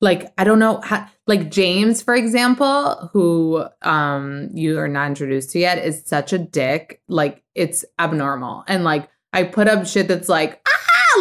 Like 0.00 0.32
i 0.38 0.44
don't 0.44 0.58
know 0.58 0.80
how 0.82 1.06
like 1.26 1.50
james 1.50 2.02
for 2.02 2.14
example 2.14 3.08
who 3.12 3.64
um 3.82 4.48
you 4.52 4.78
are 4.78 4.88
not 4.88 5.08
introduced 5.08 5.50
to 5.50 5.58
yet 5.58 5.78
is 5.78 6.02
such 6.04 6.32
a 6.32 6.38
dick. 6.38 7.00
Like 7.08 7.42
it's 7.54 7.84
abnormal. 7.98 8.64
And 8.68 8.84
like 8.84 9.08
i 9.32 9.42
put 9.42 9.68
up 9.68 9.86
shit 9.86 10.08
that's 10.08 10.28
like 10.28 10.60
ah! 10.66 10.72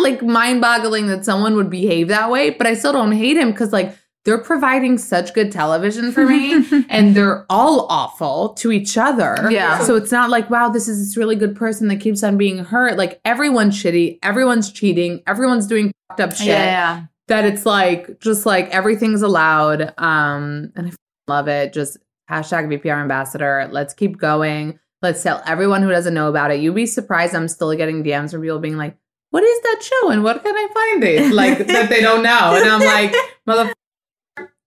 Like 0.02 0.22
mind-boggling 0.22 1.08
that 1.08 1.24
someone 1.24 1.56
would 1.56 1.70
behave 1.70 2.10
that 2.10 2.30
way 2.30 2.50
but 2.50 2.68
i 2.68 2.74
still 2.74 2.92
don't 2.92 3.14
hate 3.14 3.38
him 3.38 3.52
because 3.52 3.72
like 3.72 3.96
they're 4.26 4.38
providing 4.40 4.98
such 4.98 5.34
good 5.34 5.52
television 5.52 6.12
for 6.12 6.26
me 6.26 6.66
and 6.90 7.16
they're 7.16 7.46
all 7.50 7.86
awful 7.90 8.50
to 8.56 8.72
each 8.72 8.98
other. 8.98 9.48
Yeah. 9.52 9.80
so 9.84 9.96
it's 9.96 10.12
not 10.12 10.30
like 10.30 10.50
wow 10.50 10.68
this 10.70 10.88
is 10.88 11.00
this 11.00 11.16
really 11.16 11.36
good 11.36 11.56
person 11.56 11.88
that 11.88 12.02
keeps 12.02 12.24
on 12.24 12.38
being 12.38 12.58
hurt. 12.58 12.98
Like 12.98 13.22
everyone's 13.24 13.82
shitty 13.82 14.20
everyone's 14.22 14.72
cheating 14.72 15.22
everyone's 15.26 15.68
doing 15.68 15.92
fucked 16.10 16.20
up 16.20 16.36
shit. 16.36 16.48
Yeah. 16.48 17.06
That 17.28 17.46
it's 17.46 17.66
like 17.66 18.20
just 18.20 18.46
like 18.46 18.70
everything's 18.70 19.22
allowed 19.22 19.94
um 19.98 20.72
and 20.76 20.88
I 20.88 20.92
love 21.28 21.48
it. 21.48 21.74
Just 21.74 21.98
hashtag 22.30 22.68
vpr 22.68 23.02
ambassador. 23.02 23.68
Let's 23.72 23.94
keep 23.94 24.18
going. 24.18 24.80
Let's 25.02 25.22
tell 25.22 25.42
everyone 25.46 25.82
who 25.82 25.90
doesn't 25.90 26.14
know 26.14 26.30
about 26.30 26.52
it. 26.52 26.60
You'd 26.62 26.76
be 26.76 26.86
surprised 26.86 27.36
i'm 27.36 27.48
still 27.48 27.74
getting 27.76 28.04
dms 28.04 28.32
from 28.32 28.42
people 28.42 28.60
being 28.60 28.78
like 28.78 28.98
what 29.32 29.44
is 29.44 29.62
that 29.62 29.82
show 29.84 30.10
and 30.10 30.24
what 30.24 30.44
can 30.44 30.56
i 30.56 30.68
find 30.74 31.04
it? 31.04 31.34
Like 31.34 31.58
that 31.68 31.90
they 31.90 32.02
don't 32.02 32.24
know. 32.24 32.56
And 32.56 32.70
i'm 32.70 32.82
like 32.82 33.16
mother 33.46 33.74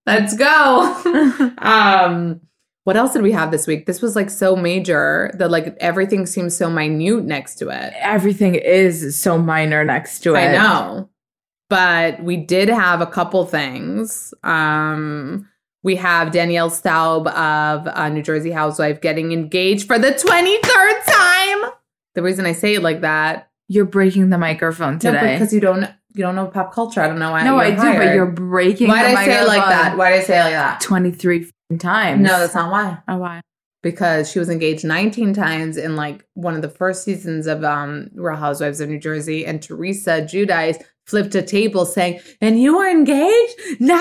let's 0.06 0.36
go. 0.36 1.54
Um 1.58 2.40
what 2.88 2.96
else 2.96 3.12
did 3.12 3.20
we 3.20 3.32
have 3.32 3.50
this 3.50 3.66
week? 3.66 3.84
This 3.84 4.00
was 4.00 4.16
like 4.16 4.30
so 4.30 4.56
major 4.56 5.30
that 5.34 5.50
like 5.50 5.76
everything 5.78 6.24
seems 6.24 6.56
so 6.56 6.70
minute 6.70 7.22
next 7.22 7.56
to 7.56 7.68
it. 7.68 7.92
Everything 7.98 8.54
is 8.54 9.14
so 9.14 9.36
minor 9.36 9.84
next 9.84 10.20
to 10.20 10.34
it. 10.34 10.38
I 10.38 10.52
know. 10.52 11.10
But 11.68 12.22
we 12.22 12.36
did 12.36 12.68
have 12.68 13.00
a 13.00 13.06
couple 13.06 13.44
things. 13.44 14.32
Um, 14.42 15.48
we 15.82 15.96
have 15.96 16.32
Danielle 16.32 16.70
Staub 16.70 17.28
of 17.28 17.86
uh, 17.86 18.08
New 18.08 18.22
Jersey 18.22 18.50
Housewife 18.50 19.00
getting 19.00 19.32
engaged 19.32 19.86
for 19.86 19.98
the 19.98 20.10
23rd 20.10 21.04
time. 21.06 21.72
The 22.14 22.22
reason 22.22 22.46
I 22.46 22.52
say 22.52 22.74
it 22.74 22.82
like 22.82 23.02
that, 23.02 23.50
You're 23.68 23.84
breaking 23.84 24.30
the 24.30 24.38
microphone 24.38 24.94
no, 24.94 25.12
today. 25.12 25.34
because 25.34 25.52
you 25.52 25.60
don't 25.60 25.82
you 26.14 26.22
don't 26.22 26.34
know 26.34 26.46
pop 26.46 26.72
culture. 26.72 27.00
I 27.00 27.06
don't 27.06 27.18
know 27.18 27.30
why. 27.30 27.44
no, 27.44 27.58
I 27.58 27.70
do, 27.70 27.76
but 27.76 28.14
you're 28.14 28.26
breaking 28.26 28.88
Why 28.88 29.06
did 29.06 29.16
I 29.16 29.24
say 29.24 29.42
it 29.42 29.46
like 29.46 29.60
that? 29.60 29.96
Why 29.96 30.10
did 30.10 30.20
I 30.20 30.24
say 30.24 30.38
it 30.40 30.44
like 30.44 30.52
that? 30.52 30.80
23 30.80 31.42
f***ing 31.42 31.78
times. 31.78 32.22
No, 32.22 32.38
that's 32.40 32.54
not 32.54 32.72
why. 32.72 32.98
Oh, 33.06 33.18
why? 33.18 33.40
because 33.82 34.30
she 34.30 34.38
was 34.38 34.48
engaged 34.48 34.84
19 34.84 35.34
times 35.34 35.76
in 35.76 35.96
like 35.96 36.24
one 36.34 36.54
of 36.54 36.62
the 36.62 36.68
first 36.68 37.04
seasons 37.04 37.46
of 37.46 37.62
um 37.64 38.10
Real 38.14 38.36
Housewives 38.36 38.80
of 38.80 38.88
New 38.88 38.98
Jersey 38.98 39.46
and 39.46 39.62
Teresa 39.62 40.22
Giudice 40.22 40.82
flipped 41.08 41.34
a 41.34 41.42
table 41.42 41.84
saying 41.86 42.20
and 42.40 42.60
you 42.60 42.76
were 42.76 42.88
engaged 42.88 43.54
19 43.80 43.96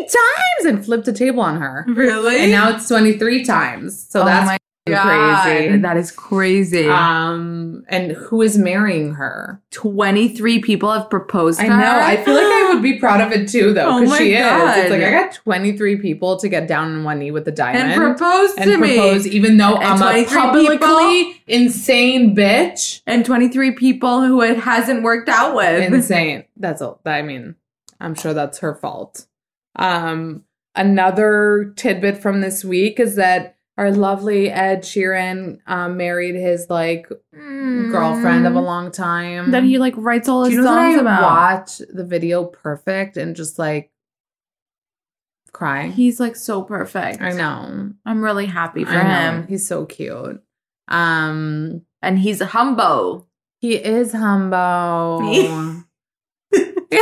times 0.00 0.64
and 0.64 0.84
flipped 0.84 1.06
a 1.08 1.12
table 1.12 1.40
on 1.40 1.60
her 1.60 1.84
Really? 1.88 2.38
and 2.38 2.50
now 2.50 2.70
it's 2.74 2.88
23 2.88 3.44
times 3.44 4.06
so 4.08 4.22
Oh 4.22 4.24
that's 4.24 4.59
crazy 4.98 5.76
That 5.78 5.96
is 5.96 6.10
crazy. 6.10 6.86
um 6.88 7.84
and 7.88 8.12
who 8.12 8.42
is 8.42 8.56
marrying 8.58 9.14
her 9.14 9.60
23 9.70 10.60
people 10.60 10.90
have 10.92 11.08
proposed 11.10 11.60
I 11.60 11.64
to 11.64 11.68
know 11.70 11.76
her? 11.76 12.00
I 12.00 12.16
feel 12.16 12.34
like 12.34 12.44
I 12.44 12.70
would 12.72 12.82
be 12.82 12.98
proud 12.98 13.20
of 13.20 13.32
it 13.32 13.48
too 13.48 13.72
though 13.72 13.88
Oh 13.90 14.00
because 14.00 14.10
my 14.10 14.18
she 14.18 14.34
is 14.34 14.44
it's 14.78 14.90
like 14.90 15.02
I 15.02 15.10
got 15.10 15.32
23 15.34 15.96
people 15.96 16.36
to 16.38 16.48
get 16.48 16.66
down 16.68 16.92
on 16.92 17.04
one 17.04 17.18
knee 17.18 17.30
with 17.30 17.44
the 17.44 17.52
diamond 17.52 17.92
and 17.92 18.00
propose 18.00 18.54
to 18.54 18.60
and 18.62 18.80
me. 18.80 18.96
propose 18.96 19.26
even 19.26 19.56
though 19.56 19.76
And 19.76 19.84
I'm 19.84 20.02
a 20.02 20.24
23 20.24 20.78
publicly 20.78 21.42
insane 21.46 22.34
bitch. 22.36 23.02
and 23.06 23.24
23 23.24 23.72
people 23.72 24.22
who 24.24 24.40
it 24.42 24.56
hasn't 24.58 25.02
worked 25.02 25.28
out 25.28 25.54
with. 25.56 25.92
Insane. 25.92 26.44
That's 26.56 26.80
all. 26.82 27.00
I 27.04 27.22
mean, 27.22 27.54
I'm 28.00 28.14
sure 28.14 28.32
that's 28.34 28.58
her 28.58 28.74
fault. 28.74 29.26
Um, 29.76 30.44
another 30.74 31.72
tidbit 31.76 32.18
from 32.18 32.40
this 32.40 32.64
week 32.64 32.98
is 33.00 33.16
that 33.16 33.56
our 33.78 33.90
lovely 33.90 34.50
Ed 34.50 34.82
Sheeran 34.82 35.58
um, 35.66 35.96
married 35.96 36.34
his 36.34 36.66
like 36.68 37.08
girlfriend 37.32 38.46
of 38.46 38.54
a 38.54 38.60
long 38.60 38.90
time. 38.90 39.46
Mm. 39.46 39.50
that 39.52 39.62
he 39.64 39.78
like 39.78 39.94
writes 39.96 40.28
all 40.28 40.44
his 40.44 40.54
you 40.54 40.60
know 40.60 40.66
songs 40.66 40.96
I 40.96 41.00
about. 41.00 41.22
watch 41.22 41.78
the 41.92 42.04
video 42.04 42.44
perfect 42.44 43.16
and 43.16 43.34
just 43.34 43.58
like 43.58 43.90
cry? 45.52 45.88
He's 45.88 46.20
like 46.20 46.36
so 46.36 46.62
perfect. 46.62 47.20
I 47.22 47.32
know. 47.32 47.92
I'm 48.04 48.22
really 48.22 48.46
happy 48.46 48.84
for 48.84 48.92
him. 48.98 49.46
He's 49.48 49.66
so 49.66 49.86
cute. 49.86 50.42
Um, 50.88 51.82
And 52.02 52.18
he's 52.18 52.40
humble. 52.42 53.28
He 53.60 53.74
is 53.76 54.12
humble. 54.12 55.20
He- 55.30 55.46
he 56.60 56.96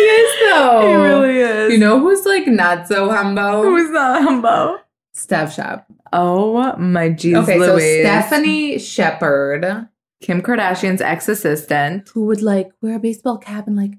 is 0.00 0.33
though. 0.50 0.88
He 0.88 0.94
really 0.94 1.38
is. 1.38 1.72
You 1.72 1.78
know 1.78 1.98
who's 2.00 2.24
like 2.26 2.46
not 2.46 2.86
so 2.88 3.10
humble? 3.10 3.62
who's 3.62 3.90
not 3.90 4.22
humble? 4.22 4.78
Steph 5.12 5.54
Shep. 5.54 5.86
Oh 6.12 6.76
my 6.76 7.08
Jesus 7.08 7.42
Okay, 7.48 7.58
Louise. 7.58 8.04
so 8.04 8.08
Stephanie 8.08 8.78
Shepherd, 8.78 9.88
Kim 10.20 10.42
Kardashian's 10.42 11.00
ex-assistant. 11.00 12.08
who 12.14 12.26
would 12.26 12.42
like 12.42 12.70
wear 12.80 12.96
a 12.96 13.00
baseball 13.00 13.38
cap 13.38 13.66
and 13.66 13.76
like 13.76 13.92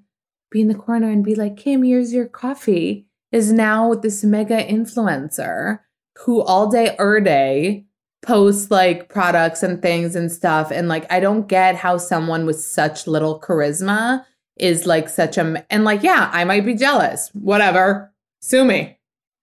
be 0.51 0.61
in 0.61 0.67
the 0.67 0.75
corner 0.75 1.09
and 1.09 1.23
be 1.23 1.35
like, 1.35 1.57
Kim, 1.57 1.83
here's 1.83 2.13
your 2.13 2.27
coffee, 2.27 3.07
is 3.31 3.51
now 3.51 3.89
with 3.89 4.01
this 4.01 4.23
mega 4.23 4.63
influencer 4.63 5.79
who 6.19 6.41
all 6.41 6.69
day, 6.69 6.95
er 6.99 7.19
day, 7.19 7.85
posts 8.21 8.71
like 8.71 9.09
products 9.09 9.61
and 9.63 9.81
things 9.81 10.15
and 10.15 10.31
stuff. 10.31 10.71
And 10.71 10.87
like, 10.87 11.11
I 11.11 11.19
don't 11.19 11.47
get 11.47 11.75
how 11.75 11.97
someone 11.97 12.45
with 12.45 12.59
such 12.61 13.07
little 13.07 13.39
charisma 13.41 14.23
is 14.57 14.85
like 14.85 15.09
such 15.09 15.37
a, 15.37 15.65
and 15.69 15.83
like, 15.83 16.03
yeah, 16.03 16.29
I 16.33 16.43
might 16.45 16.65
be 16.65 16.75
jealous. 16.75 17.29
Whatever. 17.33 18.13
Sue 18.41 18.63
me. 18.65 18.97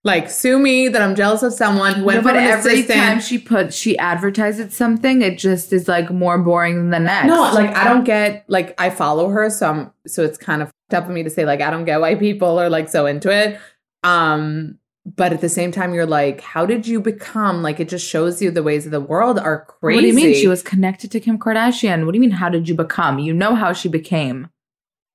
Like, 0.04 0.30
sue 0.30 0.58
me 0.58 0.88
that 0.88 1.00
I'm 1.00 1.14
jealous 1.14 1.44
of 1.44 1.52
someone 1.52 1.94
who 1.94 2.04
went 2.04 2.24
No, 2.24 2.32
but 2.32 2.36
every 2.36 2.72
assistant. 2.72 2.98
time 2.98 3.20
she 3.20 3.38
put 3.38 3.72
she 3.72 3.96
advertises 3.98 4.74
something, 4.74 5.22
it 5.22 5.38
just 5.38 5.72
is 5.72 5.86
like 5.86 6.10
more 6.10 6.38
boring 6.38 6.76
than 6.76 6.90
the 6.90 6.98
next. 6.98 7.28
No, 7.28 7.42
like 7.52 7.70
I 7.76 7.84
don't 7.84 8.02
get 8.02 8.44
like 8.48 8.74
I 8.80 8.90
follow 8.90 9.28
her, 9.28 9.48
so 9.48 9.70
I'm 9.70 9.92
so 10.08 10.24
it's 10.24 10.38
kind 10.38 10.60
of 10.60 10.72
up 10.92 11.04
of 11.04 11.10
me 11.10 11.22
to 11.22 11.30
say 11.30 11.44
like 11.44 11.60
I 11.60 11.70
don't 11.70 11.84
get 11.84 12.00
why 12.00 12.16
people 12.16 12.58
are 12.58 12.68
like 12.68 12.88
so 12.88 13.06
into 13.06 13.30
it. 13.30 13.60
Um, 14.02 14.78
but 15.04 15.32
at 15.32 15.40
the 15.40 15.48
same 15.48 15.70
time, 15.72 15.94
you're 15.94 16.06
like, 16.06 16.40
how 16.40 16.66
did 16.66 16.86
you 16.86 17.00
become 17.00 17.62
like? 17.62 17.78
It 17.78 17.88
just 17.88 18.06
shows 18.06 18.42
you 18.42 18.50
the 18.50 18.62
ways 18.62 18.86
of 18.86 18.92
the 18.92 19.00
world 19.00 19.38
are 19.38 19.64
crazy. 19.66 19.96
What 19.96 20.00
do 20.00 20.06
you 20.08 20.14
mean? 20.14 20.34
She 20.34 20.48
was 20.48 20.62
connected 20.62 21.12
to 21.12 21.20
Kim 21.20 21.38
Kardashian. 21.38 22.06
What 22.06 22.12
do 22.12 22.16
you 22.16 22.20
mean? 22.20 22.30
How 22.32 22.48
did 22.48 22.68
you 22.68 22.74
become? 22.74 23.20
You 23.20 23.32
know 23.32 23.54
how 23.54 23.72
she 23.72 23.88
became. 23.88 24.48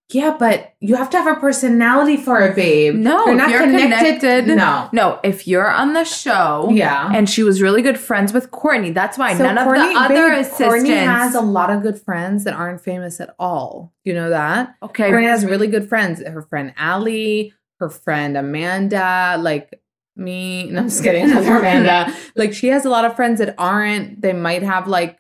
Yeah, 0.09 0.37
but 0.39 0.73
you 0.79 0.95
have 0.95 1.09
to 1.09 1.17
have 1.21 1.37
a 1.37 1.39
personality 1.39 2.15
for 2.15 2.39
a 2.39 2.53
babe. 2.55 2.95
No, 2.95 3.25
you're 3.25 3.35
not 3.35 3.49
you're 3.49 3.59
connected. 3.59 4.19
connected. 4.21 4.55
No. 4.55 4.87
No, 4.93 5.19
if 5.21 5.45
you're 5.47 5.69
on 5.69 5.91
the 5.91 6.05
show, 6.05 6.69
Yeah. 6.71 7.11
and 7.13 7.29
she 7.29 7.43
was 7.43 7.61
really 7.61 7.81
good 7.81 7.99
friends 7.99 8.31
with 8.31 8.49
Kourtney. 8.49 8.93
That's 8.93 9.17
why 9.17 9.35
So 9.35 9.43
none 9.43 9.57
Kourtney- 9.67 9.89
of 9.89 9.93
the 9.93 9.99
other 10.15 10.29
babe, 10.29 10.39
assistants. 10.45 10.87
Kourtney 10.87 11.05
has 11.05 11.35
a 11.35 11.41
lot 11.41 11.69
of 11.69 11.81
good 11.81 11.99
friends 12.01 12.45
that 12.45 12.53
aren't 12.53 12.79
famous 12.79 13.19
at 13.19 13.35
all. 13.37 13.91
You 14.05 14.13
know 14.13 14.29
that? 14.29 14.75
okay, 14.81 15.11
Kourtney 15.11 15.23
has 15.27 15.43
really 15.45 15.67
good 15.67 15.89
friends. 15.89 16.21
Her 16.25 16.41
friend 16.41 16.73
Allie, 16.77 17.53
her 17.81 17.89
friend 17.89 18.37
Amanda, 18.37 19.35
like 19.39 19.77
me. 20.15 20.69
No, 20.71 20.79
I'm 20.79 20.85
just 20.89 21.03
kidding. 21.03 21.29
Amanda. 21.31 22.13
Like 22.37 22.53
she 22.53 22.67
has 22.69 22.85
a 22.85 22.89
lot 22.89 23.03
of 23.03 23.15
friends 23.17 23.39
that 23.39 23.55
aren't. 23.57 24.21
They 24.21 24.31
might 24.33 24.63
have 24.63 24.87
like 24.87 25.17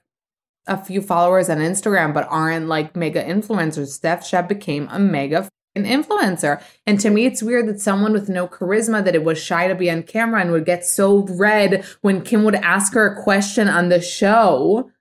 a 0.67 0.77
few 0.77 1.01
followers 1.01 1.49
on 1.49 1.57
Instagram, 1.57 2.13
but 2.13 2.27
aren't 2.29 2.67
like 2.67 2.95
mega 2.95 3.23
influencers. 3.23 3.87
Steph 3.87 4.25
Shep 4.25 4.47
became 4.47 4.87
a 4.91 4.99
mega 4.99 5.49
an 5.77 5.85
influencer. 5.85 6.61
And 6.85 6.99
to 6.99 7.09
me, 7.09 7.25
it's 7.25 7.43
weird 7.43 7.67
that 7.67 7.79
someone 7.79 8.11
with 8.11 8.27
no 8.27 8.47
charisma 8.47 9.05
that 9.05 9.15
it 9.15 9.23
was 9.23 9.41
shy 9.41 9.67
to 9.67 9.75
be 9.75 9.89
on 9.89 10.03
camera 10.03 10.41
and 10.41 10.51
would 10.51 10.65
get 10.65 10.85
so 10.85 11.25
red 11.29 11.85
when 12.01 12.23
Kim 12.23 12.43
would 12.43 12.55
ask 12.55 12.93
her 12.93 13.05
a 13.05 13.23
question 13.23 13.69
on 13.69 13.89
the 13.89 14.01
show 14.01 14.91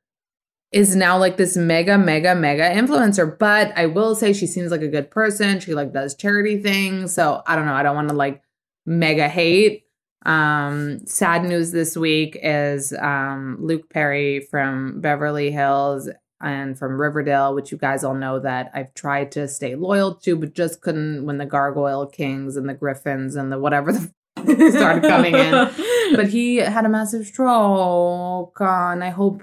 is 0.73 0.95
now 0.95 1.17
like 1.17 1.37
this 1.37 1.57
mega, 1.57 1.97
mega, 1.97 2.35
mega 2.35 2.65
influencer. 2.71 3.39
But 3.39 3.73
I 3.77 3.87
will 3.87 4.15
say 4.15 4.33
she 4.33 4.47
seems 4.47 4.71
like 4.71 4.83
a 4.83 4.89
good 4.89 5.11
person. 5.11 5.59
She 5.61 5.75
like 5.75 5.93
does 5.93 6.15
charity 6.15 6.61
things. 6.61 7.15
So 7.15 7.43
I 7.47 7.57
don't 7.57 7.67
know. 7.67 7.75
I 7.75 7.83
don't 7.83 7.97
want 7.97 8.11
to 8.11 8.15
like 8.15 8.43
mega 8.85 9.29
hate. 9.29 9.86
Um, 10.27 11.07
sad 11.07 11.45
news 11.45 11.71
this 11.71 11.97
week 11.97 12.37
is 12.43 12.93
um 12.93 13.59
Luke 13.61 13.89
Perry 13.91 14.41
from 14.41 15.01
Beverly 15.01 15.53
Hills 15.53 16.09
and 16.43 16.79
from 16.79 17.01
Riverdale, 17.01 17.55
which 17.55 17.71
you 17.73 17.79
guys 17.79 18.05
all 18.05 18.15
know 18.15 18.41
that 18.41 18.71
I've 18.75 18.93
tried 18.93 19.33
to 19.33 19.47
stay 19.49 19.75
loyal 19.77 20.15
to, 20.17 20.37
but 20.37 20.53
just 20.53 20.81
couldn't 20.83 21.25
when 21.25 21.39
the 21.39 21.47
Gargoyle 21.47 22.07
Kings 22.07 22.57
and 22.57 22.69
the 22.69 22.75
Griffins 22.75 23.37
and 23.37 23.51
the 23.51 23.59
whatever 23.59 23.93
the 23.93 24.01
f- 24.37 24.73
started 24.75 25.03
coming 25.05 25.35
in. 25.35 25.71
But 26.15 26.29
he 26.29 26.57
had 26.59 26.85
a 26.85 26.89
massive 26.89 27.27
stroke, 27.27 28.61
uh, 28.61 28.91
and 28.93 29.03
I 29.03 29.09
hope 29.09 29.43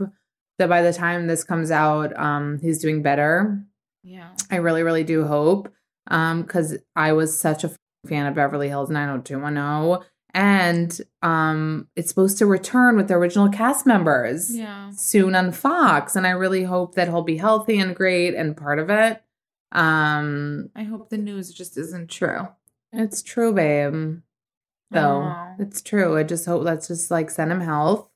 that 0.60 0.70
by 0.70 0.82
the 0.82 0.94
time 0.94 1.28
this 1.28 1.44
comes 1.44 1.72
out, 1.72 2.18
um, 2.18 2.60
he's 2.62 2.80
doing 2.80 3.02
better. 3.02 3.62
yeah. 4.02 4.30
I 4.50 4.58
really, 4.58 4.82
really 4.82 5.04
do 5.04 5.26
hope. 5.26 5.68
Um, 6.10 6.44
because 6.44 6.78
I 6.96 7.12
was 7.12 7.38
such 7.38 7.66
a 7.66 7.72
fan 8.08 8.28
of 8.28 8.36
Beverly 8.36 8.70
Hills 8.70 8.90
90210. 8.90 10.08
And 10.34 11.00
um 11.22 11.88
it's 11.96 12.10
supposed 12.10 12.38
to 12.40 12.46
return 12.46 12.98
with 12.98 13.08
the 13.08 13.14
original 13.16 13.50
cast 13.50 13.86
members 13.86 14.56
Yeah. 14.56 14.90
soon 14.92 15.36
on 15.36 15.52
Fox. 15.52 16.16
And 16.16 16.26
I 16.26 16.32
really 16.32 16.64
hope 16.64 16.96
that 16.96 17.08
he'll 17.08 17.22
be 17.22 17.38
healthy 17.38 17.78
and 17.80 17.96
great 17.96 18.34
and 18.34 18.58
part 18.58 18.80
of 18.80 18.90
it. 18.90 19.22
Um 19.72 20.70
I 20.76 20.84
hope 20.84 21.10
the 21.10 21.18
news 21.18 21.52
just 21.54 21.78
isn't 21.78 22.10
true. 22.10 22.48
it's 22.92 23.22
true, 23.22 23.54
babe. 23.54 24.20
Though 24.92 25.22
Aw. 25.22 25.56
it's 25.60 25.82
true. 25.82 26.18
I 26.18 26.24
just 26.24 26.46
hope 26.46 26.64
let's 26.64 26.88
just 26.88 27.10
like 27.12 27.30
send 27.32 27.52
him 27.52 27.62
health. 27.62 28.08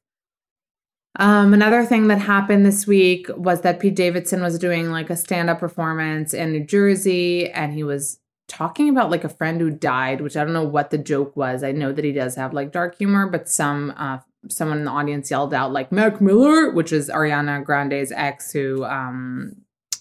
Um, 1.20 1.52
another 1.56 1.84
thing 1.84 2.10
that 2.10 2.20
happened 2.20 2.64
this 2.64 2.86
week 2.86 3.28
was 3.36 3.62
that 3.62 3.80
Pete 3.80 3.96
Davidson 3.96 4.42
was 4.44 4.60
doing 4.60 4.92
like 4.92 5.10
a 5.10 5.16
stand-up 5.16 5.58
performance 5.60 6.32
in 6.32 6.52
New 6.52 6.64
Jersey, 6.64 7.50
and 7.50 7.74
he 7.74 7.84
was 7.84 8.20
talking 8.48 8.90
about 8.90 9.12
like 9.12 9.24
a 9.24 9.30
friend 9.30 9.60
who 9.60 9.70
died, 9.70 10.22
which 10.22 10.38
I 10.38 10.44
don't 10.44 10.54
know 10.54 10.64
what 10.64 10.90
the 10.90 10.98
joke 10.98 11.36
was. 11.36 11.64
I 11.64 11.72
know 11.72 11.92
that 11.92 12.06
he 12.06 12.12
does 12.14 12.36
have 12.36 12.54
like 12.54 12.72
dark 12.72 12.98
humor, 12.98 13.28
but 13.28 13.50
some 13.50 13.94
uh 13.98 14.20
someone 14.50 14.78
in 14.80 14.86
the 14.86 14.92
audience 14.92 15.30
yelled 15.30 15.54
out 15.54 15.74
like 15.74 15.92
Mac 15.92 16.22
Miller, 16.22 16.72
which 16.72 16.94
is 16.94 17.10
Ariana 17.10 17.64
Grande's 17.64 18.12
ex 18.12 18.52
who 18.52 18.84
um 18.86 19.56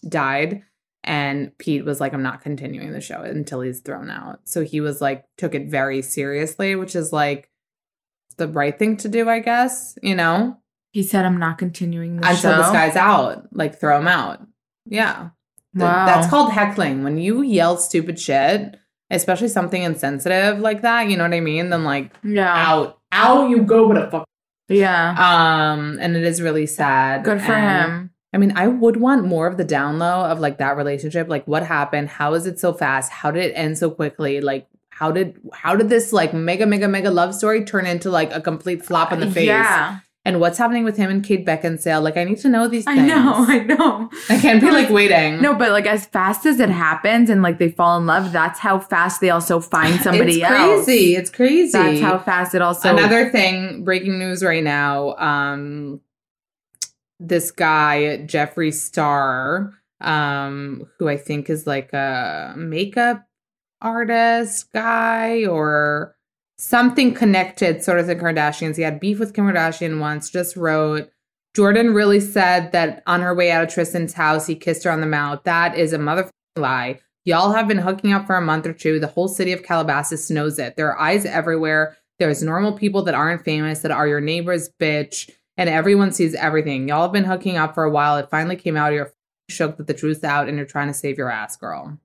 died. 0.09 0.63
And 1.03 1.57
Pete 1.59 1.85
was 1.85 2.01
like, 2.01 2.13
I'm 2.13 2.23
not 2.23 2.41
continuing 2.43 2.91
the 2.91 3.01
show 3.01 3.21
until 3.23 3.61
he's 3.61 3.81
thrown 3.81 4.11
out. 4.11 4.41
So 4.45 4.65
he 4.65 4.81
was 4.81 5.01
like, 5.01 5.25
took 5.39 5.55
it 5.55 5.69
very 5.69 6.03
seriously, 6.03 6.75
which 6.75 6.97
is 6.97 7.13
like 7.13 7.49
the 8.39 8.49
right 8.49 8.77
thing 8.77 8.97
to 8.99 9.09
do, 9.09 9.29
I 9.29 9.39
guess, 9.39 9.97
you 10.03 10.15
know, 10.17 10.59
He 10.93 11.03
said, 11.05 11.25
"I'm 11.25 11.39
not 11.39 11.59
continuing 11.59 12.17
the 12.17 12.29
until 12.29 12.53
show." 12.53 12.59
this 12.59 12.71
guy's 12.73 12.97
out, 12.97 13.47
like 13.53 13.79
throw 13.81 13.99
him 13.99 14.09
out. 14.09 14.41
Yeah. 14.85 15.31
Wow. 15.85 16.07
That's 16.07 16.29
called 16.29 16.53
heckling. 16.53 17.05
When 17.05 17.19
you 17.19 17.43
yell 17.43 17.77
stupid 17.77 18.19
shit, 18.19 18.77
especially 19.11 19.49
something 19.49 19.83
insensitive 19.83 20.59
like 20.61 20.83
that, 20.83 21.09
you 21.09 21.17
know 21.17 21.25
what 21.25 21.35
I 21.35 21.41
mean? 21.41 21.71
Then 21.71 21.85
like 21.85 22.13
yeah, 22.25 22.53
out, 22.53 22.99
out 23.13 23.51
you 23.51 23.63
go 23.63 23.87
with 23.89 23.99
a 23.99 24.11
fuck. 24.11 24.27
yeah. 24.69 25.11
Um, 25.73 25.99
and 26.01 26.17
it 26.17 26.25
is 26.25 26.41
really 26.43 26.67
sad. 26.67 27.25
Good 27.25 27.41
for 27.41 27.53
And- 27.53 27.93
him. 27.93 28.11
I 28.33 28.39
mean, 28.39 28.53
I 28.55 28.67
would 28.69 28.99
want 28.99 29.25
more 29.25 29.47
of 29.47 29.57
the 29.57 29.65
down 29.65 29.99
low 29.99 30.25
of 30.27 30.41
like 30.41 30.59
that 30.59 30.77
relationship. 30.77 31.27
Like, 31.29 31.47
what 31.47 31.63
happened? 31.65 32.09
How 32.11 32.35
is 32.35 32.47
it 32.47 32.59
so 32.61 32.75
fast? 32.75 33.11
How 33.11 33.31
did 33.31 33.45
it 33.45 33.53
end 33.55 33.79
so 33.79 33.89
quickly? 33.91 34.43
Like, 34.43 34.67
how 34.91 35.11
did 35.11 35.39
how 35.55 35.75
did 35.77 35.89
this 35.89 36.13
like 36.13 36.35
mega 36.35 36.67
mega 36.67 36.87
mega 36.89 37.11
love 37.11 37.35
story 37.35 37.65
turn 37.65 37.87
into 37.87 38.11
like 38.11 38.33
a 38.35 38.41
complete 38.43 38.85
flop 38.85 39.11
in 39.13 39.21
the 39.21 39.31
face? 39.31 39.47
Yeah, 39.47 40.01
And 40.27 40.41
what's 40.41 40.59
happening 40.59 40.83
with 40.83 40.97
him 40.97 41.09
and 41.09 41.23
Kate 41.23 41.47
Beckinsale? 41.47 42.03
Like, 42.03 42.17
I 42.17 42.25
need 42.25 42.39
to 42.39 42.49
know 42.49 42.67
these 42.67 42.85
things. 42.85 42.99
I 42.99 43.07
know, 43.07 43.33
I 43.47 43.61
know. 43.61 44.11
I 44.29 44.37
can't 44.41 44.61
be 44.61 44.73
like 44.73 44.91
waiting. 44.91 45.41
No, 45.41 45.55
but 45.55 45.71
like 45.71 45.87
as 45.87 46.07
fast 46.07 46.45
as 46.47 46.59
it 46.59 46.69
happens 46.69 47.31
and 47.31 47.43
like 47.43 47.61
they 47.61 47.71
fall 47.71 47.97
in 47.97 48.07
love, 48.07 48.33
that's 48.33 48.59
how 48.59 48.81
fast 48.81 49.21
they 49.21 49.31
also 49.31 49.61
find 49.61 50.01
somebody 50.01 50.43
else. 50.43 50.53
it's 50.53 50.61
else. 50.61 50.85
crazy. 50.85 51.15
It's 51.15 51.31
crazy. 51.31 51.71
That's 51.71 52.01
how 52.01 52.19
fast 52.19 52.57
it 52.57 52.61
also. 52.61 52.89
Another 52.91 53.31
thing, 53.31 53.85
breaking 53.85 54.19
news 54.19 54.43
right 54.43 54.65
now. 54.65 55.15
Um, 55.15 56.01
this 57.21 57.53
guy 57.53 58.19
Jeffree 58.27 58.75
Star, 58.75 59.75
um, 60.01 60.91
who 60.99 61.09
I 61.09 61.19
think 61.19 61.49
is 61.49 61.69
like 61.69 61.93
a 61.93 62.53
makeup 62.57 63.25
artist 63.81 64.73
guy 64.73 65.47
or 65.47 66.16
something 66.59 67.15
connected, 67.15 67.83
sort 67.83 67.99
of 67.99 68.07
the 68.07 68.17
Kardashians. 68.17 68.77
He 68.77 68.83
had 68.83 69.01
beef 69.01 69.19
with 69.19 69.35
Kim 69.35 69.47
Kardashian 69.47 70.01
once. 70.01 70.31
Just 70.31 70.57
wrote. 70.57 71.11
Jordyn 71.57 71.95
really 71.95 72.21
said 72.21 72.73
that 72.73 73.03
on 73.07 73.23
her 73.23 73.35
way 73.35 73.51
out 73.51 73.65
of 73.65 73.71
Tristan's 73.73 74.13
house, 74.13 74.47
he 74.47 74.55
kissed 74.55 74.85
her 74.85 74.91
on 74.91 75.01
the 75.01 75.07
mouth. 75.07 75.43
That 75.45 75.77
is 75.77 75.95
a 75.95 75.99
motherfucking 75.99 76.31
lie. 76.57 77.01
Y'all 77.25 77.53
have 77.53 77.67
been 77.67 77.79
hooking 77.79 78.13
up 78.13 78.27
for 78.27 78.37
a 78.37 78.43
month 78.43 78.67
or 78.67 78.73
two. 78.73 79.01
The 79.01 79.07
whole 79.07 79.27
city 79.27 79.53
of 79.53 79.63
Calabasas 79.63 80.31
knows 80.31 80.59
it. 80.59 80.77
There 80.77 80.91
are 80.91 81.01
eyes 81.01 81.25
everywhere. 81.25 81.97
There's 82.19 82.43
normal 82.43 82.73
people 82.73 83.03
that 83.03 83.15
aren't 83.15 83.45
famous 83.45 83.81
that 83.81 83.91
are 83.91 84.07
your 84.07 84.21
neighbor's 84.21 84.69
bitch, 84.81 85.31
and 85.57 85.69
everyone 85.69 86.13
sees 86.13 86.35
everything. 86.35 86.89
Y'all 86.89 87.03
have 87.03 87.13
been 87.13 87.25
hooking 87.25 87.57
up 87.57 87.75
for 87.75 87.85
a 87.85 87.91
while. 87.91 88.17
It 88.19 88.31
finally 88.31 88.57
came 88.57 88.77
out. 88.77 88.93
You're 88.93 89.13
shook 89.49 89.77
that 89.77 89.87
the 89.87 89.95
truth's 89.95 90.25
out, 90.25 90.49
and 90.49 90.57
you're 90.57 90.67
trying 90.67 90.89
to 90.89 90.95
save 90.95 91.19
your 91.19 91.31
ass, 91.31 91.57
girl. 91.57 91.99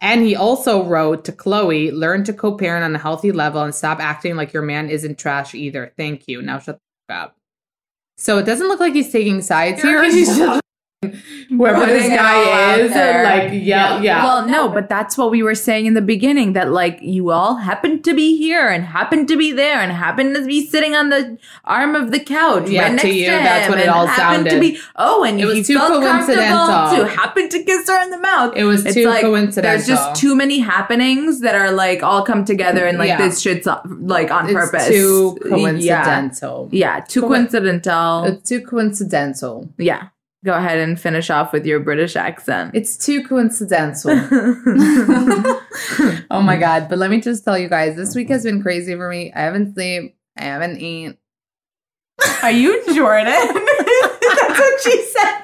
And 0.00 0.22
he 0.24 0.34
also 0.34 0.82
wrote 0.82 1.24
to 1.26 1.32
Khloe, 1.32 1.92
learn 1.92 2.24
to 2.24 2.32
co 2.32 2.56
parent 2.56 2.84
on 2.84 2.94
a 2.94 2.98
healthy 2.98 3.32
level 3.32 3.62
and 3.62 3.74
stop 3.74 4.00
acting 4.00 4.34
like 4.34 4.52
your 4.52 4.62
man 4.62 4.88
isn't 4.88 5.18
trash 5.18 5.54
either. 5.54 5.92
Thank 5.96 6.26
you. 6.26 6.40
Now 6.40 6.58
shut 6.58 6.76
the 6.76 7.14
fuck 7.14 7.22
up. 7.24 7.36
So 8.16 8.38
it 8.38 8.44
doesn't 8.44 8.68
look 8.68 8.80
like 8.80 8.94
he's 8.94 9.12
taking 9.12 9.42
sides 9.42 9.82
here. 9.82 10.02
He's 10.04 10.36
just 10.36 10.60
whoever 11.48 11.86
this 11.86 12.02
Putting 12.02 12.12
it 12.12 12.18
all 12.20 12.44
guy 12.44 12.76
is, 12.76 12.92
there. 12.92 13.24
like, 13.24 13.50
yeah, 13.54 14.00
yeah. 14.02 14.22
Well, 14.22 14.46
no, 14.46 14.68
but 14.68 14.90
that's 14.90 15.16
what 15.16 15.30
we 15.30 15.42
were 15.42 15.54
saying 15.54 15.86
in 15.86 15.94
the 15.94 16.02
beginning 16.02 16.52
that 16.52 16.70
like 16.70 16.98
you 17.00 17.30
all 17.30 17.56
happen 17.56 18.02
to 18.02 18.12
be 18.14 18.36
here 18.36 18.68
and 18.68 18.84
happen 18.84 19.26
to 19.26 19.36
be 19.36 19.50
there 19.50 19.78
and 19.80 19.92
happen 19.92 20.34
to 20.34 20.44
be 20.44 20.66
sitting 20.66 20.94
on 20.94 21.08
the 21.08 21.38
arm 21.64 21.94
of 21.94 22.10
the 22.10 22.20
couch 22.20 22.68
Yeah, 22.68 22.82
right 22.82 22.88
to 22.88 22.92
next 22.96 23.02
to 23.04 23.14
you, 23.14 23.30
him. 23.30 23.42
that's 23.44 23.68
what 23.70 23.78
it 23.78 23.88
all 23.88 24.06
happened 24.06 24.44
To 24.44 24.50
sounded. 24.50 24.60
be, 24.74 24.78
oh, 24.96 25.24
and 25.24 25.40
It 25.40 25.46
was 25.46 25.54
he 25.56 25.62
too 25.64 25.78
felt 25.78 26.02
coincidental. 26.02 26.96
to 26.96 27.08
happen 27.08 27.48
to 27.48 27.62
kiss 27.64 27.88
her 27.88 28.02
in 28.02 28.10
the 28.10 28.18
mouth. 28.18 28.52
It 28.54 28.64
was 28.64 28.84
It's 28.84 28.94
too 28.94 29.06
like, 29.08 29.22
coincidental. 29.22 29.62
There's 29.62 29.86
just 29.86 30.20
too 30.20 30.34
many 30.36 30.58
happenings 30.58 31.40
that 31.40 31.54
are 31.54 31.72
like 31.72 32.02
all 32.02 32.22
come 32.24 32.44
together 32.44 32.84
and 32.86 32.98
like 32.98 33.08
Yeah. 33.08 33.16
this 33.18 33.40
shit's 33.40 33.66
uh, 33.66 33.80
like 33.86 34.30
on 34.30 34.44
it's 34.50 34.54
purpose. 34.54 34.86
too 34.88 35.38
Yeah. 35.46 35.48
coincidental. 35.50 36.68
Yeah, 36.72 37.00
too 37.00 37.22
Co- 37.22 37.28
coincidental. 37.28 38.24
It's 38.24 38.46
too 38.48 38.60
coincidental. 38.60 39.72
yeah. 39.78 40.08
Go 40.44 40.54
ahead 40.54 40.78
and 40.78 40.98
finish 40.98 41.28
off 41.28 41.52
with 41.52 41.66
your 41.66 41.80
British 41.80 42.16
accent. 42.16 42.70
It's 42.74 42.96
too 42.96 43.22
coincidental. 43.26 44.10
oh 46.30 46.40
my 46.42 46.56
god! 46.56 46.88
But 46.88 46.98
let 46.98 47.10
me 47.10 47.20
just 47.20 47.44
tell 47.44 47.58
you 47.58 47.68
guys, 47.68 47.94
this 47.96 48.14
week 48.14 48.28
has 48.30 48.44
been 48.44 48.62
crazy 48.62 48.94
for 48.94 49.08
me. 49.10 49.32
I 49.34 49.40
haven't 49.40 49.74
slept. 49.74 50.14
I 50.38 50.44
haven't 50.44 50.80
eaten. 50.80 51.18
Are 52.42 52.50
you 52.50 52.82
Jordyn? 52.88 53.24
That's 53.26 54.58
what 54.58 54.80
she 54.82 55.02
said. 55.02 55.42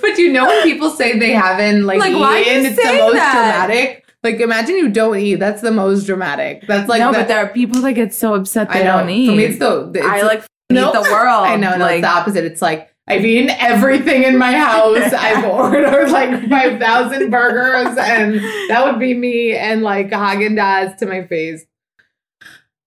But 0.00 0.18
you 0.18 0.32
know 0.32 0.46
when 0.46 0.62
people 0.64 0.90
say 0.90 1.18
they 1.18 1.32
haven't 1.32 1.84
like, 1.86 2.00
Like, 2.00 2.14
why 2.14 2.40
eaten, 2.40 2.66
it's 2.66 2.76
the 2.76 2.92
most 2.98 3.14
that? 3.14 3.66
dramatic. 3.66 4.04
Like 4.24 4.40
imagine 4.40 4.76
you 4.76 4.88
don't 4.88 5.16
eat. 5.18 5.36
That's 5.36 5.62
the 5.62 5.70
most 5.70 6.06
dramatic. 6.06 6.66
That's 6.66 6.88
like 6.88 7.00
no, 7.00 7.12
the, 7.12 7.18
but 7.18 7.28
there 7.28 7.38
are 7.38 7.48
people 7.48 7.80
that 7.82 7.92
get 7.92 8.12
so 8.14 8.34
upset 8.34 8.70
they 8.72 8.80
I 8.80 8.84
know. 8.84 8.98
don't 9.00 9.10
eat. 9.10 9.26
For 9.28 9.36
me, 9.36 9.44
it's 9.44 9.58
the 9.58 9.90
it's 9.94 10.06
I 10.06 10.22
like 10.22 10.44
No. 10.70 10.88
eat 10.88 10.92
the 10.92 11.02
world. 11.02 11.46
I 11.46 11.56
know, 11.56 11.76
no, 11.76 11.84
like 11.84 11.98
it's 11.98 12.06
the 12.06 12.10
opposite. 12.12 12.44
It's 12.44 12.62
like 12.62 12.91
I've 13.08 13.24
eaten 13.24 13.50
everything 13.50 14.22
in 14.22 14.38
my 14.38 14.52
house. 14.52 15.12
I've 15.12 15.44
ordered 15.44 16.10
like 16.10 16.48
five 16.48 16.78
thousand 16.78 17.30
burgers, 17.30 17.96
and 17.98 18.36
that 18.68 18.84
would 18.84 19.00
be 19.00 19.14
me. 19.14 19.56
And 19.56 19.82
like 19.82 20.10
Haagen 20.10 20.56
Dazs 20.56 20.96
to 20.98 21.06
my 21.06 21.26
face. 21.26 21.64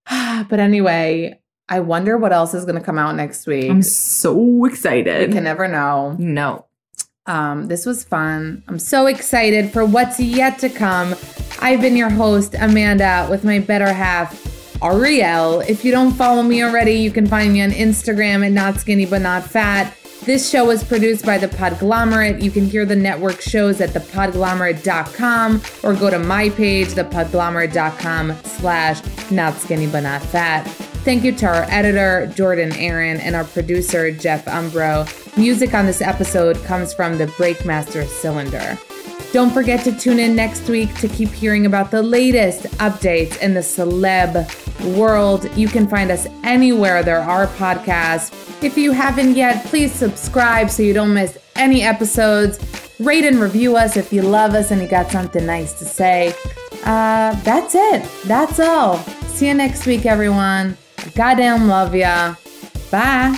but 0.50 0.60
anyway, 0.60 1.40
I 1.68 1.80
wonder 1.80 2.18
what 2.18 2.32
else 2.32 2.54
is 2.54 2.66
going 2.66 2.78
to 2.78 2.84
come 2.84 2.98
out 2.98 3.16
next 3.16 3.48
week. 3.48 3.70
I'm 3.70 3.82
so 3.82 4.66
excited. 4.66 5.30
You 5.30 5.34
can 5.34 5.44
never 5.44 5.68
know. 5.68 6.16
no. 6.18 6.66
Um, 7.28 7.66
this 7.70 7.88
was 7.88 8.04
fun. 8.04 8.64
I'm 8.68 8.78
so 8.78 9.08
excited 9.08 9.74
for 9.74 9.84
what's 9.84 10.20
yet 10.20 10.60
to 10.60 10.70
come. 10.70 11.16
I've 11.60 11.82
been 11.82 11.96
your 11.98 12.12
host, 12.12 12.54
Amanda, 12.54 13.28
with 13.32 13.44
my 13.44 13.58
better 13.58 13.92
half, 13.92 14.80
Ariel. 14.84 15.62
If 15.62 15.84
you 15.84 15.92
don't 15.92 16.12
follow 16.12 16.44
me 16.44 16.64
already, 16.64 16.94
you 16.94 17.10
can 17.10 17.26
find 17.26 17.52
me 17.52 17.64
on 17.64 17.72
Instagram 17.72 18.46
at 18.46 18.52
Not 18.52 18.80
Skinny 18.80 19.08
But 19.08 19.24
Not 19.24 19.44
Fat. 19.44 19.98
This 20.26 20.49
show 20.49 20.65
was 20.65 20.84
produced 20.84 21.23
by 21.23 21.38
The 21.38 21.47
Podglomerate. 21.47 22.41
You 22.41 22.49
can 22.49 22.65
hear 22.65 22.84
the 22.84 22.95
network 22.95 23.41
shows 23.41 23.80
at 23.80 23.91
thepodglomerate.com 23.91 25.61
or 25.84 25.93
go 25.93 26.10
to 26.10 26.18
my 26.18 26.49
page, 26.49 26.88
thepodglomerate.com 26.89 28.35
slash 28.43 29.02
not 29.30 29.53
skinny 29.53 29.85
but 29.85 30.02
not 30.02 30.23
fat. 30.23 30.64
Thank 31.06 31.23
you 31.23 31.31
to 31.34 31.45
our 31.45 31.65
editor, 31.69 32.26
Jordan 32.34 32.73
Aaron, 32.73 33.19
and 33.19 33.35
our 33.35 33.43
producer, 33.43 34.10
Jeff 34.10 34.45
Umbro. 34.45 35.24
Music 35.38 35.74
on 35.74 35.86
this 35.86 36.02
episode 36.02 36.56
comes 36.64 36.94
from 36.94 37.18
the 37.18 37.26
Breakmaster 37.28 38.07
Cylinder. 38.07 38.78
Don't 39.34 39.52
forget 39.52 39.84
to 39.84 39.91
tune 39.91 40.18
in 40.18 40.34
next 40.34 40.70
week 40.70 40.95
to 40.99 41.10
keep 41.10 41.28
hearing 41.28 41.66
about 41.66 41.91
the 41.91 42.02
latest 42.02 42.64
updates 42.78 43.38
in 43.41 43.53
the 43.53 43.60
celeb 43.60 44.95
world. 44.95 45.49
You 45.57 45.68
can 45.68 45.90
find 45.90 46.10
us 46.10 46.26
anywhere 46.44 47.03
there 47.03 47.20
are 47.20 47.48
podcasts. 47.48 48.32
If 48.64 48.78
you 48.78 48.94
haven't 48.94 49.36
yet, 49.36 49.66
please 49.66 49.91
subscribe 49.91 50.70
so 50.70 50.84
you 50.84 50.94
don't 50.94 51.14
miss 51.14 51.38
any 51.57 51.82
episodes. 51.82 52.57
Rate 53.02 53.26
and 53.26 53.41
review 53.41 53.76
us 53.76 53.98
if 53.98 54.14
you 54.14 54.22
love 54.22 54.53
us 54.53 54.72
and 54.72 54.82
you 54.82 54.88
got 54.88 55.12
something 55.12 55.45
nice 55.45 55.74
to 55.80 55.86
say. 55.86 56.34
Uh, 56.86 57.36
that's 57.41 57.76
it. 57.76 58.10
That's 58.24 58.62
all. 58.62 58.99
See 59.28 59.48
you 59.48 59.53
next 59.53 59.86
week, 59.86 60.06
everyone. 60.06 60.78
Goddamn 61.14 61.68
love 61.68 61.94
ya. 61.94 62.36
Bye. 62.90 63.38